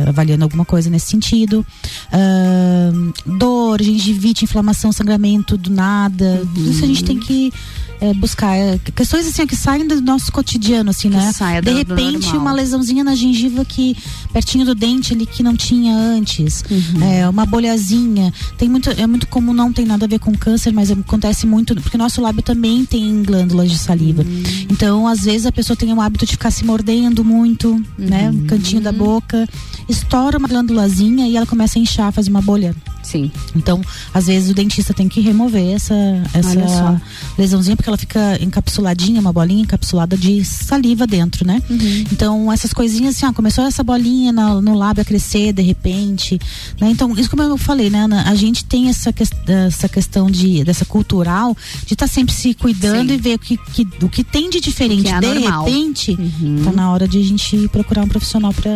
avaliando 0.07 0.43
alguma 0.43 0.65
coisa 0.65 0.89
nesse 0.89 1.11
sentido. 1.11 1.63
Ahn, 2.11 3.11
dor, 3.37 3.79
gengivite, 3.83 4.45
inflamação, 4.45 4.91
sangramento 4.91 5.55
do 5.55 5.69
nada. 5.69 6.41
Tudo 6.55 6.71
Isso 6.71 6.83
a 6.83 6.87
gente 6.87 7.03
tem 7.03 7.19
que 7.19 7.53
é, 8.03 8.13
buscar. 8.13 8.55
É, 8.57 8.77
questões 8.95 9.25
assim 9.27 9.47
que 9.47 9.55
saem 9.55 9.87
do 9.87 10.01
nosso 10.01 10.31
cotidiano, 10.31 10.89
assim, 10.89 11.09
né? 11.09 11.31
saia 11.33 11.61
De 11.61 11.69
do- 11.69 11.83
do 11.85 11.95
repente, 11.95 12.25
normal. 12.25 12.41
uma 12.41 12.51
lesãozinha 12.53 13.03
na 13.03 13.15
gengiva 13.15 13.63
que 13.63 13.95
pertinho 14.31 14.65
do 14.65 14.75
dente 14.75 15.13
ali 15.13 15.25
que 15.25 15.41
não 15.41 15.55
tinha 15.55 15.95
antes. 15.95 16.63
Uhum. 16.69 17.03
É, 17.03 17.29
uma 17.29 17.45
bolhazinha. 17.45 18.33
Tem 18.57 18.67
muito, 18.67 18.89
é 18.89 19.07
muito 19.07 19.27
comum, 19.27 19.53
não 19.53 19.71
tem 19.71 19.85
nada 19.85 20.05
a 20.05 20.07
ver 20.07 20.19
com 20.19 20.33
câncer, 20.35 20.71
mas 20.73 20.91
acontece 20.91 21.45
muito, 21.47 21.73
porque 21.75 21.97
nosso 21.97 22.21
lábio 22.21 22.41
também 22.43 22.83
tem 22.85 23.23
glândulas 23.23 23.71
de 23.71 23.77
saliva. 23.77 24.23
Uhum. 24.23 24.43
Então, 24.69 25.07
às 25.07 25.21
vezes, 25.21 25.45
a 25.45 25.51
pessoa 25.51 25.77
tem 25.77 25.93
o 25.93 26.01
hábito 26.01 26.25
de 26.25 26.31
ficar 26.33 26.51
se 26.51 26.65
mordendo 26.65 27.23
muito, 27.23 27.81
né? 27.97 28.27
Uhum. 28.29 28.33
No 28.33 28.45
cantinho 28.47 28.81
da 28.81 28.91
boca. 28.91 29.47
Estoura 29.87 30.37
uma 30.37 30.47
glândulazinha 30.47 31.27
e 31.27 31.35
ela 31.37 31.45
começa 31.45 31.77
a 31.77 31.81
inchar, 31.81 32.11
faz 32.11 32.27
uma 32.27 32.41
bolha. 32.41 32.75
Sim. 33.03 33.31
Então, 33.55 33.81
às 34.13 34.25
vezes, 34.27 34.49
o 34.49 34.53
dentista 34.53 34.93
tem 34.93 35.07
que 35.07 35.19
remover 35.21 35.75
essa, 35.75 35.93
essa 36.33 37.01
lesãozinha, 37.37 37.75
porque 37.75 37.89
ela 37.89 37.97
fica 37.97 38.37
encapsuladinha, 38.41 39.19
uma 39.21 39.31
bolinha 39.33 39.61
encapsulada 39.61 40.17
de 40.17 40.43
saliva 40.43 41.05
dentro, 41.05 41.45
né? 41.45 41.61
Uhum. 41.69 42.03
Então, 42.11 42.51
essas 42.51 42.73
coisinhas 42.73 43.15
assim, 43.15 43.25
ó, 43.25 43.33
começou 43.33 43.65
essa 43.65 43.83
bolinha 43.83 44.31
na- 44.31 44.61
no 44.61 44.75
lábio 44.75 45.01
a 45.01 45.05
crescer 45.05 45.53
de 45.53 45.61
repente, 45.61 46.39
né? 46.79 46.89
Então, 46.89 47.13
isso 47.17 47.29
como 47.29 47.41
eu 47.43 47.57
falei, 47.57 47.89
né, 47.89 47.99
Ana? 48.03 48.23
A 48.29 48.35
gente 48.35 48.63
tem 48.65 48.89
essa, 48.89 49.11
ques- 49.11 49.31
essa 49.47 49.87
questão 49.89 50.29
de, 50.31 50.63
dessa 50.63 50.85
cultural 50.85 51.55
de 51.85 51.93
estar 51.93 52.07
sempre 52.07 52.33
se 52.33 52.53
cuidando 52.53 53.09
Sim. 53.09 53.15
e 53.15 53.17
ver 53.17 53.35
o 53.35 53.39
que, 53.39 53.57
que- 53.57 53.87
o 54.01 54.09
que 54.09 54.23
tem 54.23 54.49
de 54.49 54.59
diferente 54.59 55.03
que 55.03 55.09
é 55.09 55.19
de 55.19 55.25
anormal. 55.25 55.65
repente, 55.65 56.15
tá 56.63 56.71
na 56.71 56.91
hora 56.91 57.07
de 57.07 57.19
a 57.19 57.23
gente 57.23 57.67
procurar 57.69 58.03
um 58.03 58.07
profissional 58.07 58.53
para 58.53 58.71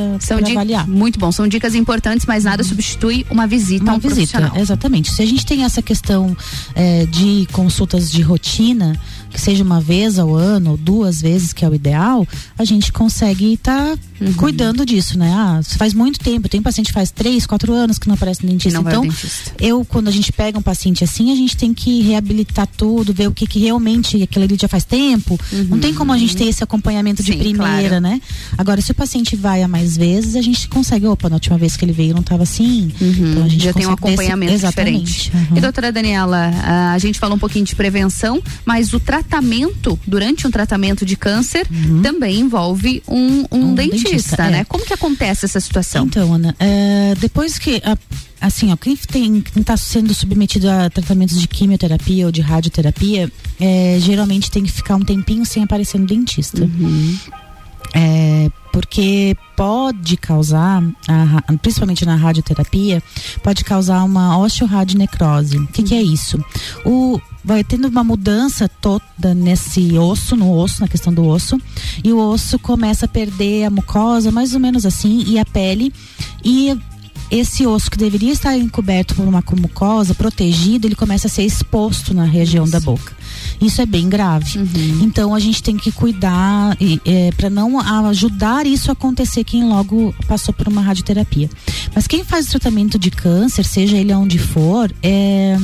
avaliar. 0.51 0.87
Muito 0.87 1.19
bom, 1.19 1.31
são 1.31 1.47
dicas 1.47 1.75
importantes, 1.75 2.25
mas 2.25 2.43
nada 2.43 2.63
substitui 2.63 3.25
uma 3.29 3.47
visita 3.47 3.83
a 3.83 3.93
Uma 3.93 3.93
um 3.95 3.99
visita, 3.99 4.16
exatamente. 4.59 5.11
Se 5.11 5.21
a 5.21 5.25
gente 5.25 5.45
tem 5.45 5.63
essa 5.63 5.81
questão 5.81 6.35
é, 6.75 7.05
de 7.05 7.47
consultas 7.51 8.11
de 8.11 8.21
rotina, 8.21 8.99
que 9.29 9.39
seja 9.39 9.63
uma 9.63 9.79
vez 9.79 10.17
ao 10.17 10.35
ano, 10.35 10.71
ou 10.71 10.77
duas 10.77 11.21
vezes, 11.21 11.53
que 11.53 11.63
é 11.63 11.69
o 11.69 11.75
ideal, 11.75 12.27
a 12.57 12.63
gente 12.63 12.91
consegue 12.91 13.53
estar 13.53 13.97
Uhum. 14.19 14.33
cuidando 14.33 14.85
disso, 14.85 15.17
né? 15.17 15.31
Ah, 15.35 15.59
se 15.63 15.77
faz 15.77 15.93
muito 15.93 16.19
tempo, 16.19 16.47
tem 16.49 16.61
paciente 16.61 16.87
que 16.87 16.93
faz 16.93 17.11
três, 17.11 17.45
quatro 17.45 17.73
anos 17.73 17.97
que 17.97 18.07
não 18.07 18.15
aparece 18.15 18.43
no 18.43 18.49
dentista. 18.51 18.81
não 18.81 18.87
então, 18.89 19.01
dentista. 19.03 19.51
eu, 19.59 19.83
quando 19.85 20.07
a 20.07 20.11
gente 20.11 20.31
pega 20.31 20.57
um 20.57 20.61
paciente 20.61 21.03
assim, 21.03 21.31
a 21.31 21.35
gente 21.35 21.55
tem 21.55 21.73
que 21.73 22.01
reabilitar 22.01 22.67
tudo, 22.77 23.13
ver 23.13 23.27
o 23.27 23.31
que, 23.31 23.45
que 23.47 23.59
realmente 23.59 24.21
aquilo 24.23 24.45
ali 24.45 24.57
já 24.59 24.67
faz 24.67 24.83
tempo. 24.83 25.39
Não 25.69 25.79
tem 25.79 25.93
como 25.93 26.11
a 26.13 26.17
gente 26.17 26.35
ter 26.35 26.45
esse 26.45 26.63
acompanhamento 26.63 27.21
de 27.23 27.31
Uhum. 27.31 27.37
Sim, 27.37 27.43
primeira, 27.43 27.87
claro. 27.89 27.99
né? 28.01 28.21
Agora, 28.57 28.81
se 28.81 28.91
o 28.91 28.95
paciente 28.95 29.35
vai 29.35 29.61
a 29.63 29.67
mais 29.67 29.95
vezes, 29.97 30.35
a 30.35 30.41
gente 30.41 30.67
consegue, 30.67 31.05
opa, 31.05 31.29
na 31.29 31.35
última 31.35 31.57
vez 31.57 31.75
que 31.77 31.85
ele 31.85 31.91
veio 31.93 32.13
não 32.13 32.21
estava 32.21 32.43
assim. 32.43 32.91
Então 32.99 33.43
a 33.43 33.47
gente 33.47 33.63
já 33.63 33.73
tem 33.73 33.85
um 33.85 33.89
esse- 33.89 33.93
acompanhamento 33.93 34.53
exatamente. 34.53 35.13
diferente. 35.25 35.31
E 35.55 35.61
doutora 35.61 35.91
Daniela, 35.91 36.51
ah, 36.63 36.93
a 36.93 36.97
gente 36.99 37.19
falou 37.19 37.35
um 37.35 37.39
pouquinho 37.39 37.65
de 37.65 37.75
prevenção, 37.75 38.41
mas 38.65 38.93
o 38.93 38.99
tratamento, 38.99 39.99
durante 40.07 40.47
um 40.47 40.51
tratamento 40.51 41.05
de 41.05 41.15
câncer, 41.15 41.67
também 42.01 42.39
envolve 42.39 43.03
um, 43.07 43.45
um 43.51 43.75
dentista, 43.75 44.06
dentista, 44.11 44.43
é. 44.43 44.49
né? 44.49 44.63
Como 44.65 44.85
que 44.85 44.93
acontece 44.93 45.45
essa 45.45 45.59
situação? 45.59 46.05
Então, 46.05 46.33
Ana, 46.33 46.55
é, 46.59 47.15
depois 47.19 47.57
que. 47.57 47.81
a- 47.83 47.97
assim, 48.39 48.71
ó, 48.71 48.77
quem 48.77 48.95
tem, 48.95 49.41
quem 49.41 49.63
tá 49.63 49.75
sendo 49.75 50.13
submetido 50.13 50.69
a 50.69 50.89
tratamentos 50.89 51.39
de 51.39 51.47
quimioterapia 51.47 52.25
ou 52.25 52.31
de 52.31 52.41
radioterapia, 52.41 53.31
é, 53.59 53.97
geralmente 53.99 54.51
tem 54.51 54.63
que 54.63 54.71
ficar 54.71 54.95
um 54.95 55.03
tempinho 55.03 55.45
sem 55.45 55.63
aparecer 55.63 55.99
no 55.99 56.05
dentista. 56.05 56.69
É, 57.95 58.49
porque 58.71 59.35
pode 59.55 60.17
causar, 60.17 60.83
a 61.07 61.53
principalmente 61.57 62.05
na 62.05 62.15
radioterapia, 62.15 63.01
pode 63.41 63.63
causar 63.63 64.03
uma 64.03 64.37
osteoradionecrose. 64.37 65.57
O 65.57 65.67
que, 65.67 65.81
que 65.81 65.95
é 65.95 66.01
isso? 66.01 66.37
O, 66.85 67.19
vai 67.47 67.63
tendo 67.63 67.87
uma 67.87 68.03
mudança 68.03 68.67
toda 68.67 69.33
nesse 69.33 69.97
osso, 69.97 70.35
no 70.35 70.51
osso, 70.51 70.81
na 70.81 70.87
questão 70.87 71.13
do 71.13 71.25
osso, 71.25 71.57
e 72.03 72.11
o 72.11 72.19
osso 72.19 72.59
começa 72.59 73.05
a 73.05 73.07
perder 73.07 73.63
a 73.63 73.69
mucosa, 73.69 74.29
mais 74.31 74.53
ou 74.53 74.59
menos 74.59 74.85
assim, 74.85 75.23
e 75.25 75.39
a 75.39 75.45
pele, 75.45 75.93
e 76.43 76.77
esse 77.31 77.65
osso 77.65 77.89
que 77.89 77.97
deveria 77.97 78.33
estar 78.33 78.57
encoberto 78.57 79.15
por 79.15 79.25
uma 79.25 79.41
mucosa, 79.57 80.13
protegido, 80.13 80.87
ele 80.87 80.95
começa 80.95 81.27
a 81.27 81.29
ser 81.29 81.43
exposto 81.43 82.13
na 82.13 82.25
região 82.25 82.67
da 82.67 82.81
boca. 82.81 83.15
Isso 83.61 83.81
é 83.81 83.85
bem 83.85 84.09
grave. 84.09 84.59
Então 85.01 85.33
a 85.33 85.39
gente 85.39 85.63
tem 85.63 85.77
que 85.77 85.91
cuidar 85.91 86.77
é, 87.05 87.31
para 87.31 87.49
não 87.49 87.79
ajudar 88.07 88.65
isso 88.65 88.91
a 88.91 88.93
acontecer 88.93 89.45
quem 89.45 89.63
logo 89.63 90.13
passou 90.27 90.53
por 90.53 90.67
uma 90.67 90.81
radioterapia. 90.81 91.49
Mas 91.95 92.07
quem 92.07 92.23
faz 92.25 92.47
o 92.47 92.51
tratamento 92.51 92.99
de 92.99 93.09
câncer, 93.09 93.63
seja 93.63 93.97
ele 93.97 94.13
onde 94.13 94.37
for, 94.37 94.93
é 95.01 95.57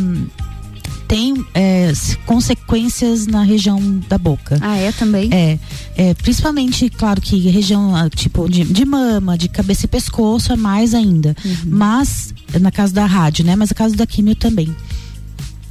tem 1.14 1.45
é, 1.53 1.94
consequências 2.26 3.27
na 3.27 3.44
região 3.44 3.80
da 4.10 4.18
boca. 4.18 4.57
Ah, 4.60 4.77
é 4.77 4.91
também? 4.91 5.30
É, 5.31 5.60
é, 5.95 6.14
principalmente, 6.15 6.90
claro 6.90 7.22
que 7.22 7.38
região 7.52 7.95
ah, 7.95 8.10
tipo 8.10 8.49
de, 8.49 8.64
de 8.64 8.84
mama, 8.84 9.38
de 9.38 9.48
cabeça 9.48 9.85
e 9.85 9.88
pescoço 9.88 10.52
é 10.52 10.56
mais 10.56 10.95
ainda. 10.95 11.35
Mas, 11.68 12.34
na 12.60 12.72
caso 12.72 12.95
da 12.95 13.06
rádio, 13.06 13.45
né? 13.45 13.56
Mas 13.56 13.69
no 13.69 13.76
caso 13.76 13.95
da 13.95 14.07
químio 14.07 14.35
também. 14.35 14.76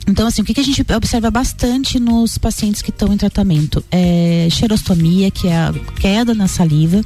Então, 0.06 0.26
assim, 0.26 0.42
o 0.42 0.44
que, 0.44 0.54
que 0.54 0.60
a 0.60 0.64
gente 0.64 0.84
observa 0.94 1.30
bastante 1.30 1.98
nos 2.00 2.36
pacientes 2.38 2.82
que 2.82 2.90
estão 2.90 3.12
em 3.12 3.16
tratamento? 3.16 3.84
É 3.90 4.48
xerostomia, 4.50 5.30
que 5.30 5.48
é 5.48 5.56
a 5.56 5.72
queda 6.00 6.34
na 6.34 6.48
saliva, 6.48 7.00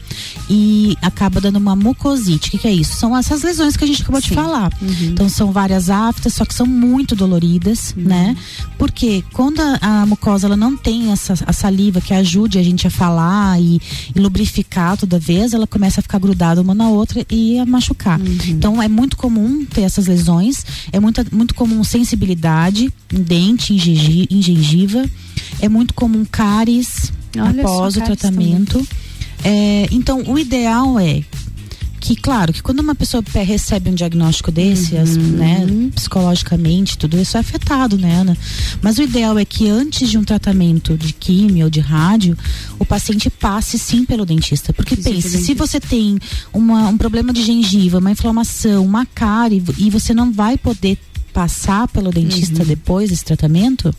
e 0.48 0.96
acaba 1.02 1.40
dando 1.40 1.56
uma 1.56 1.76
mucosite. 1.76 2.48
O 2.48 2.50
que, 2.52 2.58
que 2.58 2.68
é 2.68 2.72
isso? 2.72 2.96
São 2.96 3.16
essas 3.16 3.42
lesões 3.42 3.76
que 3.76 3.84
a 3.84 3.86
gente 3.86 4.02
acabou 4.02 4.20
de 4.20 4.30
falar. 4.30 4.72
Então, 5.02 5.28
são 5.28 5.52
várias 5.52 5.90
aftas, 5.90 6.34
só 6.34 6.44
que 6.44 6.54
são 6.54 6.66
muito 6.66 7.14
doloridas, 7.14 7.94
né? 7.96 8.36
Porque 8.78 9.22
quando 9.32 9.60
a, 9.60 10.02
a 10.02 10.06
mucosa 10.06 10.46
ela 10.46 10.56
não 10.56 10.76
tem 10.76 11.12
essa 11.12 11.34
a 11.46 11.52
saliva 11.52 12.00
que 12.00 12.14
ajude 12.14 12.58
a 12.58 12.62
gente 12.62 12.86
a 12.86 12.90
falar 12.90 13.60
e, 13.60 13.80
e 14.14 14.18
lubrificar 14.18 14.96
toda 14.96 15.18
vez, 15.18 15.52
ela 15.52 15.66
começa 15.66 16.00
a 16.00 16.02
ficar 16.02 16.18
grudada 16.18 16.60
uma 16.60 16.74
na 16.74 16.88
outra 16.88 17.24
e 17.30 17.58
a 17.58 17.66
machucar. 17.66 18.18
Então, 18.46 18.82
é 18.82 18.88
muito 18.88 19.16
comum 19.16 19.64
ter 19.64 19.82
essas 19.82 20.06
lesões, 20.06 20.64
é 20.92 20.98
muito, 20.98 21.24
muito 21.34 21.54
comum 21.54 21.84
sensibilidade 21.84 22.85
em 23.12 23.22
dente, 23.22 23.74
em, 23.74 23.78
gengi- 23.78 24.26
em 24.30 24.40
gengiva, 24.42 25.04
é 25.60 25.68
muito 25.68 25.94
comum 25.94 26.24
cáries 26.30 27.12
Olha 27.38 27.60
após 27.62 27.94
só, 27.94 28.00
o 28.00 28.02
cáries 28.02 28.18
tratamento. 28.20 28.88
É, 29.44 29.86
então, 29.92 30.22
o 30.26 30.38
ideal 30.38 30.98
é 30.98 31.22
que, 32.00 32.14
claro, 32.14 32.52
que 32.52 32.62
quando 32.62 32.78
uma 32.80 32.94
pessoa 32.94 33.20
pe- 33.22 33.42
recebe 33.42 33.90
um 33.90 33.94
diagnóstico 33.94 34.52
desse, 34.52 34.96
as- 34.96 35.16
né, 35.16 35.66
psicologicamente, 35.94 36.96
tudo 36.96 37.20
isso 37.20 37.36
é 37.36 37.40
afetado, 37.40 37.98
né, 37.98 38.20
Ana? 38.20 38.36
Mas 38.80 38.96
o 38.98 39.02
ideal 39.02 39.36
é 39.38 39.44
que 39.44 39.68
antes 39.68 40.08
de 40.08 40.16
um 40.16 40.22
tratamento 40.22 40.96
de 40.96 41.12
químio 41.12 41.64
ou 41.64 41.70
de 41.70 41.80
rádio, 41.80 42.36
o 42.78 42.84
paciente 42.84 43.28
passe 43.28 43.76
sim 43.78 44.04
pelo 44.04 44.24
dentista. 44.24 44.72
Porque 44.72 44.94
pense, 44.96 45.28
se 45.44 45.54
você 45.54 45.80
tem 45.80 46.18
uma- 46.52 46.88
um 46.88 46.96
problema 46.96 47.32
de 47.32 47.42
gengiva, 47.42 47.98
uma 47.98 48.10
inflamação, 48.12 48.84
uma 48.84 49.04
cárie, 49.04 49.62
e 49.76 49.90
você 49.90 50.14
não 50.14 50.32
vai 50.32 50.56
poder 50.56 50.96
passar 51.36 51.86
pelo 51.88 52.10
dentista 52.10 52.64
depois 52.64 53.10
desse 53.10 53.22
tratamento, 53.22 53.94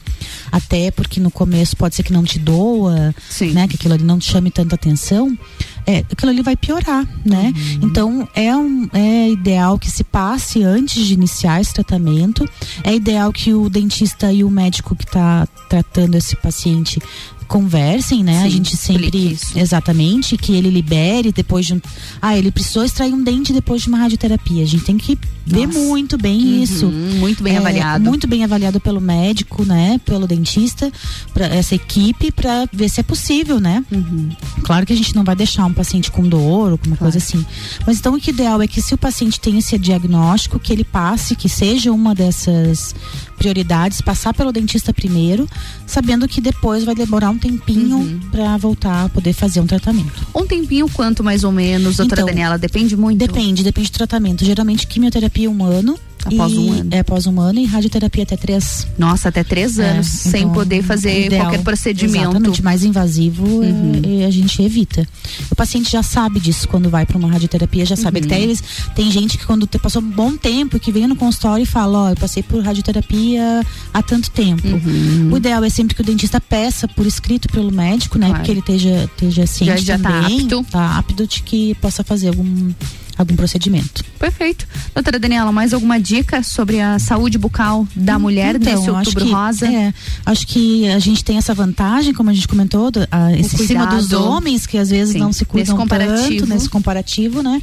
até 0.52 0.90
porque 0.90 1.20
no 1.20 1.30
começo 1.30 1.78
pode 1.78 1.94
ser 1.94 2.02
que 2.02 2.12
não 2.12 2.24
te 2.24 2.40
doa, 2.40 3.14
né, 3.54 3.68
que 3.68 3.76
aquilo 3.76 3.94
ali 3.94 4.04
não 4.04 4.18
te 4.18 4.32
chame 4.32 4.50
tanta 4.50 4.74
atenção, 4.74 5.38
é, 5.86 6.00
aquilo 6.00 6.32
ali 6.32 6.42
vai 6.42 6.58
piorar, 6.58 7.08
né? 7.24 7.54
Então 7.80 8.28
é 8.34 8.58
um 8.58 8.90
é 8.92 9.30
ideal 9.30 9.78
que 9.78 9.90
se 9.90 10.04
passe 10.04 10.64
antes 10.64 11.06
de 11.06 11.14
iniciar 11.14 11.62
esse 11.62 11.72
tratamento, 11.76 12.44
é 12.84 12.96
ideal 12.96 13.32
que 13.32 13.54
o 13.54 13.70
dentista 13.70 14.34
e 14.34 14.44
o 14.44 14.50
médico 14.50 14.96
que 14.96 15.06
está 15.06 15.48
tratando 15.70 16.16
esse 16.16 16.36
paciente 16.38 17.00
conversem, 17.48 18.24
né? 18.24 18.40
a 18.40 18.44
Sim, 18.44 18.50
gente 18.50 18.76
sempre 18.78 19.38
exatamente 19.56 20.38
que 20.38 20.54
ele 20.54 20.70
libere 20.70 21.32
depois 21.32 21.66
de 21.66 21.74
um, 21.76 21.82
ah, 22.22 22.38
ele 22.38 22.52
precisou 22.52 22.84
extrair 22.84 23.14
um 23.14 23.24
dente 23.24 23.54
depois 23.54 23.82
de 23.82 23.88
uma 23.88 23.98
radioterapia. 23.98 24.64
A 24.64 24.68
gente 24.68 24.84
tem 24.84 24.98
que 24.98 25.18
ver 25.46 25.66
Nossa. 25.68 25.80
muito 25.80 26.18
bem 26.18 26.38
Uhum, 26.38 26.64
isso. 26.64 26.86
muito 26.88 27.42
bem 27.44 27.56
É, 27.56 27.58
avaliado. 27.58 28.04
Muito 28.04 28.28
bem 28.28 28.44
avaliado 28.44 28.80
pelo 28.80 29.00
médico, 29.00 29.64
né? 29.64 30.00
Pelo 30.06 30.28
dentista, 30.28 30.92
para 31.34 31.46
essa 31.48 31.74
equipe 31.74 32.32
para 32.32 32.68
ver 32.72 32.90
se 32.90 33.00
é 33.00 33.04
possível, 33.04 33.60
né? 33.60 33.84
Claro 34.64 34.86
que 34.86 34.92
a 34.94 34.96
gente 34.96 35.16
não 35.16 35.24
vai 35.24 35.36
deixar 35.36 35.66
um 35.66 35.74
paciente 35.74 36.12
com 36.12 36.28
dor 36.28 36.72
ou 36.74 36.78
com 36.78 36.88
uma 36.88 36.98
coisa 36.98 37.18
assim. 37.18 37.46
Mas 37.86 37.98
então 38.00 38.14
o 38.14 38.20
que 38.20 38.32
ideal 38.32 38.62
é 38.62 38.68
que 38.68 38.82
se 38.82 38.94
o 38.94 38.98
paciente 38.98 39.40
tem 39.40 39.58
esse 39.58 39.78
diagnóstico, 39.78 40.60
que 40.60 40.74
ele 40.74 40.84
passe, 40.84 41.36
que 41.36 41.48
seja 41.48 41.92
uma 41.92 42.14
dessas 42.14 42.94
prioridades, 43.38 44.02
passar 44.02 44.34
pelo 44.34 44.52
dentista 44.52 44.92
primeiro, 44.94 45.48
sabendo 45.86 46.28
que 46.28 46.42
depois 46.42 46.84
vai 46.84 46.96
demorar 46.96 47.30
um 47.30 47.37
tempinho 47.38 48.22
para 48.32 48.58
voltar 48.58 49.06
a 49.06 49.10
poder 49.10 49.34
fazer 49.34 49.60
um 49.60 49.68
tratamento. 49.68 50.28
Um 50.36 50.46
tempinho 50.46 50.90
quanto 50.90 51.24
mais 51.24 51.44
ou 51.44 51.52
menos, 51.52 51.98
doutora 51.98 52.22
Então, 52.22 52.34
Daniela? 52.34 52.58
Depende 52.58 52.96
muito? 52.96 53.18
Depende, 53.18 53.64
depende 53.64 53.92
do 53.92 53.94
tratamento. 53.94 54.46
Geralmente 54.46 54.88
quimioterapia 54.88 55.50
um 55.50 55.64
ano. 55.64 55.98
Após 56.28 56.52
e- 56.54 56.58
um 56.58 56.72
ano. 56.74 56.88
É 56.92 57.00
após 57.00 57.28
um 57.28 57.40
ano 57.40 57.60
e 57.60 57.66
radioterapia 57.66 58.24
até 58.24 58.38
três. 58.38 58.88
Nossa, 58.98 59.30
até 59.30 59.44
três 59.44 59.78
É, 59.80 59.90
anos, 59.92 60.08
sem 60.08 60.42
então, 60.44 60.54
poder 60.54 60.84
fazer 60.84 61.26
ideal- 61.28 61.46
qualquer 61.46 61.64
procedimento. 61.64 62.18
Uhum. 62.26 62.30
Exatamente, 62.32 62.64
mais 62.64 62.84
invasivo 62.84 63.62
é, 63.64 64.24
é, 64.24 64.26
a 64.26 64.32
gente 64.32 64.62
evita. 64.62 65.08
O 65.52 65.56
paciente 65.56 65.92
já 65.92 66.04
sabe 66.04 66.40
disso 66.40 66.68
quando 66.68 66.90
vai 66.90 67.06
para 67.06 67.18
uma 67.18 67.30
radioterapia, 67.30 67.86
já 67.86 67.96
sabe. 67.96 68.20
Uhum. 68.20 68.26
Até 68.26 68.42
eles, 68.42 68.64
tem 68.96 69.10
gente 69.12 69.38
que 69.38 69.46
quando 69.46 69.68
passou 69.80 70.02
um 70.02 70.10
bom 70.10 70.36
tempo, 70.36 70.80
que 70.80 70.92
vem 70.92 71.08
no 71.08 71.16
consultório 71.16 71.64
e 71.64 71.66
fala, 71.66 72.00
ó, 72.06 72.10
eu 72.12 72.16
passei 72.16 72.42
por 72.44 72.62
radioterapia 72.64 73.62
há 73.94 74.02
tanto 74.02 74.30
tempo. 74.32 74.68
Uhum. 74.68 75.30
O 75.32 75.38
ideal 75.38 75.64
é 75.64 75.70
sempre 75.70 75.96
que 75.96 76.02
o 76.02 76.04
dentista 76.06 76.40
peça 76.42 76.88
por 76.88 77.06
escrito 77.06 77.48
pelo 77.50 77.72
médico, 77.72 78.18
né? 78.18 78.28
Claro. 78.28 78.40
Porque 78.40 78.52
ele 78.52 78.60
esteja, 78.60 79.04
esteja 79.06 79.48
ciente 79.48 79.84
já 79.86 79.98
tá 80.00 80.10
também, 80.22 80.42
apto. 80.42 80.66
tá 80.72 80.98
apto 80.98 81.28
de 81.28 81.42
que 81.44 81.76
possa 81.76 82.04
fazer 82.04 82.30
algum, 82.30 82.72
algum 83.18 83.36
procedimento. 83.36 84.04
Perfeito. 84.20 84.68
Doutora 84.94 85.20
Daniela, 85.20 85.52
mais 85.52 85.74
alguma 85.74 86.00
dica 86.00 86.42
sobre 86.44 86.80
a 86.80 87.00
saúde 87.00 87.38
bucal 87.38 87.88
da 87.96 88.18
mulher 88.20 88.56
Então, 88.56 88.72
nesse 88.74 88.90
acho 88.90 88.98
outubro 88.98 89.26
que- 89.26 89.32
rosa? 89.32 89.68
É, 89.68 89.94
acho 90.26 90.48
que 90.48 90.88
a 90.90 91.00
gente 91.00 91.24
tem 91.24 91.38
essa 91.38 91.54
vantagem, 91.54 92.14
como 92.14 92.30
a 92.30 92.34
gente 92.34 92.48
comentou, 92.48 92.92
do, 92.92 93.08
a, 93.12 93.32
esse 93.34 93.56
em 93.62 93.68
cima 93.68 93.86
dos 93.88 94.08
cuidado. 94.08 94.24
homens 94.26 94.66
que 94.66 94.78
às 94.78 94.90
vezes 94.90 95.14
Sim, 95.14 95.20
não 95.20 95.32
se 95.34 95.46
cuidam 95.46 95.76
nesse 95.76 95.84
comparativo. 95.84 96.40
tanto 96.42 96.50
nesse 96.54 96.70
comparativo, 96.70 97.42
né? 97.44 97.62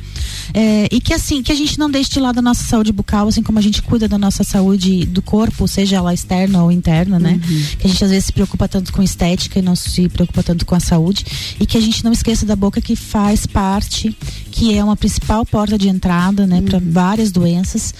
É, 0.53 0.89
e 0.91 1.01
que 1.01 1.13
assim, 1.15 1.43
que 1.43 1.51
a 1.53 1.55
gente 1.55 1.79
não 1.79 1.91
deixe 1.91 2.11
de 2.11 2.21
lado 2.21 2.39
a 2.39 2.43
nossa 2.43 2.63
saúde 2.65 2.93
bucal, 2.93 3.29
assim 3.29 3.43
como 3.43 3.59
a 3.59 3.63
gente 3.63 3.83
cuida 3.83 4.07
da 4.09 4.19
nossa 4.19 4.45
saúde 4.45 5.07
do 5.07 5.23
corpo, 5.23 5.67
seja 5.67 5.97
ela 5.97 6.13
externa 6.15 6.63
ou 6.63 6.71
interna, 6.71 7.19
né? 7.19 7.41
Uhum. 7.49 7.65
Que 7.79 7.87
a 7.87 7.91
gente 7.91 8.05
às 8.05 8.11
vezes 8.11 8.27
se 8.27 8.33
preocupa 8.33 8.69
tanto 8.69 8.93
com 8.93 9.03
estética 9.03 9.59
e 9.59 9.63
não 9.63 9.75
se 9.77 10.09
preocupa 10.09 10.43
tanto 10.43 10.65
com 10.67 10.75
a 10.75 10.81
saúde 10.81 11.25
e 11.59 11.67
que 11.67 11.77
a 11.77 11.81
gente 11.81 12.05
não 12.05 12.13
esqueça 12.13 12.45
da 12.47 12.55
boca 12.57 12.81
que 12.81 12.95
faz 12.97 13.47
parte, 13.47 14.17
que 14.65 14.75
é 14.79 14.83
uma 14.83 14.97
principal 14.97 15.45
porta 15.45 15.77
de 15.77 15.89
entrada, 15.91 16.47
né, 16.47 16.57
Uhum. 16.57 16.65
para 16.65 16.81
várias 16.83 17.31
doenças 17.31 17.93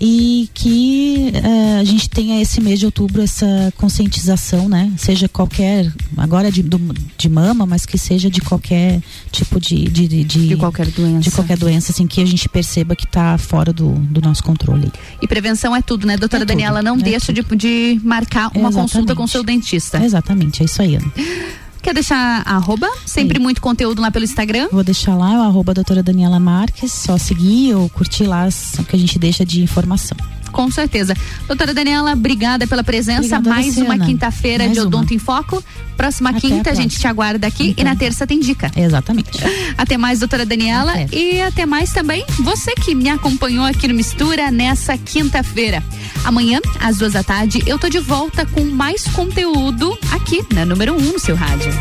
e 0.00 0.48
que 0.54 1.32
eh, 1.34 1.78
a 1.80 1.84
gente 1.84 2.08
tenha 2.08 2.40
esse 2.40 2.60
mês 2.60 2.78
de 2.78 2.86
outubro 2.86 3.22
essa 3.22 3.72
conscientização, 3.76 4.68
né? 4.68 4.92
Seja 4.96 5.28
qualquer, 5.28 5.92
agora 6.16 6.50
de, 6.52 6.62
do- 6.62 6.94
de 7.18 7.28
mama, 7.28 7.66
mas 7.66 7.84
que 7.84 7.98
seja 7.98 8.30
de 8.30 8.40
qualquer 8.40 9.00
tipo 9.32 9.60
de 9.60 9.82
de, 9.88 10.06
de, 10.06 10.24
De 10.24 10.56
qualquer 10.56 10.86
doença. 10.88 11.20
de 11.20 11.30
qualquer 11.32 11.58
doença, 11.58 11.90
assim 11.90 12.06
que 12.06 12.22
a 12.22 12.26
gente 12.26 12.48
perceba 12.48 12.94
que 12.94 13.04
está 13.04 13.36
fora 13.36 13.72
do, 13.72 13.90
do 13.92 14.20
nosso 14.20 14.44
controle. 14.44 14.92
E 15.20 15.26
prevenção 15.26 15.74
é 15.74 15.82
tudo, 15.82 16.06
né, 16.06 16.16
doutora 16.16 16.44
É 16.44 16.46
tudo, 16.46 16.48
Daniela? 16.56 16.82
Não 16.82 16.94
é 16.96 17.02
deixa 17.02 17.32
de, 17.32 17.42
de 17.56 18.00
marcar 18.04 18.46
uma 18.54 18.68
Exatamente. 18.68 18.74
consulta 18.76 19.14
com 19.16 19.26
seu 19.26 19.42
dentista. 19.42 19.98
Exatamente, 20.04 20.62
é 20.62 20.66
isso 20.66 20.80
aí, 20.82 20.94
Ana. 20.96 21.12
Quer 21.82 21.94
deixar 21.94 22.42
arroba? 22.46 22.88
Sempre 23.04 23.40
muito 23.40 23.60
conteúdo 23.60 24.00
lá 24.00 24.08
pelo 24.08 24.24
Instagram? 24.24 24.68
Vou 24.70 24.84
deixar 24.84 25.16
lá 25.16 25.32
o 25.32 25.42
arroba 25.42 25.74
doutora 25.74 26.00
Daniela 26.00 26.38
Marques, 26.38 26.92
só 26.92 27.18
seguir 27.18 27.74
ou 27.74 27.88
curtir 27.88 28.24
lá 28.24 28.48
o 28.78 28.84
que 28.84 28.94
a 28.94 28.98
gente 28.98 29.18
deixa 29.18 29.44
de 29.44 29.62
informação. 29.62 30.16
Com 30.52 30.70
certeza. 30.70 31.14
Doutora 31.48 31.74
Daniela, 31.74 32.12
obrigada 32.12 32.66
pela 32.66 32.84
presença. 32.84 33.38
Obrigada 33.38 33.50
a 33.50 33.52
Mais 33.54 33.74
você, 33.74 33.82
uma 33.82 33.98
quinta-feira 33.98 34.68
de 34.68 34.78
uma. 34.78 34.86
Odonto 34.86 35.14
em 35.14 35.18
Foco. 35.18 35.62
Próxima 35.96 36.30
Até 36.30 36.38
a 36.38 36.40
quinta 36.40 36.56
a 36.56 36.62
próxima. 36.62 36.82
gente 36.82 36.98
te 36.98 37.06
aguarda 37.06 37.46
aqui 37.46 37.74
e 37.76 37.84
na 37.84 37.94
terça 37.96 38.26
tem 38.26 38.40
dica. 38.40 38.70
Exatamente. 38.76 39.30
Até 39.76 39.96
mais, 39.96 40.18
doutora 40.20 40.44
Daniela. 40.46 40.92
E 41.12 41.40
até 41.40 41.66
mais 41.66 41.92
também 41.92 42.24
você 42.40 42.74
que 42.74 42.94
me 42.94 43.08
acompanhou 43.08 43.64
aqui 43.64 43.88
no 43.88 43.94
Mistura 43.94 44.50
nessa 44.50 44.96
quinta-feira. 44.96 45.82
Amanhã, 46.24 46.60
às 46.80 46.98
duas 46.98 47.12
da 47.12 47.22
tarde, 47.22 47.62
eu 47.66 47.78
tô 47.78 47.88
de 47.88 47.98
volta 47.98 48.46
com 48.46 48.64
mais 48.64 49.04
conteúdo 49.08 49.96
aqui 50.10 50.44
na 50.54 50.64
número 50.64 50.94
um 50.94 51.12
no 51.12 51.18
seu 51.18 51.34
rádio. 51.36 51.72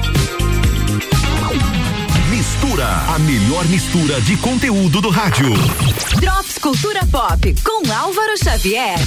Mistura, 2.41 2.87
a 2.87 3.19
melhor 3.19 3.63
mistura 3.65 4.19
de 4.19 4.35
conteúdo 4.37 4.99
do 4.99 5.11
rádio. 5.11 5.53
Drops 6.19 6.57
Cultura 6.57 7.05
Pop 7.05 7.55
com 7.63 7.93
Álvaro 7.93 8.35
Xavier. 8.43 8.97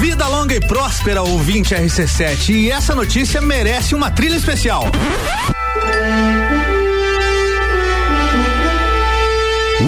Vida 0.00 0.26
longa 0.26 0.52
e 0.52 0.58
próspera, 0.58 1.22
ouvinte 1.22 1.72
RC7. 1.72 2.48
E 2.50 2.68
essa 2.72 2.96
notícia 2.96 3.40
merece 3.40 3.94
uma 3.94 4.10
trilha 4.10 4.34
especial. 4.34 4.86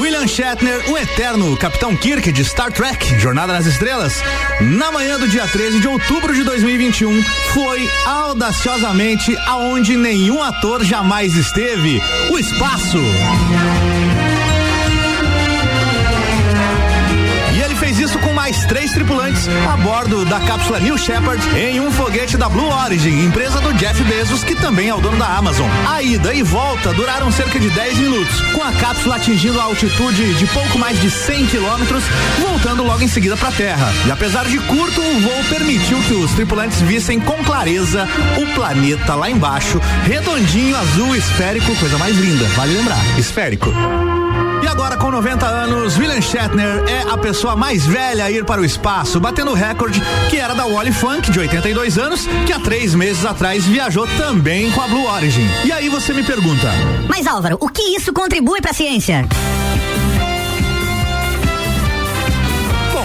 William 0.05 0.27
Shatner, 0.29 0.91
o 0.91 0.99
eterno 0.99 1.57
Capitão 1.57 1.97
Kirk 1.97 2.31
de 2.31 2.45
Star 2.45 2.71
Trek, 2.71 3.19
Jornada 3.19 3.55
nas 3.55 3.65
Estrelas, 3.65 4.23
na 4.61 4.93
manhã 4.93 5.19
do 5.19 5.27
dia 5.27 5.49
13 5.49 5.81
de 5.81 5.89
outubro 5.89 6.35
de 6.35 6.45
2021, 6.45 7.23
foi 7.55 7.89
audaciosamente 8.05 9.35
aonde 9.47 9.97
nenhum 9.97 10.43
ator 10.43 10.85
jamais 10.85 11.35
esteve: 11.35 12.03
o 12.31 12.39
espaço. 12.39 12.99
Mais 18.45 18.67
três 18.67 18.91
tripulantes 18.93 19.49
a 19.73 19.77
bordo 19.79 20.25
da 20.27 20.39
cápsula 20.41 20.79
New 20.79 20.99
Shepard 20.99 21.43
em 21.57 21.81
um 21.81 21.91
foguete 21.91 22.37
da 22.37 22.47
Blue 22.47 22.69
Origin, 22.69 23.25
empresa 23.25 23.59
do 23.61 23.73
Jeff 23.73 24.03
Bezos, 24.05 24.45
que 24.45 24.55
também 24.55 24.91
é 24.91 24.95
o 24.95 25.01
dono 25.01 25.17
da 25.17 25.27
Amazon. 25.27 25.67
A 25.89 26.03
ida 26.03 26.35
e 26.35 26.43
volta 26.43 26.93
duraram 26.93 27.33
cerca 27.33 27.59
de 27.59 27.71
10 27.71 27.99
minutos, 28.01 28.41
com 28.53 28.63
a 28.63 28.73
cápsula 28.73 29.17
atingindo 29.17 29.59
a 29.59 29.65
altitude 29.65 30.35
de 30.35 30.47
pouco 30.49 30.79
mais 30.79 31.01
de 31.01 31.11
100 31.11 31.47
quilômetros, 31.47 32.05
voltando 32.39 32.85
logo 32.85 33.03
em 33.03 33.09
seguida 33.09 33.37
para 33.37 33.49
a 33.49 33.53
Terra. 33.53 33.93
E 34.07 34.11
apesar 34.11 34.45
de 34.45 34.59
curto, 34.59 35.01
o 35.01 35.21
voo 35.21 35.45
permitiu 35.49 35.99
que 36.03 36.13
os 36.13 36.33
tripulantes 36.33 36.83
vissem 36.83 37.19
com 37.19 37.43
clareza 37.45 38.07
o 38.37 38.55
planeta 38.55 39.15
lá 39.15 39.31
embaixo, 39.31 39.81
redondinho, 40.05 40.77
azul, 40.77 41.17
esférico, 41.17 41.75
coisa 41.77 41.97
mais 41.97 42.17
linda, 42.19 42.45
vale 42.57 42.75
lembrar, 42.75 43.01
esférico. 43.19 43.73
E 44.65 44.67
agora, 44.67 44.97
com 44.97 45.11
90 45.11 45.45
anos, 45.45 45.99
William 45.99 46.23
Shatner 46.23 46.85
é 46.89 47.03
a 47.13 47.19
pessoa 47.19 47.55
mais 47.55 47.85
velha 47.85 48.25
a 48.25 48.31
ir 48.31 48.47
para 48.47 48.63
o 48.63 48.65
espaço, 48.65 49.21
batendo 49.21 49.51
o 49.51 49.55
recorde 49.55 50.01
que 50.31 50.39
era 50.39 50.55
da 50.55 50.65
Wally 50.65 50.91
Funk, 50.91 51.31
de 51.31 51.39
82 51.39 51.99
anos, 51.99 52.27
que 52.47 52.53
há 52.53 52.59
três 52.59 52.95
meses 52.95 53.27
atrás 53.27 53.67
viajou 53.67 54.07
também 54.17 54.71
com 54.71 54.81
a 54.81 54.89
Blue 54.89 55.05
Origin. 55.05 55.47
E 55.67 55.71
aí 55.71 55.91
você 55.91 56.15
me 56.15 56.23
pergunta: 56.23 56.73
Mas 57.07 57.27
Álvaro, 57.27 57.59
o 57.61 57.69
que 57.69 57.83
isso 57.95 58.11
contribui 58.11 58.63
para 58.63 58.71
a 58.71 58.75
ciência? 58.75 59.29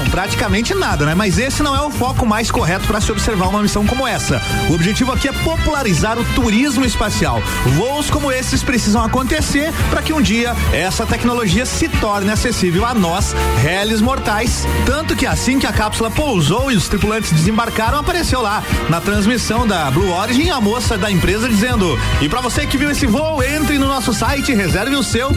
Praticamente 0.10 0.74
nada, 0.74 1.06
né? 1.06 1.16
Mas 1.16 1.38
esse 1.38 1.64
não 1.64 1.76
é 1.76 1.82
o 1.82 1.90
foco 1.90 2.26
mais 2.26 2.52
correto 2.52 2.86
para 2.88 3.02
se 3.02 3.12
observar 3.12 3.48
uma 3.48 3.62
missão 3.62 3.86
como 3.86 4.08
essa. 4.08 4.42
O 4.70 4.74
objetivo 4.74 5.12
aqui 5.12 5.28
é 5.28 5.32
popularizar 5.32 6.18
o 6.18 6.26
turismo 6.36 6.86
espacial. 6.86 7.42
Voos 7.76 8.10
como 8.10 8.32
esses 8.32 8.64
precisam 8.64 9.04
acontecer 9.04 9.74
para 9.90 10.02
que 10.02 10.14
um 10.14 10.22
dia 10.22 10.56
essa 10.74 11.06
tecnologia 11.06 11.66
se 11.66 11.88
torne 11.88 12.32
acessível 12.32 12.86
a 12.86 12.94
nós, 12.94 13.36
réis 13.62 14.02
mortais. 14.02 14.68
Tanto 14.86 15.16
que 15.16 15.26
assim 15.26 15.60
que 15.60 15.68
a 15.68 15.74
cápsula 15.74 16.12
pousou 16.12 16.72
e 16.72 16.76
os 16.76 16.88
tripulantes 16.88 17.32
desembarcaram, 17.32 18.00
apareceu 18.00 18.42
lá 18.42 18.64
na 18.90 19.00
transmissão 19.00 19.66
da 19.66 19.90
Blue 19.92 20.12
Origin 20.12 20.50
a 20.50 20.60
moça 20.60 20.98
da 20.98 21.10
empresa 21.10 21.48
dizendo: 21.48 21.98
"E 22.22 22.30
para 22.30 22.42
você 22.42 22.66
que 22.66 22.78
viu 22.78 22.92
esse 22.92 23.06
voo, 23.08 23.42
entre 23.44 23.78
no 23.78 23.88
nosso 23.88 24.14
site, 24.14 24.54
reserve 24.54 24.96
o 24.96 25.04
seu 25.04 25.32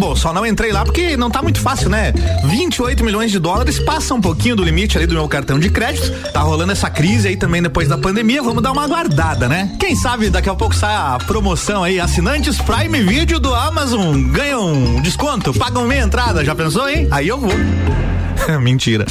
Bom, 0.00 0.16
só 0.16 0.32
não 0.32 0.46
entrei 0.46 0.72
lá 0.72 0.82
porque 0.82 1.14
não 1.14 1.30
tá 1.30 1.42
muito 1.42 1.60
fácil, 1.60 1.90
né? 1.90 2.14
28 2.44 3.04
milhões 3.04 3.30
de 3.30 3.38
dólares 3.38 3.78
passa 3.78 3.99
um 4.14 4.20
pouquinho 4.20 4.56
do 4.56 4.64
limite 4.64 4.96
ali 4.96 5.06
do 5.06 5.14
meu 5.14 5.28
cartão 5.28 5.58
de 5.58 5.70
crédito. 5.70 6.10
Tá 6.32 6.40
rolando 6.40 6.72
essa 6.72 6.88
crise 6.88 7.28
aí 7.28 7.36
também 7.36 7.62
depois 7.62 7.88
da 7.88 7.98
pandemia. 7.98 8.42
Vamos 8.42 8.62
dar 8.62 8.72
uma 8.72 8.86
guardada, 8.86 9.48
né? 9.48 9.74
Quem 9.78 9.94
sabe 9.94 10.30
daqui 10.30 10.48
a 10.48 10.54
pouco 10.54 10.74
sai 10.74 10.94
a 10.94 11.18
promoção 11.18 11.84
aí. 11.84 12.00
Assinantes 12.00 12.58
Prime 12.58 13.02
Video 13.02 13.38
do 13.38 13.54
Amazon 13.54 14.20
ganham 14.30 14.72
um 14.72 15.00
desconto, 15.00 15.52
pagam 15.54 15.86
meia 15.86 16.02
entrada. 16.02 16.44
Já 16.44 16.54
pensou, 16.54 16.88
hein? 16.88 17.08
Aí 17.10 17.28
eu 17.28 17.38
vou. 17.38 17.52
Mentira. 18.60 19.06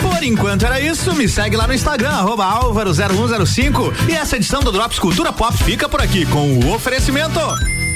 Por 0.00 0.22
enquanto 0.22 0.64
era 0.64 0.80
isso, 0.80 1.14
me 1.14 1.28
segue 1.28 1.56
lá 1.56 1.66
no 1.66 1.74
Instagram, 1.74 2.10
arroba 2.10 2.44
álvaro0105 2.44 4.08
e 4.08 4.12
essa 4.12 4.36
edição 4.36 4.60
do 4.60 4.70
Drops 4.70 4.98
Cultura 4.98 5.32
Pop 5.32 5.56
fica 5.64 5.88
por 5.88 6.00
aqui 6.00 6.24
com 6.26 6.58
o 6.58 6.74
oferecimento. 6.74 7.40